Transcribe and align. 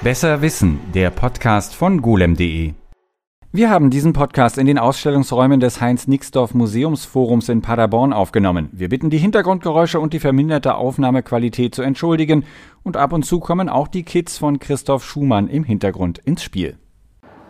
Besser 0.00 0.42
Wissen, 0.42 0.78
der 0.94 1.10
Podcast 1.10 1.74
von 1.74 2.00
golem.de. 2.00 2.74
Wir 3.50 3.68
haben 3.68 3.90
diesen 3.90 4.12
Podcast 4.12 4.56
in 4.56 4.68
den 4.68 4.78
Ausstellungsräumen 4.78 5.58
des 5.58 5.80
Heinz-Nixdorf 5.80 6.54
Museumsforums 6.54 7.48
in 7.48 7.62
Paderborn 7.62 8.12
aufgenommen. 8.12 8.68
Wir 8.70 8.88
bitten 8.88 9.10
die 9.10 9.18
Hintergrundgeräusche 9.18 9.98
und 9.98 10.12
die 10.12 10.20
verminderte 10.20 10.76
Aufnahmequalität 10.76 11.74
zu 11.74 11.82
entschuldigen 11.82 12.44
und 12.84 12.96
ab 12.96 13.12
und 13.12 13.24
zu 13.24 13.40
kommen 13.40 13.68
auch 13.68 13.88
die 13.88 14.04
Kids 14.04 14.38
von 14.38 14.60
Christoph 14.60 15.04
Schumann 15.04 15.48
im 15.48 15.64
Hintergrund 15.64 16.18
ins 16.18 16.44
Spiel. 16.44 16.76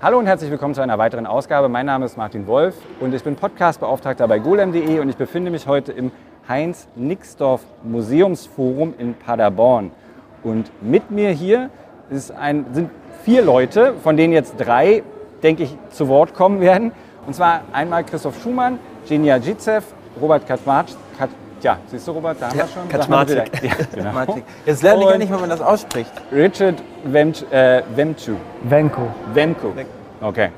Hallo 0.01 0.19
und 0.19 0.25
herzlich 0.27 0.51
willkommen 0.51 0.73
zu 0.73 0.81
einer 0.81 0.97
weiteren 0.97 1.27
Ausgabe. 1.27 1.69
Mein 1.69 1.85
Name 1.85 2.07
ist 2.07 2.17
Martin 2.17 2.47
Wolf 2.47 2.77
und 3.01 3.15
ich 3.15 3.23
bin 3.23 3.37
Podcastbeauftragter 3.37 4.27
bei 4.27 4.39
golem.de 4.39 5.01
und 5.01 5.11
ich 5.11 5.17
befinde 5.17 5.51
mich 5.51 5.67
heute 5.67 5.93
im 5.93 6.11
Heinz-Nixdorf 6.49 7.61
Museumsforum 7.85 8.95
in 8.97 9.13
Paderborn. 9.13 9.91
Und 10.43 10.71
mit 10.81 11.11
mir 11.11 11.31
hier 11.31 11.69
ein, 12.37 12.67
sind 12.73 12.91
vier 13.25 13.43
Leute, 13.43 13.95
von 14.03 14.17
denen 14.17 14.33
jetzt 14.33 14.55
drei, 14.59 15.03
denke 15.43 15.65
ich, 15.65 15.77
zu 15.91 16.09
Wort 16.09 16.35
kommen 16.35 16.61
werden. 16.61 16.93
Und 17.27 17.35
zwar 17.35 17.63
einmal 17.73 18.05
Christoph 18.05 18.43
Schumann, 18.43 18.79
Genia 19.07 19.39
Gizev, 19.39 19.85
Robert 20.21 20.47
Kaczmarczyk. 20.47 20.97
Kat, 21.19 21.29
ja, 21.61 21.79
siehst 21.91 22.07
du, 22.09 22.13
Robert, 22.13 22.41
da 22.41 22.49
haben 22.49 22.59
ja, 22.59 22.65
wir 22.65 22.69
schon. 22.69 22.89
Kaczmarczyk. 22.89 23.63
Ja, 23.63 23.73
genau. 23.95 24.37
Jetzt 24.65 24.83
lerne 24.83 25.05
ich 25.05 25.11
ja 25.11 25.19
nicht, 25.19 25.33
wie 25.33 25.41
man 25.41 25.51
das 25.51 25.61
ausspricht. 25.61 26.13
Richard 26.33 26.77
Wemchu. 27.05 27.45
Äh, 27.51 27.83
Wemchu. 27.95 28.37
Wemko. 28.63 29.09
Wemko. 29.35 29.73
Okay. 30.21 30.51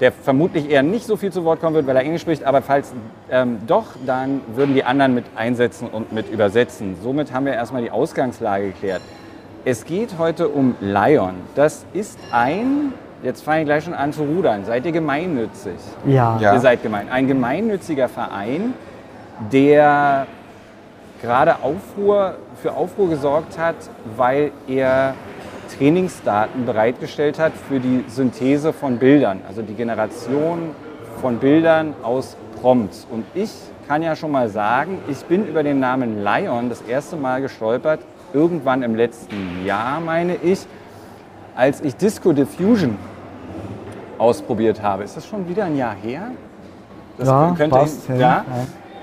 Der 0.00 0.12
vermutlich 0.12 0.70
eher 0.70 0.82
nicht 0.82 1.06
so 1.06 1.16
viel 1.16 1.30
zu 1.30 1.44
Wort 1.44 1.60
kommen 1.60 1.74
wird, 1.74 1.86
weil 1.86 1.96
er 1.96 2.02
Englisch 2.02 2.22
spricht, 2.22 2.44
aber 2.44 2.62
falls 2.62 2.92
ähm, 3.30 3.58
doch, 3.66 3.86
dann 4.06 4.40
würden 4.54 4.74
die 4.74 4.82
anderen 4.82 5.14
mit 5.14 5.26
einsetzen 5.36 5.88
und 5.88 6.12
mit 6.12 6.30
übersetzen. 6.30 6.96
Somit 7.02 7.34
haben 7.34 7.44
wir 7.44 7.52
erstmal 7.52 7.82
die 7.82 7.90
Ausgangslage 7.90 8.68
geklärt. 8.68 9.02
Es 9.64 9.84
geht 9.84 10.16
heute 10.16 10.48
um 10.48 10.74
Lion. 10.80 11.34
Das 11.54 11.84
ist 11.92 12.18
ein, 12.32 12.94
jetzt 13.22 13.42
fange 13.42 13.60
ich 13.60 13.66
gleich 13.66 13.84
schon 13.84 13.92
an 13.92 14.10
zu 14.10 14.22
rudern. 14.22 14.64
Seid 14.64 14.86
ihr 14.86 14.92
gemeinnützig? 14.92 15.74
Ja. 16.06 16.38
ja. 16.40 16.54
Ihr 16.54 16.60
seid 16.60 16.82
gemein. 16.82 17.10
Ein 17.10 17.26
gemeinnütziger 17.26 18.08
Verein, 18.08 18.72
der 19.52 20.26
gerade 21.20 21.56
Aufruhr, 21.62 22.36
für 22.62 22.72
Aufruhr 22.72 23.10
gesorgt 23.10 23.58
hat, 23.58 23.74
weil 24.16 24.50
er 24.66 25.12
Trainingsdaten 25.76 26.64
bereitgestellt 26.64 27.38
hat 27.38 27.52
für 27.68 27.80
die 27.80 28.04
Synthese 28.08 28.72
von 28.72 28.96
Bildern, 28.96 29.42
also 29.46 29.60
die 29.60 29.74
Generation 29.74 30.70
von 31.20 31.36
Bildern 31.36 31.92
aus 32.02 32.34
Prompts. 32.62 33.06
Und 33.10 33.26
ich 33.34 33.52
kann 33.86 34.02
ja 34.02 34.16
schon 34.16 34.30
mal 34.30 34.48
sagen, 34.48 35.00
ich 35.06 35.22
bin 35.26 35.46
über 35.46 35.62
den 35.62 35.80
Namen 35.80 36.24
Lion 36.24 36.70
das 36.70 36.80
erste 36.80 37.16
Mal 37.16 37.42
gestolpert, 37.42 38.00
irgendwann 38.32 38.82
im 38.82 38.94
letzten 38.94 39.64
Jahr, 39.64 40.00
meine 40.00 40.36
ich, 40.36 40.66
als 41.54 41.80
ich 41.80 41.96
Disco 41.96 42.32
Diffusion 42.32 42.96
ausprobiert 44.18 44.82
habe. 44.82 45.04
Ist 45.04 45.16
das 45.16 45.26
schon 45.26 45.48
wieder 45.48 45.64
ein 45.64 45.76
Jahr 45.76 45.94
her? 45.94 46.30
Das 47.18 47.28
ja, 47.28 47.54
könnte 47.56 47.76
passt, 47.76 48.08
ja. 48.08 48.16
ja. 48.16 48.44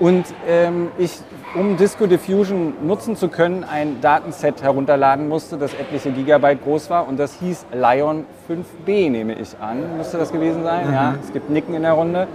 Und 0.00 0.26
ähm, 0.46 0.88
ich, 0.96 1.18
um 1.56 1.76
Disco 1.76 2.06
Diffusion 2.06 2.74
nutzen 2.86 3.16
zu 3.16 3.28
können, 3.28 3.64
ein 3.64 4.00
Datenset 4.00 4.62
herunterladen 4.62 5.28
musste, 5.28 5.56
das 5.56 5.74
etliche 5.74 6.12
Gigabyte 6.12 6.62
groß 6.62 6.88
war. 6.88 7.08
Und 7.08 7.18
das 7.18 7.34
hieß 7.40 7.66
Lion 7.72 8.24
5B, 8.48 9.10
nehme 9.10 9.34
ich 9.34 9.56
an. 9.60 9.96
Müsste 9.96 10.18
das 10.18 10.30
gewesen 10.30 10.62
sein? 10.62 10.88
Mhm. 10.88 10.92
Ja, 10.92 11.14
es 11.20 11.32
gibt 11.32 11.50
Nicken 11.50 11.74
in 11.74 11.82
der 11.82 11.92
Runde. 11.92 12.28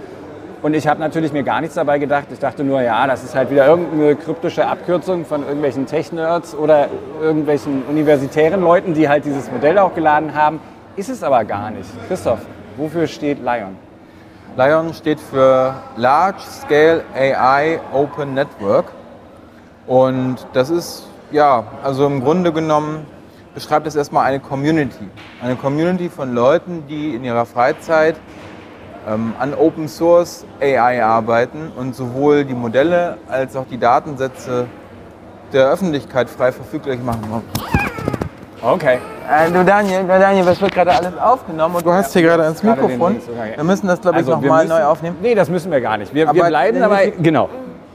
Und 0.64 0.72
ich 0.72 0.88
habe 0.88 0.98
natürlich 0.98 1.30
mir 1.30 1.42
gar 1.42 1.60
nichts 1.60 1.74
dabei 1.74 1.98
gedacht. 1.98 2.28
Ich 2.32 2.38
dachte 2.38 2.64
nur, 2.64 2.80
ja, 2.80 3.06
das 3.06 3.22
ist 3.22 3.34
halt 3.34 3.50
wieder 3.50 3.66
irgendeine 3.66 4.16
kryptische 4.16 4.66
Abkürzung 4.66 5.26
von 5.26 5.42
irgendwelchen 5.42 5.84
Tech-Nerds 5.84 6.54
oder 6.54 6.88
irgendwelchen 7.20 7.82
universitären 7.82 8.62
Leuten, 8.62 8.94
die 8.94 9.06
halt 9.06 9.26
dieses 9.26 9.52
Modell 9.52 9.76
auch 9.76 9.94
geladen 9.94 10.34
haben. 10.34 10.60
Ist 10.96 11.10
es 11.10 11.22
aber 11.22 11.44
gar 11.44 11.70
nicht. 11.70 11.90
Christoph, 12.08 12.38
wofür 12.78 13.06
steht 13.06 13.40
Lion? 13.44 13.76
Lion 14.56 14.94
steht 14.94 15.20
für 15.20 15.74
Large 15.98 16.40
Scale 16.40 17.02
AI 17.14 17.78
Open 17.92 18.32
Network. 18.32 18.86
Und 19.86 20.46
das 20.54 20.70
ist, 20.70 21.06
ja, 21.30 21.64
also 21.82 22.06
im 22.06 22.24
Grunde 22.24 22.54
genommen 22.54 23.04
beschreibt 23.54 23.86
es 23.86 23.96
erstmal 23.96 24.24
eine 24.24 24.40
Community. 24.40 25.10
Eine 25.42 25.56
Community 25.56 26.08
von 26.08 26.34
Leuten, 26.34 26.84
die 26.88 27.14
in 27.14 27.22
ihrer 27.22 27.44
Freizeit 27.44 28.16
an 29.06 29.54
Open 29.54 29.88
Source 29.88 30.44
AI 30.60 31.02
arbeiten 31.02 31.70
und 31.76 31.94
sowohl 31.94 32.44
die 32.44 32.54
Modelle 32.54 33.18
als 33.28 33.54
auch 33.54 33.66
die 33.70 33.78
Datensätze 33.78 34.66
der 35.52 35.70
Öffentlichkeit 35.70 36.30
frei 36.30 36.52
verfügbar 36.52 36.96
machen. 37.04 37.42
Okay. 38.62 38.98
Äh, 39.30 39.50
du 39.50 39.64
Daniel, 39.64 40.04
Daniel, 40.06 40.46
was 40.46 40.60
wird 40.60 40.72
gerade 40.72 40.92
alles 40.92 41.16
aufgenommen 41.18 41.76
und 41.76 41.86
du 41.86 41.92
hast 41.92 42.12
hier 42.12 42.22
gerade 42.22 42.44
ins 42.44 42.62
Mikrofon. 42.62 43.16
Wir 43.54 43.64
müssen 43.64 43.86
das, 43.86 44.00
glaube 44.00 44.20
ich, 44.20 44.26
also 44.26 44.40
nochmal 44.40 44.66
neu 44.66 44.84
aufnehmen. 44.84 45.16
Nee, 45.22 45.34
das 45.34 45.48
müssen 45.48 45.70
wir 45.70 45.80
gar 45.80 45.96
nicht. 45.96 46.14
Wir, 46.14 46.32
wir 46.32 46.44
bleiben 46.44 46.80
dabei. 46.80 47.12
Genau. 47.20 47.48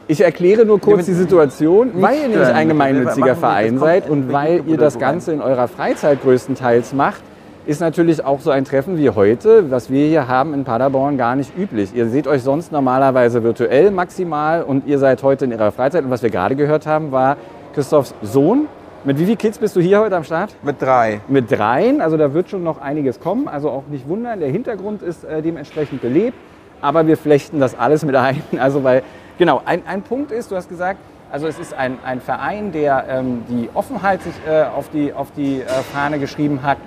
Ich 0.08 0.22
erkläre 0.22 0.66
nur 0.66 0.80
kurz 0.80 1.06
die 1.06 1.14
Situation, 1.14 1.92
weil 1.96 2.18
ihr 2.18 2.28
nämlich 2.30 2.48
ein 2.48 2.68
gemeinnütziger 2.68 3.36
Verein 3.36 3.78
seid 3.78 4.10
und 4.10 4.32
weil 4.34 4.64
ihr 4.66 4.78
das 4.78 4.98
Ganze 4.98 5.34
in 5.34 5.42
eurer 5.42 5.68
Freizeit 5.68 6.24
größtenteils 6.24 6.94
macht, 6.94 7.22
ist 7.66 7.82
natürlich 7.82 8.24
auch 8.24 8.40
so 8.40 8.52
ein 8.52 8.66
Treffen 8.66 8.98
wie 8.98 9.10
heute, 9.10 9.70
was 9.70 9.90
wir 9.90 10.08
hier 10.08 10.28
haben 10.28 10.54
in 10.54 10.64
Paderborn, 10.64 11.18
gar 11.18 11.36
nicht 11.36 11.56
üblich. 11.58 11.94
Ihr 11.94 12.08
seht 12.08 12.28
euch 12.28 12.42
sonst 12.42 12.72
normalerweise 12.72 13.44
virtuell 13.44 13.92
maximal 13.92 14.64
und 14.64 14.88
ihr 14.88 14.98
seid 14.98 15.24
heute 15.24 15.46
in 15.46 15.52
ihrer 15.52 15.72
Freizeit. 15.72 16.04
Und 16.04 16.10
was 16.10 16.24
wir 16.24 16.30
gerade 16.30 16.56
gehört 16.56 16.88
haben, 16.88 17.12
war 17.12 17.38
Christophs 17.74 18.16
Sohn. 18.22 18.68
Mit 19.04 19.20
wie 19.20 19.26
vielen 19.26 19.38
Kids 19.38 19.58
bist 19.58 19.76
du 19.76 19.82
hier 19.82 20.00
heute 20.00 20.16
am 20.16 20.24
Start? 20.24 20.56
Mit 20.64 20.82
drei. 20.82 21.22
Mit 21.28 21.52
dreien, 21.52 22.02
also 22.02 22.18
da 22.18 22.34
wird 22.34 22.50
schon 22.50 22.64
noch 22.64 22.82
einiges 22.82 23.20
kommen. 23.20 23.48
Also 23.48 23.70
auch 23.70 23.84
nicht 23.88 24.08
wundern, 24.08 24.40
der 24.40 24.50
Hintergrund 24.50 25.02
ist 25.02 25.24
äh, 25.24 25.42
dementsprechend 25.42 26.02
belebt, 26.02 26.38
aber 26.82 27.08
wir 27.08 27.18
flechten 27.18 27.60
das 27.60 27.78
alles 27.78 28.04
mit 28.04 28.16
ein. 28.16 28.42
Also 28.60 28.84
weil, 28.84 29.04
genau, 29.38 29.62
ein, 29.66 29.84
ein 29.88 30.02
Punkt 30.02 30.32
ist, 30.32 30.52
du 30.52 30.56
hast 30.56 30.70
gesagt, 30.70 31.00
also 31.32 31.48
es 31.48 31.60
ist 31.60 31.74
ein, 31.74 31.98
ein 32.04 32.20
Verein, 32.20 32.72
der 32.72 33.06
ähm, 33.08 33.44
die 33.48 33.70
Offenheit 33.74 34.24
sich 34.24 34.34
äh, 34.48 34.64
auf 34.64 34.90
die, 34.90 35.14
auf 35.14 35.32
die 35.32 35.62
äh, 35.62 35.66
Fahne 35.94 36.20
geschrieben 36.20 36.64
hat 36.64 36.78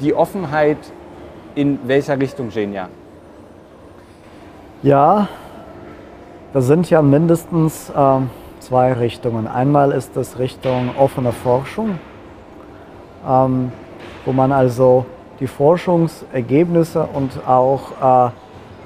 die 0.00 0.14
Offenheit 0.14 0.78
in 1.54 1.78
welcher 1.86 2.18
Richtung, 2.18 2.50
Genia? 2.50 2.88
Ja, 4.82 5.28
das 6.52 6.66
sind 6.66 6.90
ja 6.90 7.00
mindestens 7.02 7.90
äh, 7.90 8.18
zwei 8.60 8.92
Richtungen. 8.92 9.46
Einmal 9.46 9.92
ist 9.92 10.16
es 10.16 10.38
Richtung 10.38 10.90
offene 10.98 11.32
Forschung, 11.32 11.98
ähm, 13.26 13.72
wo 14.24 14.32
man 14.32 14.52
also 14.52 15.06
die 15.40 15.46
Forschungsergebnisse 15.46 17.08
und 17.12 17.46
auch 17.46 18.28
äh, 18.28 18.30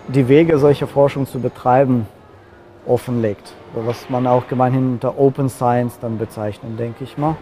die 0.08 0.28
Wege, 0.28 0.58
solche 0.58 0.86
Forschung 0.86 1.26
zu 1.26 1.40
betreiben, 1.40 2.06
offenlegt. 2.86 3.52
Was 3.74 4.08
man 4.08 4.26
auch 4.26 4.48
gemeinhin 4.48 4.92
unter 4.92 5.18
Open 5.18 5.48
Science 5.50 5.98
dann 6.00 6.16
bezeichnet, 6.16 6.78
denke 6.78 7.04
ich 7.04 7.18
mal. 7.18 7.36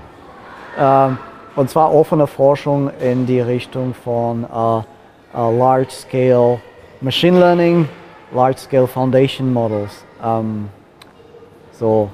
Ähm, 0.79 1.19
und 1.57 1.71
zwar 1.71 1.93
offene 1.93 2.27
Forschung 2.27 2.91
in 3.01 3.27
die 3.27 3.41
Richtung 3.41 3.95
von 3.95 4.45
uh, 4.45 4.83
uh, 5.35 5.59
Large 5.59 5.91
Scale 5.91 6.61
Machine 7.01 7.39
Learning, 7.39 7.89
Large 8.33 8.59
Scale 8.59 8.87
Foundation 8.87 9.53
Models. 9.53 10.05
Um, 10.23 10.69
so, 11.73 12.11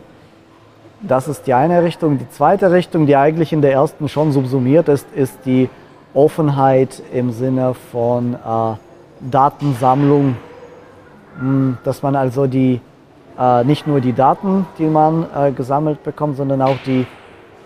das 1.01 1.29
ist 1.29 1.47
die 1.47 1.55
eine 1.55 1.83
Richtung. 1.83 2.19
Die 2.19 2.29
zweite 2.31 2.71
Richtung, 2.71 3.07
die 3.07 3.17
eigentlich 3.17 3.53
in 3.53 3.63
der 3.63 3.73
ersten 3.73 4.09
schon 4.09 4.33
subsumiert 4.33 4.89
ist, 4.89 5.07
ist 5.13 5.39
die 5.45 5.69
Offenheit 6.15 7.03
im 7.13 7.33
Sinne 7.33 7.75
von 7.75 8.35
uh, 8.35 8.77
Datensammlung, 9.21 10.37
hm, 11.39 11.79
dass 11.85 12.03
man 12.03 12.17
also 12.17 12.47
die, 12.47 12.81
nicht 13.65 13.87
nur 13.87 14.01
die 14.01 14.13
Daten, 14.13 14.67
die 14.79 14.85
man 14.85 15.27
gesammelt 15.57 16.03
bekommt, 16.03 16.37
sondern 16.37 16.61
auch 16.61 16.77
die 16.85 17.07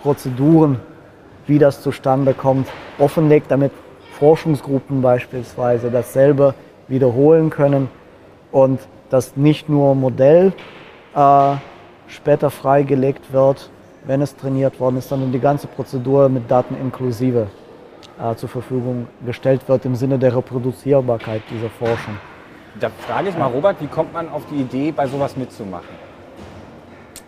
Prozeduren 0.01 0.79
wie 1.47 1.59
das 1.59 1.83
zustande 1.83 2.35
kommt, 2.35 2.69
offenlegt, 2.99 3.51
damit 3.51 3.73
Forschungsgruppen 4.19 5.03
beispielsweise 5.03 5.91
dasselbe 5.91 6.55
wiederholen 6.89 7.51
können 7.51 7.89
und 8.53 8.81
dass 9.11 9.37
nicht 9.37 9.69
nur 9.69 9.95
Modell 9.95 10.53
äh, 11.15 11.55
später 12.09 12.51
freigelegt 12.51 13.33
wird, 13.33 13.71
wenn 14.05 14.23
es 14.23 14.37
trainiert 14.37 14.79
worden 14.81 14.99
ist, 14.99 15.09
sondern 15.09 15.33
die 15.33 15.41
ganze 15.41 15.67
Prozedur 15.67 16.29
mit 16.29 16.51
Daten 16.51 16.77
inklusive 16.81 17.49
äh, 18.21 18.35
zur 18.37 18.49
Verfügung 18.49 19.09
gestellt 19.25 19.69
wird 19.69 19.85
im 19.85 19.95
Sinne 19.95 20.19
der 20.19 20.37
Reproduzierbarkeit 20.37 21.43
dieser 21.51 21.71
Forschung. 21.71 22.17
Da 22.81 22.91
frage 23.07 23.31
ich 23.31 23.39
mal, 23.39 23.47
Robert, 23.47 23.81
wie 23.81 23.87
kommt 23.87 24.13
man 24.13 24.29
auf 24.29 24.43
die 24.51 24.57
Idee, 24.57 24.93
bei 24.93 25.07
sowas 25.07 25.37
mitzumachen? 25.37 26.07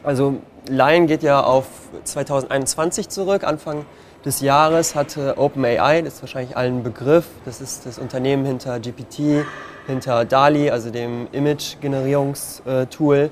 Also 0.02 0.37
Lion 0.69 1.06
geht 1.06 1.22
ja 1.22 1.40
auf 1.43 1.66
2021 2.04 3.08
zurück, 3.08 3.44
Anfang 3.44 3.84
des 4.28 4.40
Jahres 4.42 4.94
hatte 4.94 5.38
OpenAI, 5.38 6.02
das 6.02 6.16
ist 6.16 6.22
wahrscheinlich 6.22 6.54
allen 6.54 6.82
Begriff, 6.82 7.25
das 7.46 7.62
ist 7.62 7.86
das 7.86 7.98
Unternehmen 7.98 8.44
hinter 8.44 8.78
GPT, 8.78 9.46
hinter 9.86 10.26
DALI, 10.26 10.70
also 10.70 10.90
dem 10.90 11.28
Image-Generierungstool. 11.32 13.30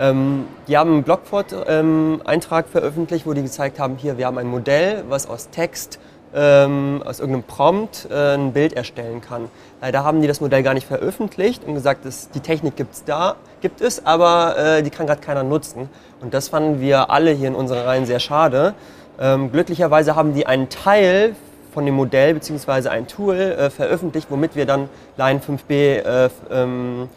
Ähm, 0.00 0.46
die 0.66 0.78
haben 0.78 0.92
einen 0.94 1.02
Blogpost-Eintrag 1.02 2.66
veröffentlicht, 2.70 3.26
wo 3.26 3.34
die 3.34 3.42
gezeigt 3.42 3.78
haben, 3.78 3.96
hier, 3.98 4.16
wir 4.16 4.24
haben 4.24 4.38
ein 4.38 4.46
Modell, 4.46 5.04
was 5.10 5.28
aus 5.28 5.50
Text 5.50 5.98
ähm, 6.34 7.02
aus 7.04 7.20
irgendeinem 7.20 7.44
Prompt 7.44 8.08
äh, 8.10 8.34
ein 8.34 8.54
Bild 8.54 8.72
erstellen 8.72 9.20
kann. 9.20 9.50
Leider 9.82 10.02
haben 10.02 10.22
die 10.22 10.28
das 10.28 10.40
Modell 10.40 10.62
gar 10.62 10.72
nicht 10.72 10.86
veröffentlicht 10.86 11.62
und 11.64 11.74
gesagt, 11.74 12.06
dass 12.06 12.30
die 12.30 12.40
Technik 12.40 12.76
gibt's 12.76 13.04
da, 13.04 13.36
gibt 13.60 13.82
es, 13.82 14.06
aber 14.06 14.56
äh, 14.56 14.82
die 14.82 14.88
kann 14.88 15.06
gerade 15.06 15.20
keiner 15.20 15.42
nutzen. 15.42 15.90
Und 16.22 16.32
das 16.32 16.48
fanden 16.48 16.80
wir 16.80 17.10
alle 17.10 17.32
hier 17.32 17.48
in 17.48 17.54
unseren 17.54 17.84
Reihen 17.84 18.06
sehr 18.06 18.20
schade. 18.20 18.74
Ähm, 19.20 19.50
glücklicherweise 19.50 20.14
haben 20.14 20.34
die 20.34 20.46
einen 20.46 20.68
Teil 20.68 21.34
von 21.72 21.84
dem 21.84 21.94
Modell 21.94 22.34
bzw. 22.34 22.88
ein 22.88 23.06
Tool 23.06 23.36
äh, 23.36 23.70
veröffentlicht, 23.70 24.28
womit 24.30 24.56
wir 24.56 24.66
dann 24.66 24.88
Line 25.16 25.40
5b 25.40 25.70
äh, 25.70 26.30
ähm, 26.50 27.08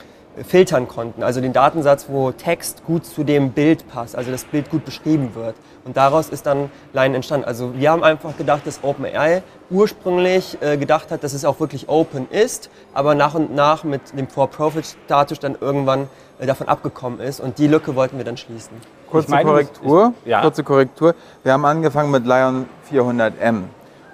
filtern 0.47 0.87
konnten. 0.87 1.23
Also 1.23 1.41
den 1.41 1.53
Datensatz, 1.53 2.05
wo 2.07 2.31
Text 2.31 2.85
gut 2.85 3.05
zu 3.05 3.23
dem 3.23 3.51
Bild 3.51 3.87
passt, 3.89 4.15
also 4.15 4.31
das 4.31 4.45
Bild 4.45 4.69
gut 4.69 4.85
beschrieben 4.85 5.35
wird. 5.35 5.55
Und 5.83 5.97
daraus 5.97 6.29
ist 6.29 6.45
dann 6.45 6.69
Line 6.93 7.15
entstanden. 7.15 7.45
Also 7.45 7.73
wir 7.75 7.91
haben 7.91 8.03
einfach 8.03 8.37
gedacht, 8.37 8.65
dass 8.65 8.83
OpenAI 8.83 9.43
ursprünglich 9.69 10.57
äh, 10.61 10.77
gedacht 10.77 11.11
hat, 11.11 11.23
dass 11.23 11.33
es 11.33 11.43
auch 11.43 11.59
wirklich 11.59 11.89
open 11.89 12.29
ist, 12.29 12.69
aber 12.93 13.15
nach 13.15 13.33
und 13.33 13.53
nach 13.53 13.83
mit 13.83 14.17
dem 14.17 14.27
For-Profit-Status 14.27 15.39
dann 15.39 15.55
irgendwann 15.59 16.07
äh, 16.39 16.45
davon 16.45 16.67
abgekommen 16.67 17.19
ist. 17.19 17.39
Und 17.39 17.57
die 17.57 17.67
Lücke 17.67 17.95
wollten 17.95 18.17
wir 18.17 18.25
dann 18.25 18.37
schließen. 18.37 18.77
Kurze 19.11 19.31
meine, 19.31 19.49
Korrektur. 19.49 20.13
ist- 20.21 20.27
ja. 20.27 20.41
Kurze 20.41 20.63
Korrektur. 20.63 21.15
Wir 21.43 21.53
haben 21.53 21.65
angefangen 21.65 22.11
mit 22.11 22.25
Lion 22.25 22.65
400M. 22.89 23.63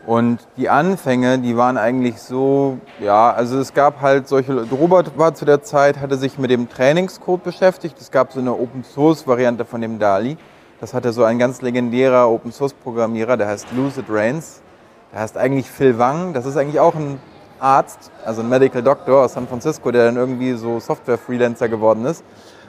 Und 0.06 0.40
die 0.56 0.70
Anfänge, 0.70 1.38
die 1.40 1.58
waren 1.58 1.78
eigentlich 1.78 2.20
so, 2.22 2.78
ja, 3.02 3.30
also 3.32 3.60
es 3.60 3.74
gab 3.74 4.00
halt 4.02 4.28
solche, 4.30 4.66
Robert 4.72 5.18
war 5.18 5.34
zu 5.34 5.44
der 5.44 5.64
Zeit, 5.64 6.00
hatte 6.00 6.16
sich 6.16 6.38
mit 6.40 6.50
dem 6.50 6.70
Trainingscode 6.70 7.44
beschäftigt. 7.44 8.00
Es 8.00 8.10
gab 8.10 8.32
so 8.32 8.40
eine 8.40 8.54
Open-Source-Variante 8.54 9.66
von 9.66 9.82
dem 9.82 10.00
DALI. 10.00 10.38
Das 10.80 10.94
hatte 10.94 11.12
so 11.12 11.26
ein 11.26 11.40
ganz 11.40 11.62
legendärer 11.62 12.30
Open-Source-Programmierer, 12.30 13.36
der 13.36 13.48
heißt 13.48 13.68
Lucid 13.76 14.06
Rains. 14.10 14.62
Der 15.12 15.20
heißt 15.20 15.38
eigentlich 15.38 15.70
Phil 15.70 15.98
Wang. 15.98 16.32
Das 16.34 16.46
ist 16.46 16.56
eigentlich 16.56 16.80
auch 16.80 16.96
ein 16.96 17.20
Arzt, 17.60 18.12
also 18.24 18.42
ein 18.44 18.48
Medical 18.50 18.84
Doctor 18.84 19.26
aus 19.26 19.34
San 19.34 19.48
Francisco, 19.48 19.92
der 19.92 20.06
dann 20.06 20.16
irgendwie 20.16 20.54
so 20.54 20.80
Software-Freelancer 20.80 21.68
geworden 21.68 22.06
ist. 22.06 22.24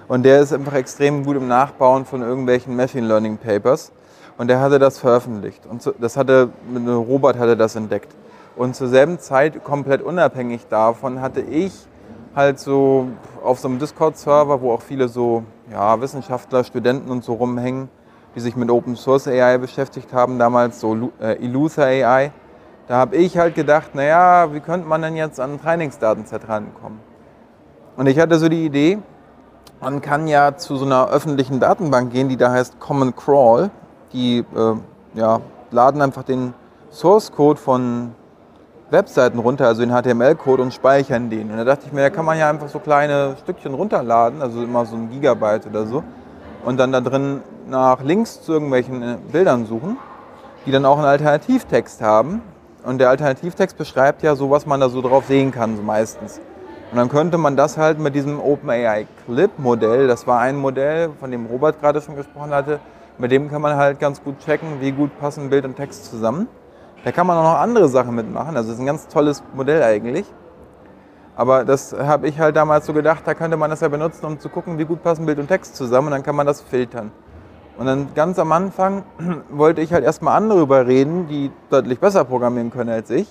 Und 0.08 0.22
der 0.22 0.40
ist 0.40 0.54
einfach 0.54 0.72
extrem 0.72 1.22
gut 1.24 1.36
im 1.36 1.48
Nachbauen 1.48 2.06
von 2.06 2.22
irgendwelchen 2.22 2.74
Machine 2.74 3.06
Learning 3.06 3.36
Papers. 3.36 3.92
Und 4.38 4.48
der 4.48 4.60
hatte 4.60 4.78
das 4.78 4.98
veröffentlicht. 4.98 5.66
Und 5.66 5.92
das 6.00 6.16
hatte, 6.16 6.48
Robert 6.86 7.38
hatte 7.38 7.56
das 7.56 7.76
entdeckt. 7.76 8.14
Und 8.56 8.74
zur 8.74 8.88
selben 8.88 9.18
Zeit, 9.18 9.62
komplett 9.62 10.00
unabhängig 10.00 10.66
davon, 10.68 11.20
hatte 11.20 11.42
ich 11.42 11.72
halt 12.34 12.58
so 12.58 13.08
auf 13.44 13.58
so 13.58 13.68
einem 13.68 13.78
Discord-Server, 13.78 14.62
wo 14.62 14.72
auch 14.72 14.82
viele 14.82 15.08
so 15.08 15.42
ja, 15.70 16.00
Wissenschaftler, 16.00 16.64
Studenten 16.64 17.10
und 17.10 17.22
so 17.22 17.34
rumhängen, 17.34 17.90
die 18.34 18.40
sich 18.40 18.56
mit 18.56 18.70
Open 18.70 18.96
Source 18.96 19.28
AI 19.28 19.58
beschäftigt 19.58 20.12
haben, 20.12 20.38
damals 20.38 20.80
so 20.80 21.10
äh, 21.20 21.44
Illusa 21.44 21.82
AI. 21.82 22.32
Da 22.86 22.96
habe 22.96 23.16
ich 23.16 23.36
halt 23.36 23.54
gedacht, 23.54 23.94
naja, 23.94 24.48
wie 24.54 24.60
könnte 24.60 24.88
man 24.88 25.02
denn 25.02 25.16
jetzt 25.16 25.38
an 25.38 25.54
ein 25.54 25.60
Trainingsdatenset 25.60 26.48
rankommen? 26.48 27.00
Und 27.96 28.06
ich 28.06 28.18
hatte 28.18 28.38
so 28.38 28.48
die 28.48 28.64
Idee, 28.64 28.98
man 29.80 30.00
kann 30.00 30.26
ja 30.26 30.56
zu 30.56 30.76
so 30.76 30.84
einer 30.84 31.08
öffentlichen 31.08 31.60
Datenbank 31.60 32.12
gehen, 32.12 32.28
die 32.28 32.36
da 32.36 32.50
heißt 32.50 32.80
Common 32.80 33.14
Crawl. 33.14 33.70
Die 34.12 34.38
äh, 34.38 34.74
ja, 35.14 35.40
laden 35.70 36.02
einfach 36.02 36.22
den 36.22 36.54
Source 36.90 37.30
Code 37.32 37.60
von 37.60 38.12
Webseiten 38.90 39.38
runter, 39.38 39.66
also 39.66 39.84
den 39.84 39.90
HTML-Code 39.90 40.62
und 40.62 40.72
speichern 40.72 41.28
den. 41.28 41.50
Und 41.50 41.58
da 41.58 41.64
dachte 41.64 41.86
ich 41.86 41.92
mir, 41.92 42.00
da 42.00 42.10
kann 42.10 42.24
man 42.24 42.38
ja 42.38 42.48
einfach 42.48 42.68
so 42.68 42.78
kleine 42.78 43.36
Stückchen 43.42 43.74
runterladen, 43.74 44.40
also 44.40 44.62
immer 44.62 44.86
so 44.86 44.96
ein 44.96 45.10
Gigabyte 45.10 45.66
oder 45.66 45.86
so. 45.86 46.02
Und 46.64 46.78
dann 46.78 46.92
da 46.92 47.00
drin 47.00 47.42
nach 47.68 48.02
Links 48.02 48.42
zu 48.42 48.52
irgendwelchen 48.52 49.02
äh, 49.02 49.16
Bildern 49.30 49.66
suchen, 49.66 49.98
die 50.64 50.72
dann 50.72 50.86
auch 50.86 50.96
einen 50.96 51.06
Alternativtext 51.06 52.00
haben. 52.00 52.42
Und 52.84 52.98
der 52.98 53.10
Alternativtext 53.10 53.76
beschreibt 53.76 54.22
ja 54.22 54.34
so, 54.34 54.50
was 54.50 54.64
man 54.64 54.80
da 54.80 54.88
so 54.88 55.02
drauf 55.02 55.26
sehen 55.26 55.52
kann, 55.52 55.76
so 55.76 55.82
meistens. 55.82 56.40
Und 56.90 56.96
dann 56.96 57.10
könnte 57.10 57.36
man 57.36 57.54
das 57.54 57.76
halt 57.76 57.98
mit 57.98 58.14
diesem 58.14 58.40
OpenAI 58.40 59.06
Clip 59.26 59.50
Modell, 59.58 60.08
das 60.08 60.26
war 60.26 60.40
ein 60.40 60.56
Modell, 60.56 61.10
von 61.20 61.30
dem 61.30 61.44
Robert 61.46 61.80
gerade 61.80 62.00
schon 62.00 62.16
gesprochen 62.16 62.50
hatte, 62.50 62.80
mit 63.18 63.30
dem 63.30 63.50
kann 63.50 63.60
man 63.60 63.76
halt 63.76 64.00
ganz 64.00 64.22
gut 64.22 64.38
checken, 64.38 64.80
wie 64.80 64.92
gut 64.92 65.10
passen 65.20 65.50
Bild 65.50 65.66
und 65.66 65.76
Text 65.76 66.06
zusammen. 66.06 66.48
Da 67.04 67.12
kann 67.12 67.26
man 67.26 67.36
auch 67.36 67.42
noch 67.42 67.58
andere 67.58 67.88
Sachen 67.88 68.14
mitmachen, 68.14 68.56
also 68.56 68.70
es 68.70 68.76
ist 68.76 68.80
ein 68.80 68.86
ganz 68.86 69.06
tolles 69.08 69.42
Modell 69.54 69.82
eigentlich. 69.82 70.24
Aber 71.36 71.64
das 71.64 71.92
habe 71.92 72.26
ich 72.26 72.40
halt 72.40 72.56
damals 72.56 72.86
so 72.86 72.92
gedacht, 72.92 73.22
da 73.26 73.34
könnte 73.34 73.56
man 73.56 73.70
das 73.70 73.80
ja 73.80 73.88
benutzen, 73.88 74.24
um 74.24 74.40
zu 74.40 74.48
gucken, 74.48 74.78
wie 74.78 74.84
gut 74.84 75.02
passen 75.02 75.26
Bild 75.26 75.38
und 75.38 75.46
Text 75.46 75.76
zusammen 75.76 76.08
und 76.08 76.12
dann 76.12 76.22
kann 76.22 76.34
man 76.34 76.46
das 76.46 76.62
filtern. 76.62 77.12
Und 77.76 77.86
dann 77.86 78.08
ganz 78.14 78.38
am 78.38 78.50
Anfang 78.50 79.04
wollte 79.50 79.82
ich 79.82 79.92
halt 79.92 80.04
erstmal 80.04 80.36
andere 80.36 80.60
überreden, 80.60 81.28
die 81.28 81.52
deutlich 81.70 82.00
besser 82.00 82.24
programmieren 82.24 82.70
können 82.70 82.90
als 82.90 83.10
ich, 83.10 83.28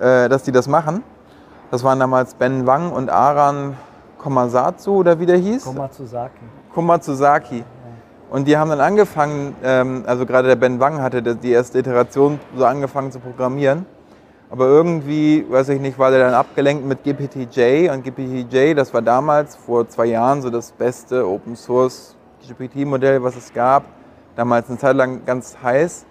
äh, 0.00 0.28
dass 0.28 0.42
die 0.42 0.52
das 0.52 0.68
machen. 0.68 1.02
Das 1.70 1.84
waren 1.84 2.00
damals 2.00 2.34
Ben 2.34 2.66
Wang 2.66 2.90
und 2.90 3.10
Aran 3.10 3.76
Komasatsu 4.18 4.96
oder 4.96 5.20
wie 5.20 5.26
der 5.26 5.36
hieß. 5.36 5.64
Komatsuzaki. 5.64 6.40
Komatsuzaki. 6.74 7.64
Und 8.30 8.46
die 8.46 8.56
haben 8.56 8.70
dann 8.70 8.80
angefangen, 8.80 9.54
ähm, 9.62 10.04
also 10.06 10.26
gerade 10.26 10.48
der 10.48 10.56
Ben 10.56 10.80
Wang 10.80 11.00
hatte 11.00 11.22
die 11.22 11.50
erste 11.50 11.78
Iteration 11.78 12.40
so 12.56 12.64
angefangen 12.64 13.12
zu 13.12 13.20
programmieren. 13.20 13.86
Aber 14.50 14.66
irgendwie, 14.66 15.46
weiß 15.48 15.68
ich 15.68 15.80
nicht, 15.80 15.96
war 15.96 16.10
der 16.10 16.18
dann 16.20 16.34
abgelenkt 16.34 16.84
mit 16.84 17.04
GPT-J 17.04 17.88
und 17.92 18.02
GPT-J, 18.02 18.76
das 18.76 18.92
war 18.92 19.00
damals 19.00 19.54
vor 19.54 19.88
zwei 19.88 20.06
Jahren 20.06 20.42
so 20.42 20.50
das 20.50 20.72
beste 20.72 21.26
Open 21.26 21.54
Source 21.54 22.16
GPT-Modell, 22.48 23.22
was 23.22 23.36
es 23.36 23.52
gab. 23.52 23.84
Damals 24.34 24.68
eine 24.68 24.78
Zeit 24.78 24.96
lang 24.96 25.24
ganz 25.24 25.56
heiß. 25.62 26.04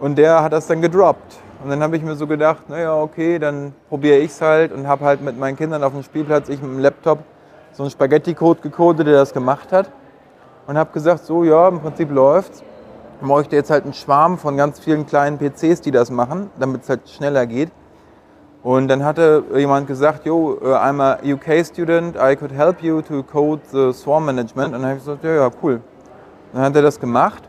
Und 0.00 0.16
der 0.16 0.42
hat 0.42 0.54
das 0.54 0.66
dann 0.66 0.80
gedroppt. 0.80 1.38
Und 1.62 1.70
dann 1.70 1.82
habe 1.82 1.96
ich 1.96 2.02
mir 2.02 2.16
so 2.16 2.26
gedacht, 2.26 2.68
naja, 2.68 3.00
okay, 3.00 3.38
dann 3.38 3.72
probiere 3.88 4.18
ich 4.18 4.32
es 4.32 4.40
halt 4.40 4.72
und 4.72 4.88
habe 4.88 5.04
halt 5.04 5.22
mit 5.22 5.38
meinen 5.38 5.56
Kindern 5.56 5.84
auf 5.84 5.92
dem 5.92 6.02
Spielplatz, 6.02 6.48
ich 6.48 6.60
mit 6.60 6.70
dem 6.70 6.78
Laptop, 6.80 7.20
so 7.72 7.84
einen 7.84 7.90
Spaghetti-Code 7.90 8.60
gecodet, 8.60 9.06
der 9.06 9.14
das 9.14 9.32
gemacht 9.32 9.72
hat. 9.72 9.90
Und 10.66 10.76
habe 10.76 10.92
gesagt, 10.92 11.24
so 11.24 11.44
ja, 11.44 11.68
im 11.68 11.80
Prinzip 11.80 12.10
läuft's. 12.10 12.62
Ich 13.20 13.26
bräuchte 13.26 13.54
jetzt 13.54 13.70
halt 13.70 13.84
einen 13.84 13.92
Schwarm 13.92 14.38
von 14.38 14.56
ganz 14.56 14.80
vielen 14.80 15.06
kleinen 15.06 15.38
PCs, 15.38 15.80
die 15.80 15.92
das 15.92 16.10
machen, 16.10 16.50
damit 16.58 16.82
es 16.82 16.88
halt 16.88 17.08
schneller 17.08 17.46
geht. 17.46 17.70
Und 18.64 18.88
dann 18.88 19.04
hatte 19.04 19.44
jemand 19.56 19.86
gesagt, 19.86 20.24
yo, 20.24 20.58
uh, 20.60 20.74
I'm 20.74 21.00
a 21.00 21.18
UK 21.24 21.64
student, 21.64 22.16
I 22.16 22.36
could 22.36 22.52
help 22.52 22.82
you 22.82 23.02
to 23.02 23.22
code 23.22 23.60
the 23.72 23.92
swarm 23.92 24.26
management. 24.26 24.68
Und 24.68 24.72
dann 24.74 24.82
habe 24.82 24.94
ich 24.94 25.04
gesagt, 25.04 25.24
ja, 25.24 25.34
ja, 25.34 25.50
cool. 25.62 25.80
Dann 26.52 26.62
hat 26.62 26.76
er 26.76 26.82
das 26.82 27.00
gemacht, 27.00 27.42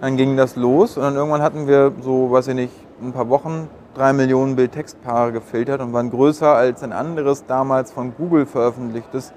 dann 0.00 0.16
ging 0.16 0.36
das 0.36 0.56
los 0.56 0.96
und 0.96 1.02
dann 1.02 1.14
irgendwann 1.16 1.42
hatten 1.42 1.66
wir 1.66 1.92
so, 2.00 2.30
weiß 2.30 2.48
ich 2.48 2.54
nicht, 2.54 2.85
ein 3.02 3.12
paar 3.12 3.28
Wochen 3.28 3.68
drei 3.94 4.12
Millionen 4.12 4.56
Bild-Text-Paare 4.56 5.32
gefiltert 5.32 5.80
und 5.80 5.92
waren 5.92 6.10
größer 6.10 6.54
als 6.54 6.82
ein 6.82 6.92
anderes 6.92 7.46
damals 7.46 7.92
von 7.92 8.14
Google 8.16 8.46
veröffentlichtes 8.46 9.32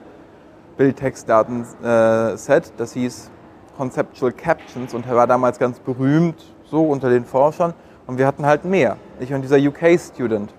Bild-Text-Daten-Set. 0.78 2.74
Das 2.78 2.94
hieß 2.94 3.30
Conceptual 3.78 4.32
Captions 4.32 4.94
und 4.94 5.10
war 5.10 5.28
damals 5.28 5.60
ganz 5.60 5.80
berühmt 5.80 6.44
so 6.66 6.84
unter 6.84 7.10
den 7.10 7.26
Forschern. 7.26 7.74
Und 8.08 8.18
wir 8.18 8.28
hatten 8.28 8.46
halt 8.46 8.66
mehr. 8.66 8.98
Ich 9.20 9.34
und 9.34 9.42
dieser 9.42 9.58
UK-Student. 9.58 10.54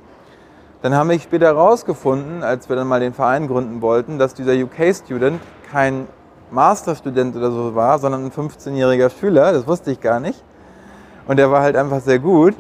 Dann 0.83 0.95
haben 0.95 1.11
wir 1.11 1.19
später 1.19 1.47
herausgefunden, 1.47 2.43
als 2.43 2.69
wir 2.69 2.77
dann 2.77 2.87
mal 2.87 3.01
den 3.01 3.13
Verein 3.13 3.49
gründen 3.49 3.83
wollten, 3.83 4.19
dass 4.19 4.35
dieser 4.35 4.55
UK-Student 4.55 5.41
kein 5.71 6.07
Masterstudent 6.51 7.37
oder 7.37 7.51
so 7.51 7.75
war, 7.75 7.99
sondern 7.99 8.25
ein 8.25 8.31
15-jähriger 8.31 9.11
Schüler. 9.11 9.53
Das 9.53 9.67
wusste 9.67 9.91
ich 9.91 10.01
gar 10.01 10.21
nicht. 10.21 10.43
Und 11.27 11.39
der 11.39 11.51
war 11.51 11.63
halt 11.63 11.77
einfach 11.77 12.01
sehr 12.01 12.19
gut. 12.19 12.55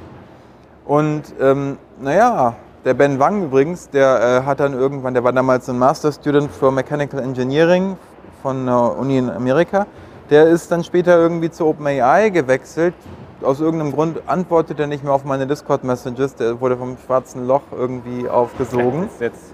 Und 0.84 1.22
ähm, 1.40 1.78
naja, 2.00 2.54
der 2.84 2.94
Ben 2.94 3.18
Wang 3.18 3.44
übrigens, 3.44 3.90
der 3.90 4.42
äh, 4.42 4.46
hat 4.46 4.60
dann 4.60 4.72
irgendwann, 4.72 5.14
der 5.14 5.22
war 5.22 5.32
damals 5.32 5.68
ein 5.68 5.78
Masterstudent 5.78 6.50
für 6.50 6.70
Mechanical 6.70 7.20
Engineering 7.20 7.96
von 8.42 8.62
einer 8.62 8.96
Uni 8.96 9.18
in 9.18 9.30
Amerika. 9.30 9.86
Der 10.30 10.46
ist 10.46 10.70
dann 10.70 10.82
später 10.82 11.16
irgendwie 11.18 11.50
zu 11.50 11.66
OpenAI 11.66 12.30
gewechselt. 12.30 12.94
Aus 13.42 13.60
irgendeinem 13.60 13.92
Grund 13.92 14.20
antwortet 14.26 14.80
er 14.80 14.86
nicht 14.86 15.02
mehr 15.02 15.12
auf 15.12 15.24
meine 15.24 15.46
Discord-Messages. 15.46 16.36
Der 16.36 16.60
wurde 16.60 16.76
vom 16.76 16.96
schwarzen 17.04 17.46
Loch 17.46 17.62
irgendwie 17.72 18.28
aufgesogen. 18.28 19.02
Das 19.02 19.12
ist 19.12 19.20
jetzt, 19.20 19.52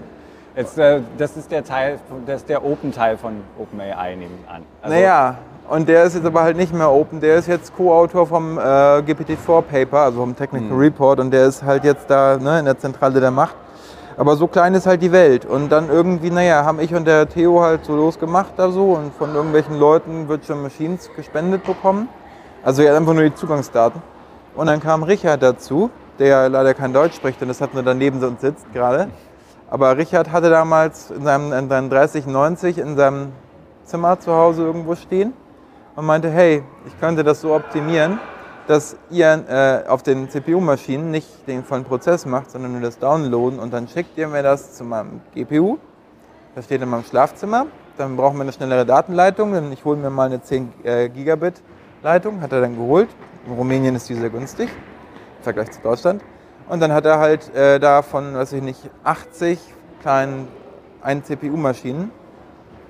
jetzt, 0.55 0.77
äh, 0.77 1.01
das 1.17 1.37
ist 1.37 1.51
der 1.51 1.63
Teil, 1.63 1.99
das 2.25 2.41
ist 2.41 2.49
der 2.49 2.63
Open-Teil 2.63 3.17
von 3.17 3.41
OpenAI, 3.57 4.15
nehme 4.15 4.31
ich 4.41 4.49
an. 4.49 4.63
Also, 4.81 4.95
naja, 4.95 5.37
und 5.69 5.89
der 5.89 6.05
ist 6.05 6.15
jetzt 6.15 6.25
aber 6.25 6.43
halt 6.43 6.55
nicht 6.55 6.73
mehr 6.73 6.89
open. 6.89 7.19
Der 7.19 7.35
ist 7.35 7.47
jetzt 7.47 7.75
Co-Autor 7.75 8.25
vom 8.25 8.57
äh, 8.57 8.61
GPT-4-Paper, 8.61 9.99
also 9.99 10.19
vom 10.19 10.33
Technical 10.33 10.77
Report. 10.77 11.19
Und 11.19 11.31
der 11.31 11.45
ist 11.45 11.61
halt 11.61 11.83
jetzt 11.83 12.09
da 12.09 12.37
ne, 12.37 12.59
in 12.59 12.65
der 12.65 12.77
Zentrale 12.77 13.19
der 13.19 13.31
Macht. 13.31 13.55
Aber 14.15 14.37
so 14.37 14.47
klein 14.47 14.73
ist 14.75 14.87
halt 14.87 15.01
die 15.01 15.11
Welt. 15.11 15.45
Und 15.45 15.69
dann 15.69 15.89
irgendwie, 15.89 16.31
naja, 16.31 16.63
haben 16.63 16.79
ich 16.79 16.95
und 16.95 17.05
der 17.05 17.27
Theo 17.27 17.61
halt 17.61 17.83
so 17.83 17.97
losgemacht 17.97 18.53
da 18.55 18.71
so 18.71 18.93
und 18.93 19.13
von 19.13 19.35
irgendwelchen 19.35 19.77
Leuten 19.77 20.29
Virtual 20.29 20.57
Machines 20.57 21.09
gespendet 21.15 21.65
bekommen. 21.65 22.07
Also 22.63 22.81
ja, 22.81 22.95
einfach 22.95 23.13
nur 23.13 23.23
die 23.23 23.35
Zugangsdaten. 23.35 24.01
Und 24.55 24.67
dann 24.67 24.79
kam 24.79 25.03
Richard 25.03 25.43
dazu, 25.43 25.89
der 26.17 26.47
leider 26.47 26.73
kein 26.73 26.93
Deutsch 26.93 27.15
spricht 27.15 27.41
und 27.41 27.49
das 27.49 27.59
hat 27.59 27.73
nur 27.73 27.83
daneben 27.83 28.23
uns 28.23 28.39
sitzt 28.39 28.73
gerade. 28.73 29.09
Aber 29.69 29.97
Richard 29.97 30.31
hatte 30.31 30.49
damals 30.49 31.11
in 31.11 31.23
seinem, 31.23 31.51
in 31.51 31.67
seinem 31.67 31.89
3090 31.89 32.77
in 32.77 32.95
seinem 32.95 33.33
Zimmer 33.83 34.17
zu 34.17 34.33
Hause 34.33 34.63
irgendwo 34.63 34.95
stehen 34.95 35.33
und 35.97 36.05
meinte, 36.05 36.29
hey, 36.29 36.63
ich 36.85 36.97
könnte 36.99 37.23
das 37.23 37.41
so 37.41 37.55
optimieren, 37.55 38.19
dass 38.67 38.95
ihr 39.09 39.43
äh, 39.49 39.89
auf 39.89 40.03
den 40.03 40.29
CPU-Maschinen 40.29 41.09
nicht 41.09 41.27
den 41.47 41.63
vollen 41.63 41.83
Prozess 41.83 42.25
macht, 42.25 42.51
sondern 42.51 42.73
nur 42.73 42.81
das 42.81 42.99
Downloaden 42.99 43.57
und 43.57 43.73
dann 43.73 43.87
schickt 43.87 44.15
ihr 44.15 44.27
mir 44.27 44.43
das 44.43 44.75
zu 44.75 44.83
meinem 44.83 45.21
GPU. 45.33 45.79
Das 46.53 46.65
steht 46.65 46.81
in 46.83 46.89
meinem 46.89 47.03
Schlafzimmer. 47.03 47.65
Dann 47.97 48.15
brauchen 48.15 48.37
wir 48.37 48.43
eine 48.43 48.51
schnellere 48.51 48.85
Datenleitung. 48.85 49.53
Denn 49.53 49.71
ich 49.71 49.85
hole 49.85 49.97
mir 49.97 50.09
mal 50.09 50.25
eine 50.25 50.41
10 50.41 50.73
äh, 50.83 51.09
Gigabit 51.09 51.61
Leitung, 52.03 52.41
hat 52.41 52.51
er 52.51 52.61
dann 52.61 52.75
geholt. 52.75 53.09
In 53.47 53.53
Rumänien 53.53 53.95
ist 53.95 54.07
die 54.07 54.15
sehr 54.15 54.29
günstig 54.29 54.69
im 54.69 55.43
Vergleich 55.43 55.71
zu 55.71 55.81
Deutschland. 55.81 56.21
Und 56.69 56.79
dann 56.79 56.91
hat 56.91 57.05
er 57.05 57.17
halt 57.17 57.53
äh, 57.55 57.79
da 57.79 58.03
von, 58.03 58.35
weiß 58.35 58.53
ich 58.53 58.61
nicht, 58.61 58.89
80 59.03 59.59
kleinen 60.01 60.47
1 61.01 61.25
CPU-Maschinen 61.25 62.11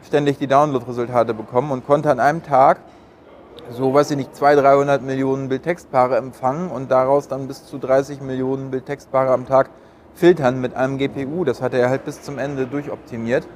ständig 0.06 0.38
die 0.38 0.48
Download-Resultate 0.48 1.34
bekommen 1.34 1.72
und 1.72 1.86
konnte 1.86 2.10
an 2.12 2.20
einem 2.20 2.44
Tag 2.44 2.80
so, 3.72 3.94
weiß 3.94 4.12
ich 4.12 4.18
nicht, 4.18 4.36
200, 4.36 4.66
300 4.66 5.02
Millionen 5.02 5.50
Bildtextpaare 5.50 6.18
empfangen 6.18 6.70
und 6.70 6.92
daraus 6.92 7.28
dann 7.28 7.48
bis 7.48 7.66
zu 7.66 7.78
30 7.78 8.22
Millionen 8.22 8.72
Bildtextpaare 8.72 9.32
am 9.32 9.46
Tag 9.46 9.70
filtern 10.16 10.60
mit 10.62 10.76
einem 10.76 10.98
GPU. 10.98 11.44
Das 11.44 11.62
hatte 11.62 11.78
er 11.78 11.90
halt 11.90 12.06
bis 12.06 12.22
zum 12.22 12.40
Ende 12.40 12.66
durchoptimiert. 12.66 13.48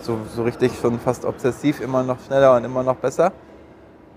So, 0.00 0.18
so 0.34 0.42
richtig 0.42 0.78
schon 0.78 0.98
fast 0.98 1.24
obsessiv, 1.24 1.80
immer 1.80 2.02
noch 2.02 2.20
schneller 2.20 2.54
und 2.56 2.64
immer 2.64 2.82
noch 2.82 2.96
besser. 2.96 3.32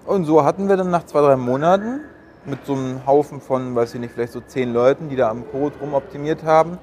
Und 0.06 0.26
so 0.26 0.44
hatten 0.44 0.70
wir 0.70 0.78
dann 0.78 0.90
nach 0.90 1.06
zwei, 1.06 1.22
drei 1.22 1.36
Monaten 1.36 2.02
mit 2.46 2.66
so 2.66 2.74
einem 2.74 3.06
Haufen 3.06 3.42
von, 3.42 3.76
weiß 3.76 3.96
ich 3.96 4.00
nicht, 4.00 4.14
vielleicht 4.14 4.34
so 4.34 4.42
zehn 4.42 4.74
Leuten, 4.74 5.10
die 5.10 5.16
da 5.16 5.30
am 5.30 5.50
Code 5.52 5.76
rumoptimiert 5.82 6.44
haben, 6.44 6.78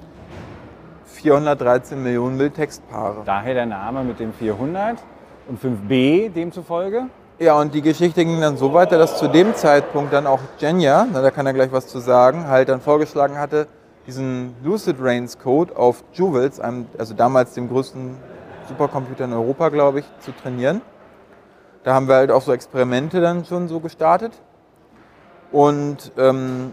413 1.06 2.02
Millionen 2.02 2.38
Bildtextpaare. 2.38 3.22
Daher 3.24 3.54
der 3.54 3.66
Name 3.66 4.04
mit 4.04 4.20
dem 4.20 4.32
400 4.32 4.98
und 5.48 5.60
5b 5.60 6.30
demzufolge? 6.30 7.06
Ja, 7.38 7.60
und 7.60 7.74
die 7.74 7.82
Geschichte 7.82 8.24
ging 8.24 8.40
dann 8.40 8.56
so 8.56 8.72
weiter, 8.72 8.96
dass 8.96 9.18
zu 9.18 9.28
dem 9.28 9.54
Zeitpunkt 9.54 10.10
dann 10.10 10.26
auch 10.26 10.40
Genya, 10.58 11.06
na, 11.12 11.20
da 11.20 11.30
kann 11.30 11.44
er 11.44 11.52
gleich 11.52 11.70
was 11.70 11.86
zu 11.86 11.98
sagen, 11.98 12.48
halt 12.48 12.70
dann 12.70 12.80
vorgeschlagen 12.80 13.36
hatte, 13.36 13.66
diesen 14.06 14.54
Lucid 14.64 14.96
Reigns 14.98 15.38
Code 15.38 15.76
auf 15.76 16.02
Juvels, 16.14 16.60
einem, 16.60 16.86
also 16.96 17.12
damals 17.12 17.52
dem 17.52 17.68
größten 17.68 18.16
Supercomputer 18.68 19.26
in 19.26 19.34
Europa, 19.34 19.68
glaube 19.68 19.98
ich, 20.00 20.06
zu 20.20 20.32
trainieren. 20.32 20.80
Da 21.84 21.92
haben 21.92 22.08
wir 22.08 22.14
halt 22.14 22.30
auch 22.30 22.40
so 22.40 22.54
Experimente 22.54 23.20
dann 23.20 23.44
schon 23.44 23.68
so 23.68 23.80
gestartet. 23.80 24.32
Und 25.52 26.12
ähm, 26.16 26.72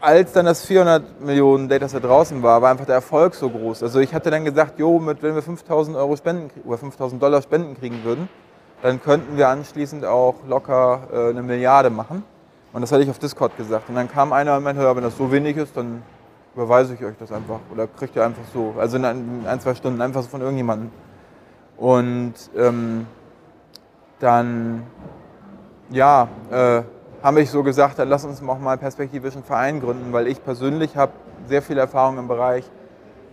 als 0.00 0.32
dann 0.32 0.46
das 0.46 0.64
400 0.66 1.20
Millionen 1.20 1.68
Dataset 1.68 2.02
draußen 2.02 2.42
war, 2.42 2.62
war 2.62 2.72
einfach 2.72 2.86
der 2.86 2.96
Erfolg 2.96 3.36
so 3.36 3.48
groß. 3.48 3.84
Also 3.84 4.00
ich 4.00 4.12
hatte 4.12 4.32
dann 4.32 4.44
gesagt, 4.44 4.80
jo, 4.80 4.98
mit, 4.98 5.22
wenn 5.22 5.36
wir 5.36 5.42
5000 5.42 5.96
Euro 5.96 6.16
Spenden 6.16 6.50
oder 6.64 6.78
5000 6.78 7.22
Dollar 7.22 7.42
Spenden 7.42 7.78
kriegen 7.78 8.02
würden, 8.02 8.28
dann 8.82 9.02
könnten 9.02 9.36
wir 9.36 9.48
anschließend 9.48 10.04
auch 10.04 10.34
locker 10.46 11.08
äh, 11.12 11.30
eine 11.30 11.42
Milliarde 11.42 11.90
machen. 11.90 12.22
Und 12.72 12.82
das 12.82 12.92
hatte 12.92 13.02
ich 13.02 13.10
auf 13.10 13.18
Discord 13.18 13.56
gesagt. 13.56 13.88
Und 13.88 13.94
dann 13.94 14.10
kam 14.10 14.32
einer 14.32 14.56
und 14.56 14.62
meinte, 14.62 14.82
ja, 14.82 14.94
wenn 14.94 15.02
das 15.02 15.16
so 15.16 15.32
wenig 15.32 15.56
ist, 15.56 15.76
dann 15.76 16.02
überweise 16.54 16.94
ich 16.94 17.04
euch 17.04 17.16
das 17.18 17.32
einfach. 17.32 17.60
Oder 17.72 17.86
kriegt 17.86 18.16
ihr 18.16 18.24
einfach 18.24 18.42
so. 18.52 18.74
Also 18.78 18.96
in 18.96 19.04
ein, 19.04 19.46
ein 19.46 19.60
zwei 19.60 19.74
Stunden 19.74 20.00
einfach 20.02 20.22
so 20.22 20.28
von 20.28 20.40
irgendjemandem. 20.40 20.90
Und 21.76 22.34
ähm, 22.56 23.06
dann, 24.18 24.82
ja, 25.90 26.28
äh, 26.50 26.82
habe 27.22 27.40
ich 27.40 27.50
so 27.50 27.62
gesagt, 27.62 27.98
dann 27.98 28.08
lass 28.08 28.24
uns 28.24 28.42
auch 28.46 28.58
mal 28.58 28.78
perspektivisch 28.78 29.34
einen 29.34 29.44
Verein 29.44 29.80
gründen, 29.80 30.12
weil 30.12 30.26
ich 30.26 30.42
persönlich 30.44 30.96
habe 30.96 31.12
sehr 31.46 31.62
viel 31.62 31.78
Erfahrung 31.78 32.18
im 32.18 32.28
Bereich 32.28 32.64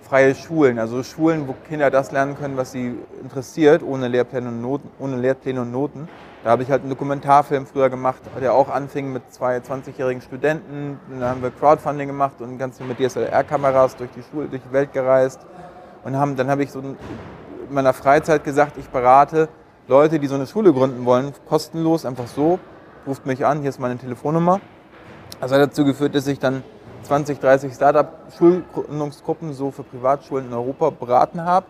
freie 0.04 0.36
Schulen, 0.36 0.80
also 0.80 1.02
Schulen, 1.02 1.48
wo 1.48 1.56
Kinder 1.68 1.90
das 1.90 2.12
lernen 2.12 2.38
können, 2.38 2.58
was 2.58 2.72
sie 2.72 2.96
interessiert, 3.22 3.82
ohne 3.84 4.08
Lehrpläne 4.08 4.50
und 4.50 4.62
Noten. 4.62 4.90
Ohne 5.00 5.16
Lehrpläne 5.16 5.62
und 5.62 5.72
Noten. 5.72 6.08
Da 6.44 6.52
habe 6.52 6.64
ich 6.64 6.70
halt 6.70 6.82
einen 6.82 6.90
Dokumentarfilm 6.90 7.66
früher 7.66 7.90
gemacht, 7.90 8.22
der 8.42 8.54
auch 8.54 8.70
anfing 8.70 9.14
mit 9.14 9.32
zwei 9.32 9.58
20-jährigen 9.58 10.22
Studenten. 10.22 11.00
Und 11.10 11.22
dann 11.22 11.30
haben 11.30 11.42
wir 11.42 11.52
Crowdfunding 11.52 12.08
gemacht 12.08 12.42
und 12.42 12.58
ganz 12.58 12.78
viel 12.78 12.86
mit 12.86 13.00
DSLR-Kameras 13.00 13.96
durch 13.96 14.10
die 14.12 14.24
Schule, 14.24 14.48
durch 14.48 14.62
die 14.62 14.74
Welt 14.74 14.92
gereist. 14.92 15.40
Und 16.04 16.18
haben, 16.18 16.36
dann 16.36 16.50
habe 16.50 16.64
ich 16.64 16.72
so 16.72 16.80
in 16.80 16.98
meiner 17.70 17.94
Freizeit 17.94 18.44
gesagt, 18.44 18.78
ich 18.78 18.90
berate 18.90 19.48
Leute, 19.88 20.20
die 20.20 20.28
so 20.28 20.36
eine 20.36 20.48
Schule 20.48 20.74
gründen 20.74 21.06
wollen, 21.06 21.34
kostenlos, 21.48 22.06
einfach 22.06 22.28
so. 22.28 22.60
Ruft 23.08 23.26
mich 23.26 23.46
an, 23.46 23.62
hier 23.62 23.70
ist 23.70 23.80
meine 23.80 23.98
Telefonnummer. 23.98 24.60
Das 25.40 25.52
hat 25.52 25.62
dazu 25.62 25.86
geführt, 25.86 26.14
dass 26.14 26.28
ich 26.28 26.40
dann 26.40 26.64
20, 27.04 27.40
30 27.40 27.74
Startup-Schulgründungsgruppen 27.74 29.54
so 29.54 29.72
für 29.72 29.84
Privatschulen 29.84 30.48
in 30.48 30.54
Europa 30.54 30.90
beraten 30.90 31.44
habe. 31.44 31.66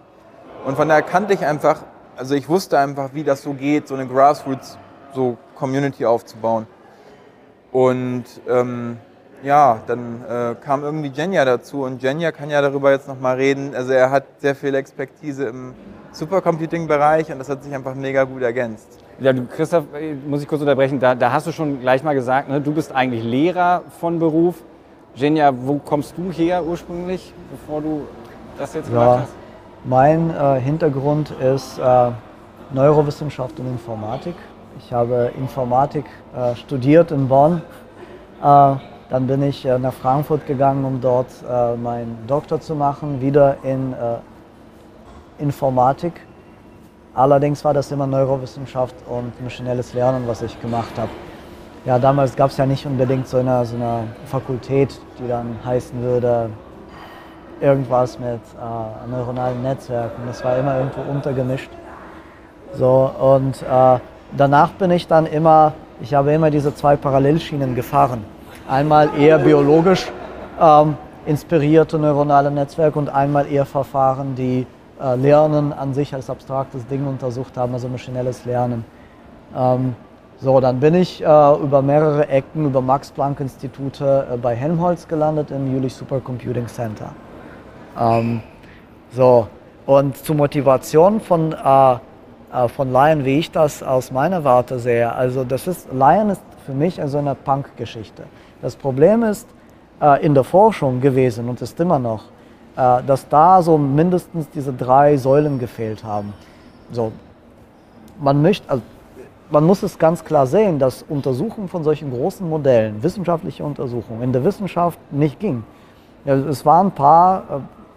Und 0.66 0.76
von 0.76 0.88
daher 0.88 1.02
kannte 1.02 1.34
ich 1.34 1.46
einfach, 1.46 1.82
also 2.16 2.36
ich 2.36 2.48
wusste 2.48 2.80
einfach, 2.80 3.10
wie 3.14 3.24
das 3.24 3.42
so 3.42 3.54
geht, 3.54 3.88
so 3.88 3.96
eine 3.96 4.08
Grassroots, 4.08 4.78
so 5.14 5.38
Community 5.56 6.06
aufzubauen. 6.06 6.68
Und 7.72 8.26
ähm, 8.48 8.98
ja, 9.44 9.80
dann 9.88 10.24
äh, 10.24 10.56
kam 10.64 10.84
irgendwie 10.84 11.10
Jenja 11.10 11.44
dazu 11.44 11.84
und 11.84 12.02
Jenja 12.02 12.32
kann 12.32 12.50
ja 12.50 12.62
darüber 12.62 12.92
jetzt 12.92 13.08
nochmal 13.08 13.36
reden. 13.36 13.76
Also 13.76 13.92
er 13.92 14.10
hat 14.10 14.26
sehr 14.38 14.56
viel 14.56 14.74
Expertise 14.76 15.46
im 15.46 15.74
Supercomputing-Bereich 16.14 17.32
und 17.32 17.40
das 17.40 17.50
hat 17.50 17.64
sich 17.64 17.74
einfach 17.74 17.96
mega 17.96 18.24
gut 18.24 18.42
ergänzt. 18.42 19.00
Ja, 19.20 19.34
du, 19.34 19.46
Christoph, 19.46 19.86
äh, 19.94 20.14
muss 20.14 20.42
ich 20.42 20.48
kurz 20.48 20.62
unterbrechen, 20.62 21.00
da, 21.00 21.16
da 21.16 21.32
hast 21.32 21.48
du 21.48 21.52
schon 21.52 21.82
gleich 21.82 22.04
mal 22.04 22.14
gesagt, 22.16 22.50
ne, 22.50 22.62
du 22.62 22.72
bist 22.72 22.94
eigentlich 22.94 23.24
Lehrer 23.24 23.84
von 24.00 24.20
Beruf. 24.20 24.56
Jenja, 25.16 25.52
wo 25.56 25.78
kommst 25.78 26.18
du 26.18 26.32
her 26.32 26.64
ursprünglich, 26.66 27.34
bevor 27.52 27.82
du 27.82 28.02
das 28.58 28.74
jetzt 28.74 28.90
gemacht 28.90 29.06
Ja, 29.06 29.20
hast? 29.22 29.34
mein 29.84 30.32
äh, 30.32 30.60
Hintergrund 30.60 31.32
ist 31.32 31.78
äh, 31.78 32.12
Neurowissenschaft 32.74 33.60
und 33.60 33.68
Informatik. 33.68 34.34
Ich 34.80 34.92
habe 34.92 35.32
Informatik 35.38 36.06
äh, 36.36 36.56
studiert 36.56 37.12
in 37.12 37.28
Bonn. 37.28 37.62
Äh, 38.42 38.76
dann 39.10 39.28
bin 39.28 39.44
ich 39.44 39.64
äh, 39.66 39.78
nach 39.78 39.94
Frankfurt 39.94 40.48
gegangen, 40.48 40.84
um 40.84 41.00
dort 41.00 41.28
äh, 41.48 41.76
meinen 41.76 42.18
Doktor 42.26 42.60
zu 42.60 42.74
machen, 42.74 43.22
wieder 43.22 43.58
in 43.64 43.94
Informatik. 45.38 46.14
Allerdings 47.14 47.64
war 47.64 47.74
das 47.76 47.92
immer 47.92 48.08
Neurowissenschaft 48.08 48.96
und 49.08 49.40
maschinelles 49.44 49.94
Lernen, 49.94 50.24
was 50.28 50.42
ich 50.42 50.60
gemacht 50.60 50.98
habe. 50.98 51.10
Ja, 51.86 52.00
damals 52.00 52.36
gab 52.38 52.50
es 52.50 52.56
ja 52.56 52.66
nicht 52.66 52.86
unbedingt 52.86 53.28
so 53.28 53.38
eine, 53.38 53.66
so 53.66 53.76
eine 53.76 54.06
Fakultät, 54.26 54.98
die 55.20 55.28
dann 55.28 55.58
heißen 55.66 56.02
würde, 56.02 56.50
irgendwas 57.60 58.18
mit 58.20 58.28
äh, 58.30 59.10
neuronalen 59.12 59.62
Netzwerken. 59.62 60.22
Das 60.26 60.42
war 60.46 60.58
immer 60.58 60.78
irgendwo 60.78 61.02
untergemischt. 61.12 61.70
So, 62.74 63.12
und 63.20 63.62
äh, 63.64 64.00
danach 64.38 64.72
bin 64.72 64.92
ich 64.92 65.08
dann 65.08 65.26
immer, 65.26 65.74
ich 66.02 66.14
habe 66.14 66.32
immer 66.32 66.50
diese 66.50 66.74
zwei 66.74 66.96
Parallelschienen 66.96 67.76
gefahren. 67.76 68.24
Einmal 68.70 69.10
eher 69.20 69.40
biologisch 69.40 70.10
ähm, 70.62 70.96
inspirierte 71.26 72.00
neuronale 72.00 72.50
Netzwerke 72.50 72.98
und 72.98 73.10
einmal 73.10 73.46
eher 73.52 73.66
Verfahren, 73.66 74.36
die 74.36 74.66
äh, 75.02 75.16
Lernen 75.16 75.74
an 75.74 75.94
sich 75.94 76.14
als 76.14 76.30
abstraktes 76.30 76.88
Ding 76.88 77.06
untersucht 77.08 77.58
haben, 77.58 77.74
also 77.74 77.90
maschinelles 77.90 78.46
Lernen. 78.46 78.86
Ähm, 79.56 79.96
so, 80.40 80.60
dann 80.60 80.80
bin 80.80 80.96
ich 80.96 81.22
äh, 81.22 81.26
über 81.26 81.82
mehrere 81.82 82.28
Ecken, 82.28 82.66
über 82.66 82.82
Max-Planck-Institute 82.82 84.28
äh, 84.34 84.38
bei 84.38 84.56
Helmholtz 84.56 85.08
gelandet 85.08 85.52
im 85.52 85.72
Jülich 85.72 85.94
Supercomputing 85.94 86.68
Center. 86.68 87.12
Ähm, 88.00 88.42
so, 89.12 89.48
und 89.86 90.18
zur 90.18 90.36
Motivation 90.36 91.20
von, 91.20 91.54
äh, 91.54 91.94
äh, 91.94 92.68
von 92.68 92.92
Lion, 92.92 93.26
wie 93.26 93.40
ich 93.40 93.52
das 93.52 93.84
aus 93.84 94.12
meiner 94.12 94.44
Warte 94.44 94.80
sehe, 94.80 95.14
also 95.14 95.44
das 95.44 95.68
ist, 95.68 95.92
Lion 95.94 96.30
ist 96.30 96.42
für 96.66 96.74
mich 96.74 97.02
also 97.02 97.18
eine 97.18 97.36
Punk-Geschichte. 97.36 98.24
Das 98.62 98.76
Problem 98.76 99.24
ist 99.24 99.48
äh, 100.02 100.26
in 100.26 100.34
der 100.34 100.44
Forschung 100.44 101.02
gewesen 101.02 101.50
und 101.50 101.62
ist 101.62 101.80
immer 101.80 102.00
noch, 102.00 102.24
äh, 102.76 103.04
dass 103.06 103.28
da 103.28 103.62
so 103.62 103.78
mindestens 103.78 104.50
diese 104.50 104.74
drei 104.74 105.18
Säulen 105.18 105.60
gefehlt 105.60 106.04
haben. 106.04 106.34
So, 106.92 107.12
man 108.20 108.42
möchte, 108.42 108.70
also 108.70 108.84
man 109.54 109.66
muss 109.66 109.84
es 109.84 110.00
ganz 110.00 110.26
klar 110.26 110.48
sehen, 110.48 110.80
dass 110.80 111.06
Untersuchungen 111.08 111.70
von 111.70 111.84
solchen 111.84 112.10
großen 112.12 112.50
Modellen, 112.50 113.04
wissenschaftliche 113.04 113.64
Untersuchungen, 113.64 114.24
in 114.24 114.34
der 114.34 114.44
Wissenschaft 114.44 114.98
nicht 115.12 115.40
ging. 115.40 115.64
Es 116.26 116.66
waren 116.66 116.88
ein 116.88 116.92
paar 116.92 117.44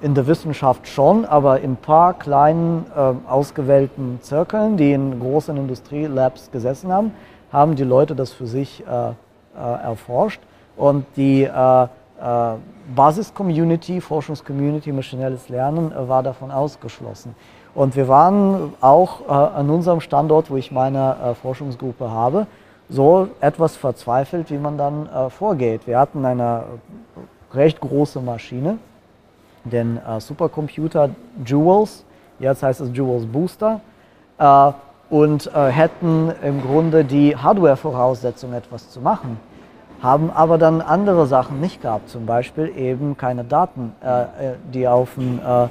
äh, 0.03 0.05
in 0.05 0.15
der 0.15 0.27
Wissenschaft 0.27 0.87
schon, 0.87 1.25
aber 1.25 1.61
in 1.61 1.73
ein 1.73 1.77
paar 1.77 2.13
kleinen 2.13 2.85
äh, 2.95 3.15
ausgewählten 3.27 4.19
Zirkeln, 4.21 4.77
die 4.77 4.93
in 4.93 5.19
großen 5.19 5.57
Industrielabs 5.57 6.51
gesessen 6.51 6.93
haben, 6.93 7.13
haben 7.51 7.75
die 7.75 7.85
Leute 7.85 8.15
das 8.15 8.33
für 8.33 8.47
sich 8.47 8.85
äh, 8.87 9.13
erforscht. 9.57 10.43
Und 10.77 11.07
die 11.17 11.49
Basis-Community, 12.95 14.03
Forschungscommunity, 14.03 14.93
maschinelles 14.93 15.49
Lernen 15.49 15.91
war 15.97 16.23
davon 16.23 16.51
ausgeschlossen. 16.51 17.35
Und 17.77 17.95
wir 17.95 18.09
waren 18.09 18.73
auch 18.81 19.21
äh, 19.29 19.33
an 19.33 19.69
unserem 19.69 20.01
Standort, 20.01 20.51
wo 20.51 20.57
ich 20.57 20.73
meine 20.73 21.15
äh, 21.23 21.35
Forschungsgruppe 21.35 22.11
habe, 22.11 22.47
so 22.89 23.29
etwas 23.41 23.77
verzweifelt, 23.77 24.51
wie 24.51 24.57
man 24.57 24.79
dann 24.79 25.07
äh, 25.07 25.29
vorgeht. 25.29 25.87
Wir 25.87 25.99
hatten 25.99 26.25
eine 26.25 26.65
recht 27.53 27.79
große 27.79 28.21
Maschine, 28.21 28.79
den 29.65 29.99
äh, 29.99 30.21
Supercomputer 30.21 31.11
Jewels, 31.45 32.07
jetzt 32.39 32.63
heißt 32.63 32.81
es 32.81 32.97
Jewels 32.97 33.27
Booster, 33.27 33.83
äh, 34.39 34.73
und 35.11 35.55
äh, 35.55 35.69
hätten 35.69 36.33
im 36.43 36.63
Grunde 36.63 37.05
die 37.05 37.37
Hardware-Voraussetzung, 37.37 38.55
etwas 38.55 38.89
zu 38.89 39.03
machen. 39.03 39.39
haben 40.03 40.31
aber 40.31 40.57
dann 40.57 40.81
andere 40.81 41.27
Sachen 41.27 41.61
nicht 41.61 41.83
gehabt, 41.83 42.09
zum 42.09 42.25
Beispiel 42.25 42.73
eben 42.77 43.17
keine 43.17 43.45
Daten, 43.45 43.93
die 44.73 44.87
auf 44.89 45.17
äh, 45.17 45.69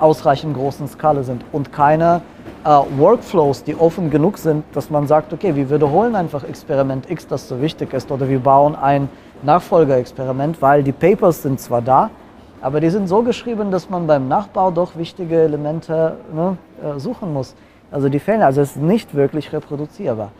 ausreichend 0.00 0.56
großen 0.56 0.88
Skala 0.88 1.22
sind 1.22 1.44
und 1.52 1.72
keine 1.72 2.22
äh, 2.64 2.68
Workflows, 2.96 3.64
die 3.64 3.74
offen 3.74 4.10
genug 4.10 4.38
sind, 4.38 4.64
dass 4.72 4.90
man 4.90 5.06
sagt, 5.06 5.32
okay, 5.32 5.54
wir 5.54 5.70
wiederholen 5.70 6.14
einfach 6.14 6.44
Experiment 6.44 7.10
X, 7.10 7.26
das 7.26 7.48
so 7.48 7.60
wichtig 7.60 7.92
ist, 7.92 8.10
oder 8.10 8.28
wir 8.28 8.38
bauen 8.38 8.76
ein 8.76 9.08
Nachfolgerexperiment, 9.42 10.62
weil 10.62 10.82
die 10.82 10.92
Papers 10.92 11.42
sind 11.42 11.60
zwar 11.60 11.82
da, 11.82 12.10
aber 12.60 12.80
die 12.80 12.90
sind 12.90 13.08
so 13.08 13.22
geschrieben, 13.22 13.72
dass 13.72 13.90
man 13.90 14.06
beim 14.06 14.28
Nachbau 14.28 14.70
doch 14.70 14.96
wichtige 14.96 15.42
Elemente 15.42 16.16
ne, 16.32 16.56
äh, 16.82 16.98
suchen 16.98 17.32
muss. 17.32 17.54
Also 17.90 18.08
die 18.08 18.20
fehlen, 18.20 18.42
also 18.42 18.60
es 18.60 18.76
ist 18.76 18.82
nicht 18.82 19.14
wirklich 19.14 19.52
reproduzierbar. 19.52 20.30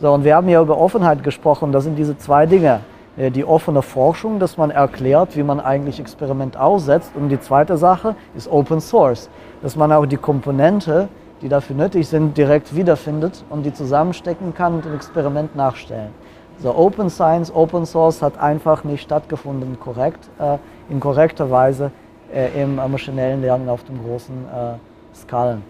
So, 0.00 0.12
und 0.12 0.24
wir 0.24 0.36
haben 0.36 0.48
ja 0.48 0.62
über 0.62 0.78
Offenheit 0.78 1.22
gesprochen, 1.22 1.72
das 1.72 1.84
sind 1.84 1.96
diese 1.96 2.16
zwei 2.16 2.46
Dinge. 2.46 2.80
Äh, 3.16 3.30
die 3.30 3.44
offene 3.44 3.82
Forschung, 3.82 4.38
dass 4.38 4.56
man 4.56 4.70
erklärt, 4.70 5.36
wie 5.36 5.42
man 5.42 5.60
eigentlich 5.60 6.00
Experiment 6.00 6.56
aussetzt. 6.56 7.12
Und 7.14 7.28
die 7.28 7.40
zweite 7.40 7.76
Sache 7.76 8.14
ist 8.34 8.50
Open 8.50 8.80
Source, 8.80 9.28
dass 9.62 9.76
man 9.76 9.92
auch 9.92 10.06
die 10.06 10.16
Komponente, 10.16 11.08
die 11.42 11.48
dafür 11.48 11.76
nötig 11.76 12.08
sind, 12.08 12.36
direkt 12.36 12.74
wiederfindet 12.74 13.44
und 13.50 13.64
die 13.64 13.72
zusammenstecken 13.72 14.54
kann 14.54 14.74
und 14.74 14.86
ein 14.86 14.94
Experiment 14.94 15.54
nachstellen. 15.56 16.10
So 16.58 16.74
Open 16.74 17.10
Science, 17.10 17.52
Open 17.52 17.84
Source 17.84 18.22
hat 18.22 18.38
einfach 18.38 18.84
nicht 18.84 19.02
stattgefunden, 19.02 19.78
korrekt, 19.80 20.28
äh, 20.38 20.58
in 20.88 21.00
korrekter 21.00 21.50
Weise 21.50 21.90
äh, 22.32 22.62
im 22.62 22.76
maschinellen 22.76 23.40
Lernen 23.40 23.68
auf 23.68 23.82
den 23.84 24.02
großen 24.04 24.34
äh, 24.34 25.16
Skalen. 25.16 25.62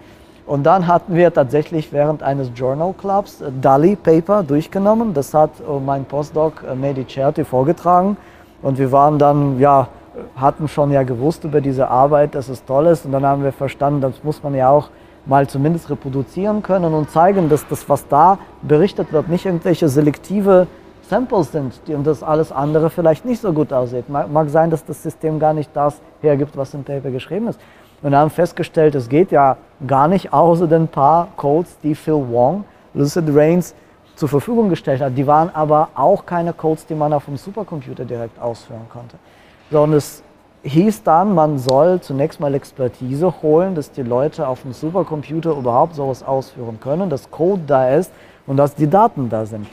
Und 0.46 0.64
dann 0.64 0.86
hatten 0.86 1.14
wir 1.14 1.32
tatsächlich 1.32 1.92
während 1.92 2.22
eines 2.22 2.50
Journal 2.54 2.92
Clubs 2.92 3.40
äh, 3.40 3.50
DALI 3.60 3.96
Paper 3.96 4.42
durchgenommen. 4.42 5.14
Das 5.14 5.32
hat 5.32 5.50
äh, 5.60 5.80
mein 5.80 6.04
Postdoc 6.04 6.62
äh, 6.70 6.74
Mehdi 6.74 7.06
Certi 7.08 7.44
vorgetragen. 7.44 8.16
Und 8.60 8.78
wir 8.78 8.92
waren 8.92 9.18
dann, 9.18 9.58
ja, 9.58 9.88
hatten 10.36 10.68
schon 10.68 10.90
ja 10.90 11.02
gewusst 11.02 11.44
über 11.44 11.60
diese 11.60 11.88
Arbeit, 11.88 12.34
dass 12.34 12.48
es 12.48 12.64
toll 12.64 12.86
ist. 12.86 13.06
Und 13.06 13.12
dann 13.12 13.24
haben 13.24 13.42
wir 13.42 13.52
verstanden, 13.52 14.00
das 14.00 14.22
muss 14.22 14.42
man 14.42 14.54
ja 14.54 14.68
auch 14.68 14.90
mal 15.26 15.46
zumindest 15.46 15.88
reproduzieren 15.88 16.62
können 16.62 16.92
und 16.92 17.10
zeigen, 17.10 17.48
dass 17.48 17.66
das, 17.66 17.88
was 17.88 18.06
da 18.08 18.38
berichtet 18.62 19.12
wird, 19.12 19.28
nicht 19.28 19.46
irgendwelche 19.46 19.88
selektive 19.88 20.66
Samples 21.08 21.52
sind, 21.52 21.80
die 21.86 21.94
und 21.94 22.06
das 22.06 22.22
alles 22.22 22.52
andere 22.52 22.90
vielleicht 22.90 23.24
nicht 23.24 23.40
so 23.40 23.52
gut 23.52 23.72
aussieht. 23.72 24.08
Mag 24.08 24.48
sein, 24.48 24.70
dass 24.70 24.84
das 24.84 25.02
System 25.02 25.38
gar 25.38 25.52
nicht 25.52 25.70
das 25.74 26.00
hergibt, 26.20 26.56
was 26.56 26.72
im 26.74 26.84
Paper 26.84 27.10
geschrieben 27.10 27.48
ist. 27.48 27.60
Und 28.04 28.14
haben 28.14 28.28
festgestellt, 28.28 28.94
es 28.94 29.08
geht 29.08 29.32
ja 29.32 29.56
gar 29.86 30.08
nicht 30.08 30.30
außer 30.30 30.66
den 30.66 30.88
paar 30.88 31.28
Codes, 31.38 31.78
die 31.82 31.94
Phil 31.94 32.22
Wong, 32.30 32.64
Lucid 32.92 33.24
Reigns, 33.28 33.74
zur 34.14 34.28
Verfügung 34.28 34.68
gestellt 34.68 35.00
hat. 35.00 35.16
Die 35.16 35.26
waren 35.26 35.48
aber 35.54 35.88
auch 35.94 36.26
keine 36.26 36.52
Codes, 36.52 36.84
die 36.84 36.94
man 36.94 37.14
auf 37.14 37.24
dem 37.24 37.38
Supercomputer 37.38 38.04
direkt 38.04 38.38
ausführen 38.38 38.86
konnte. 38.92 39.16
Sondern 39.70 39.96
es 39.96 40.22
hieß 40.64 41.02
dann, 41.02 41.34
man 41.34 41.58
soll 41.58 41.98
zunächst 42.00 42.40
mal 42.40 42.54
Expertise 42.54 43.32
holen, 43.40 43.74
dass 43.74 43.90
die 43.90 44.02
Leute 44.02 44.46
auf 44.46 44.60
dem 44.60 44.74
Supercomputer 44.74 45.52
überhaupt 45.52 45.94
sowas 45.94 46.22
ausführen 46.22 46.78
können, 46.80 47.08
dass 47.08 47.30
Code 47.30 47.62
da 47.66 47.88
ist 47.88 48.12
und 48.46 48.58
dass 48.58 48.74
die 48.74 48.88
Daten 48.88 49.30
da 49.30 49.46
sind. 49.46 49.66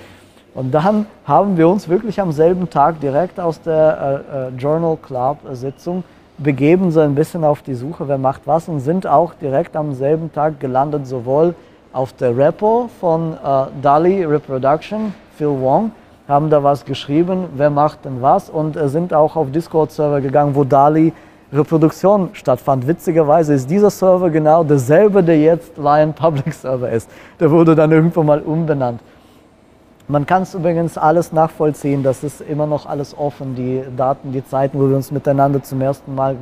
Und 0.53 0.71
dann 0.71 1.05
haben 1.25 1.57
wir 1.57 1.67
uns 1.67 1.89
wirklich 1.89 2.21
am 2.21 2.31
selben 2.31 2.69
Tag 2.69 3.01
direkt 3.01 3.41
aus 3.41 3.61
der 3.61 4.23
äh, 4.33 4.47
äh, 4.47 4.49
Journal 4.57 4.97
Club 4.97 5.37
Sitzung 5.51 6.05
begeben, 6.43 6.91
so 6.91 6.99
ein 6.99 7.15
bisschen 7.15 7.43
auf 7.43 7.61
die 7.61 7.73
Suche, 7.73 8.07
wer 8.07 8.17
macht 8.17 8.41
was 8.45 8.67
und 8.67 8.79
sind 8.79 9.05
auch 9.07 9.33
direkt 9.33 9.75
am 9.75 9.93
selben 9.93 10.31
Tag 10.31 10.59
gelandet, 10.59 11.07
sowohl 11.07 11.55
auf 11.93 12.13
der 12.13 12.35
Repo 12.35 12.89
von 12.99 13.33
äh, 13.33 13.65
DALI 13.81 14.25
Reproduction, 14.25 15.13
Phil 15.37 15.47
Wong, 15.47 15.91
haben 16.27 16.49
da 16.49 16.63
was 16.63 16.85
geschrieben, 16.85 17.45
wer 17.55 17.69
macht 17.69 18.05
denn 18.05 18.21
was 18.21 18.49
und 18.49 18.77
äh, 18.77 18.87
sind 18.87 19.13
auch 19.13 19.35
auf 19.35 19.51
Discord-Server 19.51 20.21
gegangen, 20.21 20.55
wo 20.55 20.63
DALI 20.63 21.13
Reproduktion 21.53 22.29
stattfand. 22.31 22.87
Witzigerweise 22.87 23.53
ist 23.53 23.69
dieser 23.69 23.89
Server 23.89 24.29
genau 24.29 24.63
derselbe, 24.63 25.21
der 25.21 25.37
jetzt 25.37 25.77
Lion 25.77 26.13
Public 26.13 26.53
Server 26.53 26.89
ist. 26.89 27.09
Der 27.39 27.51
wurde 27.51 27.75
dann 27.75 27.91
irgendwo 27.91 28.23
mal 28.23 28.39
umbenannt. 28.39 29.01
Man 30.11 30.25
kann 30.25 30.41
es 30.43 30.53
übrigens 30.53 30.97
alles 30.97 31.31
nachvollziehen, 31.31 32.03
das 32.03 32.21
ist 32.21 32.41
immer 32.41 32.67
noch 32.67 32.85
alles 32.85 33.17
offen, 33.17 33.55
die 33.55 33.81
Daten, 33.95 34.33
die 34.33 34.45
Zeiten, 34.45 34.77
wo 34.77 34.89
wir 34.89 34.97
uns 34.97 35.09
miteinander 35.09 35.63
zum 35.63 35.79
ersten 35.79 36.15
Mal 36.15 36.35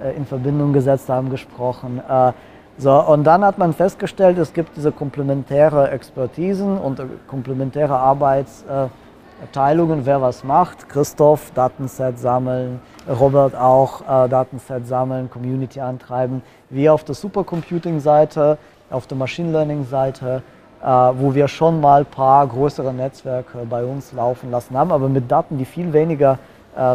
äh, 0.00 0.16
in 0.16 0.24
Verbindung 0.24 0.72
gesetzt 0.72 1.08
haben, 1.08 1.28
gesprochen. 1.28 2.00
Äh, 2.08 2.30
so, 2.78 2.92
und 2.92 3.24
dann 3.24 3.44
hat 3.44 3.58
man 3.58 3.72
festgestellt, 3.72 4.38
es 4.38 4.52
gibt 4.52 4.76
diese 4.76 4.92
komplementäre 4.92 5.90
Expertisen 5.90 6.78
und 6.78 7.00
äh, 7.00 7.06
komplementäre 7.26 7.98
Arbeitsteilungen, 7.98 10.06
wer 10.06 10.22
was 10.22 10.44
macht. 10.44 10.88
Christoph, 10.88 11.50
Datenset 11.50 12.16
sammeln, 12.16 12.78
Robert 13.08 13.56
auch, 13.56 14.02
Datenset 14.28 14.86
sammeln, 14.86 15.28
Community 15.28 15.80
antreiben. 15.80 16.42
Wir 16.68 16.94
auf 16.94 17.02
der 17.02 17.16
Supercomputing-Seite, 17.16 18.56
auf 18.88 19.08
der 19.08 19.18
Machine 19.18 19.50
Learning-Seite, 19.50 20.44
wo 20.82 21.34
wir 21.34 21.46
schon 21.46 21.80
mal 21.80 22.00
ein 22.00 22.06
paar 22.06 22.46
größere 22.46 22.92
Netzwerke 22.94 23.58
bei 23.68 23.84
uns 23.84 24.12
laufen 24.12 24.50
lassen 24.50 24.76
haben, 24.76 24.92
aber 24.92 25.08
mit 25.08 25.30
Daten, 25.30 25.58
die 25.58 25.66
viel 25.66 25.92
weniger 25.92 26.38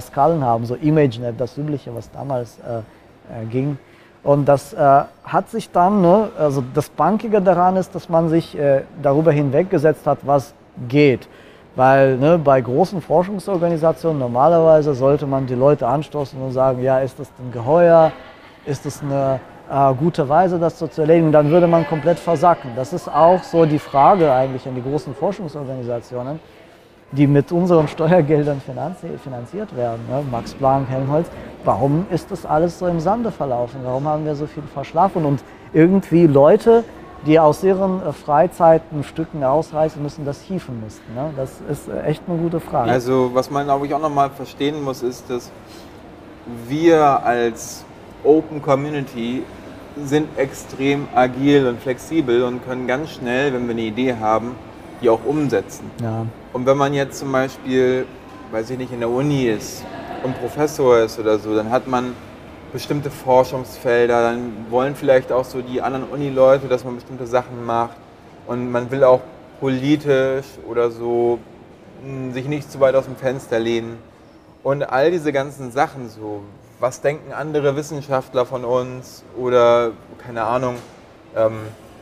Skalen 0.02 0.44
haben, 0.44 0.66
so 0.66 0.76
ImageNet, 0.76 1.40
das 1.40 1.58
übliche, 1.58 1.94
was 1.94 2.10
damals 2.12 2.58
ging. 3.52 3.78
Und 4.26 4.46
das 4.46 4.74
äh, 4.74 5.04
hat 5.24 5.50
sich 5.52 5.70
dann, 5.70 6.02
ne, 6.02 6.30
also 6.40 6.64
das 6.74 6.90
Bankige 6.90 7.44
daran 7.44 7.76
ist, 7.76 7.94
dass 7.94 8.10
man 8.10 8.28
sich 8.28 8.58
äh, 8.58 8.82
darüber 9.00 9.32
hinweggesetzt 9.32 10.08
hat, 10.08 10.18
was 10.24 10.56
geht. 10.90 11.28
Weil 11.76 12.18
ne, 12.18 12.40
bei 12.40 12.60
großen 12.60 13.04
Forschungsorganisationen 13.04 14.18
normalerweise 14.18 14.96
sollte 14.96 15.28
man 15.28 15.46
die 15.46 15.54
Leute 15.54 15.86
anstoßen 15.86 16.42
und 16.42 16.54
sagen, 16.54 16.82
ja, 16.82 17.02
ist 17.02 17.20
das 17.20 17.28
ein 17.38 17.52
Geheuer? 17.52 18.12
Ist 18.66 18.88
das 18.88 19.04
eine 19.04 19.40
äh, 19.70 19.94
gute 19.94 20.28
Weise, 20.28 20.60
das 20.60 20.80
so 20.80 20.88
zu 20.88 21.02
erledigen? 21.02 21.32
Dann 21.32 21.50
würde 21.50 21.68
man 21.68 21.88
komplett 21.88 22.20
versacken. 22.20 22.72
Das 22.76 22.94
ist 22.94 23.08
auch 23.08 23.44
so 23.44 23.66
die 23.66 23.80
Frage 23.80 24.32
eigentlich 24.32 24.68
an 24.68 24.76
die 24.76 24.84
großen 24.84 25.14
Forschungsorganisationen 25.16 26.40
die 27.12 27.28
mit 27.28 27.52
unseren 27.52 27.88
Steuergeldern 27.88 28.62
finanziert 28.62 29.76
werden. 29.76 30.02
Ne? 30.10 30.24
Max 30.30 30.54
Planck, 30.54 30.90
Helmholtz. 30.90 31.28
Warum 31.64 32.06
ist 32.12 32.32
das 32.32 32.46
alles 32.46 32.80
so 32.80 32.88
im 32.88 33.00
Sande 33.00 33.32
verlaufen? 33.32 33.82
Warum 33.84 34.08
haben 34.08 34.26
wir 34.26 34.36
so 34.36 34.48
viel 34.48 34.64
verschlafen? 34.74 35.26
Und 35.26 35.44
irgendwie 35.74 36.28
Leute, 36.28 36.84
die 37.26 37.40
aus 37.40 37.64
ihren 37.64 38.06
äh, 38.06 38.12
Freizeiten 38.12 39.04
Stücken 39.04 39.44
ausreißen 39.44 40.02
müssen, 40.02 40.26
das 40.26 40.42
hieven 40.42 40.82
müssten. 40.82 41.14
Ne? 41.16 41.32
Das 41.38 41.62
ist 41.70 41.88
äh, 41.88 42.04
echt 42.04 42.24
eine 42.28 42.38
gute 42.38 42.60
Frage. 42.60 42.92
Also 42.92 43.32
was 43.34 43.50
man, 43.50 43.66
glaube 43.66 43.86
ich, 43.86 43.94
auch 43.94 44.02
nochmal 44.02 44.30
verstehen 44.30 44.84
muss, 44.84 45.02
ist, 45.02 45.30
dass 45.30 45.52
wir 46.68 47.24
als 47.24 47.86
Open 48.26 48.62
Community 48.62 49.44
sind 50.04 50.28
extrem 50.38 51.08
agil 51.16 51.68
und 51.68 51.80
flexibel 51.80 52.44
und 52.44 52.66
können 52.66 52.88
ganz 52.88 53.12
schnell, 53.12 53.54
wenn 53.54 53.66
wir 53.66 53.72
eine 53.72 53.84
Idee 53.84 54.16
haben, 54.20 54.56
die 55.02 55.10
auch 55.10 55.24
umsetzen. 55.26 55.90
Ja. 56.02 56.26
Und 56.52 56.66
wenn 56.66 56.78
man 56.78 56.94
jetzt 56.94 57.20
zum 57.20 57.32
Beispiel, 57.32 58.06
weiß 58.52 58.70
ich 58.72 58.78
nicht, 58.78 58.92
in 58.92 59.00
der 59.00 59.10
Uni 59.10 59.46
ist 59.46 59.84
und 60.24 60.38
Professor 60.40 61.00
ist 61.00 61.20
oder 61.20 61.40
so, 61.40 61.56
dann 61.56 61.70
hat 61.70 61.88
man 61.88 62.14
bestimmte 62.74 63.10
Forschungsfelder, 63.10 64.22
dann 64.22 64.66
wollen 64.70 64.96
vielleicht 64.96 65.32
auch 65.32 65.46
so 65.46 65.62
die 65.62 65.82
anderen 65.82 66.06
Uni-Leute, 66.06 66.68
dass 66.68 66.84
man 66.84 66.96
bestimmte 66.96 67.26
Sachen 67.26 67.66
macht 67.66 67.96
und 68.48 68.70
man 68.70 68.92
will 68.92 69.04
auch 69.04 69.22
politisch 69.60 70.46
oder 70.68 70.92
so 70.92 71.40
hm, 72.04 72.34
sich 72.34 72.48
nicht 72.48 72.70
zu 72.70 72.80
weit 72.82 72.96
aus 72.96 73.06
dem 73.06 73.16
Fenster 73.16 73.60
lehnen. 73.60 73.98
Und 74.62 74.84
all 74.84 75.12
diese 75.12 75.32
ganzen 75.32 75.72
Sachen 75.72 76.10
so, 76.10 76.42
was 76.86 77.02
denken 77.02 77.34
andere 77.34 77.76
Wissenschaftler 77.76 78.46
von 78.46 78.64
uns 78.64 79.24
oder 79.36 79.94
keine 80.20 80.44
Ahnung, 80.44 80.76
ähm, 81.36 81.58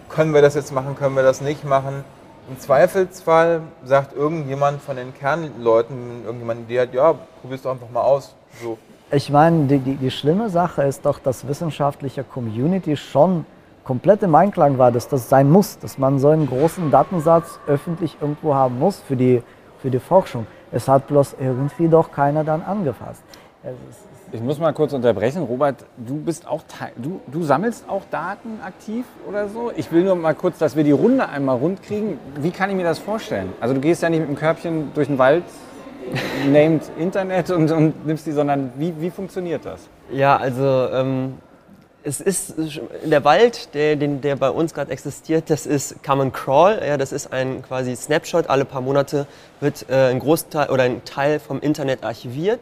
können 0.10 0.34
wir 0.34 0.42
das 0.42 0.56
jetzt 0.56 0.74
machen, 0.74 0.98
können 0.98 1.16
wir 1.16 1.24
das 1.24 1.40
nicht 1.40 1.64
machen, 1.64 2.04
im 2.50 2.60
Zweifelsfall 2.60 3.62
sagt 3.86 4.14
irgendjemand 4.14 4.82
von 4.82 4.98
den 4.98 5.14
Kernleuten, 5.14 6.26
irgendjemand, 6.26 6.70
der 6.70 6.82
hat, 6.82 6.94
ja, 6.94 7.16
probier's 7.40 7.62
doch 7.62 7.72
einfach 7.72 7.90
mal 7.90 8.02
aus. 8.02 8.36
So. 8.62 8.78
Ich 9.10 9.30
meine, 9.30 9.68
die, 9.68 9.80
die, 9.80 9.96
die 9.96 10.12
schlimme 10.12 10.50
Sache 10.50 10.84
ist 10.84 11.06
doch, 11.06 11.20
dass 11.20 11.48
wissenschaftliche 11.48 12.26
Community 12.26 12.98
schon 12.98 13.46
komplett 13.86 14.22
im 14.22 14.36
Einklang 14.36 14.78
war, 14.80 14.92
dass 14.92 15.08
das 15.08 15.30
sein 15.30 15.50
muss, 15.50 15.80
dass 15.80 15.98
man 15.98 16.20
so 16.20 16.28
einen 16.28 16.48
großen 16.48 16.92
Datensatz 16.92 17.58
öffentlich 17.68 18.18
irgendwo 18.20 18.54
haben 18.54 18.80
muss 18.80 19.00
für 19.00 19.16
die, 19.16 19.44
für 19.82 19.90
die 19.90 20.00
Forschung. 20.00 20.46
Es 20.74 20.90
hat 20.90 21.08
bloß 21.08 21.38
irgendwie 21.40 21.88
doch 21.88 22.12
keiner 22.12 22.44
dann 22.44 22.62
angefasst. 22.62 23.24
Ich 24.34 24.42
muss 24.42 24.58
mal 24.58 24.74
kurz 24.74 24.94
unterbrechen. 24.94 25.44
Robert, 25.44 25.86
du 25.96 26.16
bist 26.16 26.48
auch 26.48 26.64
du, 26.98 27.22
du 27.28 27.44
sammelst 27.44 27.88
auch 27.88 28.02
Daten 28.10 28.60
aktiv 28.66 29.06
oder 29.30 29.48
so? 29.48 29.72
Ich 29.76 29.92
will 29.92 30.04
nur 30.04 30.16
mal 30.16 30.34
kurz, 30.34 30.58
dass 30.58 30.76
wir 30.76 30.84
die 30.84 30.92
Runde 30.92 31.30
einmal 31.30 31.56
rund 31.56 31.84
kriegen. 31.84 32.18
Wie 32.38 32.50
kann 32.50 32.72
ich 32.72 32.76
mir 32.76 32.84
das 32.84 32.98
vorstellen? 32.98 33.54
Also 33.62 33.76
du 33.76 33.80
gehst 33.80 34.02
ja 34.02 34.10
nicht 34.10 34.22
mit 34.22 34.30
dem 34.30 34.36
Körbchen 34.36 34.92
durch 34.96 35.08
den 35.08 35.20
Wald, 35.20 35.44
named 36.52 36.82
Internet 36.98 37.52
und, 37.52 37.72
und 37.72 38.08
nimmst 38.08 38.26
die, 38.26 38.32
sondern 38.32 38.74
wie, 38.76 39.00
wie 39.00 39.12
funktioniert 39.12 39.66
das? 39.66 39.88
Ja, 40.12 40.36
also 40.36 40.90
ähm, 40.92 41.36
es 42.04 42.20
ist 42.20 42.56
der 43.06 43.24
Wald, 43.24 43.76
der, 43.76 43.98
den, 43.98 44.22
der 44.22 44.36
bei 44.36 44.50
uns 44.50 44.74
gerade 44.74 44.92
existiert, 44.92 45.52
das 45.52 45.68
ist 45.68 46.04
Common 46.04 46.34
Crawl. 46.34 46.82
Ja, 46.84 46.98
das 46.98 47.12
ist 47.12 47.32
ein 47.32 47.62
quasi 47.62 47.96
Snapshot. 47.96 48.50
Alle 48.50 48.66
paar 48.66 48.82
Monate 48.82 49.28
wird 49.60 49.86
äh, 49.90 50.10
ein 50.10 50.18
Großteil 50.18 50.72
oder 50.72 50.82
ein 50.82 51.06
Teil 51.06 51.40
vom 51.40 51.60
Internet 51.60 52.04
archiviert. 52.04 52.62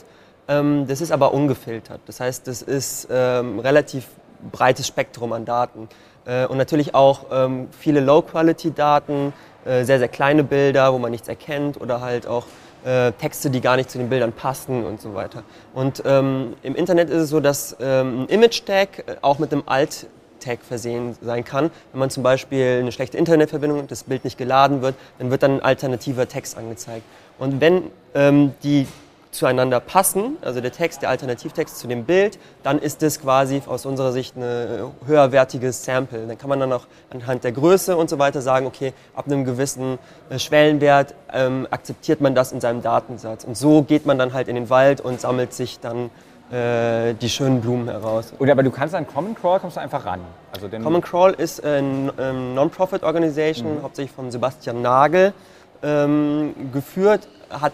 Ähm, 0.52 0.86
das 0.88 1.02
ist 1.02 1.12
aber 1.12 1.34
ungefiltert. 1.34 2.02
Das 2.06 2.20
heißt, 2.20 2.48
das 2.48 2.62
ist 2.62 3.08
ähm, 3.10 3.60
relativ 3.60 4.08
breites 4.52 4.88
Spektrum 4.88 5.32
an 5.34 5.46
Daten. 5.46 5.88
Äh, 6.26 6.46
und 6.46 6.58
natürlich 6.58 6.94
auch 6.94 7.26
ähm, 7.32 7.68
viele 7.72 8.02
Low-Quality-Daten, 8.02 9.34
äh, 9.66 9.84
sehr, 9.86 10.00
sehr 10.00 10.08
kleine 10.08 10.44
Bilder, 10.44 10.94
wo 10.94 11.00
man 11.00 11.12
nichts 11.12 11.28
erkennt 11.28 11.80
oder 11.80 12.02
halt 12.02 12.28
auch 12.28 12.46
äh, 12.84 13.12
Texte, 13.14 13.50
die 13.50 13.62
gar 13.62 13.78
nicht 13.78 13.90
zu 13.90 13.98
den 13.98 14.10
Bildern 14.10 14.34
passen 14.34 14.84
und 14.86 15.00
so 15.00 15.14
weiter. 15.14 15.44
Und 15.74 16.04
ähm, 16.06 16.56
im 16.64 16.76
Internet 16.76 17.10
ist 17.10 17.24
es 17.24 17.30
so, 17.30 17.40
dass 17.40 17.78
ähm, 17.80 18.24
ein 18.24 18.28
Image-Tag 18.28 19.00
äh, 19.08 19.16
auch 19.22 19.40
mit 19.40 19.54
einem 19.54 19.64
Alt-Tag 19.68 20.60
versehen 20.68 21.16
sein 21.22 21.46
kann. 21.46 21.70
Wenn 21.92 22.00
man 22.00 22.10
zum 22.10 22.24
Beispiel 22.24 22.80
eine 22.82 22.92
schlechte 22.92 23.18
Internetverbindung, 23.18 23.88
das 23.88 24.04
Bild 24.04 24.24
nicht 24.24 24.38
geladen 24.38 24.82
wird, 24.82 24.96
dann 25.20 25.32
wird 25.32 25.44
dann 25.44 25.60
ein 25.60 25.62
alternativer 25.62 26.28
Text 26.28 26.58
angezeigt. 26.58 27.06
Und 27.38 27.62
wenn 27.62 27.84
ähm, 28.16 28.54
die 28.64 28.88
zueinander 29.32 29.80
passen, 29.80 30.38
also 30.42 30.62
der 30.62 30.72
Text, 30.72 31.02
der 31.02 31.10
Alternativtext 31.10 31.80
zu 31.80 31.88
dem 31.88 32.04
Bild, 32.04 32.38
dann 32.64 32.80
ist 32.80 33.02
das 33.02 33.20
quasi 33.22 33.62
aus 33.66 33.86
unserer 33.86 34.12
Sicht 34.12 34.36
ein 34.36 34.42
äh, 34.42 34.80
höherwertiges 35.06 35.84
Sample. 35.84 36.28
Dann 36.28 36.38
kann 36.38 36.50
man 36.50 36.60
dann 36.60 36.74
auch 36.74 36.86
anhand 37.12 37.44
der 37.44 37.54
Größe 37.54 37.96
und 37.96 38.10
so 38.10 38.20
weiter 38.20 38.42
sagen, 38.42 38.66
okay, 38.66 38.94
ab 39.16 39.26
einem 39.28 39.46
gewissen 39.46 40.00
äh, 40.30 40.38
Schwellenwert 40.38 41.16
ähm, 41.34 41.68
akzeptiert 41.72 42.22
man 42.22 42.36
das 42.36 42.52
in 42.52 42.60
seinem 42.60 42.82
Datensatz. 42.82 43.46
Und 43.46 43.58
so 43.58 43.84
geht 43.84 44.06
man 44.06 44.18
dann 44.18 44.34
halt 44.34 44.48
in 44.48 44.56
den 44.56 44.70
Wald 44.70 45.02
und 45.02 45.22
sammelt 45.22 45.54
sich 45.54 45.80
dann 45.80 46.10
äh, 46.52 47.14
die 47.14 47.30
schönen 47.30 47.62
Blumen 47.62 47.88
heraus. 47.88 48.34
Oder 48.38 48.52
aber 48.52 48.64
du 48.64 48.72
kannst 48.72 48.94
an 48.94 49.08
Common 49.08 49.36
Crawl 49.36 49.60
kommst 49.60 49.78
du 49.78 49.82
einfach 49.82 50.06
ran. 50.06 50.20
Also 50.54 50.68
Common 50.68 51.02
Crawl 51.02 51.34
ist 51.34 51.64
eine 51.64 52.14
ähm, 52.20 52.54
Non-Profit-Organisation, 52.54 53.78
mhm. 53.78 53.84
hauptsächlich 53.84 54.14
von 54.14 54.30
Sebastian 54.30 54.82
Nagel 54.82 55.34
ähm, 55.82 56.54
geführt, 56.74 57.30
hat 57.50 57.72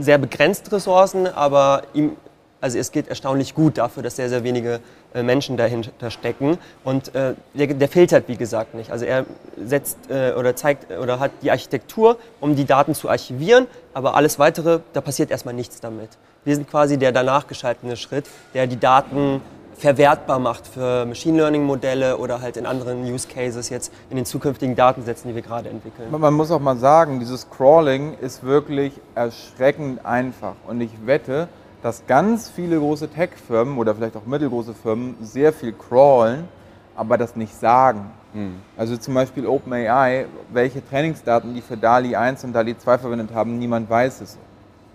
sehr 0.00 0.18
begrenzte 0.18 0.72
Ressourcen, 0.72 1.26
aber 1.26 1.82
ihm, 1.94 2.16
also 2.60 2.78
es 2.78 2.90
geht 2.92 3.08
erstaunlich 3.08 3.54
gut 3.54 3.78
dafür, 3.78 4.02
dass 4.02 4.16
sehr, 4.16 4.28
sehr 4.28 4.42
wenige 4.44 4.80
äh, 5.14 5.22
Menschen 5.22 5.56
dahinter 5.56 6.10
stecken. 6.10 6.58
Und 6.84 7.14
äh, 7.14 7.34
der, 7.54 7.66
der, 7.68 7.88
filtert, 7.88 8.28
wie 8.28 8.36
gesagt, 8.36 8.74
nicht. 8.74 8.90
Also 8.90 9.04
er 9.04 9.24
setzt 9.62 9.98
äh, 10.10 10.32
oder 10.32 10.56
zeigt 10.56 10.90
oder 10.90 11.20
hat 11.20 11.30
die 11.42 11.50
Architektur, 11.50 12.18
um 12.40 12.56
die 12.56 12.64
Daten 12.64 12.94
zu 12.94 13.08
archivieren, 13.08 13.66
aber 13.94 14.14
alles 14.14 14.38
weitere, 14.38 14.80
da 14.92 15.00
passiert 15.00 15.30
erstmal 15.30 15.54
nichts 15.54 15.80
damit. 15.80 16.10
Wir 16.44 16.54
sind 16.54 16.68
quasi 16.68 16.98
der 16.98 17.12
danach 17.12 17.46
geschaltete 17.46 17.96
Schritt, 17.96 18.26
der 18.54 18.66
die 18.66 18.78
Daten 18.78 19.40
verwertbar 19.78 20.38
macht 20.38 20.66
für 20.66 21.04
Machine 21.04 21.38
Learning 21.38 21.64
Modelle 21.64 22.16
oder 22.16 22.40
halt 22.40 22.56
in 22.56 22.66
anderen 22.66 23.02
Use 23.02 23.28
Cases 23.28 23.68
jetzt 23.68 23.92
in 24.10 24.16
den 24.16 24.24
zukünftigen 24.24 24.74
Datensätzen, 24.74 25.28
die 25.28 25.34
wir 25.34 25.42
gerade 25.42 25.68
entwickeln. 25.68 26.10
Man 26.10 26.34
muss 26.34 26.50
auch 26.50 26.60
mal 26.60 26.76
sagen, 26.76 27.20
dieses 27.20 27.50
Crawling 27.50 28.16
ist 28.20 28.42
wirklich 28.42 28.92
erschreckend 29.14 30.04
einfach 30.04 30.54
und 30.66 30.80
ich 30.80 30.90
wette, 31.04 31.48
dass 31.82 32.06
ganz 32.06 32.48
viele 32.48 32.78
große 32.78 33.08
Tech-Firmen 33.08 33.76
oder 33.78 33.94
vielleicht 33.94 34.16
auch 34.16 34.24
mittelgroße 34.24 34.74
Firmen 34.74 35.14
sehr 35.20 35.52
viel 35.52 35.72
crawlen, 35.72 36.48
aber 36.96 37.18
das 37.18 37.36
nicht 37.36 37.54
sagen. 37.54 38.10
Hm. 38.32 38.56
Also 38.76 38.96
zum 38.96 39.14
Beispiel 39.14 39.46
OpenAI, 39.46 40.26
welche 40.52 40.86
Trainingsdaten 40.86 41.54
die 41.54 41.60
für 41.60 41.76
DALI 41.76 42.16
1 42.16 42.44
und 42.44 42.54
DALI 42.54 42.76
2 42.78 42.98
verwendet 42.98 43.30
haben, 43.34 43.58
niemand 43.58 43.90
weiß 43.90 44.22
es. 44.22 44.38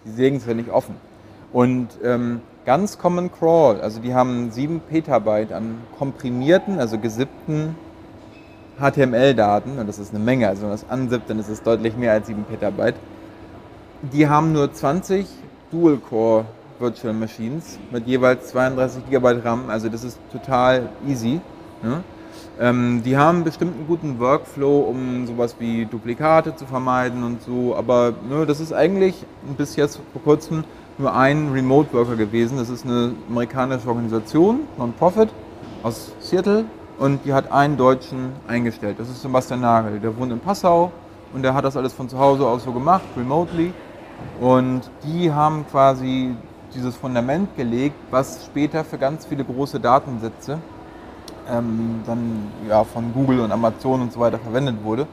Die 0.06 0.12
sägen 0.12 0.38
es 0.38 0.46
ja 0.46 0.54
nicht 0.56 0.70
offen. 0.70 0.96
Und 1.54 1.90
ähm, 2.04 2.42
ganz 2.66 2.98
Common 2.98 3.32
Crawl. 3.32 3.82
Also 3.82 4.00
die 4.00 4.14
haben 4.14 4.52
7 4.52 4.82
Petabyte 4.82 5.52
an 5.52 5.78
komprimierten, 5.98 6.80
also 6.80 6.98
gesippten 6.98 7.76
HTML-Daten. 8.80 9.78
Und 9.80 9.88
das 9.88 10.00
ist 10.00 10.14
eine 10.14 10.24
Menge. 10.24 10.48
Also 10.48 10.64
wenn 10.64 10.70
man 10.70 10.78
das 10.78 10.90
ansippt, 10.90 11.30
dann 11.30 11.40
ist 11.40 11.50
es 11.50 11.64
deutlich 11.64 11.96
mehr 11.98 12.14
als 12.14 12.28
7 12.28 12.44
Petabyte. 12.46 12.96
Die 14.02 14.28
haben 14.28 14.52
nur 14.54 14.72
20 14.72 15.28
Dual-Core 15.72 16.46
Virtual 16.80 17.14
Machines 17.14 17.78
mit 17.92 18.08
jeweils 18.08 18.48
32 18.50 19.10
GB 19.10 19.42
RAM. 19.44 19.70
Also 19.70 19.90
das 19.90 20.04
ist 20.04 20.20
total 20.32 20.90
easy. 21.08 21.40
Ne? 21.84 22.04
Ähm, 22.60 23.02
die 23.04 23.18
haben 23.18 23.44
bestimmt 23.44 23.76
einen 23.76 23.88
guten 23.88 24.20
Workflow, 24.20 24.82
um 24.82 25.26
sowas 25.28 25.56
wie 25.60 25.86
Duplikate 25.86 26.56
zu 26.56 26.66
vermeiden 26.66 27.24
und 27.24 27.42
so. 27.44 27.76
Aber 27.76 28.14
ne, 28.28 28.46
das 28.46 28.60
ist 28.60 28.74
eigentlich 28.74 29.26
bis 29.58 29.76
jetzt 29.76 30.00
vor 30.12 30.22
kurzem 30.24 30.64
nur 30.98 31.14
ein 31.14 31.52
Remote 31.52 31.94
Worker 31.94 32.16
gewesen. 32.16 32.58
Das 32.58 32.70
ist 32.70 32.86
eine 32.86 33.14
amerikanische 33.30 33.88
Organisation, 33.88 34.62
Non-Profit 34.78 35.30
aus 35.84 36.14
Seattle 36.20 36.66
und 37.00 37.26
die 37.26 37.34
hat 37.34 37.52
einen 37.52 37.78
Deutschen 37.78 38.34
eingestellt. 38.48 39.00
Das 39.00 39.10
ist 39.10 39.22
Sebastian 39.22 39.62
Nagel. 39.62 40.00
Der 40.00 40.16
wohnt 40.18 40.32
in 40.32 40.40
Passau 40.40 40.92
und 41.34 41.44
der 41.44 41.54
hat 41.54 41.66
das 41.66 41.76
alles 41.76 41.94
von 41.94 42.10
zu 42.10 42.20
Hause 42.20 42.46
aus 42.46 42.64
so 42.64 42.72
gemacht, 42.72 43.04
remotely. 43.18 43.74
Und 44.40 44.90
die 45.04 45.32
haben 45.32 45.66
quasi 45.72 46.36
dieses 46.76 46.96
Fundament 46.96 47.56
gelegt, 47.58 47.96
was 48.12 48.46
später 48.46 48.84
für 48.84 48.98
ganz 48.98 49.26
viele 49.26 49.44
große 49.44 49.80
Datensätze 49.80 50.60
ähm, 51.50 52.02
dann 52.06 52.52
ja, 52.70 52.84
von 52.84 53.14
Google 53.14 53.42
und 53.42 53.52
Amazon 53.52 54.02
und 54.02 54.14
so 54.14 54.20
weiter 54.20 54.40
verwendet 54.40 54.84
wurde. 54.84 55.08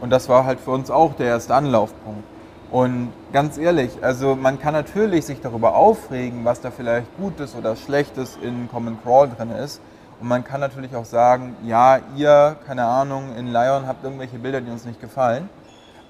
Und 0.00 0.10
das 0.10 0.28
war 0.28 0.44
halt 0.44 0.60
für 0.60 0.70
uns 0.70 0.90
auch 0.90 1.14
der 1.14 1.26
erste 1.26 1.54
Anlaufpunkt. 1.54 2.24
Und 2.70 3.12
ganz 3.32 3.58
ehrlich, 3.58 3.90
also 4.00 4.36
man 4.36 4.60
kann 4.60 4.74
natürlich 4.74 5.26
sich 5.26 5.40
darüber 5.40 5.74
aufregen, 5.74 6.44
was 6.44 6.60
da 6.60 6.70
vielleicht 6.70 7.08
Gutes 7.16 7.56
oder 7.56 7.74
Schlechtes 7.74 8.38
in 8.40 8.68
Common 8.70 9.02
Crawl 9.02 9.28
drin 9.28 9.50
ist. 9.50 9.80
Und 10.20 10.28
man 10.28 10.44
kann 10.44 10.60
natürlich 10.60 10.94
auch 10.94 11.04
sagen, 11.04 11.56
ja, 11.64 11.98
ihr, 12.16 12.56
keine 12.66 12.84
Ahnung, 12.84 13.34
in 13.36 13.48
Lion 13.48 13.86
habt 13.88 14.04
irgendwelche 14.04 14.38
Bilder, 14.38 14.60
die 14.60 14.70
uns 14.70 14.84
nicht 14.84 15.00
gefallen. 15.00 15.48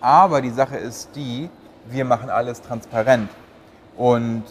Aber 0.03 0.43
die 0.43 0.51
Sache 0.51 0.77
ist 0.77 1.11
die, 1.15 1.49
wir 1.89 2.05
machen 2.05 2.29
alles 2.29 2.61
transparent. 2.61 3.31
Und 3.97 4.45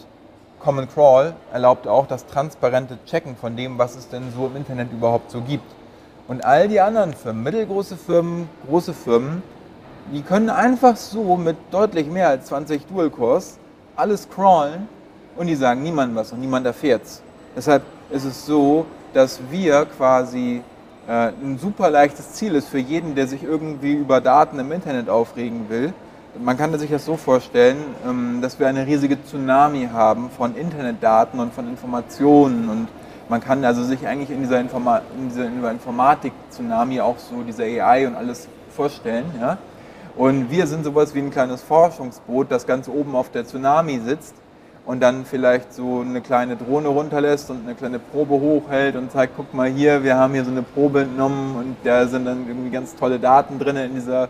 Common 0.60 0.90
Crawl 0.90 1.34
erlaubt 1.54 1.88
auch 1.88 2.08
das 2.08 2.26
transparente 2.26 2.98
Checken 3.06 3.36
von 3.36 3.56
dem, 3.56 3.78
was 3.78 3.96
es 3.96 4.10
denn 4.10 4.32
so 4.36 4.48
im 4.48 4.56
Internet 4.56 4.92
überhaupt 4.92 5.30
so 5.30 5.42
gibt. 5.42 5.72
Und 6.28 6.44
all 6.44 6.68
die 6.68 6.80
anderen 6.80 7.14
Firmen, 7.14 7.44
mittelgroße 7.44 7.98
Firmen, 7.98 8.50
große 8.68 8.94
Firmen, 8.94 9.44
die 10.12 10.22
können 10.22 10.50
einfach 10.50 10.96
so 10.96 11.38
mit 11.38 11.58
deutlich 11.72 12.08
mehr 12.08 12.30
als 12.30 12.48
20 12.48 12.86
Dual-Cores 12.88 13.58
alles 13.96 14.28
crawlen 14.30 14.88
und 15.36 15.48
die 15.48 15.56
sagen 15.56 15.84
niemandem 15.84 16.16
was 16.16 16.32
und 16.32 16.40
niemand 16.40 16.66
erfährt 16.66 17.04
es. 17.04 17.22
Deshalb 17.56 17.84
ist 18.10 18.26
es 18.26 18.46
so, 18.46 18.86
dass 19.14 19.40
wir 19.50 19.86
quasi 19.86 20.62
äh, 21.08 21.12
ein 21.12 21.58
super 21.60 21.90
leichtes 21.90 22.34
Ziel 22.34 22.56
ist 22.56 22.70
für 22.70 22.80
jeden, 22.80 23.16
der 23.16 23.28
sich 23.28 23.44
irgendwie 23.44 23.94
über 23.94 24.22
Daten 24.22 24.60
im 24.60 24.72
Internet 24.72 25.10
aufregen 25.10 25.70
will. 25.70 25.94
Man 26.40 26.58
kann 26.58 26.78
sich 26.78 26.92
das 26.92 27.06
so 27.06 27.18
vorstellen, 27.18 27.78
ähm, 28.08 28.40
dass 28.42 28.60
wir 28.60 28.68
eine 28.68 28.86
riesige 28.86 29.22
Tsunami 29.24 29.90
haben 29.92 30.30
von 30.30 30.56
Internetdaten 30.56 31.40
und 31.40 31.54
von 31.54 31.68
Informationen 31.68 32.70
und 32.70 32.88
man 33.28 33.42
kann 33.42 33.64
also 33.64 33.84
sich 33.84 34.08
eigentlich 34.08 34.32
in 34.32 34.42
dieser, 34.42 34.60
Informa 34.60 35.02
in 35.16 35.30
dieser 35.30 35.72
Informatik-Tsunami 35.72 37.00
auch 37.00 37.18
so 37.20 37.44
diese 37.44 37.64
AI 37.64 38.08
und 38.08 38.16
alles 38.16 38.48
vorstellen. 38.76 39.26
Ja? 39.40 39.58
Und 40.20 40.52
wir 40.52 40.68
sind 40.68 40.84
sowas 40.84 41.16
wie 41.16 41.20
ein 41.20 41.32
kleines 41.32 41.62
Forschungsboot, 41.62 42.52
das 42.52 42.68
ganz 42.68 42.90
oben 42.90 43.16
auf 43.16 43.32
der 43.32 43.46
Tsunami 43.46 44.02
sitzt 44.06 44.36
und 44.86 45.00
dann 45.00 45.24
vielleicht 45.24 45.74
so 45.74 46.02
eine 46.02 46.20
kleine 46.20 46.58
Drohne 46.58 46.90
runterlässt 46.90 47.50
und 47.50 47.64
eine 47.64 47.74
kleine 47.74 48.00
Probe 48.00 48.34
hochhält 48.34 48.98
und 48.98 49.14
zeigt, 49.14 49.36
guck 49.38 49.54
mal 49.54 49.70
hier, 49.70 50.04
wir 50.04 50.18
haben 50.18 50.34
hier 50.34 50.44
so 50.44 50.52
eine 50.52 50.62
Probe 50.62 51.04
entnommen 51.04 51.56
und 51.56 51.78
da 51.86 52.06
sind 52.06 52.26
dann 52.26 52.50
irgendwie 52.50 52.70
ganz 52.70 52.98
tolle 52.98 53.18
Daten 53.18 53.60
drin 53.60 53.78
in 53.78 53.96
dieser 53.96 54.28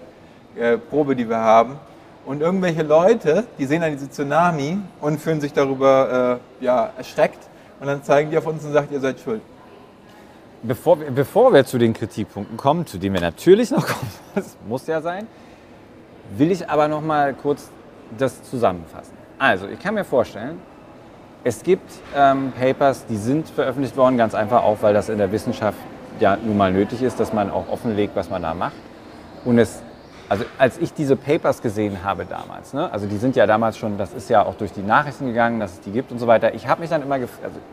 äh, 0.56 0.78
Probe, 0.78 1.16
die 1.16 1.28
wir 1.28 1.40
haben. 1.40 1.78
Und 2.24 2.42
irgendwelche 2.42 2.84
Leute, 2.84 3.46
die 3.58 3.66
sehen 3.66 3.82
dann 3.82 3.92
diese 3.92 4.12
Tsunami 4.12 4.78
und 5.02 5.20
fühlen 5.20 5.42
sich 5.42 5.54
darüber 5.54 6.40
äh, 6.62 6.66
ja, 6.66 6.92
erschreckt 7.00 7.50
und 7.80 7.88
dann 7.88 8.04
zeigen 8.04 8.30
die 8.30 8.38
auf 8.38 8.46
uns 8.46 8.64
und 8.64 8.74
sagen, 8.74 8.90
ihr 8.92 9.00
seid 9.00 9.20
schuld. 9.22 9.42
Bevor 10.62 10.98
bevor 10.98 11.52
wir 11.52 11.66
zu 11.66 11.80
den 11.80 11.96
Kritikpunkten 11.96 12.58
kommen, 12.58 12.86
zu 12.86 13.00
denen 13.00 13.16
wir 13.16 13.22
natürlich 13.22 13.72
noch 13.72 13.88
kommen, 13.88 14.12
das 14.36 14.56
muss 14.68 14.86
ja 14.86 15.02
sein, 15.02 15.26
will 16.38 16.52
ich 16.52 16.70
aber 16.70 16.88
noch 16.88 17.02
mal 17.02 17.34
kurz 17.34 17.70
das 18.18 18.44
zusammenfassen. 18.44 19.14
Also, 19.38 19.68
ich 19.68 19.80
kann 19.80 19.94
mir 19.94 20.04
vorstellen, 20.04 20.60
es 21.44 21.64
gibt 21.64 21.90
ähm, 22.16 22.52
Papers, 22.60 23.06
die 23.06 23.16
sind 23.16 23.48
veröffentlicht 23.48 23.96
worden, 23.96 24.18
ganz 24.18 24.36
einfach 24.36 24.64
auch, 24.64 24.78
weil 24.82 24.94
das 24.94 25.08
in 25.08 25.18
der 25.18 25.32
Wissenschaft 25.32 25.78
ja 26.20 26.38
nun 26.44 26.58
mal 26.58 26.72
nötig 26.72 27.02
ist, 27.02 27.20
dass 27.20 27.32
man 27.32 27.50
auch 27.50 27.70
offenlegt, 27.70 28.16
was 28.16 28.30
man 28.30 28.42
da 28.42 28.54
macht. 28.54 28.74
Und 29.46 29.58
es, 29.58 29.82
also 30.28 30.44
als 30.58 30.78
ich 30.78 30.94
diese 30.94 31.16
Papers 31.16 31.62
gesehen 31.62 32.04
habe 32.04 32.26
damals, 32.26 32.74
ne, 32.74 32.92
also 32.92 33.08
die 33.08 33.16
sind 33.16 33.38
ja 33.38 33.48
damals 33.48 33.78
schon, 33.78 33.98
das 33.98 34.14
ist 34.14 34.30
ja 34.30 34.46
auch 34.46 34.56
durch 34.56 34.74
die 34.74 34.82
Nachrichten 34.82 35.28
gegangen, 35.28 35.62
dass 35.62 35.74
es 35.74 35.80
die 35.80 35.92
gibt 35.92 36.12
und 36.12 36.20
so 36.20 36.28
weiter. 36.28 36.54
Ich 36.54 36.68
habe 36.68 36.82
mich 36.82 36.90
dann 36.90 37.02
immer 37.02 37.16
also 37.16 37.30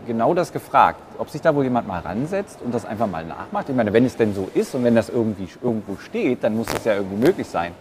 genau 0.06 0.32
das 0.32 0.52
gefragt, 0.52 1.00
ob 1.18 1.28
sich 1.30 1.42
da 1.42 1.52
wohl 1.54 1.64
jemand 1.64 1.88
mal 1.88 2.00
ransetzt 2.00 2.60
und 2.64 2.72
das 2.72 2.84
einfach 2.84 3.08
mal 3.08 3.24
nachmacht. 3.24 3.68
Ich 3.68 3.74
meine, 3.74 3.92
wenn 3.92 4.06
es 4.06 4.16
denn 4.16 4.32
so 4.32 4.48
ist 4.54 4.76
und 4.76 4.84
wenn 4.84 4.94
das 4.94 5.08
irgendwie 5.08 5.48
irgendwo 5.60 5.96
steht, 5.96 6.44
dann 6.44 6.56
muss 6.56 6.68
das 6.68 6.84
ja 6.84 6.94
irgendwie 6.94 7.26
möglich 7.26 7.48
sein. 7.48 7.72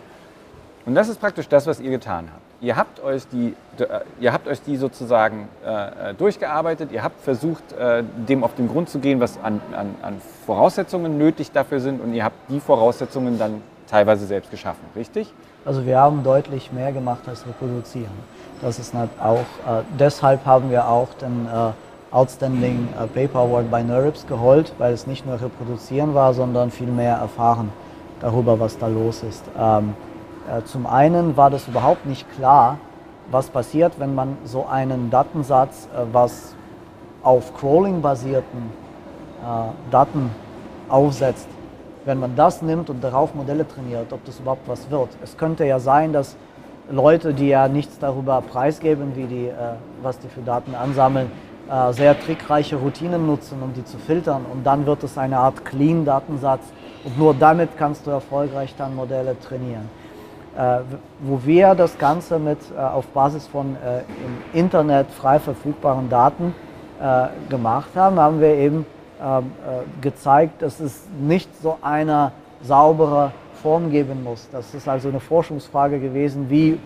Und 0.86 0.94
das 0.96 1.10
ist 1.10 1.20
praktisch 1.20 1.48
das, 1.48 1.66
was 1.66 1.80
ihr 1.80 1.90
getan 1.90 2.30
habt. 2.32 2.42
Ihr 2.62 2.76
habt 2.76 3.04
euch 3.04 3.28
die, 3.28 3.56
äh, 3.80 4.00
ihr 4.20 4.32
habt 4.32 4.48
euch 4.48 4.62
die 4.62 4.78
sozusagen 4.78 5.50
äh, 5.66 6.14
durchgearbeitet, 6.14 6.92
ihr 6.92 7.04
habt 7.04 7.20
versucht, 7.22 7.74
äh, 7.74 8.04
dem 8.28 8.44
auf 8.44 8.56
den 8.56 8.68
Grund 8.68 8.90
zu 8.90 9.00
gehen, 9.00 9.20
was 9.20 9.40
an, 9.42 9.62
an, 9.76 9.96
an 10.02 10.22
Voraussetzungen 10.46 11.18
nötig 11.18 11.52
dafür 11.52 11.80
sind 11.80 12.02
und 12.02 12.14
ihr 12.14 12.24
habt 12.24 12.36
die 12.50 12.60
Voraussetzungen 12.60 13.38
dann 13.40 13.62
teilweise 13.90 14.26
selbst 14.26 14.52
geschaffen, 14.52 14.84
richtig? 14.96 15.34
Also 15.66 15.86
wir 15.86 16.00
haben 16.00 16.24
deutlich 16.24 16.72
mehr 16.72 16.92
gemacht 16.92 17.28
als 17.28 17.46
reproduzieren. 17.48 18.14
Das 18.62 18.80
ist 18.80 18.94
nicht 18.94 19.10
auch, 19.20 19.40
äh, 19.40 19.84
deshalb 20.00 20.46
haben 20.46 20.70
wir 20.70 20.88
auch 20.88 21.14
den 21.16 21.48
äh, 21.48 21.72
Outstanding 22.16 22.88
äh, 22.94 23.08
Paper 23.08 23.40
Award 23.40 23.70
bei 23.72 23.84
NeurIPS 23.84 24.28
geholt, 24.28 24.74
weil 24.78 24.94
es 24.94 25.08
nicht 25.08 25.26
nur 25.26 25.42
reproduzieren 25.42 26.14
war, 26.14 26.34
sondern 26.34 26.72
viel 26.72 26.88
mehr 26.88 27.16
erfahren 27.16 27.72
darüber, 28.22 28.60
was 28.60 28.78
da 28.78 28.88
los 28.88 29.24
ist. 29.24 29.44
Ähm, 29.60 29.90
äh, 29.90 30.15
zum 30.66 30.86
einen 30.86 31.38
war 31.38 31.50
das 31.50 31.68
überhaupt 31.68 32.06
nicht 32.06 32.30
klar, 32.36 32.78
was 33.32 33.50
passiert, 33.50 34.00
wenn 34.00 34.14
man 34.16 34.38
so 34.44 34.66
einen 34.66 35.10
Datensatz, 35.10 35.88
äh, 35.94 36.06
was 36.12 36.56
auf 37.24 37.56
Crawling-basierten 37.58 38.60
äh, 39.42 39.92
Daten 39.92 40.30
aufsetzt, 40.90 41.48
wenn 42.06 42.20
man 42.20 42.36
das 42.36 42.62
nimmt 42.62 42.90
und 42.90 43.04
darauf 43.04 43.34
Modelle 43.34 43.68
trainiert, 43.68 44.14
ob 44.14 44.24
das 44.26 44.40
überhaupt 44.40 44.68
was 44.68 44.92
wird. 44.92 45.10
Es 45.24 45.38
könnte 45.38 45.66
ja 45.66 45.80
sein, 45.80 46.14
dass 46.14 46.36
Leute, 46.92 47.34
die 47.34 47.48
ja 47.48 47.68
nichts 47.68 47.98
darüber 47.98 48.42
preisgeben, 48.42 49.16
wie 49.16 49.26
die, 49.26 49.50
was 50.04 50.20
die 50.20 50.28
für 50.28 50.42
Daten 50.42 50.76
ansammeln, 50.76 51.32
sehr 51.90 52.20
trickreiche 52.20 52.76
Routinen 52.76 53.26
nutzen, 53.26 53.58
um 53.64 53.74
die 53.74 53.84
zu 53.84 53.98
filtern. 53.98 54.46
Und 54.54 54.68
dann 54.68 54.86
wird 54.86 55.02
es 55.04 55.18
eine 55.18 55.40
Art 55.40 55.66
Clean-Datensatz. 55.66 56.62
Und 57.04 57.18
nur 57.18 57.34
damit 57.34 57.70
kannst 57.76 58.06
du 58.06 58.12
erfolgreich 58.12 58.76
dann 58.78 58.96
Modelle 58.96 59.36
trainieren. 59.40 59.90
Äh, 60.56 60.80
wo 61.20 61.42
wir 61.44 61.76
das 61.76 61.98
Ganze 61.98 62.40
mit 62.40 62.60
äh, 62.74 62.80
auf 62.80 63.06
Basis 63.08 63.46
von 63.46 63.76
äh, 63.76 64.00
im 64.00 64.58
Internet 64.58 65.12
frei 65.12 65.40
verfügbaren 65.40 66.10
Daten 66.10 66.56
gemacht 67.50 67.90
haben, 67.94 68.18
haben 68.22 68.40
wir 68.40 68.56
eben 68.56 68.86
ähm, 69.22 69.52
gezeigt, 70.00 70.62
dass 70.62 70.80
es 70.80 71.04
nicht 71.20 71.50
so 71.62 71.78
eine 71.82 72.32
saubere 72.62 73.34
Form 73.62 73.92
geben 73.92 74.24
muss. 74.24 74.48
Das 74.50 74.74
ist 74.74 74.88
also 74.88 75.10
eine 75.10 75.20
Forschungsfrage 75.20 76.00
gewesen, 76.00 76.50
wie 76.50 76.80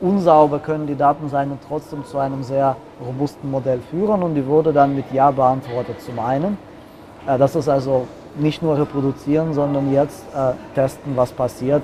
unsauber 0.00 0.60
können 0.60 0.86
die 0.86 0.94
Daten 0.94 1.28
sein 1.28 1.50
und 1.50 1.58
trotzdem 1.66 2.04
zu 2.04 2.18
einem 2.18 2.44
sehr 2.44 2.76
robusten 3.04 3.50
Modell 3.50 3.80
führen 3.90 4.22
und 4.22 4.36
die 4.36 4.46
wurde 4.46 4.72
dann 4.72 4.94
mit 4.94 5.12
Ja 5.12 5.32
beantwortet 5.32 6.00
zum 6.02 6.20
einen. 6.20 6.56
Das 7.26 7.56
ist 7.56 7.68
also 7.68 8.06
nicht 8.38 8.62
nur 8.62 8.78
reproduzieren, 8.78 9.54
sondern 9.54 9.92
jetzt 9.92 10.22
testen, 10.76 11.16
was 11.16 11.32
passiert 11.32 11.82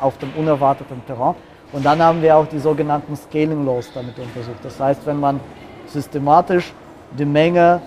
auf 0.00 0.18
dem 0.18 0.32
unerwarteten 0.36 1.02
Terrain. 1.06 1.34
Und 1.72 1.84
dann 1.84 2.02
haben 2.02 2.22
wir 2.22 2.36
auch 2.36 2.46
die 2.46 2.58
sogenannten 2.58 3.14
Scaling 3.16 3.64
Laws 3.66 3.90
damit 3.92 4.18
untersucht. 4.18 4.58
Das 4.62 4.80
heißt, 4.80 5.06
wenn 5.06 5.20
man 5.20 5.40
systematisch 5.86 6.72
die 7.18 7.24
Menge 7.24 7.80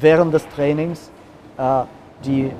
während 0.00 0.32
des 0.32 0.46
Trainings, 0.48 1.10
äh, 1.58 1.82
die 2.24 2.44
äh, 2.44 2.52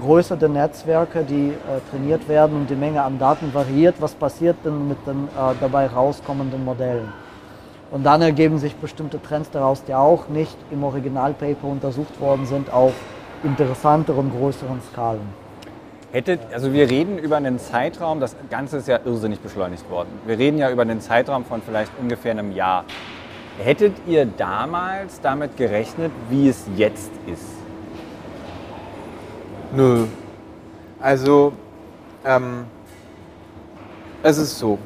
Größe 0.00 0.36
der 0.36 0.48
Netzwerke, 0.48 1.22
die 1.22 1.50
äh, 1.50 1.90
trainiert 1.90 2.28
werden 2.28 2.56
und 2.56 2.70
die 2.70 2.74
Menge 2.74 3.02
an 3.02 3.18
Daten 3.18 3.52
variiert, 3.52 3.96
was 4.00 4.14
passiert 4.14 4.56
denn 4.64 4.88
mit 4.88 4.98
den 5.06 5.28
äh, 5.28 5.54
dabei 5.60 5.86
rauskommenden 5.86 6.64
Modellen? 6.64 7.12
Und 7.90 8.04
dann 8.04 8.22
ergeben 8.22 8.58
sich 8.58 8.74
bestimmte 8.74 9.20
Trends 9.20 9.50
daraus, 9.50 9.84
die 9.84 9.94
auch 9.94 10.28
nicht 10.28 10.56
im 10.70 10.82
Originalpaper 10.82 11.66
untersucht 11.68 12.18
worden 12.20 12.46
sind 12.46 12.72
auf 12.72 12.94
interessanteren, 13.44 14.30
größeren 14.30 14.80
Skalen. 14.90 15.41
Hättet, 16.12 16.40
also 16.52 16.74
wir 16.74 16.90
reden 16.90 17.16
über 17.16 17.38
einen 17.38 17.58
Zeitraum, 17.58 18.20
das 18.20 18.36
Ganze 18.50 18.76
ist 18.76 18.86
ja 18.86 19.00
irrsinnig 19.02 19.40
beschleunigt 19.40 19.88
worden. 19.88 20.10
Wir 20.26 20.38
reden 20.38 20.58
ja 20.58 20.70
über 20.70 20.82
einen 20.82 21.00
Zeitraum 21.00 21.46
von 21.46 21.62
vielleicht 21.62 21.90
ungefähr 21.98 22.32
einem 22.32 22.52
Jahr. 22.52 22.84
Hättet 23.58 23.94
ihr 24.06 24.26
damals 24.26 25.22
damit 25.22 25.56
gerechnet, 25.56 26.12
wie 26.28 26.50
es 26.50 26.66
jetzt 26.76 27.10
ist? 27.26 27.46
Nö. 29.74 30.04
Also, 31.00 31.54
ähm, 32.26 32.66
es 34.22 34.36
ist 34.36 34.58
so. 34.58 34.78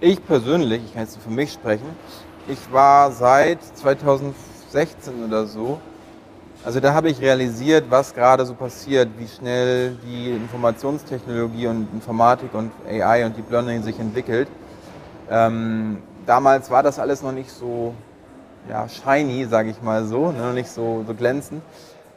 Ich 0.00 0.26
persönlich, 0.26 0.82
ich 0.86 0.92
kann 0.92 1.02
jetzt 1.02 1.18
für 1.18 1.30
mich 1.30 1.52
sprechen, 1.52 1.86
ich 2.48 2.72
war 2.72 3.12
seit 3.12 3.62
2016 3.62 5.24
oder 5.24 5.46
so 5.46 5.80
also 6.66 6.80
da 6.80 6.94
habe 6.94 7.08
ich 7.08 7.20
realisiert, 7.20 7.84
was 7.90 8.12
gerade 8.12 8.44
so 8.44 8.52
passiert, 8.52 9.08
wie 9.18 9.28
schnell 9.28 9.96
die 10.04 10.32
Informationstechnologie 10.32 11.68
und 11.68 11.86
Informatik 11.94 12.52
und 12.54 12.72
AI 12.90 13.24
und 13.24 13.36
Deep 13.36 13.48
Learning 13.52 13.84
sich 13.84 14.00
entwickelt. 14.00 14.48
Ähm, 15.30 15.98
damals 16.26 16.68
war 16.68 16.82
das 16.82 16.98
alles 16.98 17.22
noch 17.22 17.30
nicht 17.30 17.52
so 17.52 17.94
ja, 18.68 18.88
shiny, 18.88 19.44
sage 19.44 19.70
ich 19.70 19.80
mal 19.80 20.06
so, 20.06 20.32
ne, 20.32 20.40
noch 20.40 20.54
nicht 20.54 20.68
so, 20.68 21.04
so 21.06 21.14
glänzend. 21.14 21.62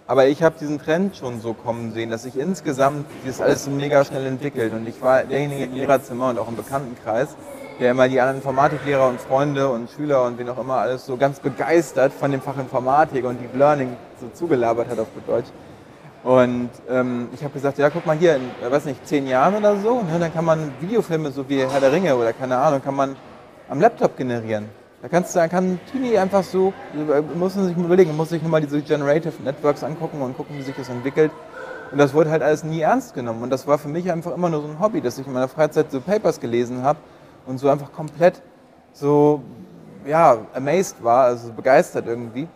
Aber 0.08 0.26
ich 0.26 0.42
habe 0.42 0.56
diesen 0.60 0.80
Trend 0.80 1.16
schon 1.16 1.40
so 1.42 1.54
kommen 1.54 1.94
sehen, 1.94 2.10
dass 2.10 2.24
sich 2.24 2.36
insgesamt 2.36 3.06
dieses 3.24 3.42
alles 3.42 3.66
so 3.66 3.70
mega 3.70 4.04
schnell 4.04 4.26
entwickelt. 4.26 4.74
Und 4.74 4.88
ich 4.88 5.00
war 5.00 5.26
derjenige 5.26 5.66
im 5.66 5.76
Lehrerzimmer 5.76 6.30
und 6.30 6.40
auch 6.40 6.48
im 6.48 6.56
Bekanntenkreis, 6.56 7.36
der 7.80 7.92
immer 7.92 8.10
die 8.10 8.20
anderen 8.20 8.38
Informatiklehrer 8.38 9.10
und 9.10 9.22
Freunde 9.22 9.70
und 9.70 9.92
Schüler 9.92 10.24
und 10.24 10.40
wen 10.40 10.50
auch 10.50 10.58
immer 10.58 10.78
alles 10.78 11.06
so 11.06 11.18
ganz 11.18 11.40
begeistert 11.40 12.12
von 12.12 12.32
dem 12.32 12.42
Fach 12.42 12.58
Informatik 12.58 13.26
und 13.26 13.40
Deep 13.40 13.56
Learning 13.56 13.96
so 14.20 14.28
zugelabert 14.34 14.90
hat 14.90 15.00
auf 15.00 15.08
Deutsch. 15.28 15.48
Und 16.24 16.70
ähm, 16.90 17.30
ich 17.34 17.44
habe 17.44 17.54
gesagt, 17.54 17.78
ja, 17.78 17.90
guck 17.90 18.06
mal 18.06 18.18
hier, 18.18 18.36
in, 18.36 18.42
äh, 18.62 18.70
weiß 18.70 18.86
nicht, 18.86 19.08
zehn 19.08 19.26
Jahren 19.26 19.56
oder 19.56 19.78
so, 19.78 20.02
ne, 20.02 20.20
dann 20.20 20.34
kann 20.34 20.44
man 20.44 20.72
Videofilme 20.82 21.32
so 21.32 21.48
wie 21.48 21.60
Herr 21.60 21.80
der 21.80 21.94
Ringe 21.94 22.16
oder 22.16 22.34
keine 22.34 22.58
Ahnung, 22.58 22.82
kann 22.84 22.96
man 22.96 23.16
am 23.70 23.80
Laptop 23.80 24.18
generieren. 24.18 24.66
Da 25.02 25.08
kannst 25.08 25.34
du, 25.34 25.48
kann 25.48 25.80
Tini 25.92 26.18
einfach 26.18 26.44
so, 26.44 26.74
äh, 26.94 27.22
muss 27.38 27.56
man 27.56 27.68
sich 27.68 27.78
überlegen, 27.78 28.18
muss 28.18 28.30
sich 28.30 28.42
nur 28.42 28.52
mal 28.52 28.60
diese 28.60 28.82
Generative 28.82 29.42
Networks 29.44 29.82
angucken 29.82 30.22
und 30.22 30.36
gucken, 30.36 30.58
wie 30.58 30.62
sich 30.62 30.76
das 30.76 30.90
entwickelt. 30.90 31.32
Und 31.92 31.98
das 31.98 32.14
wurde 32.14 32.30
halt 32.30 32.44
alles 32.44 32.66
nie 32.66 32.82
ernst 32.82 33.14
genommen. 33.14 33.42
Und 33.42 33.50
das 33.50 33.66
war 33.66 33.78
für 33.78 33.88
mich 33.88 34.12
einfach 34.12 34.36
immer 34.36 34.50
nur 34.50 34.62
so 34.62 34.68
ein 34.68 34.80
Hobby, 34.80 35.00
dass 35.00 35.18
ich 35.18 35.26
in 35.26 35.32
meiner 35.32 35.48
Freizeit 35.48 35.90
so 35.90 36.02
Papers 36.02 36.40
gelesen 36.42 36.84
habe 36.84 37.00
und 37.46 37.60
so 37.60 37.70
einfach 37.70 37.94
komplett 37.94 38.42
so, 38.92 39.42
ja, 40.06 40.38
amazed 40.54 41.02
war, 41.02 41.26
also 41.26 41.54
begeistert 41.54 42.06
irgendwie. 42.06 42.48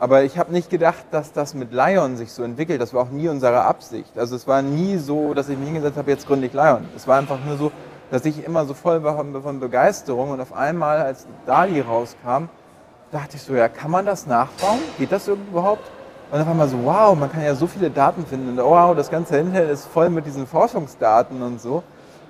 Aber 0.00 0.22
ich 0.22 0.38
habe 0.38 0.52
nicht 0.52 0.70
gedacht, 0.70 1.04
dass 1.10 1.32
das 1.32 1.54
mit 1.54 1.72
Lion 1.72 2.16
sich 2.16 2.32
so 2.32 2.44
entwickelt. 2.44 2.80
Das 2.80 2.94
war 2.94 3.02
auch 3.02 3.10
nie 3.10 3.28
unsere 3.28 3.62
Absicht. 3.62 4.16
Also 4.16 4.36
es 4.36 4.46
war 4.46 4.62
nie 4.62 4.96
so, 4.96 5.34
dass 5.34 5.48
ich 5.48 5.58
mich 5.58 5.66
hingesetzt 5.66 5.96
habe, 5.96 6.10
jetzt 6.10 6.26
gründe 6.26 6.46
ich 6.46 6.52
Lion. 6.52 6.86
Es 6.94 7.08
war 7.08 7.18
einfach 7.18 7.38
nur 7.44 7.56
so, 7.56 7.72
dass 8.10 8.24
ich 8.24 8.44
immer 8.44 8.64
so 8.64 8.74
voll 8.74 9.02
war 9.02 9.16
von 9.16 9.60
Begeisterung 9.60 10.30
und 10.30 10.40
auf 10.40 10.52
einmal, 10.52 11.00
als 11.00 11.26
Dali 11.46 11.80
rauskam, 11.80 12.48
dachte 13.10 13.36
ich 13.36 13.42
so, 13.42 13.54
ja, 13.54 13.68
kann 13.68 13.90
man 13.90 14.06
das 14.06 14.26
nachbauen? 14.26 14.78
Geht 14.98 15.12
das 15.12 15.28
überhaupt? 15.28 15.90
Und 16.30 16.40
auf 16.40 16.48
einmal 16.48 16.68
so, 16.68 16.78
wow, 16.84 17.18
man 17.18 17.32
kann 17.32 17.42
ja 17.42 17.54
so 17.54 17.66
viele 17.66 17.90
Daten 17.90 18.24
finden. 18.24 18.50
Und 18.50 18.64
wow, 18.64 18.94
das 18.94 19.10
ganze 19.10 19.38
Internet 19.38 19.70
ist 19.70 19.86
voll 19.86 20.10
mit 20.10 20.26
diesen 20.26 20.46
Forschungsdaten 20.46 21.42
und 21.42 21.60
so. 21.60 21.82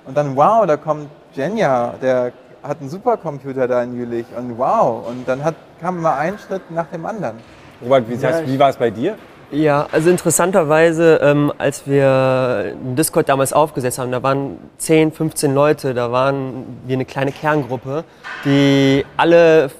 Und 0.05 0.17
dann, 0.17 0.35
wow, 0.35 0.65
da 0.65 0.77
kommt 0.77 1.09
Jenja, 1.33 1.93
der 2.01 2.31
hat 2.63 2.79
einen 2.79 2.89
Supercomputer 2.89 3.67
da 3.67 3.83
in 3.83 3.95
Jülich 3.95 4.25
und 4.35 4.57
wow. 4.57 5.07
Und 5.07 5.27
dann 5.27 5.43
hat, 5.43 5.55
kam 5.79 6.01
mal 6.01 6.17
ein 6.17 6.39
Schritt 6.39 6.71
nach 6.71 6.87
dem 6.87 7.05
anderen. 7.05 7.37
Robert, 7.81 8.09
wie, 8.09 8.15
ja, 8.15 8.45
wie 8.45 8.59
war 8.59 8.69
es 8.69 8.77
bei 8.77 8.89
dir? 8.89 9.15
Ja, 9.51 9.87
also 9.91 10.11
interessanterweise, 10.11 11.19
ähm, 11.23 11.51
als 11.57 11.87
wir 11.87 12.75
Discord 12.95 13.29
damals 13.29 13.51
aufgesetzt 13.51 13.97
haben, 13.97 14.11
da 14.11 14.21
waren 14.21 14.57
10, 14.77 15.11
15 15.11 15.55
Leute, 15.55 15.93
da 15.95 16.11
waren 16.11 16.65
wir 16.85 16.95
eine 16.95 17.05
kleine 17.05 17.31
Kerngruppe, 17.31 18.03
die 18.45 19.05
alle 19.17 19.71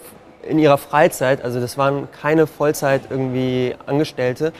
in 0.41 0.57
ihrer 0.57 0.79
Freizeit, 0.79 1.43
also 1.43 1.59
das 1.59 1.77
waren 1.77 2.07
keine 2.19 2.47
Vollzeit 2.47 3.03
irgendwie 3.11 3.75
Angestellte, 3.85 4.53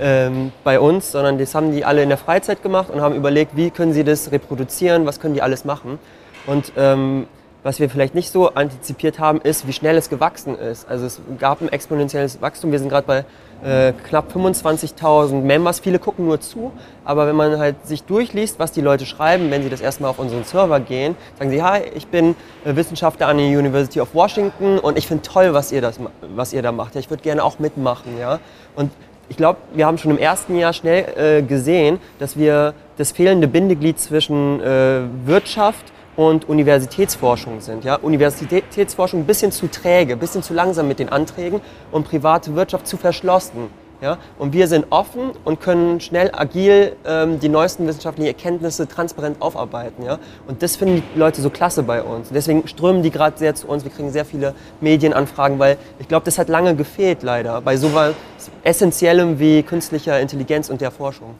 ähm, 0.00 0.50
bei 0.64 0.80
uns, 0.80 1.12
sondern 1.12 1.38
das 1.38 1.54
haben 1.54 1.70
die 1.70 1.84
alle 1.84 2.02
in 2.02 2.08
der 2.08 2.18
Freizeit 2.18 2.62
gemacht 2.62 2.90
und 2.90 3.00
haben 3.00 3.14
überlegt, 3.14 3.56
wie 3.56 3.70
können 3.70 3.92
sie 3.92 4.02
das 4.02 4.32
reproduzieren, 4.32 5.06
was 5.06 5.20
können 5.20 5.34
die 5.34 5.42
alles 5.42 5.64
machen. 5.64 6.00
Und 6.46 6.72
ähm, 6.76 7.26
was 7.66 7.80
wir 7.80 7.90
vielleicht 7.90 8.14
nicht 8.14 8.30
so 8.30 8.50
antizipiert 8.50 9.18
haben, 9.18 9.40
ist, 9.40 9.66
wie 9.66 9.72
schnell 9.72 9.96
es 9.96 10.08
gewachsen 10.08 10.56
ist. 10.56 10.88
Also 10.88 11.06
es 11.06 11.20
gab 11.40 11.60
ein 11.60 11.68
exponentielles 11.68 12.40
Wachstum. 12.40 12.70
Wir 12.70 12.78
sind 12.78 12.90
gerade 12.90 13.06
bei 13.08 13.24
äh, 13.64 13.92
knapp 14.08 14.32
25.000 14.32 15.40
Members. 15.40 15.80
Viele 15.80 15.98
gucken 15.98 16.26
nur 16.26 16.40
zu, 16.40 16.70
aber 17.04 17.26
wenn 17.26 17.34
man 17.34 17.58
halt 17.58 17.84
sich 17.84 18.04
durchliest, 18.04 18.60
was 18.60 18.70
die 18.70 18.82
Leute 18.82 19.04
schreiben, 19.04 19.50
wenn 19.50 19.64
sie 19.64 19.68
das 19.68 19.80
erstmal 19.80 20.10
auf 20.10 20.20
unseren 20.20 20.44
Server 20.44 20.78
gehen, 20.78 21.16
sagen 21.40 21.50
sie, 21.50 21.60
hi, 21.60 21.80
ich 21.96 22.06
bin 22.06 22.36
äh, 22.64 22.76
Wissenschaftler 22.76 23.26
an 23.26 23.38
der 23.38 23.46
University 23.46 24.00
of 24.00 24.14
Washington 24.14 24.78
und 24.78 24.96
ich 24.96 25.08
finde 25.08 25.24
toll, 25.24 25.52
was 25.52 25.72
ihr, 25.72 25.80
das, 25.80 25.98
was 26.36 26.52
ihr 26.52 26.62
da 26.62 26.70
macht. 26.70 26.94
Ich 26.94 27.10
würde 27.10 27.24
gerne 27.24 27.42
auch 27.42 27.58
mitmachen. 27.58 28.16
Ja? 28.16 28.38
Und 28.76 28.92
ich 29.28 29.36
glaube, 29.36 29.58
wir 29.74 29.86
haben 29.86 29.98
schon 29.98 30.12
im 30.12 30.18
ersten 30.18 30.56
Jahr 30.56 30.72
schnell 30.72 31.40
äh, 31.40 31.42
gesehen, 31.42 31.98
dass 32.20 32.38
wir 32.38 32.74
das 32.96 33.10
fehlende 33.10 33.48
Bindeglied 33.48 33.98
zwischen 33.98 34.60
äh, 34.60 35.00
Wirtschaft 35.24 35.95
und 36.16 36.48
Universitätsforschung 36.48 37.60
sind. 37.60 37.84
Ja? 37.84 37.96
Universitätsforschung 37.96 39.20
ein 39.20 39.26
bisschen 39.26 39.52
zu 39.52 39.68
träge, 39.68 40.14
ein 40.14 40.18
bisschen 40.18 40.42
zu 40.42 40.54
langsam 40.54 40.88
mit 40.88 40.98
den 40.98 41.08
Anträgen 41.08 41.60
und 41.92 42.08
private 42.08 42.54
Wirtschaft 42.56 42.86
zu 42.86 42.96
verschlossen 42.96 43.68
Ja? 44.00 44.18
Und 44.38 44.52
wir 44.52 44.68
sind 44.68 44.86
offen 44.90 45.30
und 45.44 45.60
können 45.60 46.00
schnell, 46.00 46.30
agil 46.32 46.96
ähm, 47.06 47.40
die 47.40 47.48
neuesten 47.48 47.86
wissenschaftlichen 47.86 48.28
Erkenntnisse 48.28 48.86
transparent 48.86 49.40
aufarbeiten. 49.40 50.04
Ja? 50.04 50.18
Und 50.46 50.62
das 50.62 50.76
finden 50.76 51.02
die 51.14 51.18
Leute 51.18 51.40
so 51.40 51.50
klasse 51.50 51.82
bei 51.82 52.02
uns. 52.02 52.28
Deswegen 52.30 52.66
strömen 52.68 53.02
die 53.02 53.10
gerade 53.10 53.38
sehr 53.38 53.54
zu 53.54 53.68
uns. 53.68 53.84
Wir 53.84 53.90
kriegen 53.90 54.10
sehr 54.10 54.24
viele 54.24 54.54
Medienanfragen, 54.80 55.58
weil 55.58 55.78
ich 55.98 56.08
glaube, 56.08 56.24
das 56.24 56.38
hat 56.38 56.48
lange 56.48 56.76
gefehlt 56.76 57.22
leider 57.22 57.60
bei 57.60 57.76
so 57.76 57.94
was 57.94 58.14
Essentiellem 58.62 59.38
wie 59.38 59.62
künstlicher 59.62 60.20
Intelligenz 60.20 60.68
und 60.68 60.80
der 60.80 60.90
Forschung. 60.90 61.34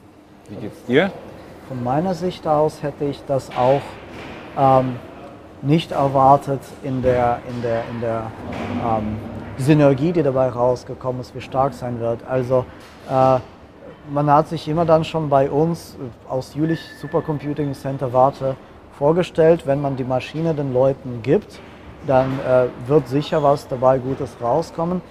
Wie 0.49 0.55
geht's 0.55 0.83
dir? 0.85 1.11
Von 1.67 1.83
meiner 1.83 2.13
Sicht 2.13 2.47
aus 2.47 2.81
hätte 2.81 3.05
ich 3.05 3.21
das 3.27 3.49
auch 3.57 3.81
ähm, 4.57 4.95
nicht 5.61 5.91
erwartet 5.91 6.61
in 6.83 7.01
der, 7.01 7.39
in 7.49 7.61
der, 7.61 7.83
in 7.91 8.01
der 8.01 8.31
ähm, 8.83 9.17
Synergie, 9.57 10.11
die 10.11 10.23
dabei 10.23 10.49
rausgekommen 10.49 11.21
ist, 11.21 11.33
wie 11.35 11.41
stark 11.41 11.73
sein 11.73 11.99
wird. 11.99 12.19
Also 12.27 12.65
äh, 13.09 13.39
man 14.11 14.31
hat 14.31 14.47
sich 14.47 14.67
immer 14.67 14.85
dann 14.85 15.03
schon 15.03 15.29
bei 15.29 15.49
uns 15.49 15.97
aus 16.29 16.53
Jülich 16.53 16.79
Supercomputing 17.01 17.73
Center 17.73 18.13
Warte 18.13 18.55
vorgestellt, 18.97 19.65
wenn 19.65 19.81
man 19.81 19.95
die 19.95 20.03
Maschine 20.03 20.53
den 20.53 20.73
Leuten 20.73 21.21
gibt, 21.21 21.59
dann 22.05 22.39
äh, 22.39 22.67
wird 22.87 23.07
sicher 23.07 23.43
was 23.43 23.67
dabei 23.67 23.97
Gutes 23.99 24.37
rauskommen. 24.41 25.01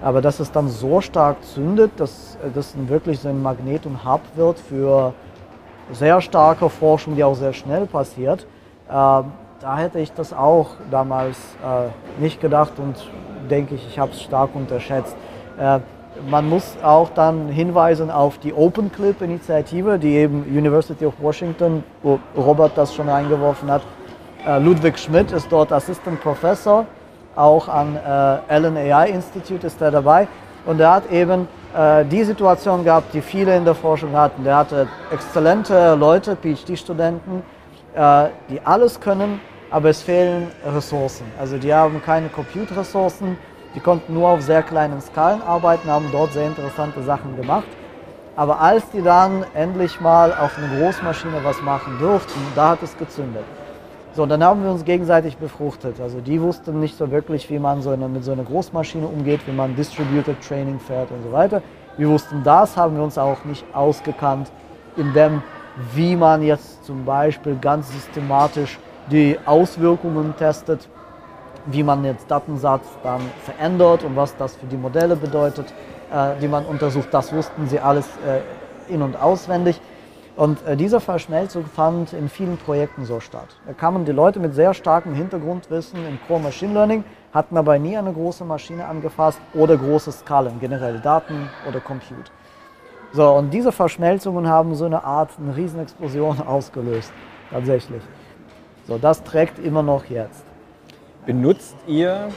Aber 0.00 0.20
dass 0.20 0.40
es 0.40 0.52
dann 0.52 0.68
so 0.68 1.00
stark 1.00 1.42
zündet, 1.42 1.92
dass 1.96 2.38
das 2.54 2.74
wirklich 2.86 3.18
so 3.18 3.28
ein 3.28 3.42
Magnet 3.42 3.86
und 3.86 4.04
Hub 4.04 4.20
wird 4.34 4.58
für 4.58 5.14
sehr 5.90 6.20
starke 6.20 6.68
Forschung, 6.68 7.16
die 7.16 7.24
auch 7.24 7.34
sehr 7.34 7.52
schnell 7.52 7.86
passiert, 7.86 8.42
äh, 8.42 8.55
da 8.88 9.76
hätte 9.78 9.98
ich 9.98 10.12
das 10.12 10.32
auch 10.32 10.68
damals 10.90 11.36
äh, 11.64 12.22
nicht 12.22 12.40
gedacht 12.40 12.72
und 12.78 12.94
denke 13.50 13.74
ich, 13.74 13.86
ich 13.86 13.98
habe 13.98 14.12
es 14.12 14.22
stark 14.22 14.50
unterschätzt. 14.54 15.16
Äh, 15.58 15.80
man 16.30 16.48
muss 16.48 16.76
auch 16.82 17.10
dann 17.10 17.48
hinweisen 17.48 18.10
auf 18.10 18.38
die 18.38 18.54
OpenClip-Initiative, 18.54 19.98
die 19.98 20.14
eben 20.16 20.44
University 20.44 21.04
of 21.04 21.14
Washington, 21.20 21.84
wo 22.02 22.18
Robert 22.36 22.72
das 22.76 22.94
schon 22.94 23.08
reingeworfen 23.08 23.70
hat. 23.70 23.82
Äh, 24.46 24.58
Ludwig 24.58 24.98
Schmidt 24.98 25.32
ist 25.32 25.50
dort 25.50 25.72
Assistant 25.72 26.20
Professor, 26.20 26.86
auch 27.34 27.68
an 27.68 27.96
äh, 27.96 28.52
Allen 28.52 28.76
AI 28.76 29.10
Institute 29.10 29.66
ist 29.66 29.80
er 29.82 29.90
dabei. 29.90 30.28
Und 30.64 30.80
er 30.80 30.94
hat 30.94 31.12
eben 31.12 31.46
die 32.10 32.24
Situation 32.24 32.84
gehabt, 32.84 33.12
die 33.12 33.20
viele 33.20 33.54
in 33.54 33.66
der 33.66 33.74
Forschung 33.74 34.16
hatten. 34.16 34.44
Der 34.44 34.56
hatte 34.56 34.88
exzellente 35.12 35.94
Leute, 35.94 36.34
PhD-Studenten, 36.34 37.42
die 37.96 38.60
alles 38.64 39.00
können, 39.00 39.40
aber 39.70 39.88
es 39.88 40.02
fehlen 40.02 40.48
Ressourcen. 40.64 41.24
Also 41.38 41.56
die 41.56 41.72
haben 41.72 42.02
keine 42.02 42.28
Compute-Ressourcen, 42.28 43.38
die 43.74 43.80
konnten 43.80 44.14
nur 44.14 44.28
auf 44.28 44.42
sehr 44.42 44.62
kleinen 44.62 45.00
Skalen 45.00 45.42
arbeiten, 45.42 45.90
haben 45.90 46.08
dort 46.12 46.32
sehr 46.32 46.46
interessante 46.46 47.02
Sachen 47.02 47.36
gemacht. 47.36 47.66
Aber 48.36 48.60
als 48.60 48.88
die 48.90 49.00
dann 49.00 49.44
endlich 49.54 49.98
mal 50.00 50.32
auf 50.32 50.58
einer 50.58 50.78
Großmaschine 50.78 51.42
was 51.42 51.60
machen 51.62 51.98
durften, 51.98 52.38
da 52.54 52.70
hat 52.70 52.82
es 52.82 52.96
gezündet. 52.98 53.44
So, 54.12 54.24
dann 54.26 54.42
haben 54.44 54.62
wir 54.62 54.70
uns 54.70 54.84
gegenseitig 54.84 55.38
befruchtet. 55.38 56.00
Also 56.00 56.20
die 56.20 56.40
wussten 56.40 56.80
nicht 56.80 56.96
so 56.96 57.10
wirklich, 57.10 57.48
wie 57.50 57.58
man 57.58 57.82
so 57.82 57.90
eine, 57.90 58.08
mit 58.08 58.24
so 58.24 58.32
einer 58.32 58.44
Großmaschine 58.44 59.06
umgeht, 59.06 59.40
wie 59.46 59.52
man 59.52 59.74
Distributed 59.74 60.40
Training 60.46 60.80
fährt 60.80 61.10
und 61.10 61.22
so 61.22 61.32
weiter. 61.32 61.62
Wir 61.96 62.08
wussten 62.08 62.42
das, 62.42 62.76
haben 62.76 62.96
wir 62.96 63.02
uns 63.02 63.16
auch 63.18 63.44
nicht 63.44 63.64
ausgekannt 63.74 64.50
in 64.96 65.12
dem, 65.12 65.42
wie 65.92 66.16
man 66.16 66.42
jetzt 66.42 66.84
zum 66.84 67.04
Beispiel 67.04 67.56
ganz 67.56 67.92
systematisch 67.92 68.78
die 69.10 69.38
Auswirkungen 69.44 70.34
testet, 70.36 70.88
wie 71.66 71.82
man 71.82 72.04
jetzt 72.04 72.30
Datensatz 72.30 72.86
dann 73.02 73.20
verändert 73.44 74.04
und 74.04 74.16
was 74.16 74.36
das 74.36 74.56
für 74.56 74.66
die 74.66 74.76
Modelle 74.76 75.16
bedeutet, 75.16 75.72
äh, 76.12 76.38
die 76.40 76.48
man 76.48 76.64
untersucht. 76.64 77.08
Das 77.10 77.32
wussten 77.32 77.68
sie 77.68 77.80
alles 77.80 78.06
äh, 78.26 78.92
in- 78.92 79.02
und 79.02 79.20
auswendig. 79.20 79.80
Und 80.36 80.64
äh, 80.66 80.76
diese 80.76 81.00
Verschmelzung 81.00 81.64
fand 81.64 82.12
in 82.12 82.28
vielen 82.28 82.58
Projekten 82.58 83.04
so 83.04 83.20
statt. 83.20 83.48
Da 83.66 83.72
kamen 83.72 84.04
die 84.04 84.12
Leute 84.12 84.38
mit 84.38 84.54
sehr 84.54 84.74
starkem 84.74 85.14
Hintergrundwissen 85.14 86.06
im 86.06 86.18
Core 86.28 86.40
Machine 86.40 86.74
Learning, 86.74 87.04
hatten 87.32 87.56
aber 87.56 87.78
nie 87.78 87.96
eine 87.96 88.12
große 88.12 88.44
Maschine 88.44 88.84
angefasst 88.84 89.40
oder 89.54 89.76
große 89.76 90.12
Skalen, 90.12 90.60
generell 90.60 91.00
Daten 91.00 91.48
oder 91.66 91.80
Compute. 91.80 92.30
So, 93.16 93.30
und 93.30 93.50
diese 93.50 93.72
Verschmelzungen 93.72 94.46
haben 94.46 94.74
so 94.74 94.84
eine 94.84 95.02
Art, 95.02 95.30
eine 95.40 95.56
Riesenexplosion 95.56 96.38
ausgelöst, 96.46 97.10
tatsächlich. 97.50 98.02
So, 98.86 98.98
das 98.98 99.22
trägt 99.22 99.58
immer 99.58 99.82
noch 99.82 100.04
jetzt. 100.04 100.44
Benutzt 101.24 101.74
ihr 101.86 102.28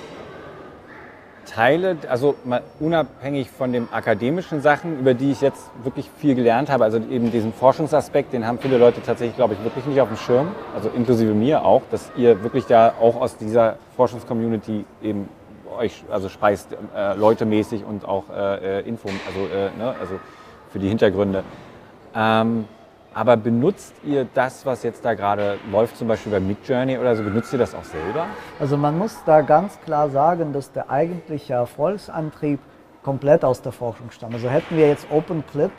Teile, 1.46 1.98
also 2.08 2.36
mal 2.46 2.62
unabhängig 2.80 3.50
von 3.52 3.74
den 3.74 3.92
akademischen 3.92 4.62
Sachen, 4.62 4.98
über 5.02 5.14
die 5.14 5.32
ich 5.32 5.42
jetzt 5.42 5.70
wirklich 5.84 6.10
viel 6.18 6.34
gelernt 6.34 6.70
habe, 6.70 6.86
also 6.86 6.98
eben 6.98 7.30
diesen 7.30 7.52
Forschungsaspekt, 7.52 8.32
den 8.32 8.48
haben 8.48 8.58
viele 8.60 8.78
Leute 8.78 9.02
tatsächlich, 9.02 9.36
glaube 9.36 9.56
ich, 9.56 9.64
wirklich 9.66 9.86
nicht 9.86 10.00
auf 10.00 10.08
dem 10.08 10.16
Schirm, 10.18 10.48
also 10.74 10.90
inklusive 10.96 11.34
mir 11.34 11.66
auch, 11.66 11.82
dass 11.92 12.10
ihr 12.16 12.42
wirklich 12.42 12.68
da 12.68 12.94
auch 13.02 13.20
aus 13.20 13.36
dieser 13.36 13.76
Forschungscommunity 13.98 14.86
eben 15.04 15.28
euch 15.78 16.06
also 16.10 16.30
speist, 16.30 16.70
äh, 16.96 17.16
leutemäßig 17.16 17.84
und 17.84 18.06
auch 18.06 18.30
äh, 18.30 18.82
Info, 18.88 19.10
also, 19.28 19.40
äh, 19.54 19.78
ne, 19.78 19.94
also 20.00 20.16
für 20.72 20.80
die 20.80 20.90
Hintergründe. 20.90 21.44
Ähm, 22.16 22.66
aber 23.14 23.38
benutzt 23.38 23.94
ihr 24.04 24.28
das, 24.34 24.66
was 24.66 24.84
jetzt 24.84 25.04
da 25.04 25.14
gerade 25.14 25.58
läuft, 25.72 25.98
zum 25.98 26.08
Beispiel 26.08 26.32
bei 26.32 26.40
Midjourney 26.40 26.98
oder 26.98 27.16
so, 27.16 27.24
benutzt 27.24 27.52
ihr 27.52 27.60
das 27.60 27.74
auch 27.74 27.84
selber? 27.84 28.28
Also 28.60 28.78
man 28.78 28.98
muss 28.98 29.18
da 29.26 29.42
ganz 29.42 29.80
klar 29.82 30.10
sagen, 30.10 30.54
dass 30.54 30.72
der 30.72 30.90
eigentliche 30.90 31.54
Erfolgsantrieb 31.54 32.60
komplett 33.04 33.44
aus 33.44 33.62
der 33.62 33.72
Forschung 33.72 34.12
stammt. 34.12 34.36
Also 34.36 34.50
hätten 34.50 34.78
wir 34.78 34.88
jetzt 34.88 35.08
OpenClip 35.12 35.72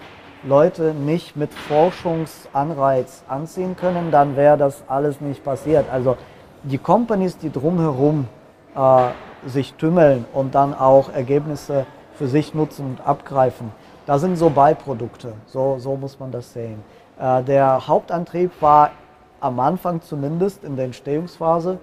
Leute 0.43 0.95
nicht 0.95 1.37
mit 1.37 1.53
Forschungsanreiz 1.53 3.25
anziehen 3.29 3.77
können, 3.77 4.11
dann 4.11 4.37
wäre 4.37 4.57
das 4.57 4.83
alles 4.89 5.21
nicht 5.21 5.45
passiert. 5.45 5.85
Also 5.91 6.17
die 6.63 6.79
Companies, 6.79 7.39
die 7.39 7.53
drumherum 7.53 8.27
äh, 8.75 9.09
sich 9.47 9.75
tümmeln 9.75 10.25
und 10.33 10.55
dann 10.55 10.75
auch 10.75 11.13
Ergebnisse 11.13 11.87
für 12.15 12.27
sich 12.27 12.55
nutzen 12.55 12.87
und 12.87 13.07
abgreifen, 13.07 13.73
da 14.11 14.19
sind 14.19 14.35
so 14.35 14.51
Beiprodukte. 14.51 15.35
So, 15.47 15.77
so 15.79 15.95
muss 15.95 16.19
man 16.19 16.33
das 16.33 16.53
sehen. 16.53 16.83
Äh, 17.17 17.45
der 17.45 17.87
Hauptantrieb 17.87 18.51
war 18.61 18.91
am 19.39 19.61
Anfang 19.61 20.03
zumindest 20.03 20.65
in 20.65 20.75
der 20.75 20.87
Entstehungsphase 20.87 21.79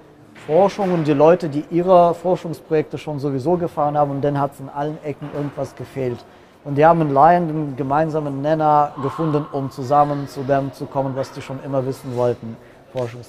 Forschung 0.46 0.92
und 0.94 1.08
die 1.08 1.14
Leute, 1.14 1.48
die 1.48 1.64
ihre 1.72 2.14
Forschungsprojekte 2.14 2.98
schon 2.98 3.18
sowieso 3.20 3.56
gefahren 3.56 3.98
haben 3.98 4.12
und 4.12 4.22
dann 4.22 4.38
hat 4.38 4.52
es 4.52 4.60
in 4.60 4.68
allen 4.68 5.02
Ecken 5.06 5.30
irgendwas 5.34 5.74
gefehlt. 5.74 6.18
Und 6.66 6.76
die 6.78 6.86
haben 6.86 7.00
in 7.00 7.14
Lion 7.14 7.44
einen 7.48 7.76
gemeinsamen 7.78 8.42
Nenner 8.42 8.92
gefunden, 9.02 9.46
um 9.54 9.72
zusammen 9.72 10.28
zu 10.28 10.44
dem 10.44 10.74
zu 10.74 10.86
kommen, 10.86 11.16
was 11.16 11.32
die 11.32 11.42
schon 11.42 11.64
immer 11.64 11.86
wissen 11.86 12.14
wollten. 12.18 12.58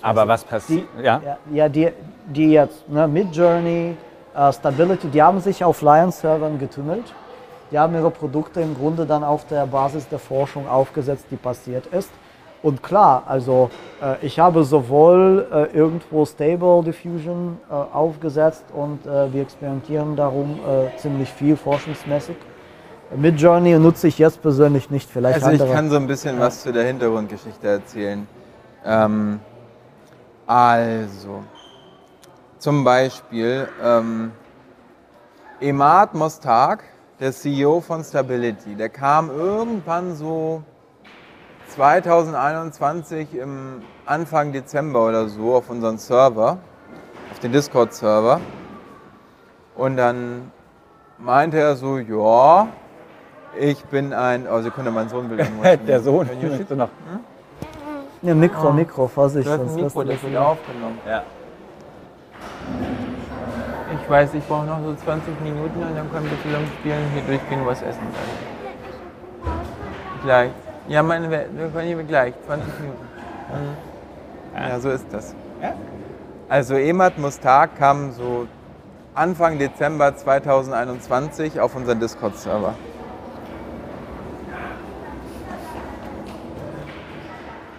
Aber 0.03 0.27
was 0.27 0.43
passiert? 0.43 0.89
Ja, 1.01 1.21
ja 1.53 1.69
die, 1.69 1.93
die 2.27 2.51
jetzt, 2.51 2.89
ne, 2.89 3.07
Midjourney, 3.07 3.97
uh, 4.37 4.51
Stability, 4.51 5.07
die 5.07 5.23
haben 5.23 5.39
sich 5.39 5.63
auf 5.63 5.83
Lion-Servern 5.83 6.59
getümmelt 6.59 7.15
die 7.71 7.79
haben 7.79 7.95
ihre 7.95 8.11
Produkte 8.11 8.61
im 8.61 8.75
Grunde 8.77 9.07
dann 9.07 9.25
auf 9.25 9.47
der 9.47 9.67
Basis 9.67 10.09
der 10.09 10.19
Forschung 10.19 10.69
aufgesetzt, 10.69 11.27
die 11.31 11.37
passiert 11.37 11.87
ist. 11.87 12.11
Und 12.61 12.83
klar, 12.83 13.23
also 13.27 13.71
äh, 14.03 14.17
ich 14.27 14.39
habe 14.41 14.65
sowohl 14.65 15.47
äh, 15.53 15.77
irgendwo 15.77 16.25
Stable 16.27 16.83
Diffusion 16.83 17.59
äh, 17.71 17.73
aufgesetzt 17.73 18.65
und 18.75 19.07
äh, 19.07 19.33
wir 19.33 19.43
experimentieren 19.43 20.17
darum 20.17 20.59
äh, 20.59 20.97
ziemlich 20.97 21.33
viel 21.33 21.57
forschungsmäßig. 21.57 22.37
Mit 23.17 23.41
Journey 23.41 23.79
nutze 23.79 24.09
ich 24.09 24.19
jetzt 24.19 24.43
persönlich 24.43 24.91
nicht, 24.91 25.09
vielleicht 25.09 25.37
Also 25.37 25.51
andere. 25.51 25.69
ich 25.69 25.75
kann 25.75 25.89
so 25.89 25.97
ein 25.97 26.07
bisschen 26.07 26.37
ja. 26.37 26.43
was 26.43 26.63
zu 26.63 26.73
der 26.73 26.85
Hintergrundgeschichte 26.85 27.67
erzählen. 27.67 28.27
Ähm, 28.85 29.41
also, 30.47 31.43
zum 32.59 32.83
Beispiel 32.83 33.69
ähm, 33.83 34.33
Emad 35.61 36.15
Mostak 36.15 36.85
der 37.21 37.33
CEO 37.33 37.81
von 37.81 38.05
Stability. 38.05 38.75
Der 38.75 38.89
kam 38.89 39.31
irgendwann 39.31 40.15
so 40.15 40.63
2021 41.69 43.35
im 43.35 43.83
Anfang 44.07 44.53
Dezember 44.53 45.07
oder 45.07 45.29
so 45.29 45.57
auf 45.57 45.69
unseren 45.69 45.99
Server, 45.99 46.59
auf 47.31 47.39
den 47.41 47.53
Discord-Server. 47.53 48.41
Und 49.77 49.97
dann 49.97 50.51
meinte 51.19 51.59
er 51.59 51.77
so, 51.77 51.99
ja, 51.99 52.69
ich 53.59 53.85
bin 53.87 54.13
ein, 54.13 54.47
oh 54.49 54.61
Sekunde, 54.61 54.91
mein 54.91 55.09
Sohn 55.09 55.29
will 55.31 55.39
irgendwas. 55.41 55.79
Der 55.87 56.01
Sohn, 56.01 56.29
möchte 56.41 56.77
noch. 56.77 56.89
Hm? 56.89 57.21
Ja, 58.23 58.35
Mikro, 58.35 58.73
Mikro, 58.73 59.07
Vorsicht. 59.07 59.47
Du 59.47 59.53
hast 59.53 59.61
ein 59.61 59.75
Mikro, 59.75 60.03
das 60.03 60.23
wird 60.23 60.37
aufgenommen. 60.37 60.99
Ja. 61.07 61.23
Ich 64.09 64.13
weiß, 64.13 64.33
ich 64.33 64.49
brauche 64.49 64.65
noch 64.65 64.83
so 64.83 64.95
20 64.95 65.39
Minuten 65.43 65.83
und 65.83 65.95
dann 65.95 66.11
können 66.11 66.31
wir 66.31 66.43
zusammen 66.43 66.67
spielen 66.79 67.11
hier 67.13 67.23
durchgehen 67.25 67.61
und 67.61 67.67
was 67.67 67.83
essen. 67.83 68.01
Dann. 69.45 69.53
Gleich. 70.25 70.51
Ja, 70.89 71.03
meine, 71.03 71.31
Welt, 71.31 71.49
wir 71.55 71.69
können 71.69 71.89
hier 71.89 72.03
gleich, 72.05 72.33
20 72.47 72.81
Minuten. 72.81 73.07
Mhm. 73.53 74.59
Ja, 74.59 74.81
so 74.81 74.89
ist 74.89 75.07
das. 75.13 75.35
Also 76.49 76.77
Emad 76.77 77.19
Mustar 77.19 77.69
kam 77.69 78.13
so 78.13 78.47
Anfang 79.15 79.59
Dezember 79.59 80.17
2021 80.17 81.61
auf 81.61 81.77
unseren 81.77 82.01
Discord-Server. 82.01 82.73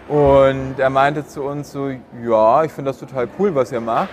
Und 0.08 0.76
er 0.78 0.90
meinte 0.92 1.26
zu 1.26 1.42
uns 1.42 1.72
so, 1.72 1.90
ja, 2.24 2.64
ich 2.64 2.72
finde 2.72 2.92
das 2.92 3.00
total 3.00 3.28
cool, 3.40 3.56
was 3.56 3.72
ihr 3.72 3.82
macht. 3.82 4.10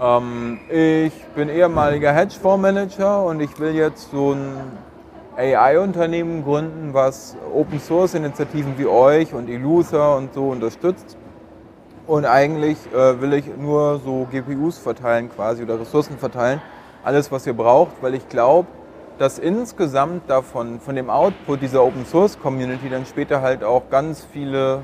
Ähm, 0.00 0.58
ich 0.70 1.12
bin 1.34 1.50
ehemaliger 1.50 2.12
Hedgefondsmanager 2.12 3.22
und 3.22 3.40
ich 3.40 3.58
will 3.60 3.74
jetzt 3.74 4.10
so 4.10 4.32
ein 4.32 4.56
AI-Unternehmen 5.36 6.42
gründen, 6.42 6.94
was 6.94 7.36
Open-Source-Initiativen 7.54 8.78
wie 8.78 8.86
euch 8.86 9.34
und 9.34 9.50
Illusa 9.50 10.14
und 10.14 10.32
so 10.32 10.48
unterstützt. 10.48 11.18
Und 12.06 12.24
eigentlich 12.24 12.78
äh, 12.94 13.20
will 13.20 13.34
ich 13.34 13.44
nur 13.58 14.00
so 14.02 14.26
GPUs 14.30 14.78
verteilen 14.78 15.30
quasi 15.30 15.62
oder 15.62 15.78
Ressourcen 15.78 16.16
verteilen, 16.16 16.62
alles 17.04 17.30
was 17.30 17.46
ihr 17.46 17.54
braucht, 17.54 18.02
weil 18.02 18.14
ich 18.14 18.26
glaube, 18.28 18.68
dass 19.18 19.38
insgesamt 19.38 20.30
davon, 20.30 20.80
von 20.80 20.96
dem 20.96 21.10
Output 21.10 21.60
dieser 21.60 21.84
Open 21.84 22.06
Source 22.06 22.38
Community 22.40 22.88
dann 22.88 23.04
später 23.04 23.42
halt 23.42 23.62
auch 23.62 23.90
ganz 23.90 24.26
viele 24.32 24.80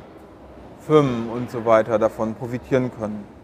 Firmen 0.87 1.31
und 1.31 1.51
so 1.51 1.65
weiter 1.65 1.99
davon 1.99 2.35
profitieren 2.35 2.91
können. 2.99 3.36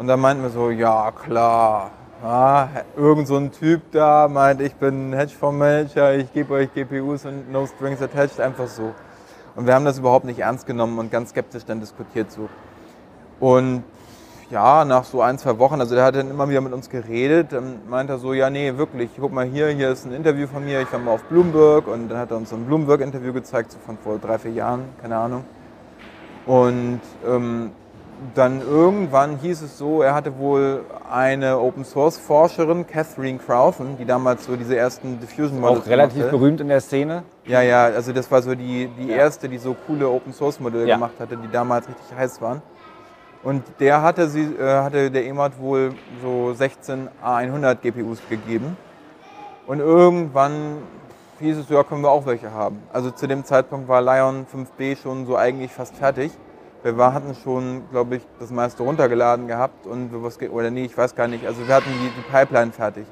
Und 0.00 0.06
dann 0.06 0.18
meinten 0.18 0.42
wir 0.42 0.48
so, 0.48 0.70
ja 0.70 1.10
klar, 1.10 1.90
ja, 2.22 2.70
irgend 2.96 3.28
so 3.28 3.36
ein 3.36 3.52
Typ 3.52 3.82
da 3.92 4.28
meint, 4.28 4.62
ich 4.62 4.74
bin 4.76 5.12
Hedgefondsmanager, 5.12 6.14
ich 6.14 6.32
gebe 6.32 6.54
euch 6.54 6.72
GPUs 6.72 7.26
und 7.26 7.52
no 7.52 7.66
strings 7.66 8.00
attached, 8.00 8.40
einfach 8.40 8.66
so. 8.66 8.94
Und 9.56 9.66
wir 9.66 9.74
haben 9.74 9.84
das 9.84 9.98
überhaupt 9.98 10.24
nicht 10.24 10.38
ernst 10.38 10.66
genommen 10.66 10.98
und 10.98 11.10
ganz 11.10 11.30
skeptisch 11.30 11.66
dann 11.66 11.80
diskutiert 11.80 12.32
so. 12.32 12.48
Und 13.40 13.84
ja, 14.48 14.86
nach 14.86 15.04
so 15.04 15.20
ein, 15.20 15.36
zwei 15.36 15.58
Wochen, 15.58 15.78
also 15.78 15.94
der 15.94 16.04
hat 16.04 16.14
dann 16.14 16.30
immer 16.30 16.48
wieder 16.48 16.62
mit 16.62 16.72
uns 16.72 16.88
geredet, 16.88 17.52
dann 17.52 17.86
meinte 17.86 18.14
er 18.14 18.18
so, 18.18 18.32
ja 18.32 18.48
nee, 18.48 18.78
wirklich, 18.78 19.10
guck 19.20 19.32
mal 19.32 19.44
hier, 19.44 19.68
hier 19.68 19.90
ist 19.90 20.06
ein 20.06 20.14
Interview 20.14 20.46
von 20.46 20.64
mir, 20.64 20.80
ich 20.80 20.90
war 20.90 20.98
mal 20.98 21.12
auf 21.12 21.24
Bloomberg 21.24 21.86
und 21.88 22.08
dann 22.08 22.16
hat 22.16 22.30
er 22.30 22.38
uns 22.38 22.48
so 22.48 22.56
ein 22.56 22.64
Bloomberg-Interview 22.64 23.34
gezeigt, 23.34 23.72
so 23.72 23.78
von 23.84 23.98
vor 23.98 24.18
drei, 24.18 24.38
vier 24.38 24.52
Jahren, 24.52 24.84
keine 25.02 25.18
Ahnung. 25.18 25.44
Und 26.46 27.02
ähm, 27.28 27.72
dann 28.34 28.60
irgendwann 28.60 29.38
hieß 29.38 29.62
es 29.62 29.78
so, 29.78 30.02
er 30.02 30.14
hatte 30.14 30.38
wohl 30.38 30.84
eine 31.10 31.58
Open 31.58 31.84
Source 31.84 32.18
Forscherin, 32.18 32.86
Catherine 32.86 33.38
Crowthen, 33.38 33.96
die 33.98 34.04
damals 34.04 34.44
so 34.44 34.56
diese 34.56 34.76
ersten 34.76 35.18
Diffusion 35.20 35.60
Models 35.60 35.82
Auch 35.82 35.86
relativ 35.86 36.28
berühmt 36.30 36.60
in 36.60 36.68
der 36.68 36.80
Szene. 36.80 37.22
Ja, 37.46 37.62
ja, 37.62 37.84
also 37.84 38.12
das 38.12 38.30
war 38.30 38.42
so 38.42 38.54
die, 38.54 38.88
die 38.98 39.08
ja. 39.08 39.16
erste, 39.16 39.48
die 39.48 39.58
so 39.58 39.74
coole 39.86 40.08
Open 40.08 40.32
Source 40.32 40.60
Modelle 40.60 40.86
ja. 40.86 40.96
gemacht 40.96 41.14
hatte, 41.18 41.36
die 41.36 41.50
damals 41.50 41.88
richtig 41.88 42.16
heiß 42.16 42.40
waren. 42.40 42.62
Und 43.42 43.64
der 43.78 44.02
hatte, 44.02 44.28
sie, 44.28 44.42
äh, 44.42 44.82
hatte 44.82 45.10
der 45.10 45.24
EMAT 45.26 45.58
wohl 45.58 45.94
so 46.22 46.52
16 46.52 47.08
A100 47.24 47.76
GPUs 47.76 48.18
gegeben. 48.28 48.76
Und 49.66 49.80
irgendwann 49.80 50.78
hieß 51.38 51.56
es, 51.58 51.68
ja, 51.70 51.82
können 51.84 52.02
wir 52.02 52.10
auch 52.10 52.26
welche 52.26 52.52
haben. 52.52 52.82
Also 52.92 53.10
zu 53.10 53.26
dem 53.26 53.44
Zeitpunkt 53.44 53.88
war 53.88 54.02
Lion 54.02 54.46
5B 54.46 54.96
schon 54.96 55.26
so 55.26 55.36
eigentlich 55.36 55.72
fast 55.72 55.96
fertig. 55.96 56.32
Wir 56.82 57.12
hatten 57.12 57.34
schon, 57.44 57.82
glaube 57.90 58.16
ich, 58.16 58.22
das 58.38 58.50
meiste 58.50 58.82
runtergeladen 58.82 59.46
gehabt 59.46 59.86
und 59.86 60.12
wir 60.12 60.22
was, 60.22 60.40
oder 60.40 60.70
nee, 60.70 60.84
ich 60.84 60.96
weiß 60.96 61.14
gar 61.14 61.28
nicht. 61.28 61.46
Also 61.46 61.66
wir 61.68 61.74
hatten 61.74 61.90
die, 61.90 62.08
die 62.08 62.32
Pipeline 62.32 62.72
fertig. 62.72 63.04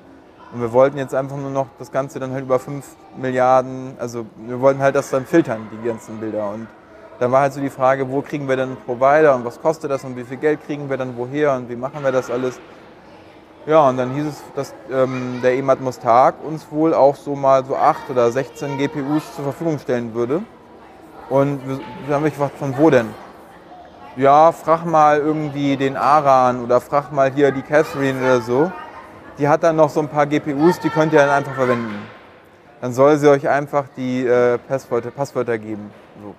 Und 0.52 0.62
wir 0.62 0.72
wollten 0.72 0.96
jetzt 0.96 1.14
einfach 1.14 1.36
nur 1.36 1.50
noch 1.50 1.66
das 1.78 1.92
Ganze 1.92 2.18
dann 2.18 2.32
halt 2.32 2.44
über 2.44 2.58
5 2.58 2.86
Milliarden, 3.18 3.94
also 3.98 4.24
wir 4.46 4.58
wollten 4.60 4.80
halt 4.80 4.94
das 4.94 5.10
dann 5.10 5.26
filtern, 5.26 5.68
die 5.70 5.86
ganzen 5.86 6.18
Bilder. 6.18 6.50
Und 6.50 6.66
dann 7.18 7.30
war 7.30 7.42
halt 7.42 7.52
so 7.52 7.60
die 7.60 7.68
Frage, 7.68 8.10
wo 8.10 8.22
kriegen 8.22 8.48
wir 8.48 8.56
denn 8.56 8.70
einen 8.70 8.78
Provider 8.78 9.34
und 9.34 9.44
was 9.44 9.60
kostet 9.60 9.90
das 9.90 10.02
und 10.04 10.16
wie 10.16 10.24
viel 10.24 10.38
Geld 10.38 10.64
kriegen 10.64 10.88
wir 10.88 10.96
dann 10.96 11.18
woher 11.18 11.52
und 11.52 11.68
wie 11.68 11.76
machen 11.76 12.02
wir 12.02 12.12
das 12.12 12.30
alles. 12.30 12.58
Ja, 13.66 13.86
und 13.86 13.98
dann 13.98 14.14
hieß 14.14 14.24
es, 14.24 14.42
dass 14.56 14.74
ähm, 14.90 15.40
der 15.42 15.54
EMAT 15.56 15.82
Mustag 15.82 16.36
uns 16.42 16.66
wohl 16.70 16.94
auch 16.94 17.16
so 17.16 17.36
mal 17.36 17.66
so 17.66 17.76
8 17.76 18.08
oder 18.08 18.30
16 18.30 18.78
GPUs 18.78 19.34
zur 19.34 19.44
Verfügung 19.44 19.78
stellen 19.78 20.14
würde. 20.14 20.42
Und 21.28 21.60
wir, 21.68 21.80
wir 22.06 22.14
haben 22.14 22.22
mich 22.22 22.32
gefragt, 22.32 22.56
von 22.56 22.74
wo 22.78 22.88
denn? 22.88 23.08
Ja, 24.16 24.52
frag 24.52 24.84
mal 24.84 25.18
irgendwie 25.18 25.76
den 25.76 25.96
Aran 25.96 26.64
oder 26.64 26.80
frag 26.80 27.12
mal 27.12 27.30
hier 27.30 27.52
die 27.52 27.62
Catherine 27.62 28.18
oder 28.20 28.40
so. 28.40 28.72
Die 29.38 29.48
hat 29.48 29.62
dann 29.62 29.76
noch 29.76 29.90
so 29.90 30.00
ein 30.00 30.08
paar 30.08 30.26
GPUs, 30.26 30.80
die 30.80 30.90
könnt 30.90 31.12
ihr 31.12 31.20
dann 31.20 31.30
einfach 31.30 31.54
verwenden. 31.54 32.02
Dann 32.80 32.92
soll 32.92 33.16
sie 33.16 33.28
euch 33.28 33.48
einfach 33.48 33.84
die 33.96 34.26
äh, 34.26 34.58
Passwörter, 34.58 35.10
Passwörter 35.10 35.58
geben. 35.58 35.90
So. 36.22 36.34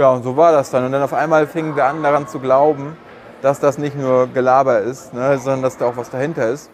Ja, 0.00 0.10
und 0.10 0.22
so 0.22 0.36
war 0.36 0.52
das 0.52 0.70
dann. 0.70 0.84
Und 0.84 0.92
dann 0.92 1.02
auf 1.02 1.12
einmal 1.12 1.46
fingen 1.46 1.76
wir 1.76 1.84
an, 1.84 2.02
daran 2.02 2.28
zu 2.28 2.38
glauben, 2.38 2.96
dass 3.42 3.60
das 3.60 3.78
nicht 3.78 3.98
nur 3.98 4.26
Gelaber 4.28 4.78
ist, 4.80 5.12
ne, 5.12 5.38
sondern 5.38 5.62
dass 5.62 5.76
da 5.76 5.86
auch 5.86 5.96
was 5.96 6.10
dahinter 6.10 6.48
ist. 6.48 6.70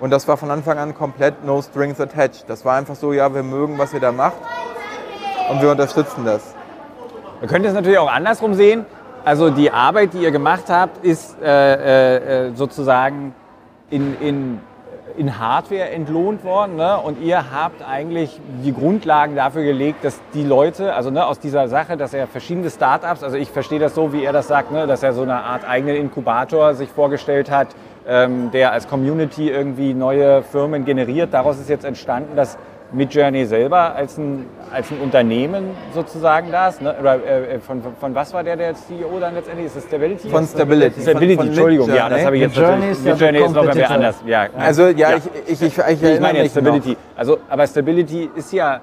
Und 0.00 0.10
das 0.10 0.26
war 0.28 0.36
von 0.36 0.50
Anfang 0.50 0.78
an 0.78 0.94
komplett 0.94 1.44
no 1.44 1.62
strings 1.62 2.00
attached. 2.00 2.44
Das 2.48 2.64
war 2.64 2.76
einfach 2.76 2.94
so, 2.94 3.12
ja, 3.12 3.32
wir 3.34 3.42
mögen, 3.42 3.78
was 3.78 3.92
ihr 3.92 4.00
da 4.00 4.12
macht 4.12 4.36
und 5.50 5.62
wir 5.62 5.70
unterstützen 5.70 6.24
das. 6.24 6.54
Man 7.40 7.48
könnte 7.48 7.68
es 7.68 7.74
natürlich 7.74 7.98
auch 7.98 8.10
andersrum 8.10 8.54
sehen. 8.54 8.86
Also 9.24 9.50
die 9.50 9.70
Arbeit, 9.70 10.12
die 10.12 10.18
ihr 10.18 10.30
gemacht 10.30 10.64
habt, 10.68 11.04
ist 11.04 11.40
äh, 11.42 12.48
äh, 12.48 12.54
sozusagen 12.54 13.34
in, 13.90 14.20
in 14.20 14.60
in 15.16 15.38
Hardware 15.38 15.90
entlohnt 15.90 16.44
worden. 16.44 16.76
Ne? 16.76 16.98
Und 16.98 17.20
ihr 17.20 17.52
habt 17.52 17.86
eigentlich 17.86 18.40
die 18.64 18.72
Grundlagen 18.72 19.36
dafür 19.36 19.62
gelegt, 19.62 20.04
dass 20.04 20.20
die 20.34 20.42
Leute, 20.42 20.94
also 20.94 21.10
ne, 21.10 21.24
aus 21.26 21.38
dieser 21.38 21.68
Sache, 21.68 21.96
dass 21.96 22.14
er 22.14 22.26
verschiedene 22.26 22.70
Startups, 22.70 23.22
also 23.22 23.36
ich 23.36 23.50
verstehe 23.50 23.78
das 23.78 23.94
so, 23.94 24.12
wie 24.12 24.24
er 24.24 24.32
das 24.32 24.48
sagt, 24.48 24.72
ne, 24.72 24.86
dass 24.86 25.02
er 25.02 25.12
so 25.12 25.22
eine 25.22 25.42
Art 25.42 25.68
eigenen 25.68 25.96
Inkubator 25.96 26.74
sich 26.74 26.88
vorgestellt 26.88 27.50
hat, 27.50 27.68
ähm, 28.06 28.50
der 28.50 28.72
als 28.72 28.88
Community 28.88 29.50
irgendwie 29.50 29.94
neue 29.94 30.42
Firmen 30.42 30.84
generiert. 30.84 31.32
Daraus 31.32 31.58
ist 31.58 31.68
jetzt 31.68 31.84
entstanden, 31.84 32.36
dass 32.36 32.58
Midjourney 32.94 33.44
selber 33.46 33.94
als 33.94 34.18
ein, 34.18 34.46
als 34.72 34.90
ein 34.90 34.98
Unternehmen 35.00 35.70
sozusagen 35.94 36.50
das? 36.50 36.80
Ne? 36.80 36.94
Oder 36.98 37.14
äh, 37.24 37.58
von, 37.60 37.82
von, 38.00 38.14
was 38.14 38.32
war 38.32 38.42
der 38.42 38.56
der 38.56 38.74
CEO 38.74 39.18
dann 39.20 39.34
letztendlich? 39.34 39.66
Ist 39.66 39.76
das 39.76 39.84
Stability? 39.84 40.28
Von 40.28 40.46
Stability. 40.46 41.00
Stability, 41.00 41.36
von, 41.36 41.46
von 41.46 41.48
Entschuldigung, 41.48 41.94
ja, 41.94 42.08
das 42.08 42.24
habe 42.24 42.36
ich 42.36 42.42
jetzt 42.42 42.56
Midjourney 42.56 42.90
ist, 42.90 43.04
Midjourney 43.04 43.38
ist 43.38 43.54
noch 43.54 43.74
wer 43.74 43.90
anders. 43.90 44.16
Ja. 44.26 44.46
Also 44.58 44.86
ja, 44.88 45.10
ja. 45.10 45.16
Ich, 45.46 45.52
ich, 45.52 45.62
ich, 45.62 45.78
ich, 45.78 46.02
ich 46.02 46.20
meine 46.20 46.38
jetzt 46.38 46.52
Stability. 46.52 46.90
Noch. 46.90 46.96
Also, 47.16 47.38
aber 47.48 47.66
Stability 47.66 48.30
ist 48.34 48.52
ja 48.52 48.80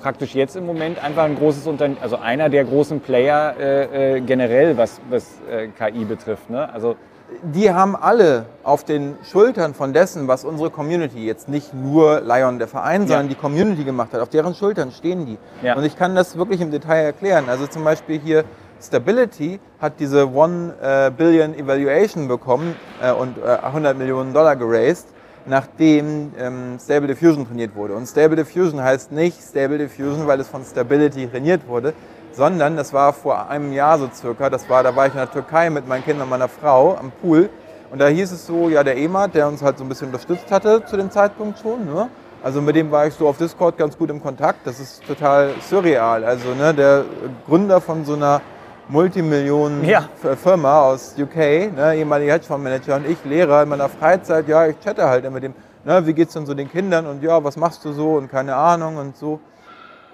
praktisch 0.00 0.34
jetzt 0.34 0.54
im 0.56 0.66
Moment 0.66 1.02
einfach 1.02 1.24
ein 1.24 1.34
großes 1.34 1.66
Unternehmen, 1.66 1.96
also 2.02 2.18
einer 2.18 2.50
der 2.50 2.64
großen 2.64 3.00
Player 3.00 3.54
äh, 3.58 4.16
äh, 4.16 4.20
generell, 4.20 4.76
was, 4.76 5.00
was 5.08 5.40
äh, 5.50 5.68
KI 5.68 6.04
betrifft. 6.04 6.50
Ne? 6.50 6.72
Also 6.72 6.96
die 7.42 7.72
haben 7.72 7.96
alle 7.96 8.46
auf 8.62 8.84
den 8.84 9.16
Schultern 9.30 9.74
von 9.74 9.92
dessen, 9.92 10.28
was 10.28 10.44
unsere 10.44 10.70
Community, 10.70 11.26
jetzt 11.26 11.48
nicht 11.48 11.74
nur 11.74 12.20
Lion 12.20 12.58
der 12.58 12.68
Verein, 12.68 13.02
ja. 13.02 13.08
sondern 13.08 13.28
die 13.28 13.34
Community 13.34 13.84
gemacht 13.84 14.12
hat, 14.12 14.20
auf 14.20 14.28
deren 14.28 14.54
Schultern 14.54 14.90
stehen 14.90 15.26
die. 15.26 15.38
Ja. 15.62 15.76
Und 15.76 15.84
ich 15.84 15.96
kann 15.96 16.14
das 16.14 16.36
wirklich 16.36 16.60
im 16.60 16.70
Detail 16.70 17.02
erklären. 17.02 17.44
Also 17.48 17.66
zum 17.66 17.84
Beispiel 17.84 18.20
hier 18.20 18.44
Stability 18.80 19.60
hat 19.80 19.98
diese 19.98 20.32
One 20.32 20.74
äh, 20.82 21.10
Billion 21.10 21.54
Evaluation 21.54 22.28
bekommen 22.28 22.76
äh, 23.02 23.12
und 23.12 23.38
äh, 23.38 23.42
100 23.42 23.96
Millionen 23.96 24.32
Dollar 24.32 24.56
geraced, 24.56 25.06
nachdem 25.46 26.32
ähm, 26.38 26.78
Stable 26.80 27.08
Diffusion 27.08 27.46
trainiert 27.46 27.74
wurde. 27.74 27.94
Und 27.94 28.06
Stable 28.06 28.36
Diffusion 28.36 28.82
heißt 28.82 29.12
nicht 29.12 29.40
Stable 29.42 29.78
Diffusion, 29.78 30.26
weil 30.26 30.40
es 30.40 30.48
von 30.48 30.64
Stability 30.64 31.26
trainiert 31.26 31.66
wurde, 31.66 31.94
sondern 32.36 32.76
das 32.76 32.92
war 32.92 33.12
vor 33.12 33.48
einem 33.48 33.72
Jahr 33.72 33.98
so 33.98 34.08
circa, 34.12 34.50
das 34.50 34.68
war, 34.68 34.82
da 34.82 34.94
war 34.94 35.06
ich 35.06 35.12
in 35.12 35.18
der 35.18 35.30
Türkei 35.30 35.70
mit 35.70 35.86
meinen 35.86 36.04
Kindern 36.04 36.24
und 36.24 36.30
meiner 36.30 36.48
Frau 36.48 36.96
am 36.96 37.10
Pool 37.10 37.48
und 37.90 38.00
da 38.00 38.08
hieß 38.08 38.32
es 38.32 38.46
so, 38.46 38.68
ja 38.68 38.82
der 38.82 38.96
Emat, 38.96 39.34
der 39.34 39.48
uns 39.48 39.62
halt 39.62 39.78
so 39.78 39.84
ein 39.84 39.88
bisschen 39.88 40.08
unterstützt 40.08 40.50
hatte 40.50 40.84
zu 40.84 40.96
dem 40.96 41.10
Zeitpunkt 41.10 41.58
schon, 41.58 41.84
ne? 41.84 42.08
also 42.42 42.60
mit 42.60 42.76
dem 42.76 42.90
war 42.90 43.06
ich 43.06 43.14
so 43.14 43.28
auf 43.28 43.38
Discord 43.38 43.78
ganz 43.78 43.96
gut 43.96 44.10
im 44.10 44.22
Kontakt, 44.22 44.66
das 44.66 44.80
ist 44.80 45.06
total 45.06 45.54
surreal, 45.60 46.24
also 46.24 46.54
ne, 46.54 46.74
der 46.74 47.04
Gründer 47.46 47.80
von 47.80 48.04
so 48.04 48.14
einer 48.14 48.40
Multimillionen-Firma 48.88 50.68
ja. 50.68 50.82
aus 50.82 51.14
UK, 51.18 51.36
ne, 51.74 51.94
ehemaliger 51.96 52.34
Hedgefondsmanager 52.34 52.96
und 52.96 53.08
ich 53.08 53.24
Lehrer 53.24 53.62
in 53.62 53.70
meiner 53.70 53.88
Freizeit, 53.88 54.46
ja 54.46 54.66
ich 54.66 54.78
chatte 54.80 55.08
halt 55.08 55.30
mit 55.32 55.42
dem, 55.42 55.54
ne, 55.84 56.06
wie 56.06 56.12
geht's 56.12 56.34
denn 56.34 56.44
so 56.44 56.52
den 56.52 56.70
Kindern 56.70 57.06
und 57.06 57.22
ja, 57.22 57.42
was 57.42 57.56
machst 57.56 57.84
du 57.84 57.92
so 57.92 58.14
und 58.14 58.30
keine 58.30 58.54
Ahnung 58.54 58.96
und 58.96 59.16
so. 59.16 59.40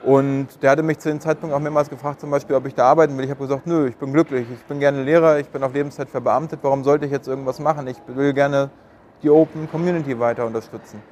Und 0.02 0.62
der 0.62 0.70
hatte 0.70 0.82
mich 0.82 0.98
zu 0.98 1.10
dem 1.10 1.20
Zeitpunkt 1.20 1.54
auch 1.54 1.60
mehrmals 1.60 1.90
gefragt, 1.90 2.20
zum 2.20 2.30
Beispiel, 2.30 2.56
ob 2.56 2.66
ich 2.66 2.74
da 2.74 2.86
arbeiten 2.86 3.16
will. 3.18 3.24
Ich 3.24 3.30
habe 3.30 3.40
gesagt, 3.40 3.66
nö, 3.66 3.86
ich 3.86 3.96
bin 3.96 4.12
glücklich, 4.12 4.46
ich 4.50 4.64
bin 4.64 4.80
gerne 4.80 5.02
Lehrer, 5.02 5.38
ich 5.38 5.48
bin 5.48 5.62
auf 5.62 5.74
Lebenszeit 5.74 6.08
verbeamtet, 6.08 6.60
warum 6.62 6.84
sollte 6.84 7.04
ich 7.04 7.12
jetzt 7.12 7.28
irgendwas 7.28 7.58
machen? 7.58 7.86
Ich 7.86 7.98
will 8.06 8.32
gerne 8.32 8.70
die 9.22 9.28
Open 9.28 9.70
Community 9.70 10.18
weiter 10.18 10.46
unterstützen. 10.46 11.02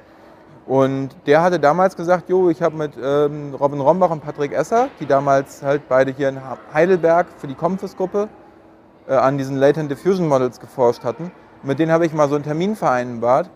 Und 0.65 1.09
der 1.25 1.41
hatte 1.41 1.59
damals 1.59 1.95
gesagt, 1.95 2.29
jo, 2.29 2.49
ich 2.49 2.61
habe 2.61 2.75
mit 2.75 2.93
ähm, 3.01 3.55
Robin 3.59 3.79
Rombach 3.79 4.11
und 4.11 4.23
Patrick 4.23 4.53
Esser, 4.53 4.89
die 4.99 5.05
damals 5.05 5.63
halt 5.63 5.87
beide 5.87 6.11
hier 6.11 6.29
in 6.29 6.39
Heidelberg 6.73 7.27
für 7.37 7.47
die 7.47 7.55
Comfys-Gruppe 7.55 8.27
äh, 9.07 9.13
an 9.13 9.37
diesen 9.37 9.57
Latent 9.57 9.89
Diffusion 9.89 10.27
Models 10.27 10.59
geforscht 10.59 11.03
hatten, 11.03 11.31
mit 11.63 11.79
denen 11.79 11.91
habe 11.91 12.05
ich 12.05 12.13
mal 12.13 12.29
so 12.29 12.35
einen 12.35 12.43
Termin 12.43 12.75
vereinbart. 12.75 13.49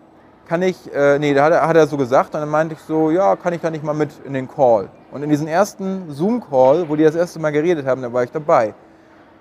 Kann 0.48 0.62
ich, 0.62 0.92
äh, 0.92 1.18
nee, 1.18 1.34
da 1.34 1.44
hat 1.44 1.52
er, 1.52 1.66
hat 1.66 1.76
er 1.76 1.86
so 1.86 1.96
gesagt 1.96 2.34
und 2.34 2.40
dann 2.40 2.50
meinte 2.50 2.74
ich 2.74 2.80
so, 2.80 3.10
ja, 3.10 3.36
kann 3.36 3.52
ich 3.52 3.60
da 3.60 3.70
nicht 3.70 3.84
mal 3.84 3.94
mit 3.94 4.10
in 4.24 4.34
den 4.34 4.48
Call? 4.48 4.88
Und 5.14 5.22
in 5.22 5.30
diesem 5.30 5.46
ersten 5.46 6.10
Zoom-Call, 6.10 6.88
wo 6.88 6.96
die 6.96 7.04
das 7.04 7.14
erste 7.14 7.38
Mal 7.38 7.52
geredet 7.52 7.86
haben, 7.86 8.02
da 8.02 8.12
war 8.12 8.24
ich 8.24 8.32
dabei. 8.32 8.74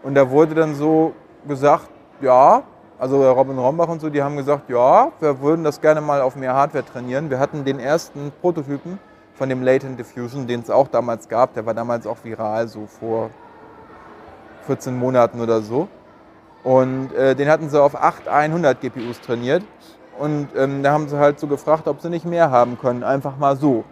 Und 0.04 0.14
da 0.14 0.30
wurde 0.30 0.54
dann 0.54 0.76
so 0.76 1.14
gesagt, 1.48 1.90
ja, 2.22 2.62
also 3.00 3.28
Robin 3.32 3.58
Rombach 3.58 3.88
und 3.88 4.00
so, 4.00 4.08
die 4.12 4.22
haben 4.22 4.38
gesagt, 4.38 4.70
ja, 4.70 5.12
wir 5.20 5.42
würden 5.42 5.64
das 5.64 5.82
gerne 5.82 6.00
mal 6.00 6.22
auf 6.22 6.36
mehr 6.36 6.54
Hardware 6.54 6.86
trainieren. 6.86 7.32
Wir 7.32 7.40
hatten 7.40 7.66
den 7.66 7.80
ersten 7.80 8.32
Prototypen 8.40 9.00
von 9.34 9.50
dem 9.50 9.64
Latent 9.64 9.98
Diffusion, 9.98 10.46
den 10.46 10.60
es 10.60 10.70
auch 10.70 10.90
damals 10.90 11.28
gab. 11.28 11.56
Der 11.56 11.66
war 11.66 11.74
damals 11.74 12.06
auch 12.06 12.18
viral, 12.24 12.68
so 12.68 12.86
vor 12.86 13.32
14 14.68 14.96
Monaten 14.96 15.42
oder 15.42 15.62
so. 15.62 15.88
Und 16.64 17.16
äh, 17.16 17.34
den 17.34 17.50
hatten 17.50 17.68
sie 17.68 17.82
auf 17.82 17.96
8 17.96 18.28
100 18.28 18.80
GPUs 18.80 19.22
trainiert. 19.22 19.64
Und 20.20 20.50
ähm, 20.56 20.84
da 20.84 20.92
haben 20.92 21.10
sie 21.10 21.18
halt 21.18 21.40
so 21.40 21.48
gefragt, 21.48 21.88
ob 21.88 22.00
sie 22.00 22.12
nicht 22.12 22.26
mehr 22.26 22.52
haben 22.52 22.78
können, 22.78 23.04
einfach 23.04 23.38
mal 23.38 23.58
so. 23.58 23.84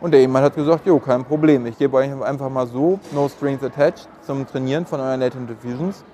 Und 0.00 0.12
der 0.12 0.20
jemand 0.20 0.44
hat 0.44 0.54
gesagt, 0.54 0.86
jo, 0.86 0.98
kein 1.00 1.24
Problem, 1.24 1.66
ich 1.66 1.76
gebe 1.76 1.96
euch 1.96 2.10
einfach 2.22 2.48
mal 2.48 2.66
so, 2.66 3.00
no 3.12 3.28
strings 3.28 3.62
attached, 3.64 4.08
zum 4.24 4.46
Trainieren 4.46 4.86
von 4.86 5.00
euren 5.00 5.18
Latent 5.18 5.50
Diffusions, 5.50 6.04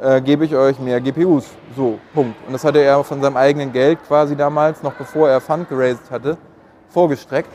äh, 0.00 0.20
gebe 0.20 0.44
ich 0.44 0.54
euch 0.54 0.78
mehr 0.78 1.00
GPUs. 1.00 1.46
So, 1.74 1.98
Punkt. 2.14 2.36
Und 2.46 2.52
das 2.52 2.62
hatte 2.64 2.80
er 2.80 3.02
von 3.02 3.20
seinem 3.20 3.36
eigenen 3.36 3.72
Geld 3.72 3.98
quasi 4.06 4.36
damals, 4.36 4.82
noch 4.82 4.92
bevor 4.92 5.28
er 5.28 5.40
Fund 5.40 5.68
geraced 5.68 6.08
hatte, 6.10 6.36
vorgestreckt. 6.90 7.50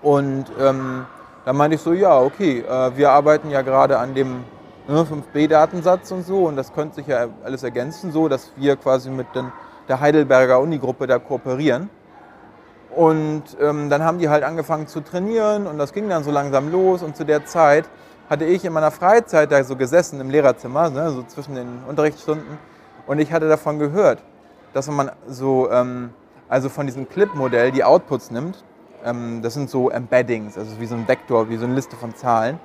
Und 0.00 0.46
ähm, 0.58 1.04
da 1.44 1.52
meinte 1.52 1.74
ich 1.74 1.82
so, 1.82 1.92
ja, 1.92 2.18
okay, 2.18 2.60
äh, 2.60 2.96
wir 2.96 3.10
arbeiten 3.10 3.50
ja 3.50 3.60
gerade 3.60 3.98
an 3.98 4.14
dem 4.14 4.44
ne, 4.88 5.04
5B-Datensatz 5.04 6.10
und 6.10 6.24
so 6.24 6.46
und 6.46 6.56
das 6.56 6.72
könnte 6.72 6.96
sich 6.96 7.06
ja 7.06 7.26
alles 7.44 7.62
ergänzen, 7.62 8.12
so 8.12 8.28
dass 8.28 8.50
wir 8.56 8.76
quasi 8.76 9.10
mit 9.10 9.26
den, 9.34 9.52
der 9.88 10.00
Heidelberger 10.00 10.58
Uni-Gruppe 10.60 11.06
da 11.06 11.18
kooperieren. 11.18 11.90
Und 12.94 13.42
ähm, 13.60 13.90
dann 13.90 14.04
haben 14.04 14.18
die 14.18 14.28
halt 14.28 14.44
angefangen 14.44 14.86
zu 14.86 15.00
trainieren 15.00 15.66
und 15.66 15.78
das 15.78 15.92
ging 15.92 16.08
dann 16.08 16.22
so 16.22 16.30
langsam 16.30 16.70
los. 16.70 17.02
Und 17.02 17.16
zu 17.16 17.24
der 17.24 17.44
Zeit 17.44 17.86
hatte 18.30 18.44
ich 18.44 18.64
in 18.64 18.72
meiner 18.72 18.92
Freizeit 18.92 19.50
da 19.50 19.62
so 19.64 19.74
gesessen 19.74 20.20
im 20.20 20.30
Lehrerzimmer, 20.30 20.90
ne, 20.90 21.10
so 21.10 21.24
zwischen 21.24 21.56
den 21.56 21.82
Unterrichtsstunden. 21.88 22.58
Und 23.06 23.18
ich 23.18 23.32
hatte 23.32 23.48
davon 23.48 23.78
gehört, 23.78 24.22
dass 24.72 24.88
man 24.88 25.10
so, 25.26 25.70
ähm, 25.70 26.10
also 26.48 26.68
von 26.68 26.86
diesem 26.86 27.08
Clip-Modell 27.08 27.72
die 27.72 27.82
Outputs 27.82 28.30
nimmt. 28.30 28.64
Ähm, 29.04 29.42
das 29.42 29.54
sind 29.54 29.68
so 29.70 29.90
Embeddings, 29.90 30.56
also 30.56 30.80
wie 30.80 30.86
so 30.86 30.94
ein 30.94 31.06
Vektor, 31.08 31.48
wie 31.48 31.56
so 31.56 31.64
eine 31.64 31.74
Liste 31.74 31.96
von 31.96 32.14
Zahlen. 32.14 32.60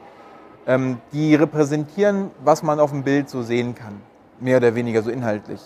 Ähm, 0.67 0.99
die 1.11 1.33
repräsentieren, 1.33 2.29
was 2.43 2.61
man 2.61 2.79
auf 2.79 2.91
dem 2.91 3.03
Bild 3.03 3.29
so 3.29 3.41
sehen 3.41 3.73
kann. 3.73 3.99
Mehr 4.39 4.57
oder 4.57 4.75
weniger 4.75 5.01
so 5.01 5.09
inhaltlich. 5.09 5.61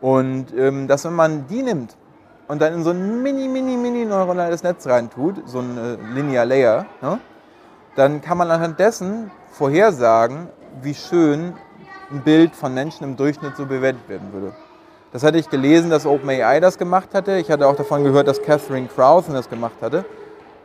Und 0.00 0.56
ähm, 0.56 0.86
dass 0.86 1.04
wenn 1.04 1.14
man 1.14 1.48
die 1.48 1.64
nimmt 1.64 1.96
und 2.48 2.60
dann 2.62 2.74
in 2.74 2.82
so 2.82 2.90
ein 2.90 3.22
mini, 3.22 3.46
mini, 3.46 3.76
mini 3.76 4.04
neuronales 4.04 4.62
Netz 4.62 4.86
reintut, 4.86 5.46
so 5.46 5.60
ein 5.60 5.78
äh, 5.78 6.14
Linear 6.14 6.46
Layer, 6.46 6.86
ne, 7.02 7.20
dann 7.94 8.22
kann 8.22 8.38
man 8.38 8.50
anhand 8.50 8.78
dessen 8.80 9.30
vorhersagen, 9.52 10.48
wie 10.82 10.94
schön 10.94 11.54
ein 12.10 12.22
Bild 12.22 12.54
von 12.54 12.72
Menschen 12.72 13.04
im 13.04 13.16
Durchschnitt 13.16 13.56
so 13.56 13.66
bewertet 13.66 14.08
werden 14.08 14.32
würde. 14.32 14.52
Das 15.12 15.22
hatte 15.22 15.38
ich 15.38 15.48
gelesen, 15.48 15.90
dass 15.90 16.06
OpenAI 16.06 16.60
das 16.60 16.78
gemacht 16.78 17.14
hatte. 17.14 17.38
Ich 17.38 17.50
hatte 17.50 17.66
auch 17.66 17.76
davon 17.76 18.04
gehört, 18.04 18.28
dass 18.28 18.42
Catherine 18.42 18.88
Crowthen 18.88 19.34
das 19.34 19.48
gemacht 19.48 19.76
hatte. 19.80 20.04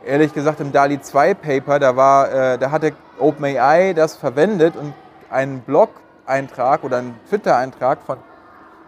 Ehrlich 0.04 0.34
gesagt, 0.34 0.60
im 0.60 0.70
DALI 0.70 1.00
2 1.00 1.34
Paper, 1.34 1.78
da, 1.78 1.96
war, 1.96 2.30
äh, 2.30 2.58
da 2.58 2.70
hatte 2.70 2.92
OpenAI 3.18 3.94
das 3.94 4.16
verwendet 4.16 4.76
und 4.76 4.92
einen 5.30 5.60
Blog-Eintrag 5.60 6.84
oder 6.84 6.98
einen 6.98 7.18
Twitter-Eintrag 7.28 8.00
von 8.02 8.18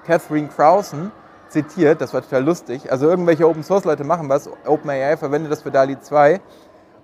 Catherine 0.07 0.49
Crowthen 0.49 1.11
zitiert, 1.49 2.01
das 2.01 2.13
war 2.13 2.23
total 2.23 2.45
lustig. 2.45 2.91
Also 2.91 3.09
irgendwelche 3.09 3.49
Open 3.49 3.63
Source 3.63 3.85
Leute 3.85 4.05
machen 4.05 4.29
was, 4.29 4.49
OpenAI 4.67 5.17
verwendet 5.17 5.53
das 5.53 5.63
für 5.63 5.71
DALI 5.71 6.01
2 6.01 6.41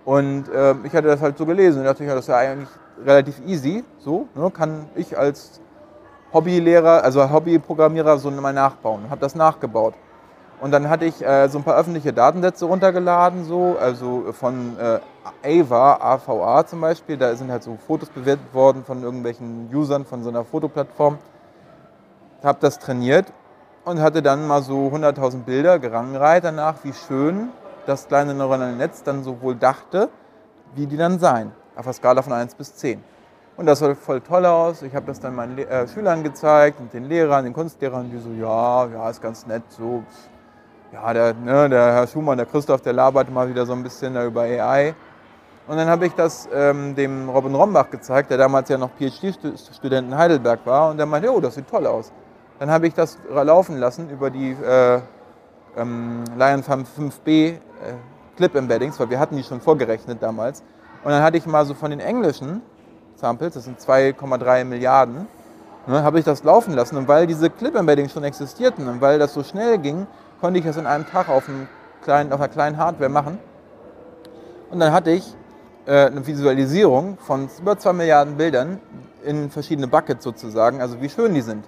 und 0.04 0.48
äh, 0.48 0.74
ich 0.84 0.92
hatte 0.94 1.08
das 1.08 1.20
halt 1.20 1.38
so 1.38 1.46
gelesen 1.46 1.80
und 1.80 1.84
dachte, 1.84 2.04
ja, 2.04 2.14
das 2.14 2.24
ist 2.24 2.28
ja 2.28 2.36
eigentlich 2.36 2.68
relativ 3.04 3.40
easy, 3.46 3.84
so, 3.98 4.26
ne, 4.34 4.50
kann 4.50 4.86
ich 4.94 5.16
als 5.16 5.60
Hobbylehrer, 6.32 7.04
also 7.04 7.30
Hobbyprogrammierer 7.30 8.18
so 8.18 8.30
mal 8.30 8.52
nachbauen. 8.52 9.10
Habe 9.10 9.20
das 9.20 9.34
nachgebaut. 9.34 9.94
Und 10.60 10.70
dann 10.70 10.88
hatte 10.88 11.04
ich 11.04 11.24
äh, 11.24 11.48
so 11.48 11.58
ein 11.58 11.64
paar 11.64 11.76
öffentliche 11.76 12.12
Datensätze 12.12 12.64
runtergeladen, 12.66 13.44
so, 13.44 13.76
also 13.80 14.32
von 14.32 14.76
äh, 14.78 15.60
AVA, 15.60 15.98
AVA 16.00 16.64
zum 16.66 16.80
Beispiel. 16.80 17.16
Da 17.16 17.34
sind 17.34 17.50
halt 17.50 17.64
so 17.64 17.76
Fotos 17.86 18.08
bewertet 18.08 18.54
worden 18.54 18.84
von 18.84 19.02
irgendwelchen 19.02 19.68
Usern 19.74 20.04
von 20.04 20.22
so 20.22 20.30
einer 20.30 20.44
Fotoplattform. 20.44 21.18
Habe 22.42 22.58
das 22.60 22.78
trainiert 22.78 23.26
und 23.84 24.00
hatte 24.00 24.22
dann 24.22 24.46
mal 24.46 24.62
so 24.62 24.88
100.000 24.88 25.44
Bilder 25.44 25.78
gerangereiht 25.78 26.44
danach, 26.44 26.76
wie 26.82 26.92
schön 26.92 27.48
das 27.86 28.06
kleine 28.06 28.34
neuronale 28.34 28.76
Netz 28.76 29.02
dann 29.02 29.24
so 29.24 29.40
wohl 29.40 29.56
dachte, 29.56 30.08
wie 30.74 30.86
die 30.86 30.96
dann 30.96 31.18
seien, 31.18 31.52
auf 31.76 31.86
einer 31.86 31.92
Skala 31.92 32.22
von 32.22 32.32
1 32.32 32.54
bis 32.54 32.76
10. 32.76 33.02
Und 33.56 33.66
das 33.66 33.80
sah 33.80 33.94
voll 33.94 34.20
toll 34.20 34.46
aus. 34.46 34.82
Ich 34.82 34.94
habe 34.94 35.06
das 35.06 35.20
dann 35.20 35.34
meinen 35.34 35.58
äh, 35.58 35.86
Schülern 35.86 36.22
gezeigt 36.22 36.80
und 36.80 36.92
den 36.92 37.04
Lehrern, 37.04 37.44
den 37.44 37.52
Kunstlehrern, 37.52 38.10
die 38.10 38.18
so, 38.18 38.30
ja, 38.30 38.86
ja, 38.86 39.10
ist 39.10 39.20
ganz 39.20 39.46
nett, 39.46 39.64
so. 39.68 40.02
Ja, 40.92 41.12
der, 41.12 41.34
ne, 41.34 41.68
der 41.68 41.92
Herr 41.92 42.06
Schumann, 42.06 42.36
der 42.36 42.46
Christoph, 42.46 42.82
der 42.82 42.92
labert 42.92 43.30
mal 43.30 43.48
wieder 43.48 43.66
so 43.66 43.72
ein 43.72 43.82
bisschen 43.82 44.14
da 44.14 44.24
über 44.24 44.42
AI. 44.42 44.94
Und 45.66 45.76
dann 45.76 45.88
habe 45.88 46.06
ich 46.06 46.12
das 46.14 46.48
ähm, 46.52 46.94
dem 46.94 47.28
Robin 47.28 47.54
Rombach 47.54 47.90
gezeigt, 47.90 48.30
der 48.30 48.38
damals 48.38 48.68
ja 48.68 48.78
noch 48.78 48.90
PhD-Student 48.98 50.08
in 50.08 50.16
Heidelberg 50.16 50.60
war. 50.64 50.90
Und 50.90 50.96
der 50.98 51.06
meinte, 51.06 51.30
oh, 51.32 51.40
das 51.40 51.54
sieht 51.54 51.68
toll 51.68 51.86
aus. 51.86 52.12
Dann 52.62 52.70
habe 52.70 52.86
ich 52.86 52.94
das 52.94 53.18
laufen 53.28 53.78
lassen 53.78 54.08
über 54.08 54.30
die 54.30 54.52
äh, 54.52 55.00
ähm, 55.76 56.22
Lionfarm 56.38 56.84
5B 56.84 57.26
äh, 57.26 57.58
Clip 58.36 58.54
Embeddings, 58.54 59.00
weil 59.00 59.10
wir 59.10 59.18
hatten 59.18 59.36
die 59.36 59.42
schon 59.42 59.60
vorgerechnet 59.60 60.22
damals. 60.22 60.62
Und 61.02 61.10
dann 61.10 61.24
hatte 61.24 61.36
ich 61.36 61.44
mal 61.44 61.66
so 61.66 61.74
von 61.74 61.90
den 61.90 61.98
englischen 61.98 62.62
Samples, 63.16 63.54
das 63.54 63.64
sind 63.64 63.80
2,3 63.80 64.64
Milliarden, 64.64 65.26
ne, 65.88 66.04
habe 66.04 66.20
ich 66.20 66.24
das 66.24 66.44
laufen 66.44 66.74
lassen. 66.74 66.96
Und 66.98 67.08
weil 67.08 67.26
diese 67.26 67.50
Clip 67.50 67.74
Embeddings 67.74 68.12
schon 68.12 68.22
existierten 68.22 68.86
und 68.86 69.00
weil 69.00 69.18
das 69.18 69.34
so 69.34 69.42
schnell 69.42 69.78
ging, 69.78 70.06
konnte 70.40 70.60
ich 70.60 70.64
das 70.64 70.76
in 70.76 70.86
einem 70.86 71.04
Tag 71.04 71.28
auf, 71.30 71.48
einem 71.48 71.66
kleinen, 72.04 72.32
auf 72.32 72.38
einer 72.38 72.48
kleinen 72.48 72.76
Hardware 72.76 73.10
machen. 73.10 73.40
Und 74.70 74.78
dann 74.78 74.92
hatte 74.92 75.10
ich 75.10 75.34
äh, 75.86 76.06
eine 76.06 76.24
Visualisierung 76.24 77.18
von 77.18 77.48
über 77.58 77.76
2 77.76 77.92
Milliarden 77.92 78.36
Bildern 78.36 78.78
in 79.24 79.50
verschiedene 79.50 79.88
Buckets 79.88 80.22
sozusagen, 80.22 80.80
also 80.80 81.00
wie 81.02 81.08
schön 81.08 81.34
die 81.34 81.42
sind. 81.42 81.64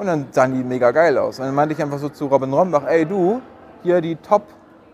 Und 0.00 0.06
dann 0.06 0.28
sahen 0.30 0.54
die 0.54 0.64
mega 0.64 0.92
geil 0.92 1.18
aus. 1.18 1.38
Und 1.38 1.44
dann 1.44 1.54
meinte 1.54 1.74
ich 1.74 1.82
einfach 1.82 1.98
so 1.98 2.08
zu 2.08 2.24
Robin 2.24 2.50
Rombach, 2.54 2.84
ey 2.86 3.04
du, 3.04 3.42
hier 3.82 4.00
die 4.00 4.16
Top 4.16 4.44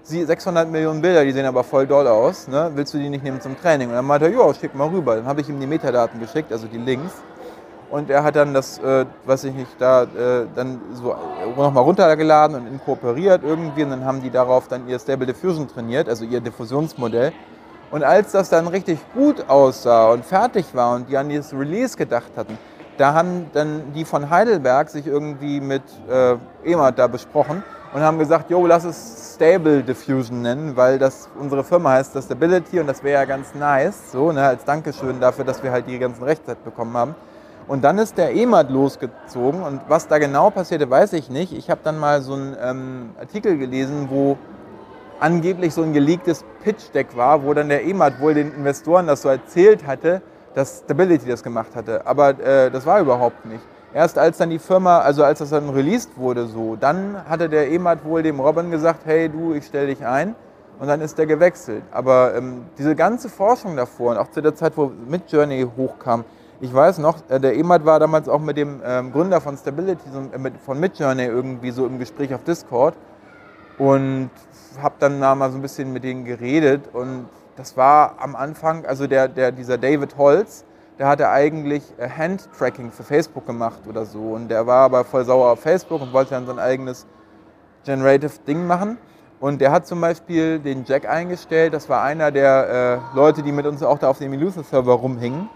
600 0.03 0.69
Millionen 0.69 1.01
Bilder, 1.01 1.23
die 1.23 1.31
sehen 1.31 1.47
aber 1.47 1.63
voll 1.63 1.87
doll 1.87 2.09
aus, 2.09 2.49
ne? 2.49 2.73
willst 2.75 2.93
du 2.93 2.99
die 2.99 3.09
nicht 3.09 3.23
nehmen 3.23 3.41
zum 3.41 3.57
Training? 3.57 3.89
Und 3.89 3.95
dann 3.95 4.05
meinte 4.05 4.27
er, 4.27 4.33
ja, 4.33 4.53
schick 4.53 4.75
mal 4.75 4.89
rüber. 4.89 5.15
Dann 5.15 5.27
habe 5.27 5.41
ich 5.43 5.49
ihm 5.49 5.61
die 5.61 5.67
Metadaten 5.69 6.19
geschickt, 6.19 6.51
also 6.51 6.67
die 6.67 6.79
Links. 6.79 7.13
Und 7.89 8.11
er 8.11 8.25
hat 8.25 8.35
dann 8.35 8.53
das, 8.53 8.79
äh, 8.79 9.07
was 9.25 9.45
ich 9.45 9.55
nicht, 9.55 9.71
da 9.79 10.03
äh, 10.03 10.47
dann 10.57 10.81
so 10.95 11.15
nochmal 11.57 11.85
runtergeladen 11.85 12.57
und 12.57 12.67
inkorporiert 12.67 13.43
irgendwie. 13.45 13.85
Und 13.85 13.91
dann 13.91 14.05
haben 14.05 14.21
die 14.21 14.31
darauf 14.31 14.67
dann 14.67 14.89
ihr 14.89 14.99
Stable 14.99 15.27
Diffusion 15.27 15.69
trainiert, 15.69 16.09
also 16.09 16.25
ihr 16.25 16.41
Diffusionsmodell. 16.41 17.33
Und 17.93 18.03
als 18.03 18.33
das 18.33 18.49
dann 18.49 18.67
richtig 18.67 18.99
gut 19.15 19.49
aussah 19.49 20.11
und 20.11 20.25
fertig 20.25 20.67
war 20.75 20.97
und 20.97 21.09
die 21.09 21.17
an 21.17 21.29
dieses 21.29 21.53
Release 21.53 21.97
gedacht 21.97 22.33
hatten, 22.37 22.59
da 22.97 23.15
haben 23.15 23.51
dann 23.53 23.93
die 23.95 24.05
von 24.05 24.31
Heidelberg 24.31 24.89
sich 24.91 25.07
irgendwie 25.07 25.61
mit 25.61 25.83
äh, 26.09 26.37
EMAT 26.65 26.99
da 26.99 27.07
besprochen 27.07 27.63
und 27.93 28.01
haben 28.01 28.19
gesagt, 28.19 28.51
jo, 28.51 28.67
lass 28.67 28.85
es 28.85 29.35
Stable 29.35 29.83
Diffusion 29.83 30.43
nennen, 30.43 30.77
weil 30.77 30.99
das 30.99 31.29
unsere 31.39 31.63
Firma 31.63 31.93
heißt 31.93 32.15
das 32.15 32.25
Stability 32.25 32.81
und 32.81 32.87
das 32.87 33.03
wäre 33.03 33.21
ja 33.21 33.25
ganz 33.25 33.55
nice, 33.55 34.13
so 34.13 34.33
ne, 34.33 34.43
als 34.43 34.65
Dankeschön 34.65 35.21
dafür, 35.21 35.45
dass 35.45 35.63
wir 35.63 35.71
halt 35.71 35.87
die 35.87 35.99
ganzen 35.99 36.23
Rechte 36.23 36.57
bekommen 36.65 36.97
haben. 36.97 37.15
Und 37.69 37.83
dann 37.83 37.99
ist 37.99 38.17
der 38.17 38.35
EMAT 38.35 38.71
losgezogen 38.71 39.63
und 39.63 39.81
was 39.89 40.07
da 40.07 40.19
genau 40.19 40.51
passierte, 40.51 40.89
weiß 40.89 41.15
ich 41.15 41.31
nicht. 41.31 41.53
Ich 41.53 41.69
habe 41.69 41.81
dann 41.83 41.99
mal 41.99 42.23
so 42.23 42.35
einen 42.35 42.57
ähm, 42.63 43.11
Artikel 43.19 43.59
gelesen, 43.59 44.09
wo 44.09 44.39
angeblich 45.19 45.75
so 45.75 45.83
ein 45.83 45.93
geleaktes 45.93 46.45
Pitch-Deck 46.63 47.17
war, 47.17 47.43
wo 47.43 47.55
dann 47.55 47.69
der 47.69 47.85
EMAT 47.85 48.21
wohl 48.21 48.35
den 48.35 48.55
Investoren 48.55 49.07
das 49.07 49.23
so 49.23 49.29
erzählt 49.29 49.87
hatte, 49.87 50.23
dass 50.57 50.79
Stability 50.79 51.29
das 51.29 51.43
gemacht 51.43 51.77
hatte. 51.77 52.07
Aber 52.07 52.31
äh, 52.41 52.71
das 52.71 52.87
war 52.87 52.99
überhaupt 52.99 53.45
nicht. 53.45 53.63
Erst 53.93 54.19
als 54.19 54.39
dann 54.39 54.49
die 54.49 54.59
Firma, 54.59 55.01
also 55.01 55.23
als 55.23 55.39
das 55.41 55.51
dann 55.51 55.69
released 55.69 56.17
wurde, 56.17 56.47
so, 56.47 56.77
dann 56.77 57.23
hatte 57.29 57.51
der 57.51 57.71
EMAT 57.71 58.05
wohl 58.05 58.23
dem 58.23 58.41
Robin 58.41 58.71
gesagt, 58.71 59.01
hey 59.05 59.29
du, 59.29 59.53
ich 59.53 59.67
stelle 59.67 59.89
dich 59.89 60.05
ein. 60.05 60.35
Und 60.79 60.89
dann 60.89 61.03
ist 61.03 61.17
der 61.19 61.27
gewechselt. 61.27 61.83
Aber 61.91 62.35
ähm, 62.35 62.65
diese 62.79 62.95
ganze 62.95 63.29
Forschung 63.29 63.77
davor 63.77 64.13
und 64.13 64.19
auch 64.19 64.31
zu 64.31 64.41
der 64.41 64.55
Zeit, 64.55 64.73
wo 64.77 64.91
Midjourney 65.09 65.67
hochkam, 65.77 66.25
ich 66.61 66.73
weiß 66.73 66.99
noch, 66.99 67.17
äh, 67.29 67.39
der 67.39 67.55
EMAT 67.55 67.85
war 67.85 68.01
damals 68.01 68.27
auch 68.27 68.41
mit 68.41 68.57
dem 68.57 68.81
ähm, 68.83 69.13
Gründer 69.13 69.43
von 69.43 69.59
Stability, 69.59 70.09
so, 70.11 70.21
äh, 70.35 70.39
mit, 70.39 70.55
von 70.59 70.81
Midjourney 70.81 71.25
irgendwie 71.25 71.71
so 71.71 71.87
im 71.87 71.99
Gespräch 71.99 72.33
auf 72.35 72.45
Discord 72.45 72.95
und 73.77 74.31
habe 74.83 74.95
dann 75.01 75.21
da 75.21 75.35
mal 75.35 75.51
so 75.51 75.59
ein 75.59 75.63
bisschen 75.63 75.93
mit 75.93 76.03
denen 76.03 76.25
geredet 76.25 76.89
und 76.95 77.27
das 77.57 77.77
war 77.77 78.17
am 78.19 78.37
Anfang, 78.37 78.85
also 78.85 79.07
der, 79.07 79.29
der, 79.29 79.51
dieser 79.51 79.79
David 79.79 80.17
Holz, 80.19 80.65
der 80.99 81.09
hatte 81.09 81.29
eigentlich 81.29 81.83
äh, 81.99 82.09
Hand-Tracking 82.09 82.91
für 82.91 83.03
Facebook 83.03 83.47
gemacht 83.47 83.81
oder 83.87 84.05
so. 84.07 84.21
Und 84.33 84.49
der 84.49 84.67
war 84.67 84.85
aber 84.85 85.05
voll 85.05 85.25
sauer 85.25 85.53
auf 85.53 85.61
Facebook 85.61 86.01
und 86.01 86.13
wollte 86.13 86.31
dann 86.31 86.47
sein 86.47 86.59
eigenes 86.59 87.07
Generative-Ding 87.85 88.67
machen. 88.67 88.99
Und 89.39 89.61
der 89.61 89.71
hat 89.71 89.87
zum 89.87 90.01
Beispiel 90.01 90.59
den 90.59 90.85
Jack 90.87 91.07
eingestellt. 91.07 91.75
Das 91.75 91.89
war 91.89 92.03
einer 92.03 92.31
der 92.31 93.03
äh, 93.13 93.17
Leute, 93.17 93.43
die 93.43 93.53
mit 93.53 93.67
uns 93.67 93.83
auch 93.83 93.99
da 93.99 94.09
auf 94.09 94.19
dem 94.19 94.33
Illusion-Server 94.33 94.95
rumhingen. 94.95 95.51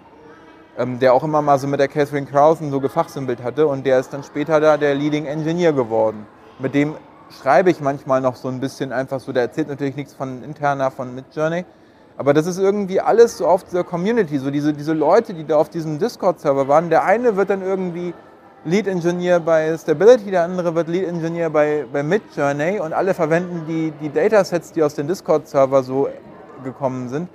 Ähm, 0.78 0.98
der 0.98 1.14
auch 1.14 1.24
immer 1.24 1.42
mal 1.42 1.58
so 1.58 1.66
mit 1.66 1.80
der 1.80 1.88
Catherine 1.88 2.26
Krausen 2.26 2.70
so 2.70 2.80
gefachsimpelt 2.80 3.42
hatte. 3.42 3.66
Und 3.66 3.86
der 3.86 3.98
ist 3.98 4.12
dann 4.12 4.22
später 4.22 4.60
da 4.60 4.76
der 4.76 4.94
Leading 4.94 5.24
Engineer 5.24 5.72
geworden. 5.72 6.26
Mit 6.58 6.74
dem 6.74 6.94
schreibe 7.42 7.70
ich 7.70 7.80
manchmal 7.80 8.20
noch 8.20 8.36
so 8.36 8.48
ein 8.48 8.60
bisschen 8.60 8.92
einfach 8.92 9.20
so. 9.20 9.32
Der 9.32 9.44
erzählt 9.44 9.68
natürlich 9.68 9.96
nichts 9.96 10.12
von 10.12 10.44
interner, 10.44 10.90
von 10.90 11.14
Midjourney. 11.14 11.64
Aber 12.20 12.34
das 12.34 12.46
ist 12.46 12.58
irgendwie 12.58 13.00
alles 13.00 13.38
so 13.38 13.46
auf 13.46 13.64
dieser 13.64 13.82
Community, 13.82 14.36
so 14.36 14.50
diese, 14.50 14.74
diese 14.74 14.92
Leute, 14.92 15.32
die 15.32 15.46
da 15.46 15.56
auf 15.56 15.70
diesem 15.70 15.98
Discord-Server 15.98 16.68
waren. 16.68 16.90
Der 16.90 17.02
eine 17.02 17.34
wird 17.36 17.48
dann 17.48 17.62
irgendwie 17.62 18.12
Lead 18.66 18.86
Engineer 18.88 19.40
bei 19.40 19.74
Stability, 19.78 20.30
der 20.30 20.42
andere 20.44 20.74
wird 20.74 20.88
Lead 20.88 21.08
Engineer 21.08 21.48
bei, 21.48 21.86
bei 21.90 22.02
Midjourney 22.02 22.78
und 22.78 22.92
alle 22.92 23.14
verwenden 23.14 23.62
die, 23.66 23.94
die 24.02 24.12
Datasets, 24.12 24.70
die 24.72 24.82
aus 24.82 24.94
dem 24.94 25.08
Discord-Server 25.08 25.82
so 25.82 26.08
gekommen 26.62 27.08
sind. 27.08 27.30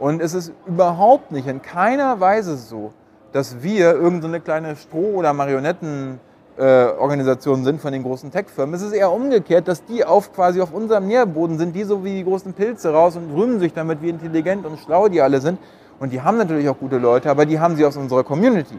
Und 0.00 0.20
es 0.20 0.34
ist 0.34 0.52
überhaupt 0.66 1.30
nicht 1.30 1.46
in 1.46 1.62
keiner 1.62 2.18
Weise 2.18 2.56
so, 2.56 2.92
dass 3.30 3.62
wir 3.62 3.92
irgendeine 3.92 4.38
so 4.38 4.42
kleine 4.42 4.74
Stroh- 4.74 5.14
oder 5.14 5.30
Marionetten- 5.30 6.18
Organisationen 6.56 7.64
sind 7.64 7.80
von 7.80 7.92
den 7.92 8.04
großen 8.04 8.30
Tech-Firmen. 8.30 8.74
Es 8.74 8.82
ist 8.82 8.92
eher 8.92 9.10
umgekehrt, 9.10 9.66
dass 9.66 9.84
die 9.84 10.04
auf 10.04 10.32
quasi 10.32 10.60
auf 10.60 10.72
unserem 10.72 11.06
Nährboden 11.08 11.58
sind, 11.58 11.74
die 11.74 11.84
so 11.84 12.04
wie 12.04 12.14
die 12.14 12.24
großen 12.24 12.52
Pilze 12.52 12.92
raus 12.92 13.16
und 13.16 13.34
rühmen 13.34 13.58
sich 13.58 13.72
damit, 13.72 14.02
wie 14.02 14.08
intelligent 14.08 14.64
und 14.64 14.78
schlau 14.78 15.08
die 15.08 15.20
alle 15.20 15.40
sind. 15.40 15.58
Und 15.98 16.12
die 16.12 16.22
haben 16.22 16.38
natürlich 16.38 16.68
auch 16.68 16.78
gute 16.78 16.98
Leute, 16.98 17.30
aber 17.30 17.46
die 17.46 17.58
haben 17.58 17.76
sie 17.76 17.84
aus 17.84 17.96
unserer 17.96 18.22
Community 18.22 18.78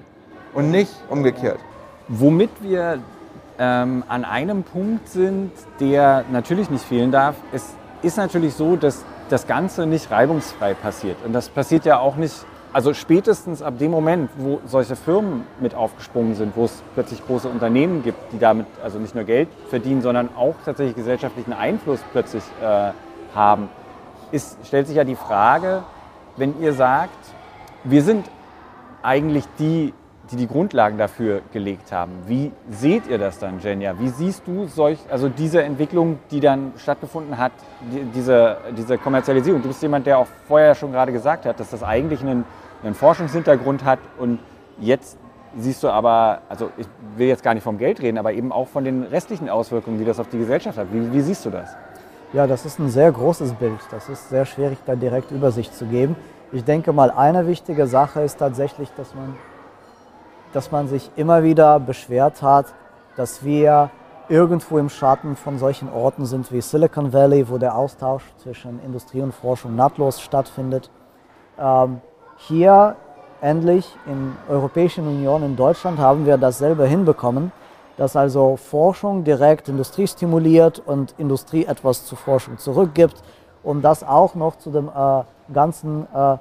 und 0.53 0.71
nicht 0.71 0.93
umgekehrt. 1.09 1.59
Womit 2.07 2.49
wir 2.61 2.99
ähm, 3.59 4.03
an 4.07 4.25
einem 4.25 4.63
Punkt 4.63 5.09
sind, 5.09 5.51
der 5.79 6.23
natürlich 6.31 6.69
nicht 6.69 6.85
fehlen 6.85 7.11
darf. 7.11 7.35
Es 7.51 7.73
ist 8.01 8.17
natürlich 8.17 8.53
so, 8.53 8.75
dass 8.75 9.03
das 9.29 9.47
Ganze 9.47 9.85
nicht 9.85 10.11
reibungsfrei 10.11 10.73
passiert. 10.75 11.17
Und 11.25 11.33
das 11.33 11.49
passiert 11.49 11.85
ja 11.85 11.99
auch 11.99 12.15
nicht 12.15 12.45
also 12.75 12.93
spätestens 12.93 13.61
ab 13.61 13.79
dem 13.79 13.89
Moment, 13.89 14.29
wo 14.35 14.59
solche 14.65 14.97
Firmen 14.97 15.47
mit 15.61 15.73
aufgesprungen 15.73 16.35
sind, 16.35 16.57
wo 16.57 16.65
es 16.65 16.83
plötzlich 16.93 17.25
große 17.25 17.47
Unternehmen 17.47 18.03
gibt, 18.03 18.33
die 18.33 18.37
damit 18.37 18.67
also 18.83 18.99
nicht 18.99 19.15
nur 19.15 19.23
Geld 19.23 19.47
verdienen, 19.69 20.01
sondern 20.01 20.27
auch 20.35 20.55
tatsächlich 20.65 20.93
gesellschaftlichen 20.93 21.53
Einfluss 21.53 22.01
plötzlich 22.11 22.43
äh, 22.61 22.91
haben, 23.33 23.69
ist, 24.33 24.57
stellt 24.65 24.87
sich 24.87 24.97
ja 24.97 25.05
die 25.05 25.15
Frage, 25.15 25.83
wenn 26.35 26.59
ihr 26.59 26.73
sagt, 26.73 27.17
wir 27.85 28.03
sind 28.03 28.29
eigentlich 29.03 29.45
die, 29.57 29.93
die 30.29 30.35
die 30.35 30.47
Grundlagen 30.47 30.97
dafür 30.97 31.43
gelegt 31.53 31.93
haben. 31.93 32.11
Wie 32.27 32.51
seht 32.69 33.07
ihr 33.07 33.19
das 33.19 33.39
dann, 33.39 33.61
Jenja? 33.61 33.97
Wie 33.99 34.09
siehst 34.09 34.45
du 34.47 34.67
solch, 34.67 34.99
also 35.09 35.29
diese 35.29 35.63
Entwicklung, 35.63 36.19
die 36.29 36.41
dann 36.41 36.73
stattgefunden 36.75 37.37
hat, 37.37 37.53
die, 37.89 38.03
diese, 38.13 38.57
diese 38.77 38.97
Kommerzialisierung? 38.97 39.61
Du 39.61 39.69
bist 39.69 39.81
jemand, 39.81 40.07
der 40.07 40.17
auch 40.17 40.27
vorher 40.49 40.75
schon 40.75 40.91
gerade 40.91 41.13
gesagt 41.13 41.45
hat, 41.45 41.57
dass 41.61 41.69
das 41.69 41.81
eigentlich 41.81 42.21
ein 42.21 42.43
einen 42.83 42.95
Forschungshintergrund 42.95 43.83
hat 43.83 43.99
und 44.17 44.39
jetzt 44.79 45.17
siehst 45.57 45.83
du 45.83 45.89
aber, 45.89 46.41
also 46.49 46.69
ich 46.77 46.87
will 47.15 47.27
jetzt 47.27 47.43
gar 47.43 47.53
nicht 47.53 47.63
vom 47.63 47.77
Geld 47.77 48.01
reden, 48.01 48.17
aber 48.17 48.33
eben 48.33 48.51
auch 48.51 48.67
von 48.67 48.83
den 48.83 49.03
restlichen 49.03 49.49
Auswirkungen, 49.49 49.97
die 49.97 50.05
das 50.05 50.19
auf 50.19 50.27
die 50.27 50.37
Gesellschaft 50.37 50.77
hat. 50.77 50.87
Wie, 50.91 51.13
wie 51.13 51.21
siehst 51.21 51.45
du 51.45 51.49
das? 51.49 51.75
Ja, 52.33 52.47
das 52.47 52.65
ist 52.65 52.79
ein 52.79 52.89
sehr 52.89 53.11
großes 53.11 53.53
Bild. 53.53 53.79
Das 53.91 54.09
ist 54.09 54.29
sehr 54.29 54.45
schwierig, 54.45 54.77
da 54.85 54.95
direkt 54.95 55.31
Übersicht 55.31 55.73
zu 55.73 55.85
geben. 55.85 56.15
Ich 56.51 56.63
denke 56.63 56.91
mal, 56.91 57.11
eine 57.11 57.47
wichtige 57.47 57.87
Sache 57.87 58.21
ist 58.21 58.39
tatsächlich, 58.39 58.89
dass 58.97 59.15
man, 59.15 59.35
dass 60.51 60.71
man 60.71 60.87
sich 60.87 61.09
immer 61.15 61.43
wieder 61.43 61.79
beschwert 61.79 62.41
hat, 62.41 62.73
dass 63.15 63.45
wir 63.45 63.89
irgendwo 64.27 64.77
im 64.77 64.89
Schatten 64.89 65.35
von 65.35 65.57
solchen 65.59 65.91
Orten 65.91 66.25
sind 66.25 66.51
wie 66.51 66.61
Silicon 66.61 67.13
Valley, 67.13 67.47
wo 67.47 67.57
der 67.57 67.77
Austausch 67.77 68.23
zwischen 68.37 68.83
Industrie 68.83 69.21
und 69.21 69.33
Forschung 69.33 69.75
nahtlos 69.75 70.19
stattfindet. 70.19 70.89
Ähm, 71.57 72.01
hier 72.37 72.95
endlich 73.41 73.87
in 74.05 74.35
der 74.47 74.55
Europäischen 74.55 75.07
Union, 75.07 75.43
in 75.43 75.55
Deutschland, 75.55 75.99
haben 75.99 76.25
wir 76.25 76.37
dasselbe 76.37 76.85
hinbekommen, 76.85 77.51
dass 77.97 78.15
also 78.15 78.57
Forschung 78.57 79.23
direkt 79.23 79.69
Industrie 79.69 80.07
stimuliert 80.07 80.81
und 80.85 81.13
Industrie 81.17 81.65
etwas 81.65 82.05
zur 82.05 82.17
Forschung 82.17 82.57
zurückgibt 82.57 83.21
und 83.63 83.81
das 83.81 84.03
auch 84.03 84.35
noch 84.35 84.57
zu 84.57 84.71
dem 84.71 84.89
äh, 84.89 85.23
ganzen 85.53 86.07
äh, 86.13 86.33
äh, 86.33 86.37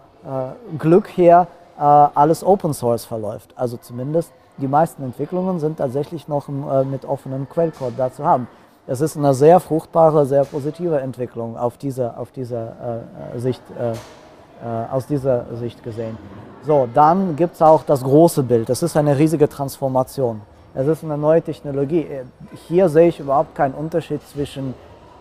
Glück 0.79 1.09
her 1.17 1.47
äh, 1.77 1.83
alles 1.83 2.45
Open 2.45 2.75
Source 2.75 3.05
verläuft. 3.05 3.53
Also 3.57 3.77
zumindest 3.77 4.33
die 4.59 4.69
meisten 4.69 5.03
Entwicklungen 5.03 5.59
sind 5.59 5.79
tatsächlich 5.79 6.29
noch 6.29 6.49
äh, 6.49 6.85
mit 6.85 7.05
offenem 7.05 7.49
Quellcode 7.49 7.95
da 7.97 8.13
zu 8.13 8.25
haben. 8.25 8.47
Es 8.87 9.01
ist 9.01 9.17
eine 9.17 9.33
sehr 9.35 9.61
fruchtbare, 9.61 10.27
sehr 10.27 10.45
positive 10.45 11.01
Entwicklung 11.01 11.57
auf 11.57 11.79
dieser 11.79 12.19
auf 12.19 12.31
diese 12.31 13.05
äh, 13.35 13.39
Sicht 13.39 13.63
aus 14.91 15.07
dieser 15.07 15.45
Sicht 15.57 15.83
gesehen. 15.83 16.17
So, 16.67 16.89
dann 16.95 17.37
gibt 17.37 17.55
es 17.57 17.63
auch 17.63 17.83
das 17.83 18.03
große 18.03 18.43
Bild. 18.43 18.71
Es 18.71 18.83
ist 18.83 18.97
eine 18.97 19.19
riesige 19.19 19.49
Transformation. 19.49 20.41
Es 20.73 20.87
ist 20.87 21.05
eine 21.05 21.19
neue 21.19 21.43
Technologie. 21.43 22.01
Äh, 22.01 22.25
hier 22.67 22.89
sehe 22.89 23.09
ich 23.09 23.21
überhaupt 23.21 23.55
keinen 23.55 23.75
Unterschied 23.75 24.27
zwischen 24.27 24.75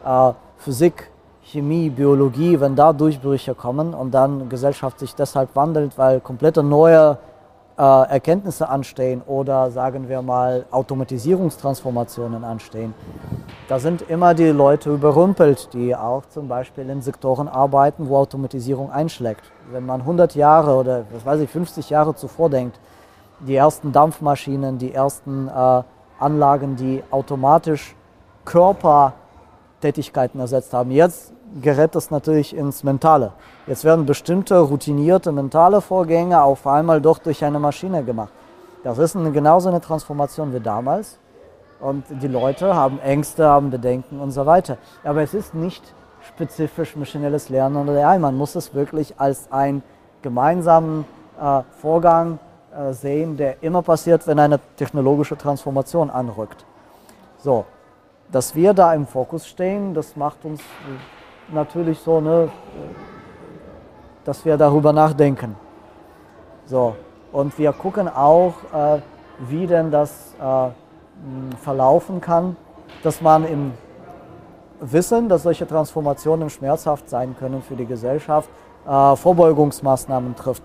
äh, 0.06 0.32
Physik, 0.58 1.12
Chemie, 1.44 1.90
Biologie, 1.90 2.60
wenn 2.60 2.76
da 2.76 2.94
Durchbrüche 2.94 3.54
kommen 3.54 3.94
und 3.94 4.12
dann 4.12 4.48
Gesellschaft 4.48 5.00
sich 5.00 5.14
deshalb 5.14 5.56
wandelt, 5.56 5.98
weil 5.98 6.22
komplette 6.22 6.64
neue 6.64 7.12
äh, 7.12 7.33
Erkenntnisse 7.82 8.70
anstehen 8.70 9.22
oder 9.26 9.72
sagen 9.72 10.08
wir 10.08 10.22
mal 10.22 10.66
Automatisierungstransformationen 10.70 12.44
anstehen. 12.44 12.94
Da 13.68 13.80
sind 13.80 14.04
immer 14.10 14.36
die 14.36 14.50
Leute 14.50 14.94
überrumpelt, 14.94 15.74
die 15.74 15.96
auch 15.96 16.26
zum 16.28 16.48
Beispiel 16.48 16.90
in 16.90 17.02
Sektoren 17.02 17.48
arbeiten, 17.48 18.10
wo 18.10 18.18
Automatisierung 18.18 18.92
einschlägt. 18.92 19.52
Wenn 19.72 19.86
man 19.86 20.02
100 20.02 20.36
Jahre 20.36 20.76
oder 20.76 21.06
was 21.12 21.26
weiß 21.26 21.42
ich 21.42 21.50
50 21.50 21.90
Jahre 21.90 22.14
zuvor 22.14 22.50
denkt, 22.50 22.80
die 23.40 23.56
ersten 23.56 23.92
Dampfmaschinen, 23.92 24.78
die 24.78 24.94
ersten 24.94 25.48
äh, 25.48 25.84
Anlagen, 26.20 26.76
die 26.76 27.04
automatisch 27.10 27.96
Körpertätigkeiten 28.46 30.40
ersetzt 30.40 30.74
haben. 30.74 30.92
Jetzt 30.92 31.33
gerät 31.62 31.96
das 31.96 32.12
natürlich 32.12 32.56
ins 32.56 32.84
Mentale. 32.84 33.34
Jetzt 33.68 33.84
werden 33.84 34.06
bestimmte 34.06 34.58
routinierte 34.60 35.32
mentale 35.32 35.82
Vorgänge 35.82 36.42
auf 36.42 36.66
einmal 36.68 37.02
doch 37.02 37.20
durch 37.20 37.44
eine 37.44 37.60
Maschine 37.60 38.04
gemacht. 38.04 38.34
Das 38.84 38.98
ist 38.98 39.16
eine, 39.16 39.32
genauso 39.32 39.70
eine 39.70 39.82
Transformation 39.82 40.54
wie 40.54 40.60
damals. 40.60 41.18
Und 41.80 42.06
die 42.10 42.28
Leute 42.28 42.76
haben 42.76 43.00
Ängste, 43.00 43.46
haben 43.46 43.70
Bedenken 43.70 44.20
und 44.20 44.32
so 44.32 44.46
weiter. 44.46 44.78
Aber 45.04 45.22
es 45.22 45.34
ist 45.34 45.54
nicht 45.54 45.84
spezifisch 46.28 46.96
maschinelles 46.96 47.50
Lernen 47.50 47.76
oder 47.78 48.08
AI. 48.08 48.20
Man 48.20 48.36
muss 48.36 48.56
es 48.56 48.74
wirklich 48.74 49.20
als 49.20 49.52
einen 49.52 49.84
gemeinsamen 50.22 51.06
äh, 51.40 51.62
Vorgang 51.82 52.40
äh, 52.76 52.94
sehen, 52.94 53.38
der 53.38 53.62
immer 53.62 53.82
passiert, 53.82 54.26
wenn 54.28 54.40
eine 54.40 54.60
technologische 54.78 55.38
Transformation 55.38 56.10
anrückt. 56.10 56.66
So, 57.40 57.66
dass 58.32 58.56
wir 58.56 58.74
da 58.74 58.94
im 58.94 59.06
Fokus 59.06 59.46
stehen, 59.46 59.94
das 59.94 60.16
macht 60.16 60.44
uns 60.46 60.62
natürlich 61.52 62.00
so, 62.00 62.22
ne, 62.22 62.50
dass 64.24 64.46
wir 64.46 64.58
darüber 64.58 64.94
nachdenken. 64.94 65.56
So, 66.66 66.96
und 67.32 67.58
wir 67.58 67.74
gucken 67.74 68.08
auch, 68.08 68.54
äh, 68.74 69.00
wie 69.40 69.68
denn 69.68 69.92
das 69.92 70.34
äh, 70.40 70.70
verlaufen 71.58 72.22
kann, 72.22 72.56
dass 73.04 73.22
man 73.22 73.46
im 73.46 73.74
Wissen, 74.80 75.30
dass 75.30 75.44
solche 75.44 75.68
Transformationen 75.68 76.50
schmerzhaft 76.50 77.10
sein 77.10 77.36
können 77.38 77.62
für 77.62 77.76
die 77.76 77.86
Gesellschaft, 77.86 78.50
äh, 78.88 79.16
Vorbeugungsmaßnahmen 79.16 80.36
trifft. 80.36 80.64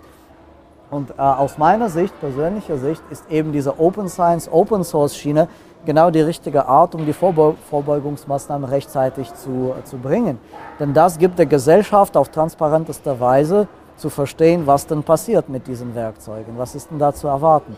Und 0.91 1.11
äh, 1.11 1.15
aus 1.21 1.59
meiner 1.59 1.89
Sicht, 1.89 2.19
persönlicher 2.21 2.79
Sicht, 2.79 3.03
ist 3.11 3.31
eben 3.31 3.53
diese 3.53 3.79
Open 3.79 4.09
Science, 4.09 4.49
Open 4.51 4.85
Source 4.85 5.17
Schiene 5.17 5.49
genau 5.85 6.11
die 6.11 6.21
richtige 6.21 6.67
Art, 6.67 6.95
um 6.95 7.05
die 7.07 7.13
Vorbeugungsmaßnahmen 7.13 8.69
rechtzeitig 8.69 9.33
zu, 9.35 9.75
zu 9.85 9.99
bringen. 9.99 10.39
Denn 10.79 10.93
das 10.95 11.19
gibt 11.19 11.39
der 11.39 11.47
Gesellschaft 11.47 12.17
auf 12.17 12.29
transparenteste 12.29 13.19
Weise 13.21 13.69
zu 13.97 14.11
verstehen, 14.11 14.67
was 14.67 14.87
denn 14.87 15.03
passiert 15.03 15.49
mit 15.49 15.67
diesen 15.67 15.95
Werkzeugen, 15.95 16.57
was 16.57 16.75
ist 16.75 16.91
denn 16.91 16.99
da 16.99 17.13
zu 17.13 17.27
erwarten. 17.27 17.77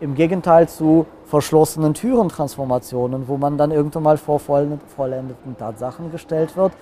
Im 0.00 0.14
Gegenteil 0.14 0.68
zu 0.68 1.06
verschlossenen 1.26 1.94
Türentransformationen, 1.94 3.28
wo 3.28 3.36
man 3.36 3.56
dann 3.56 3.70
irgendwann 3.70 4.02
mal 4.02 4.16
vor 4.16 4.40
vollendeten 4.40 5.56
Tatsachen 5.56 6.10
gestellt 6.10 6.56
wird 6.56 6.72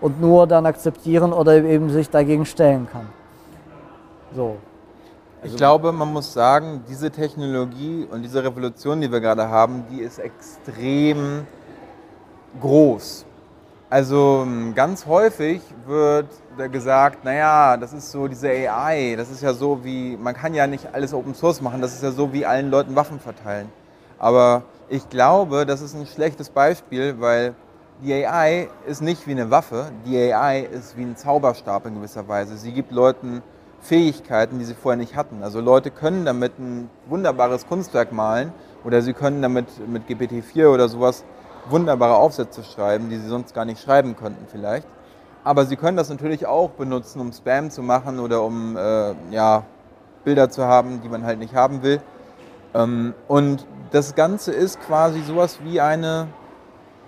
und 0.00 0.20
nur 0.20 0.46
dann 0.46 0.66
akzeptieren 0.66 1.32
oder 1.32 1.54
eben 1.64 1.88
sich 1.90 2.10
dagegen 2.10 2.44
stellen 2.44 2.86
kann. 2.90 3.06
So, 4.34 4.56
ich 5.46 5.52
also 5.52 5.58
glaube, 5.58 5.92
man 5.92 6.12
muss 6.12 6.32
sagen, 6.32 6.82
diese 6.88 7.10
Technologie 7.10 8.06
und 8.10 8.22
diese 8.22 8.42
Revolution, 8.42 9.00
die 9.00 9.10
wir 9.10 9.20
gerade 9.20 9.48
haben, 9.48 9.84
die 9.90 10.00
ist 10.00 10.18
extrem 10.18 11.46
groß. 12.60 13.24
Also 13.88 14.42
ähm, 14.44 14.74
ganz 14.74 15.06
häufig 15.06 15.62
wird 15.86 16.26
gesagt, 16.72 17.24
naja, 17.24 17.76
das 17.76 17.92
ist 17.92 18.10
so 18.10 18.26
diese 18.26 18.48
AI, 18.48 19.14
das 19.16 19.30
ist 19.30 19.42
ja 19.42 19.54
so 19.54 19.84
wie, 19.84 20.16
man 20.16 20.34
kann 20.34 20.52
ja 20.52 20.66
nicht 20.66 20.88
alles 20.92 21.14
Open 21.14 21.34
Source 21.34 21.60
machen, 21.60 21.80
das 21.80 21.94
ist 21.94 22.02
ja 22.02 22.10
so 22.10 22.32
wie 22.32 22.44
allen 22.44 22.70
Leuten 22.70 22.96
Waffen 22.96 23.20
verteilen. 23.20 23.70
Aber 24.18 24.62
ich 24.88 25.08
glaube, 25.08 25.64
das 25.64 25.80
ist 25.80 25.94
ein 25.94 26.06
schlechtes 26.06 26.50
Beispiel, 26.50 27.20
weil 27.20 27.54
die 28.02 28.12
AI 28.12 28.68
ist 28.86 29.00
nicht 29.00 29.26
wie 29.28 29.32
eine 29.32 29.50
Waffe, 29.52 29.92
die 30.04 30.32
AI 30.32 30.62
ist 30.62 30.96
wie 30.96 31.02
ein 31.02 31.16
Zauberstab 31.16 31.86
in 31.86 31.94
gewisser 31.94 32.26
Weise. 32.26 32.56
Sie 32.56 32.72
gibt 32.72 32.90
Leuten 32.90 33.42
Fähigkeiten, 33.86 34.58
die 34.58 34.64
sie 34.64 34.74
vorher 34.74 34.96
nicht 34.96 35.16
hatten. 35.16 35.42
Also 35.42 35.60
Leute 35.60 35.90
können 35.90 36.24
damit 36.24 36.58
ein 36.58 36.90
wunderbares 37.06 37.66
Kunstwerk 37.66 38.12
malen 38.12 38.52
oder 38.84 39.02
sie 39.02 39.12
können 39.12 39.42
damit 39.42 39.66
mit 39.88 40.08
GPT-4 40.08 40.68
oder 40.68 40.88
sowas 40.88 41.24
wunderbare 41.68 42.16
Aufsätze 42.16 42.62
schreiben, 42.64 43.10
die 43.10 43.16
sie 43.16 43.28
sonst 43.28 43.54
gar 43.54 43.64
nicht 43.64 43.82
schreiben 43.82 44.16
könnten 44.16 44.46
vielleicht. 44.50 44.86
Aber 45.44 45.64
Sie 45.64 45.76
können 45.76 45.96
das 45.96 46.08
natürlich 46.08 46.44
auch 46.44 46.70
benutzen, 46.70 47.20
um 47.20 47.32
Spam 47.32 47.70
zu 47.70 47.80
machen 47.80 48.18
oder 48.18 48.42
um 48.42 48.76
äh, 48.76 49.14
ja, 49.30 49.62
Bilder 50.24 50.50
zu 50.50 50.64
haben, 50.64 51.00
die 51.02 51.08
man 51.08 51.24
halt 51.24 51.38
nicht 51.38 51.54
haben 51.54 51.84
will. 51.84 52.00
Ähm, 52.74 53.14
und 53.28 53.64
das 53.92 54.16
Ganze 54.16 54.50
ist 54.50 54.80
quasi 54.80 55.22
sowas 55.22 55.60
wie 55.62 55.80
eine, 55.80 56.26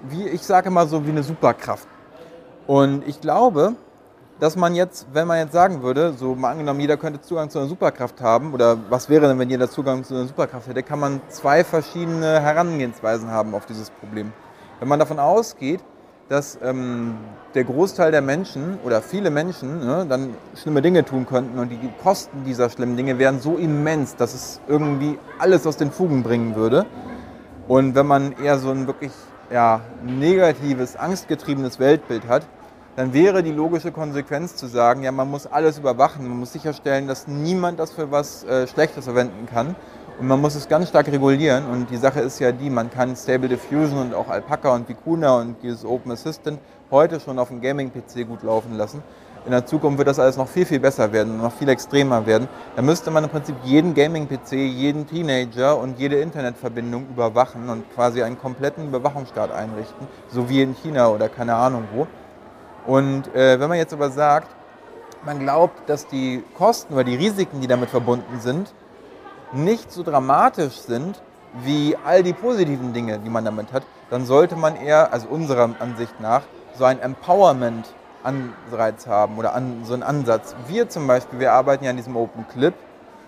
wie 0.09 0.29
ich 0.29 0.43
sage 0.43 0.71
mal 0.71 0.87
so, 0.87 1.05
wie 1.05 1.11
eine 1.11 1.25
Superkraft. 1.25 1.89
Und 2.69 3.07
ich 3.09 3.21
glaube, 3.21 3.75
dass 4.41 4.57
man 4.57 4.75
jetzt, 4.75 5.07
wenn 5.13 5.27
man 5.27 5.39
jetzt 5.39 5.53
sagen 5.53 5.83
würde, 5.83 6.13
so 6.13 6.35
mal 6.35 6.53
angenommen, 6.53 6.81
jeder 6.81 6.97
könnte 6.97 7.21
Zugang 7.21 7.51
zu 7.51 7.59
einer 7.59 7.69
Superkraft 7.69 8.21
haben, 8.21 8.55
oder 8.55 8.77
was 8.89 9.09
wäre 9.09 9.27
denn, 9.29 9.39
wenn 9.39 9.51
jeder 9.51 9.69
Zugang 9.69 10.05
zu 10.05 10.15
einer 10.15 10.27
Superkraft 10.27 10.69
hätte, 10.69 10.83
kann 10.83 11.01
man 11.01 11.21
zwei 11.29 11.65
verschiedene 11.65 12.41
Herangehensweisen 12.41 13.31
haben 13.31 13.55
auf 13.55 13.67
dieses 13.67 13.91
Problem. 13.91 14.33
Wenn 14.79 14.89
man 14.89 14.99
davon 14.99 15.19
ausgeht, 15.19 15.81
dass 16.29 16.59
ähm, 16.63 17.17
der 17.55 17.65
Großteil 17.65 18.13
der 18.13 18.21
Menschen 18.21 18.79
oder 18.85 19.01
viele 19.01 19.31
Menschen 19.31 19.81
ne, 19.81 20.07
dann 20.09 20.35
schlimme 20.55 20.83
Dinge 20.83 21.05
tun 21.05 21.27
könnten 21.27 21.59
und 21.59 21.71
die 21.71 21.79
Kosten 22.03 22.45
dieser 22.45 22.69
schlimmen 22.69 22.97
Dinge 22.97 23.19
wären 23.19 23.41
so 23.41 23.57
immens, 23.57 24.15
dass 24.15 24.35
es 24.35 24.61
irgendwie 24.69 25.19
alles 25.39 25.67
aus 25.67 25.79
den 25.79 25.91
Fugen 25.91 26.23
bringen 26.23 26.55
würde. 26.55 26.85
Und 27.67 27.95
wenn 27.95 28.07
man 28.07 28.33
eher 28.43 28.59
so 28.59 28.71
ein 28.71 28.87
wirklich 28.87 29.13
ja, 29.51 29.81
negatives, 30.05 30.97
angstgetriebenes 30.97 31.79
Weltbild 31.79 32.29
hat, 32.29 32.47
dann 32.99 33.13
wäre 33.13 33.45
die 33.45 33.53
logische 33.53 33.93
Konsequenz 33.93 34.57
zu 34.57 34.67
sagen, 34.67 35.05
ja, 35.05 35.13
man 35.13 35.31
muss 35.31 35.47
alles 35.47 35.79
überwachen, 35.79 36.27
man 36.27 36.41
muss 36.41 36.53
sicherstellen, 36.53 37.07
dass 37.07 37.29
niemand 37.29 37.79
das 37.79 37.93
für 37.93 38.11
was 38.11 38.43
äh, 38.43 38.67
Schlechtes 38.67 39.05
verwenden 39.05 39.47
kann. 39.47 39.77
Und 40.19 40.27
man 40.27 40.41
muss 40.41 40.57
es 40.57 40.69
ganz 40.69 40.89
stark 40.89 41.07
regulieren. 41.07 41.67
Und 41.67 41.91
die 41.91 41.97
Sache 41.97 42.19
ist 42.19 42.41
ja 42.41 42.51
die, 42.51 42.69
man 42.71 42.91
kann 42.91 43.15
Stable 43.15 43.49
Diffusion 43.49 44.01
und 44.01 44.15
auch 44.15 44.27
Alpaca 44.27 44.75
und 44.75 44.89
Vicuna 44.89 45.37
und 45.37 45.63
dieses 45.63 45.85
Open 45.85 46.11
Assistant 46.11 46.59
heute 46.91 47.21
schon 47.21 47.39
auf 47.39 47.51
dem 47.51 47.61
Gaming-PC 47.61 48.27
gut 48.27 48.43
laufen 48.43 48.77
lassen. 48.77 49.01
In 49.45 49.53
der 49.53 49.65
Zukunft 49.65 49.99
wird 49.99 50.09
das 50.09 50.19
alles 50.19 50.37
noch 50.37 50.49
viel, 50.49 50.67
viel 50.67 50.81
besser 50.81 51.13
werden, 51.13 51.41
noch 51.41 51.53
viel 51.53 51.69
extremer 51.69 52.27
werden. 52.27 52.49
Da 52.75 52.83
müsste 52.83 53.13
man 53.13 53.23
im 53.23 53.31
Prinzip 53.31 53.55
jeden 53.63 53.95
Gaming-PC, 53.95 54.55
jeden 54.55 55.07
Teenager 55.07 55.79
und 55.79 56.01
jede 56.01 56.17
Internetverbindung 56.17 57.07
überwachen 57.11 57.69
und 57.69 57.85
quasi 57.95 58.25
einen 58.25 58.41
kompletten 58.41 58.89
Überwachungsstaat 58.89 59.53
einrichten, 59.53 60.09
so 60.33 60.49
wie 60.49 60.63
in 60.63 60.75
China 60.75 61.11
oder 61.11 61.29
keine 61.29 61.55
Ahnung 61.55 61.85
wo. 61.95 62.09
Und 62.89 63.33
äh, 63.35 63.61
wenn 63.61 63.69
man 63.69 63.77
jetzt 63.77 63.93
aber 63.93 64.09
sagt, 64.09 64.49
man 65.23 65.41
glaubt, 65.41 65.91
dass 65.91 66.07
die 66.07 66.43
Kosten 66.57 66.95
oder 66.95 67.05
die 67.05 67.17
Risiken, 67.17 67.61
die 67.61 67.67
damit 67.67 67.91
verbunden 67.91 68.41
sind, 68.41 68.73
nicht 69.53 69.93
so 69.93 70.03
dramatisch 70.03 70.79
sind 70.79 71.21
wie 71.63 71.99
all 72.07 72.23
die 72.23 72.33
positiven 72.33 72.95
Dinge, 72.95 73.19
die 73.19 73.29
man 73.29 73.45
damit 73.45 73.75
hat, 73.75 73.83
dann 74.09 74.25
sollte 74.25 74.57
man 74.57 74.75
eher, 74.75 75.13
also 75.13 75.29
unserer 75.29 75.69
Ansicht 75.81 76.19
nach, 76.19 76.45
so 76.79 76.85
ein 76.85 76.99
Empowerment-Anreiz 76.99 79.07
haben 79.07 79.37
oder 79.37 79.55
an, 79.55 79.83
so 79.85 79.93
einen 79.93 80.03
Ansatz. 80.03 80.57
Wir 80.67 80.89
zum 80.89 81.07
Beispiel, 81.07 81.41
wir 81.41 81.53
arbeiten 81.53 81.85
ja 81.85 81.91
an 81.91 81.99
diesem 81.99 82.17
Open 82.17 82.49
Clip 82.49 82.73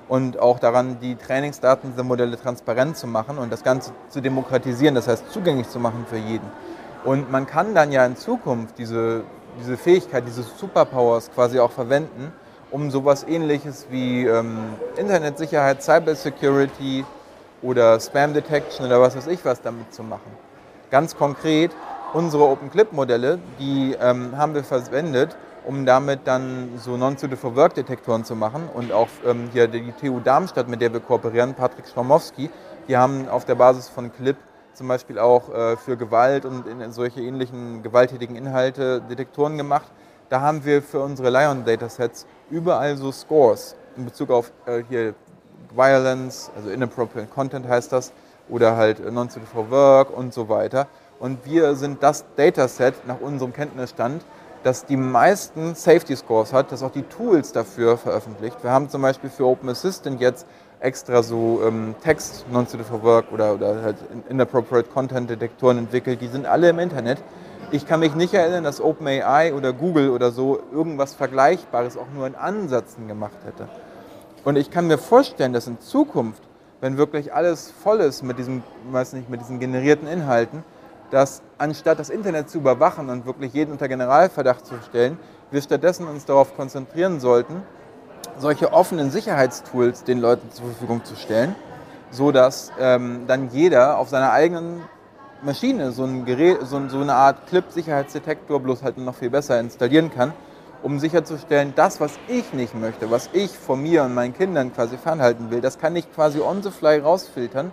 und 0.09 0.39
auch 0.39 0.59
daran, 0.59 1.01
die 1.01 1.17
Trainingsdaten 1.17 1.91
dieser 1.91 2.05
Modelle 2.05 2.41
transparent 2.41 2.97
zu 2.97 3.07
machen 3.07 3.37
und 3.37 3.53
das 3.53 3.63
Ganze 3.63 3.93
zu 4.09 4.23
demokratisieren, 4.23 4.95
das 4.95 5.07
heißt 5.07 5.31
zugänglich 5.31 5.69
zu 5.69 5.81
machen 5.81 6.07
für 6.09 6.17
jeden. 6.17 6.49
Und 7.05 7.31
man 7.31 7.47
kann 7.47 7.75
dann 7.75 7.93
ja 7.93 8.07
in 8.07 8.17
Zukunft 8.17 8.79
diese 8.79 9.25
diese 9.59 9.77
Fähigkeit, 9.77 10.25
diese 10.27 10.43
Superpowers 10.43 11.31
quasi 11.33 11.59
auch 11.59 11.71
verwenden, 11.71 12.33
um 12.71 12.91
sowas 12.91 13.25
ähnliches 13.27 13.87
wie 13.91 14.27
ähm, 14.27 14.59
Internetsicherheit, 14.97 15.83
Cybersecurity 15.83 17.05
oder 17.63 17.99
Spam 18.01 18.33
Detection 18.33 18.87
oder 18.87 19.01
was 19.01 19.17
weiß 19.17 19.27
ich 19.27 19.45
was 19.45 19.61
damit 19.61 19.93
zu 19.93 20.03
machen. 20.03 20.31
Ganz 20.91 21.17
konkret, 21.17 21.73
unsere 22.13 22.45
OpenClip-Modelle, 22.45 23.39
die 23.59 23.97
ähm, 24.01 24.37
haben 24.37 24.55
wir 24.55 24.65
verwendet, 24.65 25.37
um 25.65 25.87
damit 25.87 26.21
dann 26.25 26.71
so 26.79 26.97
Non-Suited-for-Work-Detektoren 26.97 28.25
zu 28.25 28.35
machen. 28.35 28.69
Und 28.75 28.93
auch 28.93 29.09
ähm, 29.27 29.51
hier 29.53 29.69
die 29.69 29.93
TU 29.93 30.21
Darmstadt, 30.21 30.69
mit 30.69 30.81
der 30.81 30.93
wir 30.93 31.01
kooperieren, 31.01 31.55
Patrick 31.55 31.87
Stromowski, 31.87 32.51
die 32.89 32.97
haben 32.97 33.29
auf 33.29 33.45
der 33.45 33.55
Basis 33.55 33.89
von 33.89 34.13
Clip 34.13 34.37
zum 34.75 34.89
Beispiel 34.89 35.19
auch 35.19 35.53
äh, 35.53 35.77
für 35.77 35.97
Gewalt 35.97 36.45
und 36.45 36.67
in 36.67 36.93
solche 36.93 37.21
ähnlichen 37.21 37.83
gewalttätigen 37.83 38.37
Inhalte 38.37 39.01
Detektoren 39.01 39.57
gemacht. 39.57 39.91
Da 40.29 40.41
haben 40.41 40.65
wir 40.65 40.83
für 40.83 41.01
unsere 41.01 41.31
Lion-Datasets 41.31 42.27
überall 42.51 42.97
so 42.97 43.11
Scores 43.13 43.77
in 43.97 44.05
Bezug 44.05 44.31
auf 44.31 44.53
äh, 44.67 44.83
hier 44.89 45.15
Violence, 45.75 46.51
also 46.57 46.71
Inappropriate 46.71 47.29
Content 47.29 47.69
heißt 47.69 47.93
das, 47.93 48.13
oder 48.49 48.77
halt 48.77 49.01
Non-Suited 49.13 49.49
for 49.49 49.71
Work 49.71 50.17
und 50.17 50.35
so 50.35 50.49
weiter. 50.49 50.87
Und 51.19 51.45
wir 51.45 51.75
sind 51.75 52.03
das 52.03 52.25
Dataset 52.37 52.95
nach 53.07 53.21
unserem 53.21 53.53
Kenntnisstand, 53.53 54.25
das 54.63 54.85
die 54.85 54.97
meisten 54.97 55.75
Safety 55.75 56.17
Scores 56.17 56.53
hat, 56.53 56.73
das 56.73 56.83
auch 56.83 56.91
die 56.91 57.03
Tools 57.03 57.53
dafür 57.53 57.97
veröffentlicht. 57.97 58.63
Wir 58.63 58.71
haben 58.71 58.89
zum 58.89 59.03
Beispiel 59.03 59.31
für 59.31 59.47
Open 59.47 59.69
Assistant 59.69 60.21
jetzt 60.21 60.47
extra 60.81 61.23
so 61.23 61.63
ähm, 61.65 61.95
Text 62.03 62.47
Non-Suited 62.51 62.87
for 62.87 63.03
Work 63.03 63.33
oder, 63.33 63.55
oder 63.55 63.83
halt 63.83 63.97
Inappropriate 64.29 64.89
Content 64.89 65.29
Detektoren 65.31 65.79
entwickelt. 65.79 66.21
Die 66.21 66.29
sind 66.29 66.47
alle 66.47 66.71
im 66.71 66.79
Internet. 66.79 67.19
Ich 67.71 67.87
kann 67.87 68.01
mich 68.01 68.15
nicht 68.15 68.35
erinnern, 68.35 68.65
dass 68.65 68.81
OpenAI 68.81 69.55
oder 69.55 69.73
Google 69.73 70.11
oder 70.11 70.33
so 70.33 70.61
irgendwas 70.73 71.15
Vergleichbares 71.15 71.97
auch 71.97 72.09
nur 72.15 72.27
in 72.27 72.35
Ansätzen 72.35 73.07
gemacht 73.07 73.37
hätte. 73.45 73.69
Und 74.43 74.57
ich 74.57 74.71
kann 74.71 74.87
mir 74.87 74.99
vorstellen, 74.99 75.53
dass 75.53 75.67
in 75.67 75.81
Zukunft, 75.81 76.43
wenn 76.81 76.97
wirklich 76.97 77.35
alles 77.35 77.71
voll 77.71 78.01
ist 78.01 78.23
mit 78.23 78.39
diesem, 78.39 78.63
weiß 78.91 79.13
nicht, 79.13 79.29
mit 79.29 79.41
diesen 79.41 79.61
generierten 79.61 80.09
Inhalten, 80.09 80.65
dass 81.11 81.43
anstatt 81.59 81.99
das 81.99 82.09
Internet 82.09 82.49
zu 82.49 82.59
überwachen 82.59 83.11
und 83.11 83.27
wirklich 83.27 83.53
jeden 83.53 83.73
unter 83.73 83.87
Generalverdacht 83.87 84.65
zu 84.65 84.75
stellen, 84.89 85.19
wir 85.51 85.61
stattdessen 85.61 86.07
uns 86.07 86.25
darauf 86.25 86.57
konzentrieren 86.57 87.21
sollten, 87.21 87.63
solche 88.39 88.73
offenen 88.73 89.11
Sicherheitstools 89.11 90.05
den 90.05 90.21
Leuten 90.21 90.51
zur 90.53 90.67
Verfügung 90.67 91.05
zu 91.05 91.17
stellen, 91.17 91.55
so 92.11 92.33
dass 92.33 92.73
ähm, 92.79 93.25
dann 93.27 93.51
jeder 93.51 93.99
auf 93.99 94.09
seiner 94.09 94.33
eigenen 94.33 94.83
Maschine 95.43 95.93
so, 95.93 96.05
ein 96.05 96.25
Gerät, 96.25 96.59
so, 96.63 96.89
so 96.89 97.01
eine 97.01 97.15
Art 97.15 97.47
Clip-Sicherheitsdetektor 97.49 98.61
bloß 98.61 98.83
halt 98.83 98.99
noch 98.99 99.15
viel 99.15 99.31
besser 99.31 99.59
installieren 99.59 100.11
kann, 100.13 100.33
um 100.83 100.99
sicherzustellen, 100.99 101.73
das, 101.77 102.01
was 102.01 102.19
ich 102.29 102.53
nicht 102.53 102.75
möchte, 102.75 103.11
was 103.11 103.31
ich 103.33 103.57
von 103.57 103.83
mir 103.83 104.03
und 104.03 104.15
meinen 104.15 104.35
Kindern 104.35 104.73
quasi 104.75 104.97
fernhalten 104.97 105.51
will, 105.51 105.61
das 105.61 105.79
kann 105.79 105.97
ich 105.97 106.13
quasi 106.15 106.41
on 106.41 106.63
the 106.63 106.71
fly 106.71 106.99
rausfiltern. 106.99 107.73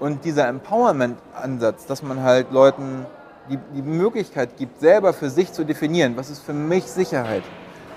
Und 0.00 0.24
dieser 0.24 0.46
Empowerment-Ansatz, 0.48 1.86
dass 1.86 2.02
man 2.02 2.22
halt 2.22 2.52
Leuten 2.52 3.04
die, 3.50 3.58
die 3.74 3.82
Möglichkeit 3.82 4.56
gibt, 4.56 4.80
selber 4.80 5.12
für 5.12 5.30
sich 5.30 5.52
zu 5.52 5.64
definieren, 5.64 6.16
was 6.16 6.30
ist 6.30 6.42
für 6.42 6.52
mich 6.52 6.84
Sicherheit, 6.84 7.42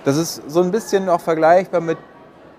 das 0.04 0.18
ist 0.18 0.50
so 0.50 0.62
ein 0.62 0.72
bisschen 0.72 1.10
auch 1.10 1.22
vergleichbar 1.22 1.82
mit, 1.82 1.98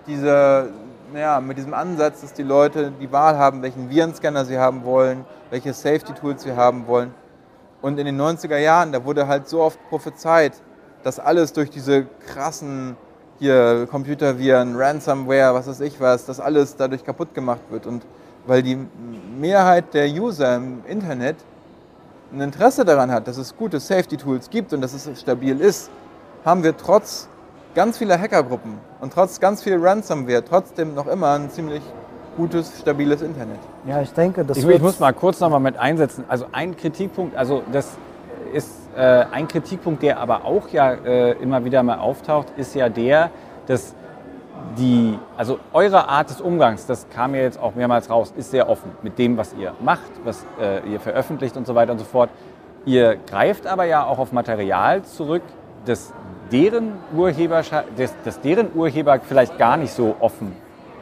dieser, 0.07 0.67
ja, 1.13 1.41
mit 1.41 1.57
diesem 1.57 1.73
Ansatz, 1.73 2.21
dass 2.21 2.33
die 2.33 2.43
Leute 2.43 2.91
die 2.99 3.11
Wahl 3.11 3.37
haben, 3.37 3.61
welchen 3.61 3.89
Virenscanner 3.89 4.45
sie 4.45 4.57
haben 4.57 4.83
wollen, 4.85 5.25
welche 5.49 5.73
Safety-Tools 5.73 6.43
sie 6.43 6.53
haben 6.53 6.87
wollen. 6.87 7.13
Und 7.81 7.99
in 7.99 8.05
den 8.05 8.19
90er 8.19 8.57
Jahren, 8.57 8.93
da 8.93 9.03
wurde 9.03 9.27
halt 9.27 9.47
so 9.49 9.61
oft 9.61 9.77
prophezeit, 9.89 10.53
dass 11.03 11.19
alles 11.19 11.51
durch 11.51 11.69
diese 11.69 12.05
krassen 12.27 12.95
hier 13.39 13.87
Computerviren, 13.91 14.75
Ransomware, 14.77 15.53
was 15.53 15.67
weiß 15.67 15.81
ich 15.81 15.99
was, 15.99 16.25
dass 16.25 16.39
alles 16.39 16.77
dadurch 16.77 17.03
kaputt 17.03 17.33
gemacht 17.33 17.61
wird. 17.69 17.85
Und 17.85 18.05
weil 18.45 18.63
die 18.63 18.77
Mehrheit 19.37 19.93
der 19.93 20.07
User 20.07 20.55
im 20.55 20.85
Internet 20.85 21.35
ein 22.31 22.39
Interesse 22.39 22.85
daran 22.85 23.11
hat, 23.11 23.27
dass 23.27 23.37
es 23.37 23.55
gute 23.55 23.79
Safety-Tools 23.79 24.49
gibt 24.49 24.71
und 24.71 24.79
dass 24.81 24.93
es 24.93 25.19
stabil 25.19 25.59
ist, 25.59 25.89
haben 26.45 26.63
wir 26.63 26.75
trotz 26.75 27.27
ganz 27.75 27.97
viele 27.97 28.19
Hackergruppen 28.19 28.77
und 29.01 29.13
trotz 29.13 29.39
ganz 29.39 29.63
viel 29.63 29.77
Ransomware 29.79 30.43
trotzdem 30.43 30.93
noch 30.93 31.07
immer 31.07 31.33
ein 31.33 31.49
ziemlich 31.49 31.81
gutes, 32.37 32.79
stabiles 32.79 33.21
Internet. 33.21 33.59
Ja, 33.87 34.01
ich 34.01 34.11
denke, 34.13 34.43
das 34.43 34.57
ich, 34.57 34.67
ich 34.67 34.81
muss 34.81 34.99
mal 34.99 35.13
kurz 35.13 35.39
nochmal 35.39 35.59
mit 35.59 35.77
einsetzen. 35.77 36.23
Also 36.27 36.45
ein 36.51 36.75
Kritikpunkt, 36.75 37.35
also 37.35 37.63
das 37.71 37.97
ist 38.53 38.71
äh, 38.95 39.25
ein 39.31 39.47
Kritikpunkt, 39.47 40.03
der 40.03 40.19
aber 40.19 40.45
auch 40.45 40.69
ja 40.69 40.93
äh, 40.93 41.31
immer 41.33 41.65
wieder 41.65 41.83
mal 41.83 41.97
auftaucht, 41.97 42.47
ist 42.57 42.75
ja 42.75 42.89
der, 42.89 43.29
dass 43.67 43.95
die, 44.77 45.17
also 45.37 45.59
eure 45.73 46.07
Art 46.07 46.29
des 46.29 46.41
Umgangs, 46.41 46.85
das 46.85 47.07
kam 47.09 47.35
ja 47.35 47.41
jetzt 47.41 47.59
auch 47.59 47.75
mehrmals 47.75 48.09
raus, 48.09 48.33
ist 48.35 48.51
sehr 48.51 48.69
offen 48.69 48.91
mit 49.01 49.17
dem, 49.19 49.37
was 49.37 49.53
ihr 49.53 49.73
macht, 49.81 50.11
was 50.23 50.45
äh, 50.59 50.87
ihr 50.89 50.99
veröffentlicht 50.99 51.57
und 51.57 51.67
so 51.67 51.75
weiter 51.75 51.91
und 51.91 51.99
so 51.99 52.05
fort. 52.05 52.29
Ihr 52.85 53.17
greift 53.29 53.67
aber 53.67 53.85
ja 53.85 54.05
auch 54.05 54.19
auf 54.19 54.31
Material 54.31 55.03
zurück, 55.03 55.43
das 55.85 56.13
deren 56.53 56.93
Urheber, 57.15 57.63
das, 57.97 58.15
das 58.23 58.39
deren 58.39 58.73
Urheber 58.75 59.19
vielleicht 59.19 59.57
gar 59.57 59.75
nicht 59.75 59.91
so 59.91 60.15
offen 60.19 60.53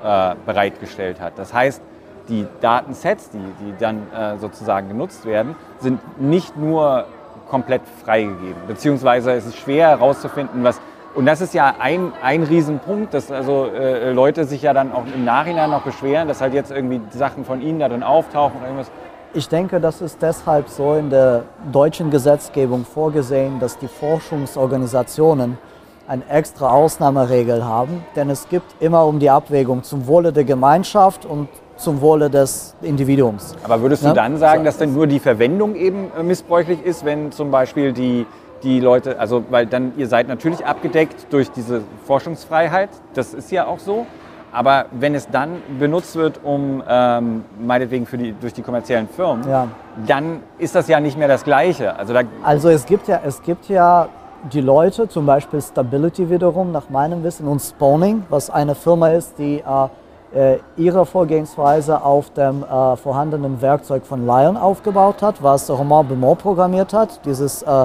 äh, 0.03 0.35
bereitgestellt 0.45 1.19
hat. 1.19 1.37
Das 1.37 1.53
heißt, 1.53 1.81
die 2.29 2.47
Datensets, 2.61 3.29
die, 3.29 3.37
die 3.59 3.73
dann 3.77 4.07
äh, 4.13 4.37
sozusagen 4.37 4.87
genutzt 4.87 5.25
werden, 5.25 5.55
sind 5.79 5.99
nicht 6.19 6.55
nur 6.57 7.05
komplett 7.49 7.81
freigegeben. 8.03 8.55
Beziehungsweise 8.67 9.33
es 9.33 9.45
ist 9.45 9.57
schwer 9.57 9.89
herauszufinden, 9.89 10.63
was. 10.63 10.79
Und 11.13 11.25
das 11.25 11.41
ist 11.41 11.53
ja 11.53 11.75
ein, 11.77 12.13
ein 12.23 12.43
Riesenpunkt, 12.43 13.13
dass 13.13 13.29
also 13.29 13.65
äh, 13.65 14.13
Leute 14.13 14.45
sich 14.45 14.61
ja 14.61 14.73
dann 14.73 14.93
auch 14.93 15.03
im 15.13 15.25
Nachhinein 15.25 15.69
noch 15.69 15.81
beschweren, 15.81 16.29
dass 16.29 16.39
halt 16.39 16.53
jetzt 16.53 16.71
irgendwie 16.71 17.01
Sachen 17.09 17.43
von 17.43 17.61
ihnen 17.61 17.79
da 17.79 17.89
drin 17.89 18.03
auftauchen 18.03 18.57
oder 18.59 18.67
irgendwas. 18.67 18.91
Ich 19.33 19.47
denke, 19.47 19.79
das 19.79 20.01
ist 20.01 20.21
deshalb 20.21 20.67
so 20.67 20.93
in 20.95 21.09
der 21.09 21.43
deutschen 21.71 22.11
Gesetzgebung 22.11 22.83
vorgesehen, 22.83 23.61
dass 23.61 23.77
die 23.77 23.87
Forschungsorganisationen 23.87 25.57
eine 26.05 26.27
extra 26.27 26.69
Ausnahmeregel 26.71 27.63
haben, 27.63 28.03
denn 28.17 28.29
es 28.29 28.49
gibt 28.49 28.81
immer 28.81 29.05
um 29.05 29.19
die 29.19 29.29
Abwägung 29.29 29.83
zum 29.83 30.05
Wohle 30.07 30.33
der 30.33 30.43
Gemeinschaft 30.43 31.25
und 31.25 31.47
zum 31.77 32.01
Wohle 32.01 32.29
des 32.29 32.75
Individuums. 32.81 33.55
Aber 33.63 33.81
würdest 33.81 34.03
du 34.03 34.07
ja? 34.07 34.13
dann 34.13 34.35
sagen, 34.35 34.65
dass 34.65 34.77
denn 34.77 34.93
nur 34.93 35.07
die 35.07 35.19
Verwendung 35.19 35.75
eben 35.75 36.11
äh, 36.19 36.23
missbräuchlich 36.23 36.83
ist, 36.83 37.05
wenn 37.05 37.31
zum 37.31 37.51
Beispiel 37.51 37.93
die, 37.93 38.25
die 38.63 38.81
Leute, 38.81 39.17
also 39.17 39.45
weil 39.49 39.65
dann 39.65 39.93
ihr 39.95 40.07
seid 40.07 40.27
natürlich 40.27 40.65
abgedeckt 40.65 41.27
durch 41.29 41.49
diese 41.49 41.83
Forschungsfreiheit, 42.03 42.89
das 43.13 43.33
ist 43.33 43.49
ja 43.49 43.65
auch 43.65 43.79
so, 43.79 44.05
aber 44.51 44.85
wenn 44.91 45.15
es 45.15 45.29
dann 45.29 45.61
benutzt 45.79 46.15
wird, 46.15 46.41
um 46.43 46.83
ähm, 46.87 47.45
meinetwegen 47.59 48.05
für 48.05 48.17
die, 48.17 48.33
durch 48.33 48.53
die 48.53 48.61
kommerziellen 48.61 49.07
Firmen, 49.07 49.49
ja. 49.49 49.67
dann 50.05 50.41
ist 50.57 50.75
das 50.75 50.87
ja 50.87 50.99
nicht 50.99 51.17
mehr 51.17 51.27
das 51.27 51.43
Gleiche. 51.43 51.97
Also, 51.97 52.13
also 52.43 52.69
es 52.69 52.85
gibt 52.85 53.07
ja, 53.07 53.21
es 53.23 53.41
gibt 53.41 53.69
ja 53.69 54.09
die 54.51 54.61
Leute, 54.61 55.07
zum 55.07 55.25
Beispiel 55.25 55.61
Stability 55.61 56.29
wiederum, 56.29 56.71
nach 56.71 56.89
meinem 56.89 57.23
Wissen, 57.23 57.47
und 57.47 57.59
Spawning, 57.59 58.23
was 58.29 58.49
eine 58.49 58.75
Firma 58.75 59.09
ist, 59.09 59.37
die 59.37 59.59
äh, 59.59 59.87
äh, 60.33 60.59
ihre 60.77 61.05
Vorgehensweise 61.05 62.03
auf 62.03 62.31
dem 62.31 62.63
äh, 62.63 62.95
vorhandenen 62.95 63.61
Werkzeug 63.61 64.05
von 64.05 64.25
Lion 64.25 64.57
aufgebaut 64.57 65.21
hat, 65.21 65.43
was 65.43 65.69
Romain 65.69 66.07
Beaumont 66.07 66.39
programmiert 66.39 66.93
hat, 66.93 67.23
dieses 67.25 67.61
äh, 67.61 67.83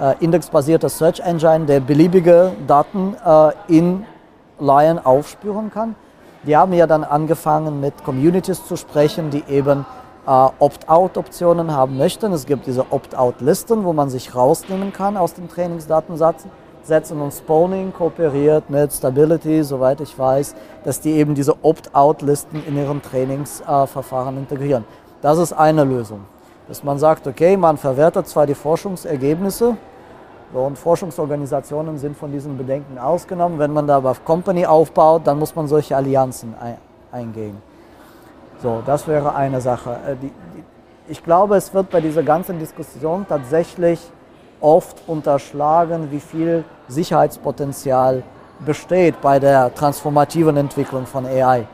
äh 0.00 0.14
indexbasierte 0.20 0.88
Search 0.88 1.20
Engine, 1.20 1.66
der 1.66 1.80
beliebige 1.80 2.52
Daten 2.66 3.16
äh, 3.24 3.50
in 3.68 4.04
Lion 4.60 4.98
aufspüren 4.98 5.70
kann. 5.70 5.94
Die 6.48 6.56
haben 6.56 6.72
ja 6.72 6.86
dann 6.86 7.04
angefangen 7.04 7.78
mit 7.78 8.02
Communities 8.04 8.66
zu 8.66 8.76
sprechen, 8.76 9.28
die 9.28 9.44
eben 9.50 9.84
äh, 10.26 10.48
Opt-out-Optionen 10.58 11.76
haben 11.76 11.98
möchten. 11.98 12.32
Es 12.32 12.46
gibt 12.46 12.66
diese 12.66 12.90
Opt-out-Listen, 12.90 13.84
wo 13.84 13.92
man 13.92 14.08
sich 14.08 14.34
rausnehmen 14.34 14.94
kann 14.94 15.18
aus 15.18 15.34
dem 15.34 15.50
Trainingsdatensatz. 15.50 16.46
Setzen 16.82 17.20
und 17.20 17.34
Spawning 17.34 17.92
kooperiert 17.92 18.70
mit 18.70 18.90
Stability, 18.94 19.62
soweit 19.62 20.00
ich 20.00 20.18
weiß, 20.18 20.54
dass 20.84 21.02
die 21.02 21.10
eben 21.10 21.34
diese 21.34 21.62
Opt-out-Listen 21.62 22.64
in 22.66 22.78
ihren 22.78 23.02
Trainingsverfahren 23.02 24.36
äh, 24.36 24.38
integrieren. 24.38 24.86
Das 25.20 25.36
ist 25.36 25.52
eine 25.52 25.84
Lösung. 25.84 26.20
Dass 26.66 26.82
man 26.82 26.98
sagt, 26.98 27.26
okay, 27.26 27.58
man 27.58 27.76
verwertet 27.76 28.26
zwar 28.26 28.46
die 28.46 28.54
Forschungsergebnisse, 28.54 29.76
und 30.52 30.78
Forschungsorganisationen 30.78 31.98
sind 31.98 32.16
von 32.16 32.32
diesen 32.32 32.56
Bedenken 32.56 32.98
ausgenommen. 32.98 33.58
Wenn 33.58 33.72
man 33.72 33.86
da 33.86 33.96
aber 33.96 34.14
Company 34.24 34.64
aufbaut, 34.64 35.22
dann 35.26 35.38
muss 35.38 35.54
man 35.54 35.68
solche 35.68 35.96
Allianzen 35.96 36.54
eingehen. 37.12 37.56
So, 38.62 38.82
das 38.84 39.06
wäre 39.06 39.34
eine 39.34 39.60
Sache. 39.60 39.98
Äh, 40.06 40.16
ich 41.10 41.22
glaube, 41.22 41.56
es 41.56 41.72
wird 41.72 41.90
bei 41.90 42.00
dieser 42.00 42.22
ganzen 42.22 42.58
Diskussion 42.58 43.24
tatsächlich 43.28 44.00
oft 44.60 44.96
unterschlagen, 45.06 46.10
wie 46.10 46.20
viel 46.20 46.64
Sicherheitspotenzial 46.88 48.22
besteht 48.64 49.20
bei 49.20 49.38
der 49.38 49.72
transformativen 49.74 50.56
Entwicklung 50.56 51.06
von 51.06 51.24
AI. 51.24 51.66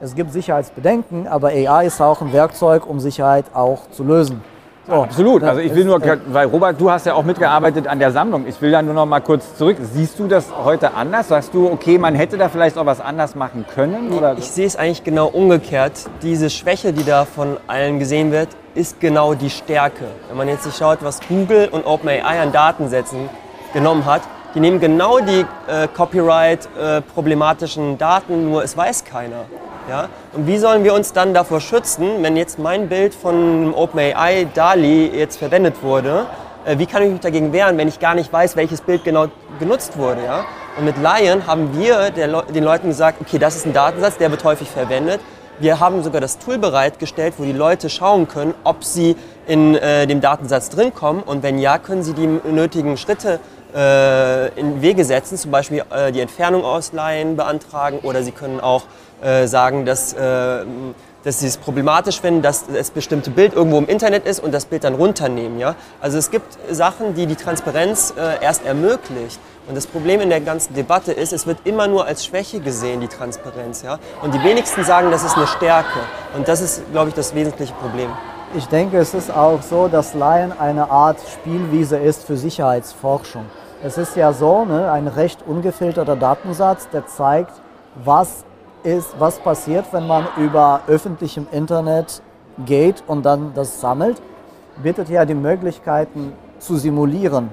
Es 0.00 0.14
gibt 0.14 0.32
Sicherheitsbedenken, 0.32 1.28
aber 1.28 1.48
AI 1.48 1.86
ist 1.86 2.00
auch 2.00 2.22
ein 2.22 2.32
Werkzeug, 2.32 2.86
um 2.86 2.98
Sicherheit 2.98 3.44
auch 3.54 3.90
zu 3.90 4.02
lösen. 4.02 4.42
So, 4.86 4.94
Absolut. 4.94 5.44
Also 5.44 5.60
ich 5.60 5.72
will 5.74 5.84
nur, 5.84 6.00
weil 6.26 6.48
Robert, 6.48 6.80
du 6.80 6.90
hast 6.90 7.06
ja 7.06 7.14
auch 7.14 7.22
mitgearbeitet 7.22 7.86
an 7.86 8.00
der 8.00 8.10
Sammlung. 8.10 8.46
Ich 8.48 8.60
will 8.60 8.72
da 8.72 8.82
nur 8.82 8.94
noch 8.94 9.06
mal 9.06 9.20
kurz 9.20 9.56
zurück. 9.56 9.76
Siehst 9.80 10.18
du 10.18 10.26
das 10.26 10.46
heute 10.64 10.94
anders? 10.94 11.28
Sagst 11.28 11.54
du, 11.54 11.70
okay, 11.70 11.98
man 11.98 12.16
hätte 12.16 12.36
da 12.36 12.48
vielleicht 12.48 12.76
auch 12.76 12.86
was 12.86 13.00
anders 13.00 13.36
machen 13.36 13.64
können? 13.72 14.12
Oder? 14.12 14.36
Ich 14.38 14.50
sehe 14.50 14.66
es 14.66 14.74
eigentlich 14.74 15.04
genau 15.04 15.28
umgekehrt. 15.28 15.92
Diese 16.22 16.50
Schwäche, 16.50 16.92
die 16.92 17.04
da 17.04 17.24
von 17.24 17.58
allen 17.68 18.00
gesehen 18.00 18.32
wird, 18.32 18.48
ist 18.74 18.98
genau 18.98 19.34
die 19.34 19.50
Stärke. 19.50 20.06
Wenn 20.28 20.36
man 20.36 20.48
jetzt 20.48 20.64
sich 20.64 20.74
schaut, 20.74 20.98
was 21.02 21.20
Google 21.28 21.68
und 21.70 21.86
OpenAI 21.86 22.40
an 22.40 22.50
Datensätzen 22.50 23.28
genommen 23.72 24.04
hat, 24.04 24.22
die 24.56 24.60
nehmen 24.60 24.80
genau 24.80 25.20
die 25.20 25.46
äh, 25.68 25.86
Copyright-problematischen 25.94 27.94
äh, 27.94 27.98
Daten, 27.98 28.50
nur 28.50 28.64
es 28.64 28.76
weiß 28.76 29.04
keiner. 29.04 29.44
Ja? 29.88 30.08
Und 30.32 30.46
wie 30.46 30.58
sollen 30.58 30.84
wir 30.84 30.94
uns 30.94 31.12
dann 31.12 31.34
davor 31.34 31.60
schützen, 31.60 32.22
wenn 32.22 32.36
jetzt 32.36 32.58
mein 32.58 32.88
Bild 32.88 33.14
von 33.14 33.74
OpenAI 33.74 34.46
DALI 34.52 35.10
jetzt 35.14 35.38
verwendet 35.38 35.82
wurde? 35.82 36.26
Äh, 36.64 36.78
wie 36.78 36.86
kann 36.86 37.02
ich 37.02 37.10
mich 37.10 37.20
dagegen 37.20 37.52
wehren, 37.52 37.78
wenn 37.78 37.88
ich 37.88 37.98
gar 37.98 38.14
nicht 38.14 38.32
weiß, 38.32 38.56
welches 38.56 38.80
Bild 38.80 39.04
genau 39.04 39.26
genutzt 39.58 39.98
wurde? 39.98 40.24
Ja? 40.24 40.44
Und 40.78 40.84
mit 40.84 40.96
Lion 40.96 41.46
haben 41.46 41.76
wir 41.78 42.10
den 42.10 42.64
Leuten 42.64 42.88
gesagt, 42.88 43.20
okay, 43.20 43.38
das 43.38 43.56
ist 43.56 43.66
ein 43.66 43.72
Datensatz, 43.72 44.16
der 44.16 44.30
wird 44.30 44.42
häufig 44.44 44.70
verwendet. 44.70 45.20
Wir 45.58 45.80
haben 45.80 46.02
sogar 46.02 46.20
das 46.20 46.38
Tool 46.38 46.58
bereitgestellt, 46.58 47.34
wo 47.36 47.44
die 47.44 47.52
Leute 47.52 47.90
schauen 47.90 48.26
können, 48.26 48.54
ob 48.64 48.84
sie 48.84 49.16
in 49.46 49.74
äh, 49.74 50.06
dem 50.06 50.20
Datensatz 50.20 50.70
drin 50.70 50.94
kommen 50.94 51.22
und 51.22 51.42
wenn 51.42 51.58
ja, 51.58 51.78
können 51.78 52.02
sie 52.02 52.14
die 52.14 52.26
nötigen 52.26 52.96
Schritte 52.96 53.38
äh, 53.74 54.48
in 54.58 54.82
Wege 54.82 55.04
setzen, 55.04 55.36
zum 55.36 55.50
Beispiel 55.50 55.84
äh, 55.90 56.10
die 56.12 56.20
Entfernung 56.20 56.64
ausleihen 56.64 57.36
beantragen 57.36 57.98
oder 58.02 58.22
sie 58.22 58.32
können 58.32 58.60
auch 58.60 58.84
äh, 59.22 59.46
sagen, 59.46 59.84
dass, 59.84 60.12
äh, 60.12 60.64
dass 61.24 61.38
sie 61.38 61.46
es 61.46 61.56
problematisch 61.56 62.20
finden, 62.20 62.42
dass 62.42 62.66
das 62.66 62.90
bestimmte 62.90 63.30
Bild 63.30 63.54
irgendwo 63.54 63.78
im 63.78 63.86
Internet 63.86 64.26
ist 64.26 64.40
und 64.40 64.52
das 64.52 64.64
Bild 64.64 64.84
dann 64.84 64.94
runternehmen. 64.94 65.58
Ja? 65.58 65.76
Also 66.00 66.18
es 66.18 66.30
gibt 66.30 66.58
Sachen, 66.70 67.14
die 67.14 67.26
die 67.26 67.36
Transparenz 67.36 68.12
äh, 68.16 68.42
erst 68.42 68.64
ermöglicht. 68.64 69.38
Und 69.68 69.76
das 69.76 69.86
Problem 69.86 70.20
in 70.20 70.28
der 70.28 70.40
ganzen 70.40 70.74
Debatte 70.74 71.12
ist, 71.12 71.32
es 71.32 71.46
wird 71.46 71.58
immer 71.64 71.86
nur 71.86 72.04
als 72.04 72.24
Schwäche 72.24 72.58
gesehen, 72.58 73.00
die 73.00 73.06
Transparenz. 73.06 73.82
Ja? 73.82 74.00
Und 74.20 74.34
die 74.34 74.42
wenigsten 74.42 74.82
sagen, 74.82 75.12
das 75.12 75.22
ist 75.22 75.36
eine 75.36 75.46
Stärke. 75.46 76.00
Und 76.36 76.48
das 76.48 76.60
ist, 76.60 76.82
glaube 76.90 77.10
ich, 77.10 77.14
das 77.14 77.34
wesentliche 77.34 77.72
Problem. 77.74 78.10
Ich 78.54 78.66
denke, 78.66 78.98
es 78.98 79.14
ist 79.14 79.30
auch 79.30 79.62
so, 79.62 79.86
dass 79.86 80.14
Lion 80.14 80.52
eine 80.58 80.90
Art 80.90 81.18
Spielwiese 81.32 81.96
ist 81.96 82.24
für 82.24 82.36
Sicherheitsforschung. 82.36 83.46
Es 83.84 83.98
ist 83.98 84.16
ja 84.16 84.32
so, 84.32 84.64
ne, 84.64 84.90
ein 84.90 85.06
recht 85.08 85.40
ungefilterter 85.46 86.16
Datensatz, 86.16 86.88
der 86.90 87.06
zeigt, 87.06 87.52
was 88.04 88.44
ist, 88.82 89.14
was 89.18 89.38
passiert, 89.38 89.86
wenn 89.92 90.06
man 90.06 90.26
über 90.36 90.82
öffentlichem 90.86 91.46
Internet 91.52 92.22
geht 92.66 93.02
und 93.06 93.24
dann 93.24 93.52
das 93.54 93.80
sammelt, 93.80 94.20
bietet 94.82 95.08
ja 95.08 95.24
die 95.24 95.34
Möglichkeiten 95.34 96.32
zu 96.58 96.76
simulieren, 96.76 97.50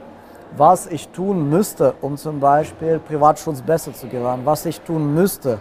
was 0.57 0.87
ich 0.87 1.09
tun 1.09 1.49
müsste, 1.49 1.93
um 2.01 2.17
zum 2.17 2.39
Beispiel 2.39 2.99
Privatschutz 2.99 3.61
besser 3.61 3.93
zu 3.93 4.07
gewähren, 4.07 4.41
was 4.43 4.65
ich 4.65 4.81
tun 4.81 5.13
müsste, 5.13 5.59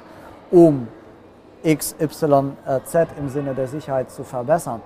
um 0.51 0.89
XYZ 1.65 2.23
im 3.19 3.29
Sinne 3.29 3.55
der 3.55 3.69
Sicherheit 3.69 4.11
zu 4.11 4.25
verbessern. 4.25 4.81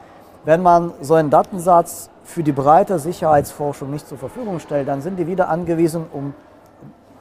Wenn 0.45 0.62
man 0.62 0.93
so 1.01 1.14
einen 1.14 1.30
Datensatz 1.30 2.11
für 2.24 2.43
die 2.43 2.53
breite 2.53 2.99
Sicherheitsforschung 2.99 3.91
nicht 3.91 4.09
zur 4.09 4.18
Verfügung 4.18 4.59
stellt, 4.59 4.89
dann 4.89 5.01
sind 5.01 5.18
die 5.18 5.26
wieder 5.26 5.49
angewiesen, 5.49 6.07
um 6.12 6.35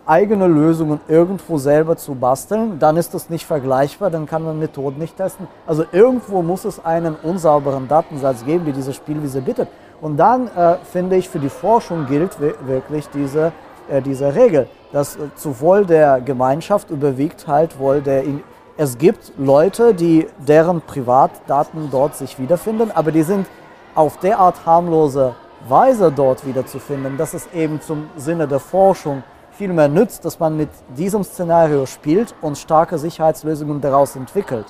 eigene 0.06 0.48
Lösungen 0.48 1.00
irgendwo 1.08 1.58
selber 1.58 1.96
zu 1.96 2.16
basteln, 2.16 2.80
dann 2.80 2.98
ist 2.98 3.14
das 3.14 3.30
nicht 3.30 3.46
vergleichbar, 3.46 4.10
dann 4.10 4.26
kann 4.26 4.44
man 4.44 4.60
Methoden 4.60 5.00
nicht 5.00 5.18
testen. 5.18 5.48
Also 5.68 5.86
irgendwo 5.92 6.42
muss 6.42 6.66
es 6.66 6.84
einen 6.84 7.16
unsauberen 7.16 7.88
Datensatz 7.88 8.44
geben, 8.46 8.66
die 8.66 8.74
diese 8.74 8.94
Spielwiese 8.94 9.42
bittet. 9.42 9.70
Und 10.02 10.18
dann 10.18 10.48
äh, 10.48 10.78
finde 10.92 11.16
ich, 11.16 11.30
für 11.30 11.40
die 11.40 11.50
Forschung 11.50 12.08
gilt 12.08 12.38
wirklich 12.40 13.08
diese, 13.10 13.52
äh, 13.90 14.02
diese 14.02 14.34
Regel, 14.34 14.68
dass 14.92 15.16
äh, 15.16 15.34
zu 15.36 15.60
Wohl 15.60 15.86
der 15.86 16.22
Gemeinschaft 16.22 16.90
überwiegt 16.90 17.48
halt 17.48 17.80
wohl 17.80 18.02
der... 18.02 18.24
In 18.24 18.44
es 18.78 18.98
gibt 18.98 19.34
Leute, 19.38 19.94
die 19.94 20.28
deren 20.40 20.82
Privatdaten 20.82 21.90
dort 21.92 22.16
sich 22.16 22.40
wiederfinden, 22.40 22.90
aber 22.90 23.12
die 23.12 23.22
sind 23.22 23.46
auf 23.94 24.18
derart 24.18 24.66
harmlose 24.66 25.36
Weise 25.68 26.12
dort 26.12 26.48
wiederzufinden, 26.48 27.18
dass 27.18 27.36
es 27.36 27.48
eben 27.54 27.80
zum 27.82 28.10
Sinne 28.18 28.48
der 28.48 28.60
Forschung 28.60 29.22
viel 29.52 29.74
mehr 29.74 29.88
nützt, 29.88 30.26
dass 30.26 30.40
man 30.40 30.58
mit 30.58 30.70
diesem 30.98 31.24
Szenario 31.24 31.86
spielt 31.86 32.34
und 32.42 32.58
starke 32.58 32.98
Sicherheitslösungen 32.98 33.82
daraus 33.82 34.16
entwickelt, 34.16 34.66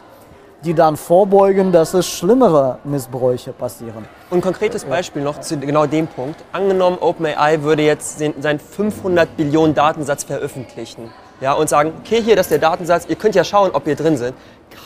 die 0.64 0.74
dann 0.74 0.98
vorbeugen, 0.98 1.72
dass 1.72 1.94
es 1.94 2.08
schlimmere 2.08 2.80
Missbräuche 2.84 3.54
passieren. 3.54 4.06
Und 4.30 4.40
ein 4.40 4.42
konkretes 4.42 4.86
Beispiel 4.86 5.22
noch 5.22 5.40
zu 5.40 5.58
genau 5.58 5.86
dem 5.86 6.08
Punkt. 6.08 6.44
Angenommen, 6.52 6.98
OpenAI 7.00 7.64
würde 7.64 7.84
jetzt 7.84 8.20
seinen 8.20 8.60
500 8.60 9.38
Billionen 9.38 9.74
Datensatz 9.74 10.24
veröffentlichen 10.24 11.12
ja, 11.42 11.54
und 11.54 11.70
sagen, 11.70 11.94
okay, 12.00 12.22
hier, 12.22 12.36
das 12.36 12.46
ist 12.46 12.52
der 12.52 12.60
Datensatz, 12.60 13.06
ihr 13.10 13.16
könnt 13.16 13.36
ja 13.36 13.44
schauen, 13.44 13.72
ob 13.74 13.88
ihr 13.88 13.96
drin 13.96 14.16
sind. 14.16 14.36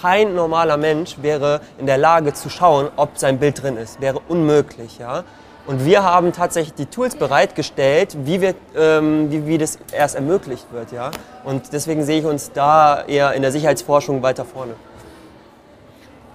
Kein 0.02 0.34
normaler 0.34 0.78
Mensch 0.78 1.18
wäre 1.22 1.62
in 1.78 1.86
der 1.86 1.98
Lage 1.98 2.34
zu 2.34 2.50
schauen, 2.50 2.90
ob 2.96 3.18
sein 3.18 3.38
Bild 3.38 3.62
drin 3.62 3.78
ist. 3.78 4.02
Wäre 4.02 4.20
unmöglich. 4.28 4.98
Ja? 4.98 5.24
Und 5.68 5.84
wir 5.84 6.04
haben 6.04 6.32
tatsächlich 6.32 6.76
die 6.76 6.86
Tools 6.86 7.16
bereitgestellt, 7.16 8.16
wie, 8.24 8.40
wir, 8.40 8.54
ähm, 8.76 9.32
wie, 9.32 9.48
wie 9.48 9.58
das 9.58 9.80
erst 9.92 10.16
ermöglicht 10.16 10.72
wird. 10.72 10.92
Ja? 10.92 11.10
Und 11.44 11.74
deswegen 11.74 12.04
sehe 12.04 12.20
ich 12.20 12.26
uns 12.26 12.52
da 12.52 13.04
eher 13.04 13.34
in 13.34 13.42
der 13.42 13.52
Sicherheitsforschung 13.52 14.22
weiter 14.22 14.46
vorne. 14.46 14.76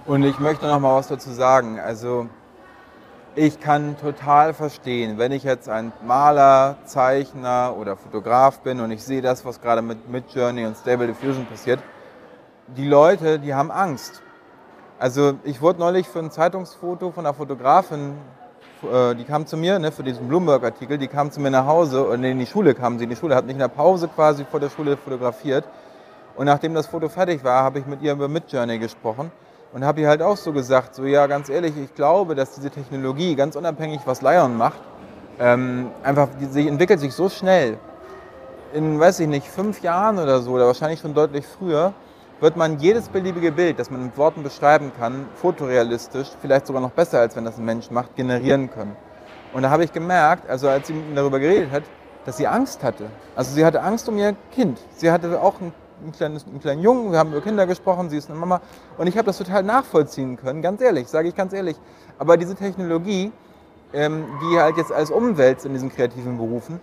Und 0.05 0.23
ich 0.23 0.37
möchte 0.39 0.67
noch 0.67 0.79
mal 0.79 0.97
was 0.97 1.07
dazu 1.07 1.31
sagen. 1.31 1.79
Also 1.79 2.27
ich 3.35 3.61
kann 3.61 3.95
total 3.97 4.53
verstehen, 4.53 5.17
wenn 5.17 5.31
ich 5.31 5.43
jetzt 5.43 5.69
ein 5.69 5.93
Maler, 6.05 6.75
Zeichner 6.83 7.75
oder 7.79 7.95
Fotograf 7.95 8.59
bin 8.59 8.81
und 8.81 8.91
ich 8.91 9.01
sehe 9.01 9.21
das, 9.21 9.45
was 9.45 9.61
gerade 9.61 9.81
mit 9.81 10.09
Midjourney 10.09 10.65
und 10.65 10.75
Stable 10.75 11.07
Diffusion 11.07 11.45
passiert, 11.45 11.79
die 12.67 12.85
Leute, 12.85 13.39
die 13.39 13.53
haben 13.53 13.71
Angst. 13.71 14.21
Also 14.99 15.35
ich 15.45 15.61
wurde 15.61 15.79
neulich 15.79 16.09
für 16.09 16.19
ein 16.19 16.31
Zeitungsfoto 16.31 17.11
von 17.11 17.25
einer 17.25 17.33
Fotografin, 17.33 18.17
äh, 18.83 19.15
die 19.15 19.23
kam 19.23 19.45
zu 19.45 19.57
mir, 19.57 19.79
ne, 19.79 19.91
für 19.91 20.03
diesen 20.03 20.27
Bloomberg-Artikel, 20.27 20.97
die 20.97 21.07
kam 21.07 21.31
zu 21.31 21.39
mir 21.39 21.51
nach 21.51 21.65
Hause, 21.65 22.03
und 22.03 22.23
in 22.23 22.39
die 22.39 22.45
Schule 22.45 22.73
kam 22.73 22.97
sie 22.97 23.03
in 23.03 23.09
die 23.09 23.15
Schule, 23.15 23.35
hat 23.35 23.45
mich 23.45 23.53
in 23.53 23.59
der 23.59 23.67
Pause 23.67 24.07
quasi 24.07 24.45
vor 24.49 24.59
der 24.59 24.69
Schule 24.69 24.97
fotografiert. 24.97 25.65
Und 26.35 26.45
nachdem 26.45 26.73
das 26.73 26.87
Foto 26.87 27.09
fertig 27.09 27.43
war, 27.43 27.63
habe 27.63 27.79
ich 27.79 27.85
mit 27.85 28.01
ihr 28.01 28.13
über 28.13 28.27
Midjourney 28.27 28.79
gesprochen 28.79 29.31
und 29.73 29.85
habe 29.85 30.01
ihr 30.01 30.07
halt 30.07 30.21
auch 30.21 30.37
so 30.37 30.51
gesagt, 30.51 30.95
so 30.95 31.03
ja, 31.05 31.27
ganz 31.27 31.49
ehrlich, 31.49 31.73
ich 31.77 31.93
glaube, 31.93 32.35
dass 32.35 32.55
diese 32.55 32.69
Technologie, 32.69 33.35
ganz 33.35 33.55
unabhängig, 33.55 34.01
was 34.05 34.21
Lion 34.21 34.57
macht, 34.57 34.79
ähm, 35.39 35.91
einfach, 36.03 36.29
sie 36.49 36.67
entwickelt 36.67 36.99
sich 36.99 37.13
so 37.13 37.29
schnell. 37.29 37.77
In, 38.73 38.99
weiß 38.99 39.19
ich 39.19 39.27
nicht, 39.27 39.47
fünf 39.47 39.81
Jahren 39.81 40.17
oder 40.17 40.39
so, 40.39 40.51
oder 40.51 40.67
wahrscheinlich 40.67 40.99
schon 40.99 41.13
deutlich 41.13 41.45
früher, 41.45 41.93
wird 42.41 42.57
man 42.57 42.79
jedes 42.79 43.07
beliebige 43.07 43.53
Bild, 43.53 43.79
das 43.79 43.89
man 43.89 44.03
mit 44.03 44.17
Worten 44.17 44.43
beschreiben 44.43 44.91
kann, 44.99 45.27
fotorealistisch, 45.35 46.27
vielleicht 46.41 46.67
sogar 46.67 46.81
noch 46.81 46.91
besser, 46.91 47.19
als 47.19 47.37
wenn 47.37 47.45
das 47.45 47.57
ein 47.57 47.65
Mensch 47.65 47.89
macht, 47.89 48.15
generieren 48.15 48.69
können. 48.69 48.97
Und 49.53 49.61
da 49.61 49.69
habe 49.69 49.85
ich 49.85 49.93
gemerkt, 49.93 50.49
also 50.49 50.67
als 50.67 50.87
sie 50.87 50.93
mit 50.93 51.07
mir 51.09 51.15
darüber 51.15 51.39
geredet 51.39 51.71
hat, 51.71 51.83
dass 52.25 52.37
sie 52.37 52.47
Angst 52.47 52.83
hatte. 52.83 53.05
Also 53.35 53.53
sie 53.53 53.63
hatte 53.63 53.81
Angst 53.81 54.09
um 54.09 54.17
ihr 54.17 54.35
Kind. 54.51 54.79
Sie 54.97 55.09
hatte 55.09 55.41
auch 55.41 55.61
ein 55.61 55.71
einen, 56.01 56.11
kleines, 56.11 56.45
einen 56.45 56.59
kleinen 56.59 56.81
Jungen, 56.81 57.11
wir 57.11 57.19
haben 57.19 57.31
über 57.31 57.41
Kinder 57.41 57.67
gesprochen, 57.67 58.09
sie 58.09 58.17
ist 58.17 58.29
eine 58.29 58.39
Mama. 58.39 58.61
Und 58.97 59.07
ich 59.07 59.17
habe 59.17 59.25
das 59.25 59.37
total 59.37 59.63
nachvollziehen 59.63 60.37
können, 60.37 60.61
ganz 60.61 60.81
ehrlich, 60.81 61.07
sage 61.07 61.27
ich 61.27 61.35
ganz 61.35 61.53
ehrlich. 61.53 61.77
Aber 62.17 62.37
diese 62.37 62.55
Technologie, 62.55 63.31
ähm, 63.93 64.25
die 64.41 64.59
halt 64.59 64.77
jetzt 64.77 64.91
als 64.91 65.11
umwälzt 65.11 65.65
in 65.65 65.73
diesen 65.73 65.91
kreativen 65.91 66.37
Berufen, 66.37 66.79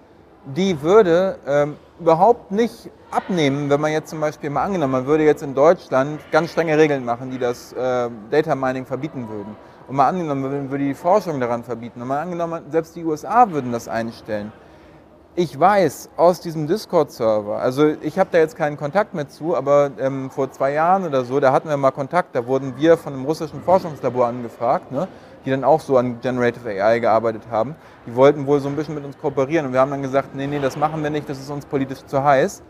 die 0.56 0.80
würde 0.82 1.38
ähm, 1.46 1.76
überhaupt 2.00 2.50
nicht 2.50 2.90
abnehmen, 3.10 3.70
wenn 3.70 3.80
man 3.80 3.92
jetzt 3.92 4.10
zum 4.10 4.20
Beispiel 4.20 4.50
mal 4.50 4.64
angenommen, 4.64 4.92
man 4.92 5.06
würde 5.06 5.24
jetzt 5.24 5.42
in 5.42 5.54
Deutschland 5.54 6.20
ganz 6.30 6.52
strenge 6.52 6.76
Regeln 6.76 7.04
machen, 7.04 7.30
die 7.30 7.38
das 7.38 7.72
äh, 7.72 8.08
Data 8.30 8.54
Mining 8.54 8.86
verbieten 8.86 9.28
würden. 9.28 9.56
Und 9.88 9.96
mal 9.96 10.08
angenommen, 10.08 10.42
man 10.42 10.70
würde 10.70 10.84
die 10.84 10.94
Forschung 10.94 11.40
daran 11.40 11.64
verbieten. 11.64 12.02
Und 12.02 12.08
mal 12.08 12.20
angenommen, 12.20 12.62
selbst 12.70 12.94
die 12.94 13.04
USA 13.04 13.50
würden 13.50 13.72
das 13.72 13.88
einstellen 13.88 14.52
ich 15.38 15.58
weiß 15.58 16.10
aus 16.16 16.40
diesem 16.40 16.66
Discord-Server, 16.66 17.60
also 17.60 17.94
ich 18.02 18.18
habe 18.18 18.28
da 18.32 18.38
jetzt 18.38 18.56
keinen 18.56 18.76
Kontakt 18.76 19.14
mehr 19.14 19.28
zu, 19.28 19.56
aber 19.56 19.92
ähm, 20.00 20.30
vor 20.30 20.50
zwei 20.50 20.72
Jahren 20.72 21.04
oder 21.04 21.24
so, 21.24 21.38
da 21.38 21.52
hatten 21.52 21.68
wir 21.68 21.76
mal 21.76 21.92
Kontakt, 21.92 22.34
da 22.34 22.48
wurden 22.48 22.74
wir 22.76 22.96
von 22.96 23.12
einem 23.12 23.24
russischen 23.24 23.62
Forschungslabor 23.62 24.26
angefragt, 24.26 24.90
ne, 24.90 25.06
die 25.48 25.52
dann 25.52 25.64
auch 25.64 25.80
so 25.80 25.96
an 25.96 26.20
Generative 26.20 26.68
AI 26.68 26.98
gearbeitet 26.98 27.44
haben. 27.50 27.74
Die 28.06 28.14
wollten 28.14 28.46
wohl 28.46 28.60
so 28.60 28.68
ein 28.68 28.76
bisschen 28.76 28.94
mit 28.94 29.04
uns 29.04 29.16
kooperieren 29.18 29.64
und 29.64 29.72
wir 29.72 29.80
haben 29.80 29.90
dann 29.90 30.02
gesagt, 30.02 30.34
nee, 30.34 30.46
nee, 30.46 30.58
das 30.58 30.76
machen 30.76 31.02
wir 31.02 31.08
nicht, 31.08 31.28
das 31.28 31.40
ist 31.40 31.48
uns 31.48 31.64
politisch 31.64 32.04
zu 32.04 32.22
heiß. 32.22 32.62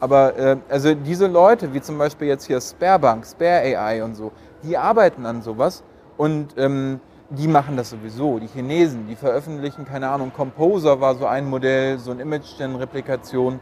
Aber 0.00 0.36
äh, 0.36 0.56
also 0.68 0.94
diese 0.94 1.28
Leute, 1.28 1.72
wie 1.72 1.80
zum 1.80 1.96
Beispiel 1.96 2.26
jetzt 2.26 2.46
hier 2.46 2.60
Sparebank, 2.60 3.24
Spare 3.24 3.78
AI 3.78 4.02
und 4.02 4.16
so, 4.16 4.32
die 4.64 4.76
arbeiten 4.76 5.24
an 5.26 5.42
sowas 5.42 5.84
und 6.16 6.54
ähm, 6.56 6.98
die 7.30 7.46
machen 7.46 7.76
das 7.76 7.90
sowieso. 7.90 8.40
Die 8.40 8.48
Chinesen, 8.48 9.06
die 9.06 9.14
veröffentlichen, 9.14 9.84
keine 9.84 10.08
Ahnung, 10.08 10.32
Composer 10.36 11.00
war 11.00 11.14
so 11.14 11.26
ein 11.26 11.48
Modell, 11.48 12.00
so 12.00 12.10
ein 12.10 12.18
Image-Gen-Replikation. 12.18 13.60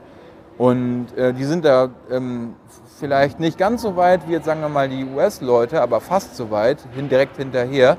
Und 0.56 1.06
äh, 1.16 1.34
die 1.34 1.44
sind 1.44 1.64
da 1.66 1.90
ähm, 2.10 2.54
vielleicht 2.98 3.38
nicht 3.38 3.58
ganz 3.58 3.82
so 3.82 3.96
weit 3.96 4.26
wie 4.28 4.32
jetzt 4.32 4.46
sagen 4.46 4.60
wir 4.60 4.68
mal 4.68 4.88
die 4.88 5.04
US-Leute, 5.04 5.82
aber 5.82 6.00
fast 6.00 6.36
so 6.36 6.50
weit, 6.50 6.78
hin, 6.94 7.08
direkt 7.08 7.36
hinterher. 7.36 7.98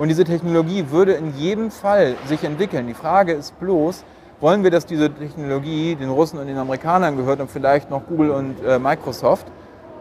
Und 0.00 0.08
diese 0.08 0.24
Technologie 0.24 0.86
würde 0.88 1.12
in 1.12 1.36
jedem 1.36 1.70
Fall 1.70 2.16
sich 2.24 2.42
entwickeln. 2.42 2.86
Die 2.86 2.94
Frage 2.94 3.32
ist 3.32 3.60
bloß, 3.60 4.02
wollen 4.40 4.64
wir, 4.64 4.70
dass 4.70 4.86
diese 4.86 5.12
Technologie 5.12 5.94
den 5.94 6.08
Russen 6.08 6.38
und 6.38 6.46
den 6.46 6.56
Amerikanern 6.56 7.18
gehört 7.18 7.38
und 7.38 7.50
vielleicht 7.50 7.90
noch 7.90 8.06
Google 8.06 8.30
und 8.30 8.64
äh, 8.64 8.78
Microsoft? 8.78 9.46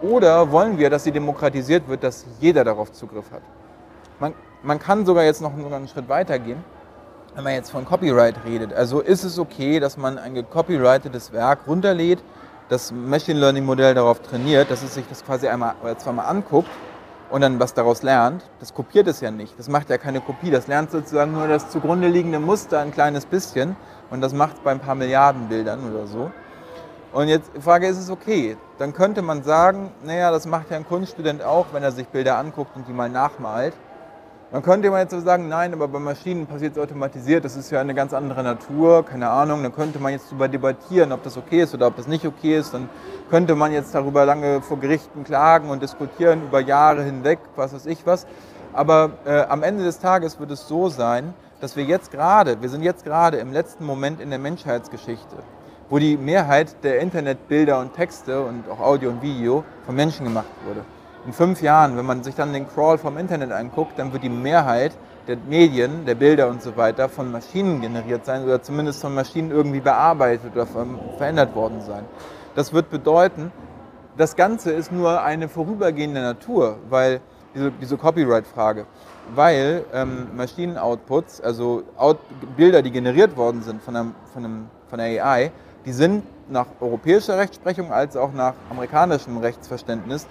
Oder 0.02 0.54
wollen 0.54 0.78
wir, 0.78 0.90
dass 0.90 1.04
sie 1.04 1.12
demokratisiert 1.12 1.90
wird, 1.90 2.06
dass 2.06 2.26
jeder 2.40 2.64
darauf 2.64 2.94
Zugriff 2.94 3.30
hat? 3.30 3.42
Man, 4.22 4.34
man 4.64 4.80
kann 4.80 5.06
sogar 5.06 5.26
jetzt 5.26 5.42
noch 5.42 5.52
einen 5.54 5.90
Schritt 5.90 6.08
weiter 6.08 6.40
gehen, 6.40 6.64
wenn 7.36 7.44
man 7.44 7.52
jetzt 7.56 7.70
von 7.70 7.84
Copyright 7.84 8.36
redet. 8.46 8.72
Also 8.72 9.02
ist 9.02 9.26
es 9.26 9.38
okay, 9.38 9.82
dass 9.82 9.98
man 9.98 10.18
ein 10.18 10.34
gecopyrightetes 10.34 11.34
Werk 11.34 11.68
runterlädt, 11.68 12.24
das 12.70 12.94
Machine 12.94 13.38
Learning 13.38 13.66
Modell 13.66 13.96
darauf 13.96 14.22
trainiert, 14.22 14.72
dass 14.72 14.82
es 14.82 14.94
sich 14.94 15.04
das 15.10 15.26
quasi 15.26 15.50
einmal 15.50 15.74
oder 15.84 15.98
zweimal 15.98 16.28
anguckt 16.28 16.70
und 17.30 17.42
dann 17.42 17.60
was 17.60 17.74
daraus 17.74 18.04
lernt. 18.04 18.44
Das 18.60 18.74
kopiert 18.74 19.08
es 19.08 19.22
ja 19.22 19.32
nicht. 19.32 19.58
Das 19.58 19.70
macht 19.70 19.90
ja 19.90 19.98
keine 19.98 20.22
Kopie. 20.22 20.52
Das 20.52 20.68
lernt 20.68 20.92
sozusagen 20.92 21.32
nur 21.32 21.48
das 21.48 21.70
zugrunde 21.70 22.08
liegende 22.08 22.40
Muster 22.40 22.80
ein 22.80 22.92
kleines 22.92 23.26
bisschen 23.26 23.76
und 24.10 24.22
das 24.22 24.34
macht 24.34 24.56
es 24.58 24.60
bei 24.62 24.72
ein 24.72 24.80
paar 24.80 24.96
Milliarden 24.96 25.48
Bildern 25.48 25.90
oder 25.92 26.08
so. 26.08 26.32
Und 27.12 27.28
jetzt 27.28 27.52
die 27.56 27.62
Frage, 27.62 27.88
ist 27.88 27.98
es 27.98 28.10
okay? 28.10 28.56
Dann 28.78 28.94
könnte 28.94 29.22
man 29.22 29.44
sagen, 29.44 29.92
naja, 30.04 30.32
das 30.32 30.46
macht 30.46 30.70
ja 30.70 30.78
ein 30.78 30.88
Kunststudent 30.88 31.44
auch, 31.44 31.68
wenn 31.72 31.82
er 31.82 31.92
sich 31.92 32.08
Bilder 32.08 32.38
anguckt 32.38 32.76
und 32.76 32.88
die 32.88 32.94
mal 32.94 33.10
nachmalt. 33.10 33.74
Man 34.52 34.64
könnte 34.64 34.88
immer 34.88 34.98
jetzt 34.98 35.12
so 35.12 35.20
sagen, 35.20 35.48
nein, 35.48 35.74
aber 35.74 35.88
bei 35.88 36.00
Maschinen 36.00 36.48
passiert 36.48 36.76
es 36.76 36.82
automatisiert, 36.82 37.46
das 37.46 37.56
ist 37.56 37.70
ja 37.70 37.82
eine 37.82 37.94
ganz 37.94 38.16
andere 38.16 38.42
Natur, 38.42 39.06
keine 39.06 39.30
Ahnung. 39.30 39.62
Dann 39.62 39.76
könnte 39.76 40.00
man 40.00 40.12
jetzt 40.12 40.32
darüber 40.32 40.48
debattieren, 40.48 41.12
ob 41.12 41.22
das 41.22 41.38
okay 41.38 41.62
ist 41.62 41.76
oder 41.76 41.86
ob 41.86 41.98
das 41.98 42.08
nicht 42.08 42.26
okay 42.26 42.58
ist. 42.58 42.74
Dann 42.74 42.90
könnte 43.30 43.54
man 43.54 43.72
jetzt 43.72 43.94
darüber 43.94 44.26
lange 44.26 44.64
vor 44.64 44.80
Gerichten 44.80 45.24
klagen 45.24 45.70
und 45.70 45.84
diskutieren 45.84 46.42
über 46.48 46.62
Jahre 46.62 47.04
hinweg, 47.04 47.38
was 47.56 47.76
weiß 47.76 47.86
ich 47.86 48.08
was. 48.08 48.26
Aber 48.74 49.12
äh, 49.24 49.42
am 49.42 49.62
Ende 49.62 49.84
des 49.84 50.00
Tages 50.00 50.40
wird 50.40 50.50
es 50.50 50.68
so 50.68 50.90
sein, 50.90 51.36
dass 51.62 51.76
wir 51.76 51.84
jetzt 51.84 52.12
gerade, 52.12 52.60
wir 52.60 52.70
sind 52.70 52.82
jetzt 52.82 53.06
gerade 53.06 53.38
im 53.38 53.54
letzten 53.54 53.86
Moment 53.86 54.20
in 54.20 54.32
der 54.32 54.40
Menschheitsgeschichte, 54.40 55.36
wo 55.92 56.00
die 56.00 56.18
Mehrheit 56.18 56.84
der 56.84 57.02
Internetbilder 57.02 57.80
und 57.80 57.94
Texte 57.94 58.42
und 58.42 58.68
auch 58.68 58.80
Audio 58.80 59.12
und 59.12 59.22
Video 59.22 59.64
von 59.86 59.96
Menschen 59.96 60.26
gemacht 60.26 60.50
wurde 60.66 60.82
in 61.26 61.34
fünf 61.34 61.62
Jahren, 61.62 61.98
wenn 61.98 62.06
man 62.06 62.24
sich 62.24 62.36
dann 62.36 62.54
den 62.54 62.68
Crawl 62.68 62.98
vom 62.98 63.18
Internet 63.18 63.52
anguckt, 63.52 63.98
dann 63.98 64.14
wird 64.14 64.24
die 64.24 64.30
Mehrheit 64.30 64.94
der 65.28 65.38
Medien, 65.38 66.06
der 66.06 66.16
Bilder 66.16 66.48
und 66.48 66.62
so 66.62 66.76
weiter 66.76 67.08
von 67.10 67.32
Maschinen 67.32 67.82
generiert 67.82 68.26
sein 68.26 68.44
oder 68.44 68.62
zumindest 68.62 69.02
von 69.02 69.14
Maschinen 69.14 69.52
irgendwie 69.52 69.80
bearbeitet 69.80 70.54
oder 70.56 70.68
verändert 71.18 71.56
worden 71.56 71.82
sein. 71.82 72.04
Das 72.56 72.74
wird 72.74 72.90
bedeuten, 72.90 73.52
das 74.18 74.36
Ganze 74.36 74.72
ist 74.72 74.92
nur 74.92 75.22
eine 75.22 75.48
vorübergehende 75.48 76.22
Natur, 76.22 76.78
weil 76.90 77.22
diese, 77.54 77.72
diese 77.72 77.98
Copyright-Frage, 77.98 78.86
weil 79.36 79.86
ähm, 79.94 80.28
Maschinen-Outputs, 80.36 81.42
also 81.42 81.84
Out 81.96 82.18
Bilder, 82.58 82.82
die 82.82 82.92
generiert 82.92 83.38
worden 83.38 83.62
sind 83.62 83.82
von, 83.82 83.96
einem, 83.96 84.16
von, 84.34 84.46
einem, 84.46 84.66
von 84.90 85.00
der 85.00 85.26
AI, 85.26 85.52
die 85.86 85.92
sind 85.92 86.24
nach 86.50 86.66
europäischer 86.82 87.38
Rechtsprechung 87.38 87.92
als 87.92 88.18
auch 88.18 88.34
nach 88.34 88.54
amerikanischem 88.70 89.38
Rechtsverständnis 89.38 90.28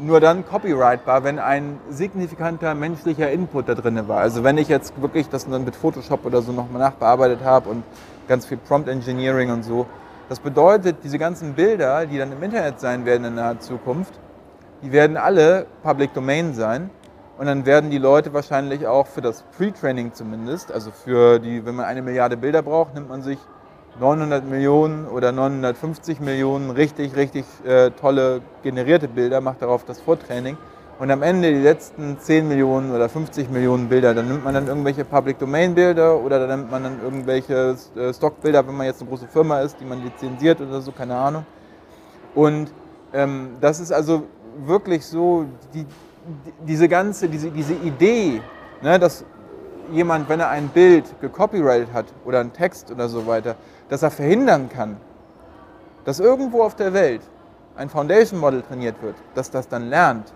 nur 0.00 0.20
dann 0.20 0.44
copyrightbar, 0.44 1.24
wenn 1.24 1.38
ein 1.38 1.78
signifikanter 1.88 2.74
menschlicher 2.74 3.30
Input 3.30 3.68
da 3.68 3.74
drin 3.74 4.08
war. 4.08 4.18
Also 4.18 4.42
wenn 4.44 4.58
ich 4.58 4.68
jetzt 4.68 5.00
wirklich 5.00 5.28
das 5.28 5.48
dann 5.48 5.64
mit 5.64 5.76
Photoshop 5.76 6.24
oder 6.26 6.42
so 6.42 6.52
nochmal 6.52 6.82
nachbearbeitet 6.82 7.44
habe 7.44 7.70
und 7.70 7.84
ganz 8.28 8.46
viel 8.46 8.56
Prompt 8.56 8.88
Engineering 8.88 9.50
und 9.50 9.62
so. 9.62 9.86
Das 10.28 10.40
bedeutet, 10.40 10.98
diese 11.04 11.18
ganzen 11.18 11.54
Bilder, 11.54 12.06
die 12.06 12.18
dann 12.18 12.32
im 12.32 12.42
Internet 12.42 12.80
sein 12.80 13.04
werden 13.04 13.24
in 13.24 13.34
naher 13.34 13.60
Zukunft, 13.60 14.14
die 14.82 14.90
werden 14.90 15.16
alle 15.16 15.66
Public 15.82 16.14
Domain 16.14 16.54
sein. 16.54 16.90
Und 17.36 17.46
dann 17.46 17.66
werden 17.66 17.90
die 17.90 17.98
Leute 17.98 18.32
wahrscheinlich 18.32 18.86
auch 18.86 19.08
für 19.08 19.20
das 19.20 19.42
Pre-Training 19.56 20.14
zumindest, 20.14 20.70
also 20.70 20.92
für 20.92 21.40
die, 21.40 21.66
wenn 21.66 21.74
man 21.74 21.84
eine 21.84 22.00
Milliarde 22.00 22.36
Bilder 22.36 22.62
braucht, 22.62 22.94
nimmt 22.94 23.08
man 23.08 23.22
sich 23.22 23.38
900 24.00 24.44
Millionen 24.48 25.06
oder 25.06 25.32
950 25.32 26.20
Millionen 26.20 26.70
richtig, 26.70 27.14
richtig 27.16 27.44
äh, 27.64 27.90
tolle 27.90 28.40
generierte 28.62 29.08
Bilder, 29.08 29.40
macht 29.40 29.62
darauf 29.62 29.84
das 29.84 30.00
Vortraining. 30.00 30.56
Und 30.98 31.10
am 31.10 31.22
Ende 31.22 31.52
die 31.52 31.60
letzten 31.60 32.18
10 32.18 32.46
Millionen 32.46 32.92
oder 32.92 33.08
50 33.08 33.50
Millionen 33.50 33.88
Bilder, 33.88 34.14
dann 34.14 34.28
nimmt 34.28 34.44
man 34.44 34.54
dann 34.54 34.68
irgendwelche 34.68 35.04
Public 35.04 35.38
Domain 35.38 35.74
Bilder 35.74 36.16
oder 36.20 36.46
dann 36.46 36.60
nimmt 36.60 36.70
man 36.70 36.84
dann 36.84 37.02
irgendwelche 37.02 37.76
äh, 37.96 38.12
Stockbilder, 38.12 38.66
wenn 38.66 38.76
man 38.76 38.86
jetzt 38.86 39.00
eine 39.00 39.10
große 39.10 39.26
Firma 39.26 39.60
ist, 39.60 39.76
die 39.80 39.84
man 39.84 40.02
lizenziert 40.02 40.60
oder 40.60 40.80
so, 40.80 40.92
keine 40.92 41.16
Ahnung. 41.16 41.44
Und 42.34 42.72
ähm, 43.12 43.56
das 43.60 43.80
ist 43.80 43.92
also 43.92 44.24
wirklich 44.64 45.04
so, 45.04 45.46
die, 45.72 45.84
die, 45.84 45.86
diese 46.66 46.88
ganze, 46.88 47.28
diese, 47.28 47.50
diese 47.50 47.74
Idee, 47.74 48.40
ne, 48.80 48.98
dass 48.98 49.24
jemand, 49.92 50.28
wenn 50.28 50.40
er 50.40 50.50
ein 50.50 50.68
Bild 50.68 51.04
gecopyrightet 51.20 51.92
hat 51.92 52.06
oder 52.24 52.40
einen 52.40 52.52
Text 52.52 52.90
oder 52.90 53.08
so 53.08 53.26
weiter, 53.26 53.56
dass 53.88 54.02
er 54.02 54.10
verhindern 54.10 54.68
kann, 54.68 54.96
dass 56.04 56.20
irgendwo 56.20 56.62
auf 56.62 56.74
der 56.74 56.92
Welt 56.92 57.22
ein 57.76 57.88
Foundation 57.88 58.40
Model 58.40 58.62
trainiert 58.62 58.96
wird, 59.02 59.16
dass 59.34 59.50
das 59.50 59.68
dann 59.68 59.88
lernt. 59.88 60.32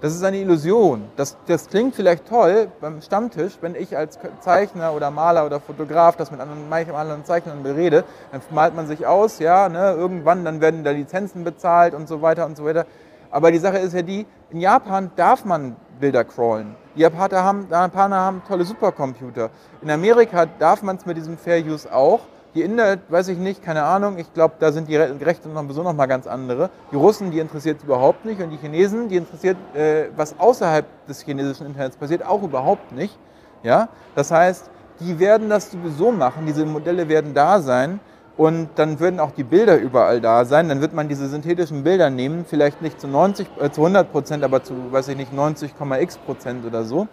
Das 0.00 0.14
ist 0.14 0.22
eine 0.22 0.36
Illusion. 0.36 1.08
Das, 1.16 1.36
das 1.46 1.68
klingt 1.68 1.94
vielleicht 1.94 2.28
toll 2.28 2.68
beim 2.80 3.00
Stammtisch, 3.00 3.54
wenn 3.62 3.74
ich 3.74 3.96
als 3.96 4.18
Zeichner 4.40 4.92
oder 4.92 5.10
Maler 5.10 5.46
oder 5.46 5.60
Fotograf 5.60 6.16
das 6.16 6.30
mit 6.30 6.40
anderen, 6.40 6.68
manchen 6.68 6.94
anderen 6.94 7.24
Zeichnern 7.24 7.62
berede, 7.62 8.04
dann 8.30 8.42
malt 8.50 8.74
man 8.74 8.86
sich 8.86 9.06
aus, 9.06 9.38
ja, 9.38 9.68
ne, 9.68 9.92
irgendwann, 9.92 10.44
dann 10.44 10.60
werden 10.60 10.84
da 10.84 10.90
Lizenzen 10.90 11.44
bezahlt 11.44 11.94
und 11.94 12.06
so 12.06 12.20
weiter 12.20 12.44
und 12.44 12.56
so 12.56 12.64
weiter. 12.66 12.84
Aber 13.30 13.50
die 13.50 13.58
Sache 13.58 13.78
ist 13.78 13.94
ja 13.94 14.02
die, 14.02 14.26
in 14.50 14.60
Japan 14.60 15.10
darf 15.16 15.44
man 15.44 15.76
Bilder 15.98 16.24
crawlen. 16.24 16.74
Die 16.96 17.00
Japaner 17.00 17.42
haben, 17.42 17.66
Japaner 17.70 18.16
haben 18.16 18.42
tolle 18.46 18.64
Supercomputer. 18.64 19.50
In 19.80 19.90
Amerika 19.90 20.46
darf 20.46 20.82
man 20.82 20.96
es 20.96 21.06
mit 21.06 21.16
diesem 21.16 21.38
Fair 21.38 21.64
Use 21.64 21.92
auch, 21.92 22.20
Die 22.54 22.62
Inder, 22.62 22.98
weiß 23.08 23.28
ich 23.28 23.38
nicht, 23.38 23.64
keine 23.64 23.82
Ahnung. 23.82 24.16
Ich 24.18 24.32
glaube, 24.32 24.54
da 24.60 24.70
sind 24.70 24.88
die 24.88 24.96
Rechte 24.96 25.48
noch, 25.48 25.62
sowieso 25.62 25.82
noch 25.82 25.92
mal 25.92 26.06
ganz 26.06 26.28
andere. 26.28 26.70
Die 26.92 26.96
Russen, 26.96 27.32
die 27.32 27.40
interessiert 27.40 27.78
es 27.78 27.84
überhaupt 27.84 28.24
nicht. 28.24 28.40
Und 28.40 28.50
die 28.50 28.58
Chinesen, 28.58 29.08
die 29.08 29.16
interessiert, 29.16 29.56
äh, 29.74 30.04
was 30.16 30.38
außerhalb 30.38 30.86
des 31.08 31.22
chinesischen 31.22 31.66
Internets 31.66 31.96
passiert, 31.96 32.24
auch 32.24 32.42
überhaupt 32.44 32.92
nicht. 32.92 33.18
Ja? 33.64 33.88
Das 34.14 34.30
heißt, 34.30 34.70
die 35.00 35.18
werden 35.18 35.50
das 35.50 35.72
sowieso 35.72 36.12
machen. 36.12 36.46
Diese 36.46 36.64
Modelle 36.64 37.08
werden 37.08 37.34
da 37.34 37.60
sein. 37.60 37.98
Und 38.36 38.68
dann 38.76 39.00
würden 39.00 39.18
auch 39.18 39.32
die 39.32 39.44
Bilder 39.44 39.76
überall 39.76 40.20
da 40.20 40.44
sein. 40.44 40.68
Dann 40.68 40.80
wird 40.80 40.92
man 40.94 41.08
diese 41.08 41.28
synthetischen 41.28 41.82
Bilder 41.82 42.10
nehmen, 42.10 42.44
vielleicht 42.48 42.82
nicht 42.82 43.00
zu, 43.00 43.08
90, 43.08 43.48
äh, 43.60 43.70
zu 43.70 43.80
100 43.80 44.12
Prozent, 44.12 44.44
aber 44.44 44.62
zu, 44.62 44.92
weiß 44.92 45.08
ich 45.08 45.16
nicht, 45.16 45.32
90,x 45.32 46.18
Prozent 46.18 46.64
oder 46.64 46.84
so. 46.84 47.08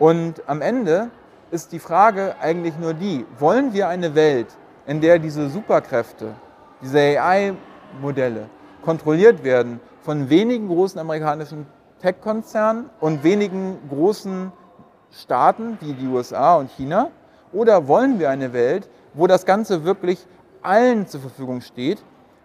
Und 0.00 0.42
am 0.48 0.62
Ende 0.62 1.10
ist 1.52 1.70
die 1.70 1.78
Frage 1.78 2.34
eigentlich 2.40 2.78
nur 2.78 2.94
die, 2.94 3.26
wollen 3.38 3.74
wir 3.74 3.88
eine 3.88 4.14
Welt, 4.14 4.46
in 4.86 5.02
der 5.02 5.18
diese 5.18 5.50
Superkräfte, 5.50 6.34
diese 6.80 6.98
AI-Modelle 6.98 8.48
kontrolliert 8.82 9.44
werden 9.44 9.78
von 10.00 10.30
wenigen 10.30 10.66
großen 10.66 10.98
amerikanischen 10.98 11.66
Tech-Konzernen 12.00 12.88
und 13.00 13.22
wenigen 13.22 13.76
großen 13.90 14.50
Staaten 15.12 15.76
wie 15.80 15.92
die 15.92 16.06
USA 16.06 16.56
und 16.56 16.70
China? 16.70 17.10
Oder 17.52 17.86
wollen 17.86 18.18
wir 18.18 18.30
eine 18.30 18.54
Welt, 18.54 18.88
wo 19.12 19.26
das 19.26 19.44
Ganze 19.44 19.84
wirklich 19.84 20.26
allen 20.62 21.06
zur 21.06 21.20
Verfügung 21.20 21.60
steht 21.60 22.02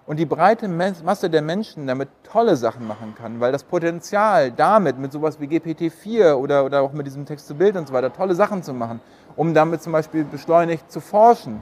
und 0.08 0.18
die 0.18 0.26
breite 0.26 0.70
Masse 0.70 1.30
der 1.30 1.42
Menschen 1.42 1.86
damit 1.86 2.08
tolle 2.24 2.56
Sachen 2.56 2.88
machen 2.88 3.14
kann, 3.16 3.42
weil 3.42 3.52
das 3.52 3.64
Potenzial 3.64 4.52
damit, 4.52 4.98
mit 4.98 5.12
sowas 5.12 5.40
wie 5.40 5.46
GPT-4 5.46 6.34
oder, 6.34 6.64
oder 6.66 6.82
auch 6.82 6.94
mit 6.94 7.06
diesem 7.06 7.26
Text-zu-Bild 7.26 7.76
und 7.76 7.90
so 7.90 7.94
weiter, 7.94 8.12
tolle 8.12 8.34
Sachen 8.34 8.64
zu 8.64 8.74
machen, 8.74 9.02
um 9.36 9.54
damit 9.54 9.84
zum 9.84 9.92
Beispiel 9.92 10.24
beschleunigt 10.24 10.90
zu 10.90 11.02
forschen. 11.02 11.62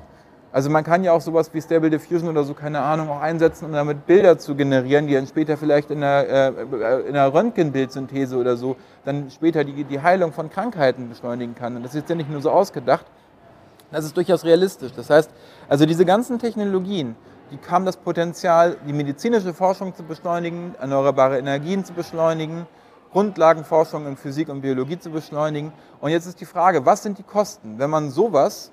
Also 0.52 0.70
man 0.70 0.84
kann 0.84 1.04
ja 1.04 1.12
auch 1.12 1.22
sowas 1.22 1.54
wie 1.54 1.60
Stable 1.60 1.90
Diffusion 1.90 2.30
oder 2.30 2.44
so, 2.44 2.54
keine 2.54 2.80
Ahnung, 2.80 3.10
auch 3.10 3.20
einsetzen, 3.20 3.66
um 3.66 3.74
damit 3.74 4.06
Bilder 4.06 4.38
zu 4.38 4.56
generieren, 4.56 5.08
die 5.08 5.16
dann 5.16 5.28
später 5.28 5.58
vielleicht 5.58 5.90
in 5.90 5.98
einer, 6.04 6.26
äh, 6.28 6.48
in 7.10 7.16
einer 7.16 7.34
Röntgenbildsynthese 7.34 8.38
oder 8.38 8.56
so 8.56 8.78
dann 9.04 9.32
später 9.32 9.64
die, 9.64 9.84
die 9.84 10.02
Heilung 10.02 10.32
von 10.32 10.52
Krankheiten 10.52 11.10
beschleunigen 11.10 11.56
kann. 11.56 11.76
Und 11.76 11.84
das 11.84 11.96
ist 11.96 12.08
ja 12.08 12.16
nicht 12.16 12.30
nur 12.30 12.42
so 12.42 12.52
ausgedacht, 12.52 13.06
das 13.92 14.06
ist 14.06 14.16
durchaus 14.16 14.46
realistisch. 14.46 14.92
Das 14.96 15.10
heißt, 15.10 15.30
also 15.68 15.86
diese 15.86 16.06
ganzen 16.06 16.40
Technologien, 16.40 17.16
die 17.52 17.60
haben 17.70 17.86
das 17.86 17.98
Potenzial, 17.98 18.78
die 18.88 18.94
medizinische 18.94 19.54
Forschung 19.54 19.96
zu 19.96 20.04
beschleunigen, 20.04 20.76
erneuerbare 20.80 21.38
Energien 21.38 21.86
zu 21.86 21.94
beschleunigen, 21.94 22.66
Grundlagenforschung 23.12 24.08
in 24.08 24.18
Physik 24.18 24.50
und 24.50 24.62
Biologie 24.62 25.00
zu 25.00 25.10
beschleunigen. 25.10 25.72
Und 26.02 26.12
jetzt 26.12 26.26
ist 26.26 26.42
die 26.42 26.46
Frage, 26.46 26.86
was 26.86 27.04
sind 27.04 27.18
die 27.18 27.24
Kosten, 27.24 27.80
wenn 27.80 27.90
man 27.90 28.10
sowas, 28.10 28.72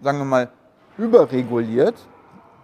sagen 0.00 0.18
wir 0.18 0.24
mal, 0.24 0.48
überreguliert? 0.98 1.94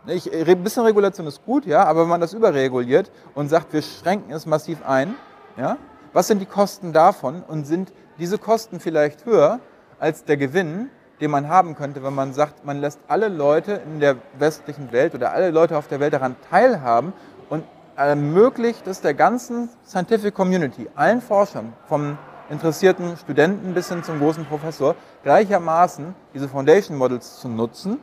Ich, 0.07 0.33
ein 0.33 0.65
bisschen 0.65 0.85
Regulation 0.85 1.27
ist 1.29 1.45
gut, 1.45 1.65
ja, 1.65 1.85
aber 1.85 2.03
wenn 2.03 2.09
man 2.09 2.21
das 2.21 2.33
überreguliert 2.33 3.13
und 3.35 3.49
sagt, 3.49 3.73
wir 3.73 3.83
schränken 3.83 4.33
es 4.33 4.47
massiv 4.47 4.85
ein, 4.85 5.15
ja, 5.57 5.77
was 6.13 6.27
sind 6.27 6.41
die 6.41 6.47
Kosten 6.47 6.93
davon 6.93 7.43
und 7.47 7.67
sind 7.67 7.93
diese 8.19 8.39
Kosten 8.39 8.81
vielleicht 8.81 9.25
höher 9.25 9.61
als 10.01 10.25
der 10.25 10.37
Gewinn, 10.37 10.91
den 11.23 11.31
man 11.31 11.49
haben 11.49 11.77
könnte, 11.77 12.03
wenn 12.03 12.15
man 12.15 12.35
sagt, 12.35 12.67
man 12.67 12.81
lässt 12.81 12.99
alle 13.07 13.29
Leute 13.29 13.81
in 13.87 14.01
der 14.01 14.17
westlichen 14.39 14.91
Welt 14.91 15.15
oder 15.15 15.33
alle 15.33 15.51
Leute 15.51 15.79
auf 15.79 15.87
der 15.87 16.01
Welt 16.01 16.13
daran 16.13 16.35
teilhaben 16.51 17.13
und 17.49 17.65
ermöglicht 17.97 18.89
es 18.89 19.01
der 19.01 19.15
ganzen 19.15 19.69
Scientific 19.87 20.35
Community, 20.35 20.89
allen 20.97 21.21
Forschern, 21.21 21.73
vom 21.89 22.19
interessierten 22.51 23.17
Studenten 23.17 23.73
bis 23.73 23.89
hin 23.89 24.03
zum 24.03 24.19
großen 24.19 24.45
Professor, 24.47 24.97
gleichermaßen 25.23 26.13
diese 26.35 26.49
Foundation 26.49 26.99
Models 26.99 27.39
zu 27.39 27.49
nutzen, 27.49 27.99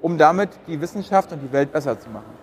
um 0.00 0.16
damit 0.16 0.50
die 0.68 0.80
Wissenschaft 0.80 1.32
und 1.32 1.40
die 1.40 1.52
Welt 1.52 1.72
besser 1.72 1.98
zu 1.98 2.08
machen. 2.10 2.40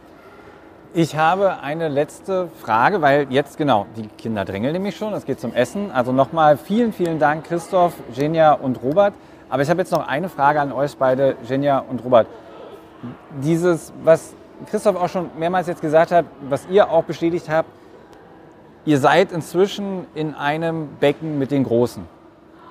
Ich 0.94 1.16
habe 1.16 1.60
eine 1.62 1.88
letzte 1.88 2.50
Frage, 2.62 3.02
weil 3.02 3.28
jetzt 3.30 3.58
genau, 3.58 3.86
die 3.96 4.08
Kinder 4.08 4.44
drängeln 4.46 4.74
nämlich 4.74 4.98
schon, 4.98 5.14
es 5.14 5.26
geht 5.26 5.40
zum 5.40 5.54
Essen. 5.54 5.92
Also 5.92 6.12
nochmal 6.12 6.58
vielen, 6.58 6.92
vielen 6.92 7.20
Dank, 7.20 7.46
Christoph, 7.46 7.94
Genia 8.14 8.54
und 8.54 8.82
Robert. 8.84 9.14
Aber 9.50 9.62
ich 9.62 9.70
habe 9.70 9.80
jetzt 9.80 9.92
noch 9.92 10.08
eine 10.08 10.30
Frage 10.30 10.60
an 10.60 10.72
euch 10.72 10.98
beide, 10.98 11.36
Genia 11.48 11.80
und 11.80 12.04
Robert. 12.04 12.28
Dieses, 13.42 13.94
was 14.04 14.34
Christoph 14.70 14.96
auch 14.96 15.10
schon 15.10 15.30
mehrmals 15.38 15.68
jetzt 15.68 15.82
gesagt 15.82 16.12
hat, 16.12 16.26
was 16.50 16.68
ihr 16.70 16.90
auch 16.90 17.04
bestätigt 17.04 17.50
habt, 17.50 17.70
ihr 18.86 18.98
seid 19.00 19.32
inzwischen 19.32 20.06
in 20.16 20.34
einem 20.34 20.90
Becken 21.00 21.38
mit 21.38 21.52
den 21.52 21.64
Großen. 21.64 22.06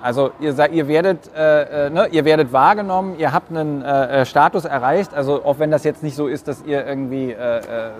Also 0.02 0.30
ihr, 0.40 0.52
seid, 0.52 0.72
ihr, 0.72 0.88
werdet, 0.88 1.30
äh, 1.34 1.86
äh, 1.86 1.90
ne, 1.90 2.08
ihr 2.08 2.24
werdet 2.24 2.52
wahrgenommen, 2.52 3.18
ihr 3.18 3.32
habt 3.32 3.50
einen 3.50 3.82
äh, 3.82 4.20
äh, 4.20 4.26
Status 4.26 4.64
erreicht, 4.64 5.14
also 5.14 5.44
auch 5.44 5.58
wenn 5.58 5.70
das 5.70 5.84
jetzt 5.84 6.02
nicht 6.02 6.14
so 6.14 6.26
ist, 6.26 6.48
dass 6.48 6.62
ihr 6.62 6.86
irgendwie 6.86 7.32
äh, 7.32 7.58
äh, 7.58 7.90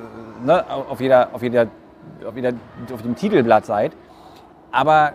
ne, 0.44 0.64
auf, 0.68 1.00
jeder, 1.00 1.30
auf, 1.32 1.42
jeder, 1.42 1.68
auf, 2.26 2.36
jeder, 2.36 2.52
auf 2.92 3.02
dem 3.02 3.16
Titelblatt 3.16 3.64
seid. 3.64 3.92
Aber 4.70 5.14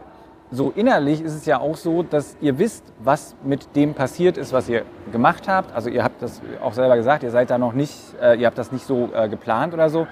so 0.52 0.74
innerlich 0.76 1.22
ist 1.22 1.34
es 1.34 1.46
ja 1.46 1.60
auch 1.60 1.78
so, 1.78 2.04
dass 2.04 2.36
ihr 2.42 2.60
wisst, 2.60 2.84
was 3.00 3.36
mit 3.44 3.74
dem 3.76 3.94
passiert 3.94 4.38
ist, 4.38 4.52
was 4.52 4.68
ihr 4.68 4.84
gemacht 5.12 5.48
habt. 5.48 5.74
Also 5.74 5.90
ihr 5.90 6.04
habt 6.04 6.22
das 6.22 6.42
auch 6.62 6.74
selber 6.74 6.98
gesagt, 6.98 7.24
ihr 7.24 7.32
seid 7.32 7.50
da 7.50 7.58
noch 7.58 7.72
nicht, 7.72 7.96
äh, 8.22 8.36
ihr 8.36 8.48
habt 8.48 8.58
das 8.58 8.72
nicht 8.72 8.86
so 8.86 9.10
äh, 9.14 9.30
geplant 9.30 9.74
oder 9.74 9.90
so. 9.90 10.08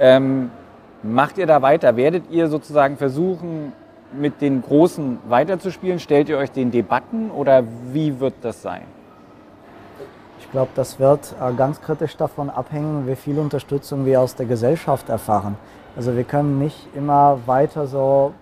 Ähm, 0.00 0.50
macht 1.04 1.38
ihr 1.38 1.46
da 1.46 1.62
weiter? 1.62 1.96
Werdet 1.96 2.30
ihr 2.30 2.48
sozusagen 2.48 2.96
versuchen, 2.96 3.72
mit 4.12 4.40
den 4.40 4.60
Großen 4.60 5.18
weiterzuspielen? 5.28 6.00
Stellt 6.00 6.28
ihr 6.28 6.38
euch 6.38 6.50
den 6.50 6.72
Debatten 6.72 7.30
oder 7.30 7.62
wie 7.92 8.18
wird 8.18 8.34
das 8.42 8.62
sein? 8.62 8.82
Ich 10.40 10.50
glaube, 10.50 10.70
das 10.74 10.98
wird 10.98 11.36
äh, 11.40 11.52
ganz 11.54 11.80
kritisch 11.80 12.16
davon 12.16 12.50
abhängen, 12.50 13.06
wie 13.06 13.14
viel 13.14 13.38
Unterstützung 13.38 14.04
wir 14.04 14.20
aus 14.20 14.34
der 14.34 14.46
Gesellschaft 14.46 15.08
erfahren. 15.08 15.56
Also 15.94 16.16
wir 16.16 16.24
können 16.24 16.58
nicht 16.58 16.88
immer 16.96 17.38
weiter 17.46 17.86
so 17.86 18.32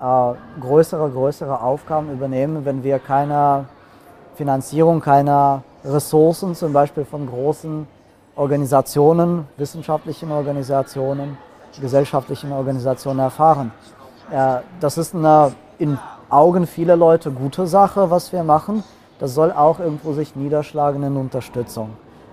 äh, 0.00 0.60
größere, 0.60 1.10
größere 1.10 1.60
Aufgaben 1.60 2.10
übernehmen, 2.12 2.64
wenn 2.64 2.82
wir 2.82 2.98
keine 2.98 3.66
Finanzierung, 4.34 5.00
keine 5.00 5.62
Ressourcen 5.84 6.54
zum 6.54 6.72
Beispiel 6.72 7.04
von 7.04 7.26
großen 7.26 7.86
Organisationen, 8.36 9.46
wissenschaftlichen 9.56 10.32
Organisationen, 10.32 11.36
gesellschaftlichen 11.80 12.52
Organisationen 12.52 13.20
erfahren. 13.20 13.72
Äh, 14.30 14.60
das 14.80 14.98
ist 14.98 15.14
eine 15.14 15.52
in 15.78 15.98
Augen 16.28 16.66
vieler 16.66 16.96
Leute 16.96 17.30
gute 17.30 17.66
Sache, 17.66 18.10
was 18.10 18.32
wir 18.32 18.44
machen. 18.44 18.84
Das 19.18 19.34
soll 19.34 19.52
auch 19.52 19.80
irgendwo 19.80 20.12
sich 20.12 20.36
niederschlagen 20.36 21.02
in 21.02 21.16
Unterstützung. 21.16 21.90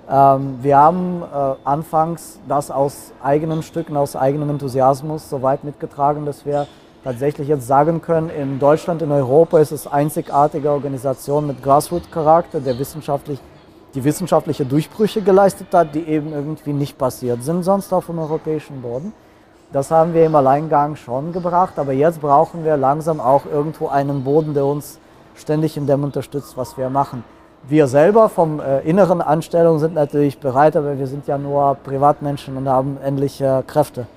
Ähm, 0.10 0.60
wir 0.62 0.78
haben 0.78 1.22
äh, 1.22 1.56
anfangs 1.66 2.40
das 2.48 2.72
aus 2.72 3.12
eigenen 3.22 3.64
Stücken, 3.64 3.98
aus 3.98 4.16
eigenem 4.16 4.50
Enthusiasmus 4.50 5.30
so 5.30 5.42
weit 5.42 5.64
mitgetragen, 5.64 6.26
dass 6.26 6.46
wir 6.46 6.68
tatsächlich 7.04 7.48
jetzt 7.48 7.68
sagen 7.68 8.02
können, 8.02 8.30
in 8.30 8.60
Deutschland, 8.60 9.02
in 9.02 9.12
Europa 9.12 9.60
ist 9.60 9.72
es 9.72 9.88
einzigartige 9.88 10.72
Organisation 10.72 11.48
mit 11.48 11.64
Grassroot-Charakter, 11.64 12.60
der 12.60 12.78
wissenschaftlich, 12.80 13.40
die 13.94 14.04
wissenschaftliche 14.04 14.66
Durchbrüche 14.66 15.22
geleistet 15.22 15.68
hat, 15.74 15.96
die 15.96 16.04
eben 16.04 16.34
irgendwie 16.34 16.74
nicht 16.74 16.98
passiert 16.98 17.44
sind 17.44 17.64
sonst 17.64 17.94
auf 17.94 18.08
dem 18.08 18.20
europäischen 18.20 18.82
Boden. 18.82 19.14
Das 19.72 19.92
haben 19.92 20.14
wir 20.14 20.26
im 20.26 20.36
Alleingang 20.36 20.96
schon 20.96 21.34
gebracht, 21.34 21.78
aber 21.78 21.92
jetzt 21.92 22.22
brauchen 22.22 22.64
wir 22.64 22.78
langsam 22.78 23.20
auch 23.20 23.46
irgendwo 23.46 23.88
einen 23.90 24.24
Boden, 24.24 24.54
der 24.54 24.66
uns 24.66 24.98
ständig 25.36 25.76
in 25.76 25.88
dem 25.88 26.04
unterstützt, 26.04 26.56
was 26.56 26.78
wir 26.78 26.90
machen. 26.90 27.24
Wir 27.68 27.88
selber 27.88 28.30
vom 28.30 28.62
äh, 28.62 28.80
inneren 28.82 29.22
Anstellung 29.22 29.80
sind 29.80 29.94
natürlich 29.94 30.40
bereit, 30.40 30.78
aber 30.78 30.98
wir 30.98 31.08
sind 31.08 31.28
ja 31.28 31.38
nur 31.38 31.76
Privatmenschen 31.84 32.56
und 32.56 32.70
haben 32.70 32.98
ähnliche 33.04 33.64
Kräfte. 33.68 34.08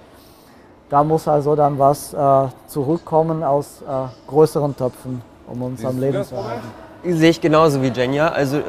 Da 0.90 1.04
muss 1.04 1.28
also 1.28 1.54
dann 1.54 1.78
was 1.78 2.12
äh, 2.12 2.48
zurückkommen 2.66 3.44
aus 3.44 3.82
äh, 3.82 4.28
größeren 4.28 4.76
Töpfen, 4.76 5.22
um 5.46 5.62
uns 5.62 5.84
am 5.84 6.00
Leben 6.00 6.24
zu 6.24 6.34
erhalten. 6.34 6.66
Sehe 7.04 7.30
ich 7.30 7.40
genauso 7.40 7.80
wie 7.80 7.88
Jenja. 7.88 8.28
Also 8.28 8.60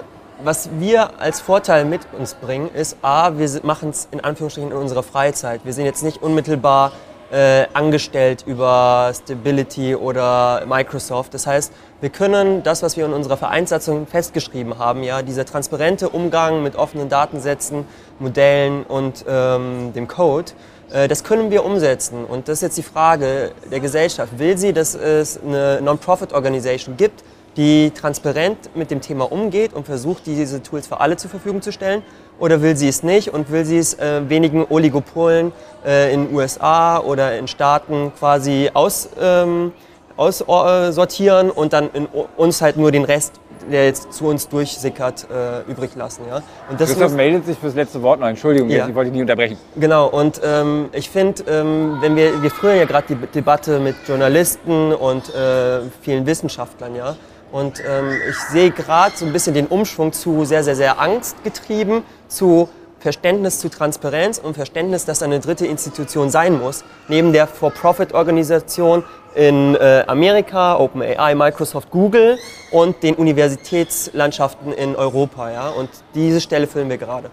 was 0.44 0.70
wir 0.78 1.20
als 1.20 1.42
Vorteil 1.42 1.84
mit 1.84 2.02
uns 2.18 2.36
bringen, 2.36 2.70
ist 2.74 2.98
A, 3.02 3.38
wir 3.38 3.50
machen 3.64 3.90
es 3.90 4.08
in 4.12 4.24
Anführungsstrichen 4.24 4.72
in 4.72 4.78
unserer 4.78 5.02
Freizeit. 5.02 5.66
Wir 5.66 5.74
sind 5.74 5.86
jetzt 5.86 6.04
nicht 6.04 6.22
unmittelbar 6.22 6.92
äh, 7.32 7.66
angestellt 7.74 8.44
über 8.46 9.12
Stability 9.16 9.96
oder 9.96 10.64
Microsoft. 10.68 11.34
Das 11.34 11.48
heißt, 11.48 11.74
wir 12.02 12.10
können 12.10 12.62
das, 12.62 12.84
was 12.84 12.98
wir 12.98 13.06
in 13.06 13.14
unserer 13.14 13.38
Vereinssatzung 13.38 14.06
festgeschrieben 14.06 14.78
haben, 14.78 15.02
ja, 15.02 15.24
dieser 15.24 15.46
transparente 15.46 16.10
Umgang 16.10 16.62
mit 16.62 16.76
offenen 16.76 17.10
Datensätzen, 17.10 17.86
Modellen 18.20 18.84
und 18.84 19.26
ähm, 19.28 19.94
dem 19.94 20.08
Code, 20.08 20.52
äh, 20.52 20.54
das 20.92 21.24
können 21.24 21.52
wir 21.52 21.64
umsetzen. 21.64 22.26
Und 22.26 22.48
das 22.48 22.58
ist 22.58 22.62
jetzt 22.62 22.78
die 22.78 22.84
Frage 22.84 23.52
der 23.72 23.80
Gesellschaft. 23.80 24.38
Will 24.38 24.58
sie, 24.58 24.74
dass 24.74 24.94
es 24.94 25.40
eine 25.42 25.80
Non-Profit-Organisation 25.82 26.98
gibt, 26.98 27.24
die 27.58 27.92
transparent 27.92 28.76
mit 28.76 28.92
dem 28.92 29.02
Thema 29.02 29.32
umgeht 29.32 29.74
und 29.74 29.86
versucht, 29.86 30.26
diese 30.26 30.64
Tools 30.64 30.88
für 30.88 31.00
alle 31.00 31.18
zur 31.18 31.30
Verfügung 31.30 31.62
zu 31.62 31.72
stellen? 31.72 32.04
Oder 32.40 32.62
will 32.62 32.76
sie 32.76 32.88
es 32.88 33.04
nicht 33.04 33.34
und 33.34 33.52
will 33.52 33.66
sie 33.66 33.78
es 33.78 33.94
äh, 33.96 34.28
wenigen 34.28 34.66
Oligopolen 34.70 35.52
äh, 35.86 36.14
in 36.14 36.34
USA 36.34 37.00
oder 37.00 37.38
in 37.38 37.48
Staaten 37.48 38.12
quasi 38.18 38.72
aus, 38.74 39.10
ähm, 39.20 39.74
aussortieren 40.18 41.52
und 41.52 41.74
dann 41.74 41.90
in 41.94 42.08
uns 42.38 42.62
halt 42.62 42.78
nur 42.78 42.92
den 42.92 43.04
Rest 43.04 43.41
der 43.70 43.86
jetzt 43.86 44.14
zu 44.14 44.28
uns 44.28 44.48
durchsickert, 44.48 45.28
äh, 45.30 45.70
übrig 45.70 45.92
lassen. 45.96 46.24
Ja? 46.28 46.42
Und 46.70 46.80
das 46.80 46.90
Christoph 46.90 47.14
meldet 47.14 47.46
sich 47.46 47.58
fürs 47.58 47.76
letzte 47.76 48.02
Wort 48.02 48.20
noch. 48.20 48.28
Entschuldigung, 48.28 48.70
ja. 48.70 48.88
ich 48.88 48.96
wollte 48.96 49.12
dich 49.12 49.14
nicht 49.14 49.22
unterbrechen. 49.22 49.58
Genau, 49.76 50.08
und 50.08 50.42
ähm, 50.44 50.90
ich 50.94 51.10
finde, 51.10 51.44
ähm, 51.48 51.98
wenn 52.02 52.16
wir, 52.16 52.42
wir 52.42 52.52
früher 52.52 52.76
ja 52.76 52.86
gerade 52.86 53.16
die 53.16 53.28
Debatte 53.28 53.80
mit 53.80 53.96
Journalisten 54.08 54.94
und 54.94 55.34
äh, 55.34 55.82
vielen 56.02 56.26
Wissenschaftlern, 56.26 56.96
ja, 56.96 57.16
und 57.52 57.84
ähm, 57.86 58.14
ich 58.30 58.38
sehe 58.38 58.72
gerade 58.72 59.16
so 59.16 59.26
ein 59.26 59.34
bisschen 59.34 59.54
den 59.54 59.68
Umschwung 59.68 60.14
zu 60.14 60.46
sehr, 60.46 60.64
sehr, 60.64 60.76
sehr 60.76 61.00
angstgetrieben, 61.00 62.04
zu 62.30 62.70
Verständnis 63.02 63.60
zu 63.60 63.70
Transparenz 63.70 64.38
und 64.38 64.54
Verständnis, 64.54 65.06
dass 65.06 65.24
eine 65.24 65.40
dritte 65.40 65.66
Institution 65.66 66.30
sein 66.30 66.60
muss, 66.60 66.84
neben 67.08 67.34
der 67.34 67.48
For-Profit-Organisation 67.48 69.04
in 69.34 69.76
äh, 69.76 70.04
Amerika, 70.08 70.78
OpenAI, 70.78 71.34
Microsoft, 71.34 71.90
Google 71.90 72.38
und 72.72 73.02
den 73.02 73.16
Universitätslandschaften 73.16 74.72
in 74.74 74.96
Europa. 74.96 75.52
Ja? 75.52 75.70
Und 75.70 75.90
diese 76.14 76.40
Stelle 76.40 76.68
füllen 76.68 76.90
wir 76.90 76.98
gerade. 76.98 77.32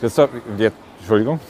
Christoph, 0.00 0.30
jetzt, 0.56 0.76
Entschuldigung. 0.98 1.40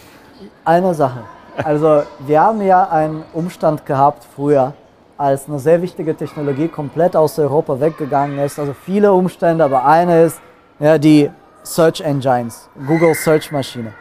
Eine 0.65 0.93
Sache. 0.93 1.23
Also 1.63 2.03
wir 2.27 2.41
haben 2.41 2.63
ja 2.63 2.89
einen 2.89 3.23
Umstand 3.33 3.87
gehabt 3.87 4.27
früher, 4.35 4.73
als 5.17 5.49
eine 5.49 5.59
sehr 5.59 5.83
wichtige 5.83 6.17
Technologie 6.17 6.67
komplett 6.67 7.15
aus 7.15 7.39
Europa 7.39 7.79
weggegangen 7.79 8.39
ist. 8.39 8.59
Also 8.59 8.75
viele 8.75 9.13
Umstände, 9.13 9.63
aber 9.63 9.85
eine 9.85 10.25
ist 10.25 10.41
ja, 10.81 10.97
die 10.97 11.31
Search 11.63 12.01
Engines, 12.01 12.69
Google 12.87 13.15
Search 13.15 13.53
Maschine. 13.53 13.93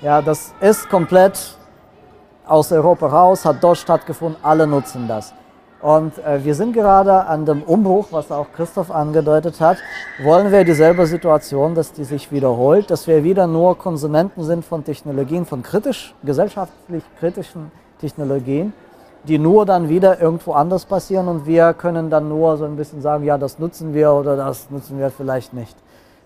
Ja, 0.00 0.22
das 0.22 0.54
ist 0.60 0.88
komplett 0.88 1.38
aus 2.46 2.72
Europa 2.72 3.06
raus, 3.06 3.44
hat 3.44 3.56
dort 3.60 3.78
stattgefunden, 3.78 4.36
alle 4.42 4.66
nutzen 4.66 5.06
das. 5.06 5.34
Und 5.82 6.16
äh, 6.18 6.44
wir 6.44 6.54
sind 6.54 6.72
gerade 6.72 7.26
an 7.26 7.44
dem 7.44 7.62
Umbruch, 7.64 8.08
was 8.12 8.30
auch 8.30 8.46
Christoph 8.54 8.90
angedeutet 8.90 9.60
hat. 9.60 9.78
Wollen 10.22 10.52
wir 10.52 10.64
dieselbe 10.64 11.06
Situation, 11.06 11.74
dass 11.74 11.92
die 11.92 12.04
sich 12.04 12.30
wiederholt, 12.30 12.90
dass 12.90 13.06
wir 13.08 13.24
wieder 13.24 13.48
nur 13.48 13.76
Konsumenten 13.76 14.44
sind 14.44 14.64
von 14.64 14.84
Technologien, 14.84 15.44
von 15.44 15.62
kritisch, 15.62 16.14
gesellschaftlich 16.22 17.02
kritischen 17.18 17.72
Technologien, 18.00 18.72
die 19.24 19.38
nur 19.38 19.66
dann 19.66 19.88
wieder 19.88 20.20
irgendwo 20.20 20.52
anders 20.52 20.84
passieren 20.84 21.26
und 21.26 21.46
wir 21.46 21.74
können 21.74 22.10
dann 22.10 22.28
nur 22.28 22.56
so 22.56 22.64
ein 22.64 22.76
bisschen 22.76 23.02
sagen, 23.02 23.24
ja, 23.24 23.36
das 23.36 23.58
nutzen 23.58 23.92
wir 23.92 24.12
oder 24.12 24.36
das 24.36 24.70
nutzen 24.70 24.98
wir 24.98 25.10
vielleicht 25.10 25.52
nicht. 25.52 25.76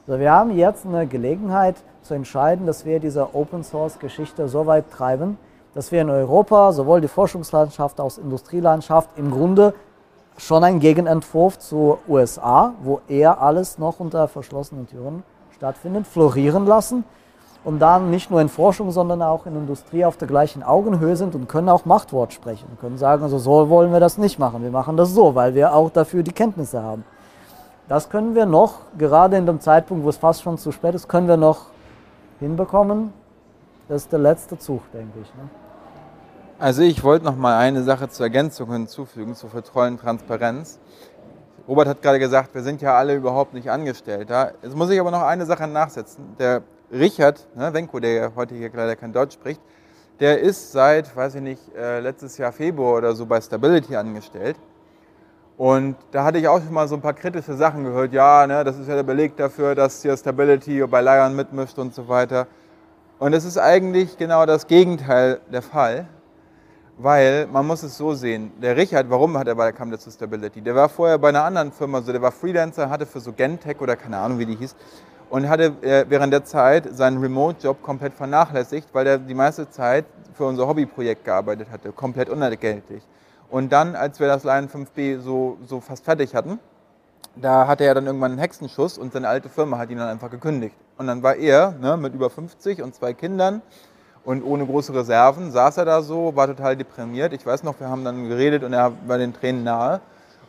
Also 0.07 0.20
wir 0.20 0.31
haben 0.31 0.57
jetzt 0.57 0.87
eine 0.87 1.07
Gelegenheit 1.09 1.74
zu 2.03 2.15
entscheiden, 2.15 2.65
dass 2.65 2.85
wir 2.85 3.01
diese 3.01 3.35
Open 3.35 3.65
Source 3.65 3.99
Geschichte 3.99 4.49
so 4.49 4.65
weit 4.66 4.91
treiben, 4.93 5.37
dass 5.74 5.91
wir 5.91 6.01
in 6.01 6.11
Europa 6.11 6.73
sowohl 6.73 7.01
die 7.01 7.09
Forschungslandschaft 7.09 7.99
als 7.99 8.16
Industrielandschaft 8.16 9.11
im 9.16 9.33
Grunde 9.33 9.74
schon 10.39 10.62
einen 10.62 10.78
Gegenentwurf 10.78 11.59
zu 11.59 11.99
USA, 12.07 12.74
wo 12.83 13.01
eher 13.09 13.41
alles 13.41 13.78
noch 13.78 13.99
unter 13.99 14.28
verschlossenen 14.28 14.87
Türen 14.87 15.24
stattfindet, 15.57 16.07
florieren 16.07 16.66
lassen 16.66 17.03
und 17.65 17.81
dann 17.81 18.09
nicht 18.11 18.31
nur 18.31 18.41
in 18.41 18.49
Forschung, 18.49 18.93
sondern 18.93 19.23
auch 19.23 19.45
in 19.47 19.57
Industrie 19.57 20.05
auf 20.05 20.16
der 20.16 20.28
gleichen 20.28 20.62
Augenhöhe 20.62 21.16
sind 21.16 21.35
und 21.35 21.49
können 21.49 21.69
auch 21.69 21.85
Machtwort 21.85 22.33
sprechen, 22.33 22.69
können 22.81 22.97
sagen, 22.97 23.24
also 23.24 23.39
so 23.39 23.69
wollen 23.70 23.93
wir 23.93 23.99
das 23.99 24.19
nicht 24.19 24.39
machen, 24.39 24.62
wir 24.62 24.70
machen 24.70 24.97
das 24.97 25.11
so, 25.11 25.35
weil 25.35 25.57
wir 25.57 25.74
auch 25.74 25.91
dafür 25.91 26.23
die 26.23 26.33
Kenntnisse 26.33 26.81
haben. 26.81 27.05
Das 27.88 28.10
können 28.10 28.34
wir 28.34 28.46
noch, 28.46 28.80
gerade 28.98 29.36
in 29.36 29.46
dem 29.46 29.60
Zeitpunkt, 29.60 30.04
wo 30.04 30.08
es 30.08 30.16
fast 30.16 30.42
schon 30.42 30.58
zu 30.58 30.72
spät 30.72 30.94
ist, 30.94 31.08
können 31.08 31.28
wir 31.28 31.36
noch 31.36 31.66
hinbekommen. 32.40 33.12
Das 33.88 34.02
ist 34.02 34.12
der 34.12 34.18
letzte 34.18 34.58
Zug, 34.58 34.82
denke 34.92 35.20
ich. 35.22 35.34
Ne? 35.34 35.48
Also 36.58 36.82
ich 36.82 37.04
wollte 37.04 37.24
noch 37.24 37.36
mal 37.36 37.58
eine 37.58 37.84
Sache 37.84 38.08
zur 38.08 38.26
Ergänzung 38.26 38.72
hinzufügen, 38.72 39.36
zur 39.36 39.50
vertreuen 39.50 39.98
Transparenz. 39.98 40.80
Robert 41.68 41.86
hat 41.86 42.02
gerade 42.02 42.18
gesagt, 42.18 42.54
wir 42.54 42.62
sind 42.62 42.82
ja 42.82 42.94
alle 42.96 43.14
überhaupt 43.14 43.54
nicht 43.54 43.70
Angestellter. 43.70 44.54
Jetzt 44.62 44.74
muss 44.74 44.90
ich 44.90 44.98
aber 44.98 45.10
noch 45.12 45.22
eine 45.22 45.46
Sache 45.46 45.68
nachsetzen. 45.68 46.34
Der 46.38 46.62
Richard 46.90 47.46
ne, 47.54 47.72
Wenko, 47.72 48.00
der 48.00 48.32
heute 48.34 48.54
hier 48.54 48.70
leider 48.72 48.96
kein 48.96 49.12
Deutsch 49.12 49.34
spricht, 49.34 49.60
der 50.18 50.40
ist 50.40 50.72
seit, 50.72 51.14
weiß 51.14 51.36
ich 51.36 51.42
nicht, 51.42 51.60
äh, 51.76 52.00
letztes 52.00 52.38
Jahr 52.38 52.52
Februar 52.52 52.98
oder 52.98 53.14
so 53.14 53.26
bei 53.26 53.40
Stability 53.40 53.94
angestellt. 53.94 54.56
Und 55.57 55.97
da 56.11 56.24
hatte 56.24 56.39
ich 56.39 56.49
auch 56.49 56.61
schon 56.61 56.74
mal 56.74 56.87
so 56.87 56.97
ein 56.97 57.01
paar 57.01 57.15
kritische 57.15 57.55
Sachen 57.55 57.85
gehört. 57.85 58.12
Ja, 58.12 58.47
ne, 58.47 58.62
das 58.62 58.78
ist 58.78 58.89
ja 58.89 58.95
der 58.95 59.03
Beleg 59.03 59.37
dafür, 59.37 59.74
dass 59.74 60.03
hier 60.03 60.15
Stability 60.16 60.87
bei 60.87 61.01
Lion 61.01 61.35
mitmischt 61.35 61.78
und 61.78 61.95
so 61.95 62.09
weiter. 62.09 62.47
Und 63.19 63.33
es 63.33 63.47
ist 63.47 63.57
eigentlich 63.57 64.19
genau 64.19 64.45
das 64.45 64.66
Gegenteil 64.66 65.41
der 65.51 65.62
Fall, 65.62 66.07
weil 66.99 67.47
man 67.47 67.66
muss 67.66 67.83
es 67.83 67.97
so 67.97 68.12
sehen. 68.12 68.53
Der 68.61 68.77
Richard, 68.77 69.09
warum 69.09 69.39
hat 69.39 69.49
er 69.49 69.55
bei 69.55 69.73
kam 69.73 69.89
der 69.89 69.99
zu 69.99 70.11
Stability? 70.11 70.61
Der 70.61 70.74
war 70.74 70.91
vorher 70.91 71.16
bei 71.16 71.31
einer 71.31 71.45
anderen 71.45 71.73
Firma, 71.73 72.03
so 72.03 72.12
der 72.12 72.20
war 72.20 72.33
Freelancer, 72.33 72.91
hatte 72.91 73.07
für 73.07 73.20
so 73.20 73.33
Gentech 73.33 73.81
oder 73.81 73.97
keine 73.97 74.19
Ahnung, 74.19 74.39
wie 74.39 74.45
die 74.45 74.57
hieß, 74.57 74.77
und 75.31 75.49
hatte 75.49 75.73
äh, 75.81 76.05
während 76.07 76.35
der 76.35 76.45
Zeit 76.45 76.95
seinen 76.95 77.19
Remote-Job 77.19 77.83
komplett 77.83 78.12
vernachlässigt, 78.12 78.89
weil 78.93 79.07
er 79.07 79.19
die 79.19 79.35
meiste 79.35 79.70
Zeit 79.70 80.05
für 80.35 80.45
unser 80.45 80.66
Hobbyprojekt 80.69 81.24
gearbeitet 81.24 81.69
hatte, 81.70 81.93
komplett 81.93 82.28
unentgeltlich. 82.28 83.03
Und 83.51 83.73
dann, 83.73 83.94
als 83.94 84.20
wir 84.20 84.27
das 84.27 84.44
Lion 84.44 84.68
5B 84.68 85.20
so, 85.20 85.59
so 85.66 85.81
fast 85.81 86.05
fertig 86.05 86.35
hatten, 86.35 86.59
da 87.36 87.66
hatte 87.66 87.85
er 87.85 87.94
dann 87.94 88.06
irgendwann 88.06 88.32
einen 88.32 88.40
Hexenschuss 88.40 88.98
und 88.98 89.12
seine 89.12 89.28
alte 89.28 89.48
Firma 89.48 89.78
hat 89.78 89.90
ihn 89.90 89.98
dann 89.98 90.09
einfach 90.09 90.31
gekündigt. 90.31 90.74
Und 90.98 91.06
dann 91.06 91.23
war 91.23 91.36
er 91.36 91.73
ne, 91.73 91.97
mit 91.97 92.14
über 92.14 92.31
50 92.31 92.82
und 92.82 92.94
zwei 92.94 93.12
Kindern 93.12 93.62
und 94.24 94.43
ohne 94.43 94.66
große 94.66 94.93
Reserven, 94.93 95.52
saß 95.52 95.77
er 95.77 95.85
da 95.85 96.02
so, 96.02 96.35
war 96.35 96.47
total 96.48 96.77
deprimiert. 96.77 97.32
Ich 97.32 97.47
weiß 97.47 97.62
noch, 97.62 97.78
wir 97.78 97.89
haben 97.89 98.05
dann 98.05 98.28
geredet 98.28 98.64
und 98.64 98.73
er 98.73 98.93
war 99.06 99.18
den 99.18 99.32
Tränen 99.32 99.62
nahe. 99.62 100.01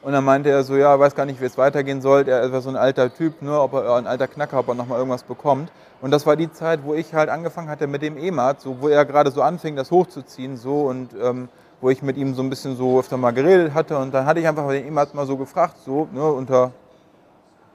Und 0.02 0.14
dann 0.14 0.24
meinte 0.24 0.50
er 0.50 0.64
so, 0.64 0.76
ja, 0.76 0.98
weiß 0.98 1.16
gar 1.16 1.26
nicht, 1.26 1.42
wie 1.42 1.46
es 1.46 1.58
weitergehen 1.58 2.02
soll. 2.02 2.28
Er 2.28 2.52
war 2.52 2.62
so 2.62 2.70
ein 2.70 2.76
alter 2.76 3.14
Typ, 3.14 3.42
nur 3.42 3.62
ob 3.62 3.74
er 3.74 3.96
ein 3.96 4.08
alter 4.08 4.28
Knacker, 4.28 4.60
ob 4.60 4.70
er 4.70 4.76
nochmal 4.76 5.00
irgendwas 5.00 5.24
bekommt. 5.24 5.70
Und 6.02 6.12
das 6.12 6.26
war 6.26 6.36
die 6.36 6.52
Zeit, 6.52 6.82
wo 6.84 6.94
ich 6.94 7.14
halt 7.14 7.30
angefangen 7.30 7.70
hatte 7.70 7.88
mit 7.88 8.02
dem 8.02 8.18
EMAT, 8.18 8.62
so, 8.62 8.78
wo 8.80 8.88
er 8.88 9.04
gerade 9.06 9.32
so 9.32 9.42
anfing, 9.42 9.76
das 9.76 9.92
hochzuziehen, 9.92 10.56
so 10.56 10.84
und 10.84 11.10
ähm, 11.22 11.50
wo 11.82 11.90
ich 11.90 12.02
mit 12.02 12.18
ihm 12.18 12.34
so 12.34 12.42
ein 12.42 12.50
bisschen 12.50 12.76
so 12.76 13.00
öfter 13.00 13.18
mal 13.18 13.32
geredet 13.32 13.74
hatte. 13.74 13.98
Und 13.98 14.14
dann 14.14 14.26
hatte 14.26 14.40
ich 14.40 14.48
einfach 14.48 14.72
Emat 14.72 15.14
mal 15.14 15.26
so 15.26 15.38
gefragt, 15.38 15.76
so 15.86 16.08
ne, 16.12 16.24
unter, 16.24 16.72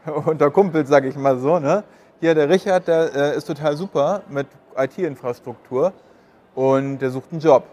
unter 0.26 0.50
Kumpels, 0.50 0.88
sage 0.88 1.08
ich 1.08 1.16
mal 1.16 1.38
so. 1.38 1.58
Ne? 1.58 1.84
Hier, 2.20 2.34
der 2.34 2.48
Richard, 2.48 2.88
der 2.88 3.14
äh, 3.14 3.36
ist 3.36 3.46
total 3.46 3.76
super 3.76 4.22
mit 4.28 4.46
IT-Infrastruktur 4.76 5.92
und 6.54 6.98
der 6.98 7.10
sucht 7.10 7.32
einen 7.32 7.40
Job. 7.40 7.64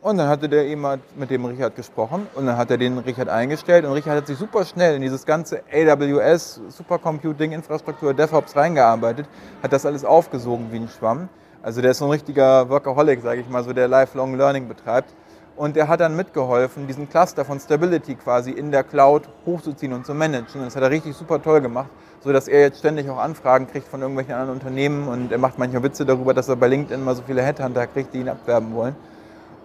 Und 0.00 0.16
dann 0.16 0.28
hatte 0.28 0.48
der 0.48 0.64
Emat 0.68 1.00
mit 1.16 1.28
dem 1.28 1.44
Richard 1.44 1.74
gesprochen 1.74 2.28
und 2.36 2.46
dann 2.46 2.56
hat 2.56 2.70
er 2.70 2.78
den 2.78 2.98
Richard 2.98 3.28
eingestellt 3.28 3.84
und 3.84 3.92
Richard 3.92 4.16
hat 4.16 4.26
sich 4.28 4.38
super 4.38 4.64
schnell 4.64 4.94
in 4.94 5.02
dieses 5.02 5.26
ganze 5.26 5.62
AWS, 5.72 6.60
Supercomputing, 6.68 7.50
Infrastruktur, 7.50 8.14
DevOps 8.14 8.54
reingearbeitet, 8.54 9.26
hat 9.60 9.72
das 9.72 9.84
alles 9.84 10.04
aufgesogen 10.04 10.68
wie 10.70 10.76
ein 10.76 10.88
Schwamm. 10.88 11.28
Also 11.62 11.82
der 11.82 11.90
ist 11.90 11.98
so 11.98 12.04
ein 12.04 12.12
richtiger 12.12 12.68
Workaholic, 12.68 13.20
sage 13.20 13.40
ich 13.40 13.48
mal, 13.48 13.64
so 13.64 13.72
der 13.72 13.88
Lifelong 13.88 14.36
Learning 14.36 14.68
betreibt. 14.68 15.12
Und 15.58 15.76
er 15.76 15.88
hat 15.88 15.98
dann 15.98 16.14
mitgeholfen, 16.14 16.86
diesen 16.86 17.10
Cluster 17.10 17.44
von 17.44 17.58
Stability 17.58 18.14
quasi 18.14 18.52
in 18.52 18.70
der 18.70 18.84
Cloud 18.84 19.28
hochzuziehen 19.44 19.92
und 19.92 20.06
zu 20.06 20.14
managen. 20.14 20.60
Und 20.60 20.66
das 20.66 20.76
hat 20.76 20.84
er 20.84 20.90
richtig 20.90 21.16
super 21.16 21.42
toll 21.42 21.60
gemacht, 21.60 21.90
sodass 22.20 22.46
er 22.46 22.60
jetzt 22.60 22.78
ständig 22.78 23.10
auch 23.10 23.18
Anfragen 23.18 23.66
kriegt 23.66 23.88
von 23.88 24.00
irgendwelchen 24.00 24.34
anderen 24.34 24.60
Unternehmen. 24.60 25.08
Und 25.08 25.32
er 25.32 25.38
macht 25.38 25.58
manchmal 25.58 25.82
Witze 25.82 26.06
darüber, 26.06 26.32
dass 26.32 26.48
er 26.48 26.54
bei 26.54 26.68
LinkedIn 26.68 27.04
mal 27.04 27.16
so 27.16 27.22
viele 27.26 27.42
Headhunter 27.42 27.88
kriegt, 27.88 28.14
die 28.14 28.20
ihn 28.20 28.28
abwerben 28.28 28.72
wollen. 28.72 28.94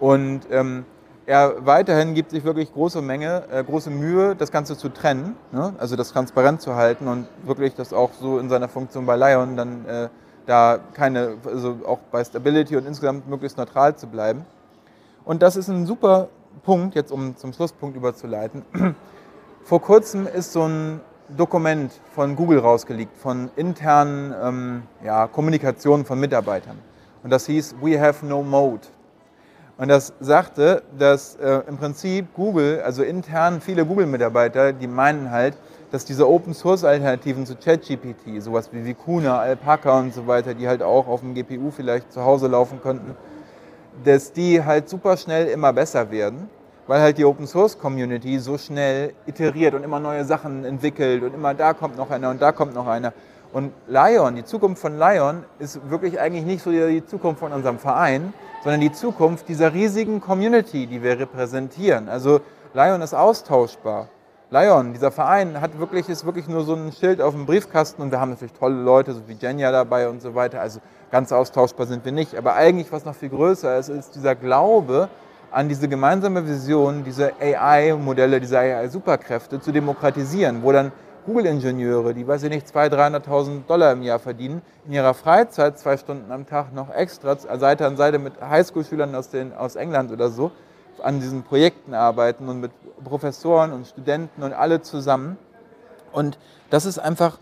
Und 0.00 0.40
ähm, 0.50 0.84
er 1.26 1.64
weiterhin 1.64 2.14
gibt 2.14 2.32
sich 2.32 2.44
wirklich 2.44 2.72
große 2.72 3.00
Menge, 3.00 3.44
äh, 3.52 3.62
große 3.62 3.90
Mühe, 3.90 4.34
das 4.34 4.50
Ganze 4.50 4.76
zu 4.76 4.88
trennen, 4.88 5.36
ne? 5.52 5.74
also 5.78 5.96
das 5.96 6.12
transparent 6.12 6.60
zu 6.60 6.74
halten 6.74 7.06
und 7.06 7.28
wirklich 7.44 7.74
das 7.74 7.92
auch 7.92 8.10
so 8.20 8.38
in 8.38 8.48
seiner 8.48 8.68
Funktion 8.68 9.06
bei 9.06 9.16
Lion 9.16 9.56
dann 9.56 9.86
äh, 9.86 10.08
da 10.46 10.78
keine, 10.92 11.36
also 11.46 11.78
auch 11.86 12.00
bei 12.10 12.22
Stability 12.22 12.76
und 12.76 12.86
insgesamt 12.86 13.28
möglichst 13.28 13.56
neutral 13.56 13.96
zu 13.96 14.06
bleiben. 14.06 14.44
Und 15.24 15.42
das 15.42 15.56
ist 15.56 15.68
ein 15.68 15.86
super 15.86 16.28
Punkt, 16.64 16.94
jetzt 16.94 17.10
um 17.10 17.36
zum 17.36 17.52
Schlusspunkt 17.52 17.96
überzuleiten. 17.96 18.62
Vor 19.64 19.80
kurzem 19.80 20.26
ist 20.26 20.52
so 20.52 20.68
ein 20.68 21.00
Dokument 21.34 21.92
von 22.14 22.36
Google 22.36 22.58
rausgelegt, 22.58 23.16
von 23.16 23.50
internen 23.56 24.34
ähm, 24.42 24.82
ja, 25.02 25.26
Kommunikationen 25.26 26.04
von 26.04 26.20
Mitarbeitern. 26.20 26.78
Und 27.22 27.30
das 27.30 27.46
hieß 27.46 27.76
We 27.80 27.98
have 27.98 28.26
no 28.26 28.42
mode. 28.42 28.82
Und 29.78 29.88
das 29.88 30.12
sagte, 30.20 30.82
dass 30.98 31.36
äh, 31.36 31.62
im 31.66 31.78
Prinzip 31.78 32.26
Google, 32.34 32.82
also 32.82 33.02
intern 33.02 33.62
viele 33.62 33.86
Google-Mitarbeiter, 33.86 34.74
die 34.74 34.86
meinen 34.86 35.30
halt, 35.30 35.56
dass 35.90 36.04
diese 36.04 36.28
Open-Source-Alternativen 36.28 37.46
zu 37.46 37.56
ChatGPT, 37.56 38.40
sowas 38.42 38.68
wie 38.72 38.84
Vicuna, 38.84 39.38
Alpaca 39.38 39.98
und 39.98 40.12
so 40.12 40.26
weiter, 40.26 40.52
die 40.52 40.68
halt 40.68 40.82
auch 40.82 41.08
auf 41.08 41.20
dem 41.20 41.34
GPU 41.34 41.70
vielleicht 41.70 42.12
zu 42.12 42.22
Hause 42.22 42.46
laufen 42.46 42.80
könnten, 42.82 43.16
dass 44.02 44.32
die 44.32 44.64
halt 44.64 44.88
super 44.88 45.16
schnell 45.16 45.46
immer 45.48 45.72
besser 45.72 46.10
werden, 46.10 46.48
weil 46.86 47.00
halt 47.00 47.18
die 47.18 47.24
Open 47.24 47.46
Source 47.46 47.78
Community 47.78 48.38
so 48.38 48.58
schnell 48.58 49.14
iteriert 49.26 49.74
und 49.74 49.84
immer 49.84 50.00
neue 50.00 50.24
Sachen 50.24 50.64
entwickelt 50.64 51.22
und 51.22 51.34
immer 51.34 51.54
da 51.54 51.72
kommt 51.72 51.96
noch 51.96 52.10
einer 52.10 52.30
und 52.30 52.42
da 52.42 52.52
kommt 52.52 52.74
noch 52.74 52.86
einer. 52.86 53.12
Und 53.52 53.72
Lion, 53.86 54.34
die 54.34 54.44
Zukunft 54.44 54.82
von 54.82 54.98
Lion 54.98 55.44
ist 55.60 55.78
wirklich 55.88 56.18
eigentlich 56.18 56.44
nicht 56.44 56.62
so 56.62 56.70
die 56.72 57.06
Zukunft 57.06 57.38
von 57.38 57.52
unserem 57.52 57.78
Verein, 57.78 58.34
sondern 58.64 58.80
die 58.80 58.90
Zukunft 58.90 59.48
dieser 59.48 59.72
riesigen 59.72 60.20
Community, 60.20 60.86
die 60.86 61.02
wir 61.02 61.20
repräsentieren. 61.20 62.08
Also 62.08 62.40
Lion 62.72 63.00
ist 63.00 63.14
austauschbar. 63.14 64.08
Lion, 64.54 64.92
dieser 64.92 65.10
Verein, 65.10 65.60
hat 65.60 65.80
wirklich, 65.80 66.08
ist 66.08 66.24
wirklich 66.24 66.46
nur 66.46 66.62
so 66.62 66.74
ein 66.74 66.92
Schild 66.92 67.20
auf 67.20 67.34
dem 67.34 67.44
Briefkasten 67.44 68.00
und 68.02 68.12
wir 68.12 68.20
haben 68.20 68.30
natürlich 68.30 68.52
tolle 68.52 68.80
Leute, 68.80 69.12
so 69.12 69.26
wie 69.26 69.32
Jenja 69.32 69.72
dabei 69.72 70.08
und 70.08 70.22
so 70.22 70.36
weiter. 70.36 70.60
Also 70.60 70.78
ganz 71.10 71.32
austauschbar 71.32 71.86
sind 71.86 72.04
wir 72.04 72.12
nicht. 72.12 72.36
Aber 72.36 72.54
eigentlich, 72.54 72.92
was 72.92 73.04
noch 73.04 73.16
viel 73.16 73.30
größer 73.30 73.76
ist, 73.76 73.88
ist 73.88 74.14
dieser 74.14 74.36
Glaube 74.36 75.08
an 75.50 75.68
diese 75.68 75.88
gemeinsame 75.88 76.46
Vision, 76.46 77.02
diese 77.02 77.32
AI-Modelle, 77.40 78.38
diese 78.38 78.60
AI-Superkräfte 78.60 79.60
zu 79.60 79.72
demokratisieren, 79.72 80.62
wo 80.62 80.70
dann 80.70 80.92
Google-Ingenieure, 81.26 82.14
die, 82.14 82.24
weiß 82.24 82.44
ich 82.44 82.50
nicht, 82.50 82.68
200.000, 82.68 83.26
300.000 83.26 83.66
Dollar 83.66 83.90
im 83.90 84.02
Jahr 84.02 84.20
verdienen, 84.20 84.62
in 84.86 84.92
ihrer 84.92 85.14
Freizeit 85.14 85.80
zwei 85.80 85.96
Stunden 85.96 86.30
am 86.30 86.46
Tag 86.46 86.72
noch 86.72 86.94
extra 86.94 87.36
Seite 87.36 87.88
an 87.88 87.96
Seite 87.96 88.20
mit 88.20 88.34
Highschool-Schülern 88.40 89.16
aus, 89.16 89.30
aus 89.58 89.74
England 89.74 90.12
oder 90.12 90.28
so 90.28 90.52
an 91.02 91.20
diesen 91.20 91.42
Projekten 91.42 91.94
arbeiten 91.94 92.48
und 92.48 92.60
mit 92.60 92.72
Professoren 93.02 93.72
und 93.72 93.86
Studenten 93.86 94.42
und 94.42 94.52
alle 94.52 94.82
zusammen. 94.82 95.38
Und 96.12 96.38
das 96.70 96.86
ist 96.86 96.98
einfach 96.98 97.38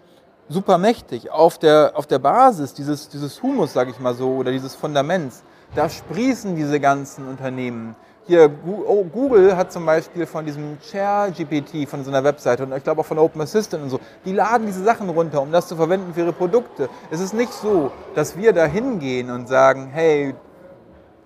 super 0.48 0.78
mächtig. 0.78 1.30
Auf 1.30 1.58
der, 1.58 1.92
auf 1.94 2.06
der 2.06 2.18
Basis 2.18 2.74
dieses, 2.74 3.08
dieses 3.08 3.42
Humus, 3.42 3.72
sage 3.72 3.90
ich 3.90 4.00
mal 4.00 4.14
so, 4.14 4.30
oder 4.36 4.50
dieses 4.50 4.74
Fundaments, 4.74 5.42
da 5.74 5.88
sprießen 5.88 6.54
diese 6.56 6.80
ganzen 6.80 7.28
Unternehmen. 7.28 7.96
Hier, 8.26 8.50
oh, 8.66 9.02
Google 9.04 9.56
hat 9.56 9.72
zum 9.72 9.84
Beispiel 9.84 10.26
von 10.26 10.44
diesem 10.44 10.78
Chair-GPT, 10.80 11.88
von 11.88 12.04
so 12.04 12.10
einer 12.10 12.22
Webseite 12.22 12.62
und 12.62 12.72
ich 12.72 12.84
glaube 12.84 13.00
auch 13.00 13.06
von 13.06 13.18
Open 13.18 13.40
Assistant 13.40 13.82
und 13.82 13.90
so, 13.90 13.98
die 14.24 14.32
laden 14.32 14.66
diese 14.66 14.84
Sachen 14.84 15.08
runter, 15.08 15.42
um 15.42 15.50
das 15.50 15.66
zu 15.66 15.74
verwenden 15.74 16.14
für 16.14 16.20
ihre 16.20 16.32
Produkte. 16.32 16.88
Es 17.10 17.18
ist 17.18 17.34
nicht 17.34 17.52
so, 17.52 17.90
dass 18.14 18.36
wir 18.36 18.52
da 18.52 18.64
hingehen 18.64 19.28
und 19.28 19.48
sagen, 19.48 19.90
hey, 19.92 20.36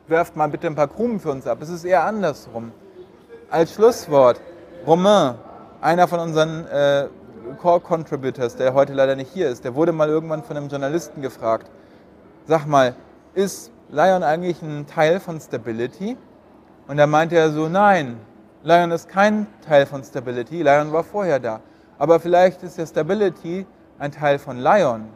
werft 0.09 0.37
mal 0.37 0.49
bitte 0.49 0.67
ein 0.67 0.75
paar 0.75 0.89
Krumen 0.89 1.21
für 1.21 1.31
uns 1.31 1.47
ab. 1.47 1.59
Es 1.61 1.69
ist 1.69 1.85
eher 1.85 2.05
andersrum. 2.05 2.73
Als 3.51 3.75
Schlusswort, 3.75 4.41
Romain, 4.87 5.35
einer 5.81 6.09
von 6.09 6.21
unseren 6.21 6.67
äh, 6.67 7.09
Core 7.61 7.81
Contributors, 7.81 8.57
der 8.57 8.75
heute 8.75 8.93
leider 8.93 9.17
nicht 9.17 9.33
hier 9.33 9.49
ist, 9.49 9.65
der 9.65 9.75
wurde 9.75 9.93
mal 9.93 10.09
irgendwann 10.09 10.43
von 10.43 10.57
einem 10.57 10.69
Journalisten 10.69 11.23
gefragt, 11.23 11.71
sag 12.47 12.67
mal, 12.67 12.95
ist 13.35 13.71
Lion 13.89 14.23
eigentlich 14.23 14.63
ein 14.63 14.87
Teil 14.87 15.21
von 15.21 15.41
Stability? 15.41 16.17
Und 16.89 16.97
da 16.97 17.07
meinte 17.07 17.37
er 17.37 17.51
so, 17.51 17.69
nein, 17.69 18.19
Lion 18.63 18.91
ist 18.91 19.09
kein 19.09 19.47
Teil 19.67 19.87
von 19.87 20.03
Stability, 20.03 20.63
Lion 20.63 20.93
war 20.93 21.05
vorher 21.05 21.39
da. 21.39 21.61
Aber 21.99 22.21
vielleicht 22.21 22.63
ist 22.63 22.79
ja 22.79 22.87
Stability 22.87 23.67
ein 23.99 24.13
Teil 24.13 24.39
von 24.39 24.59
Lion. 24.59 25.07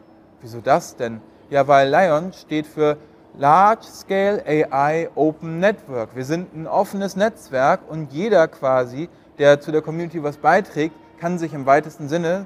Wieso 0.40 0.60
das 0.60 0.96
denn? 0.96 1.20
Ja, 1.50 1.66
weil 1.66 1.88
Lion 1.90 2.32
steht 2.32 2.66
für 2.66 2.96
Large 3.40 3.86
Scale 3.86 4.44
AI 4.46 5.08
Open 5.14 5.60
Network. 5.60 6.14
Wir 6.14 6.26
sind 6.26 6.54
ein 6.54 6.66
offenes 6.66 7.16
Netzwerk 7.16 7.80
und 7.88 8.12
jeder 8.12 8.46
quasi, 8.48 9.08
der 9.38 9.62
zu 9.62 9.72
der 9.72 9.80
Community 9.80 10.22
was 10.22 10.36
beiträgt, 10.36 10.94
kann 11.18 11.38
sich 11.38 11.54
im 11.54 11.64
weitesten 11.64 12.06
Sinne 12.10 12.44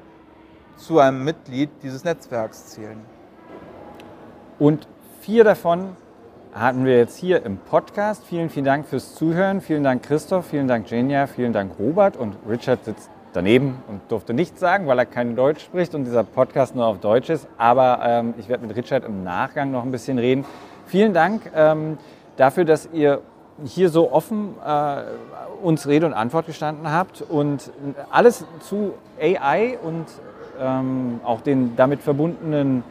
zu 0.76 1.00
einem 1.00 1.24
Mitglied 1.24 1.68
dieses 1.82 2.04
Netzwerks 2.04 2.66
zählen. 2.66 3.00
Und 4.60 4.86
vier 5.20 5.42
davon 5.42 5.96
hatten 6.52 6.84
wir 6.84 6.96
jetzt 6.96 7.16
hier 7.16 7.44
im 7.44 7.56
Podcast. 7.56 8.22
Vielen, 8.24 8.48
vielen 8.48 8.66
Dank 8.66 8.86
fürs 8.86 9.16
Zuhören. 9.16 9.62
Vielen 9.62 9.82
Dank 9.82 10.04
Christoph, 10.04 10.46
vielen 10.46 10.68
Dank 10.68 10.86
Genia, 10.86 11.26
vielen 11.26 11.52
Dank 11.52 11.72
Robert 11.76 12.16
und 12.16 12.36
Richard 12.48 12.84
sitzt 12.84 13.10
daneben 13.32 13.82
und 13.88 14.00
durfte 14.12 14.32
nichts 14.32 14.60
sagen, 14.60 14.86
weil 14.86 15.00
er 15.00 15.06
kein 15.06 15.34
Deutsch 15.34 15.64
spricht 15.64 15.96
und 15.96 16.04
dieser 16.04 16.22
Podcast 16.22 16.76
nur 16.76 16.86
auf 16.86 17.00
Deutsch 17.00 17.30
ist. 17.30 17.48
Aber 17.58 17.98
ähm, 18.04 18.34
ich 18.38 18.48
werde 18.48 18.64
mit 18.64 18.76
Richard 18.76 19.04
im 19.04 19.24
Nachgang 19.24 19.72
noch 19.72 19.82
ein 19.82 19.90
bisschen 19.90 20.18
reden. 20.18 20.44
Vielen 20.94 21.12
Dank 21.12 21.50
ähm, 21.56 21.98
dafür, 22.36 22.64
dass 22.64 22.88
ihr 22.92 23.20
hier 23.64 23.88
so 23.88 24.12
offen 24.12 24.54
äh, 24.64 25.02
uns 25.60 25.88
Rede 25.88 26.06
und 26.06 26.12
Antwort 26.12 26.46
gestanden 26.46 26.88
habt 26.88 27.20
und 27.20 27.72
alles 28.12 28.46
zu 28.60 28.94
AI 29.20 29.76
und 29.82 30.04
ähm, 30.60 31.18
auch 31.24 31.40
den 31.40 31.74
damit 31.74 32.00
verbundenen 32.00 32.84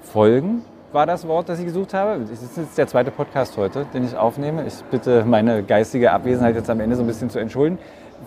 Folgen 0.00 0.64
war 0.92 1.04
das 1.04 1.28
Wort, 1.28 1.50
das 1.50 1.58
ich 1.58 1.66
gesucht 1.66 1.92
habe. 1.92 2.20
Das 2.20 2.42
ist 2.42 2.56
jetzt 2.56 2.78
der 2.78 2.86
zweite 2.86 3.10
Podcast 3.10 3.58
heute, 3.58 3.84
den 3.92 4.06
ich 4.06 4.16
aufnehme. 4.16 4.66
Ich 4.66 4.82
bitte 4.90 5.26
meine 5.26 5.62
geistige 5.62 6.10
Abwesenheit 6.10 6.54
jetzt 6.54 6.70
am 6.70 6.80
Ende 6.80 6.96
so 6.96 7.02
ein 7.02 7.06
bisschen 7.06 7.28
zu 7.28 7.38
entschuldigen. 7.38 7.78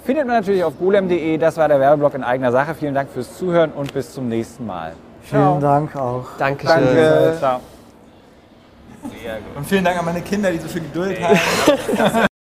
Findet 0.03 0.27
man 0.27 0.35
natürlich 0.35 0.63
auf 0.63 0.77
golem.de. 0.77 1.39
Das 1.39 1.57
war 1.57 1.67
der 1.67 1.79
Werbeblock 1.79 2.13
in 2.13 2.23
eigener 2.23 2.51
Sache. 2.51 2.75
Vielen 2.75 2.93
Dank 2.93 3.09
fürs 3.09 3.39
Zuhören 3.39 3.71
und 3.71 3.91
bis 3.91 4.13
zum 4.13 4.29
nächsten 4.29 4.67
Mal. 4.67 4.93
Vielen. 5.29 5.59
Dank 5.59 5.95
auch. 5.95 6.25
Dankeschön. 6.37 6.85
Danke. 6.85 7.35
Ciao. 7.39 7.59
Sehr 9.21 9.35
gut. 9.35 9.57
Und 9.57 9.67
vielen 9.67 9.83
Dank 9.83 9.97
an 9.99 10.05
meine 10.05 10.21
Kinder, 10.21 10.51
die 10.51 10.59
so 10.59 10.67
viel 10.67 10.81
Geduld 10.81 11.19
haben. 11.21 11.39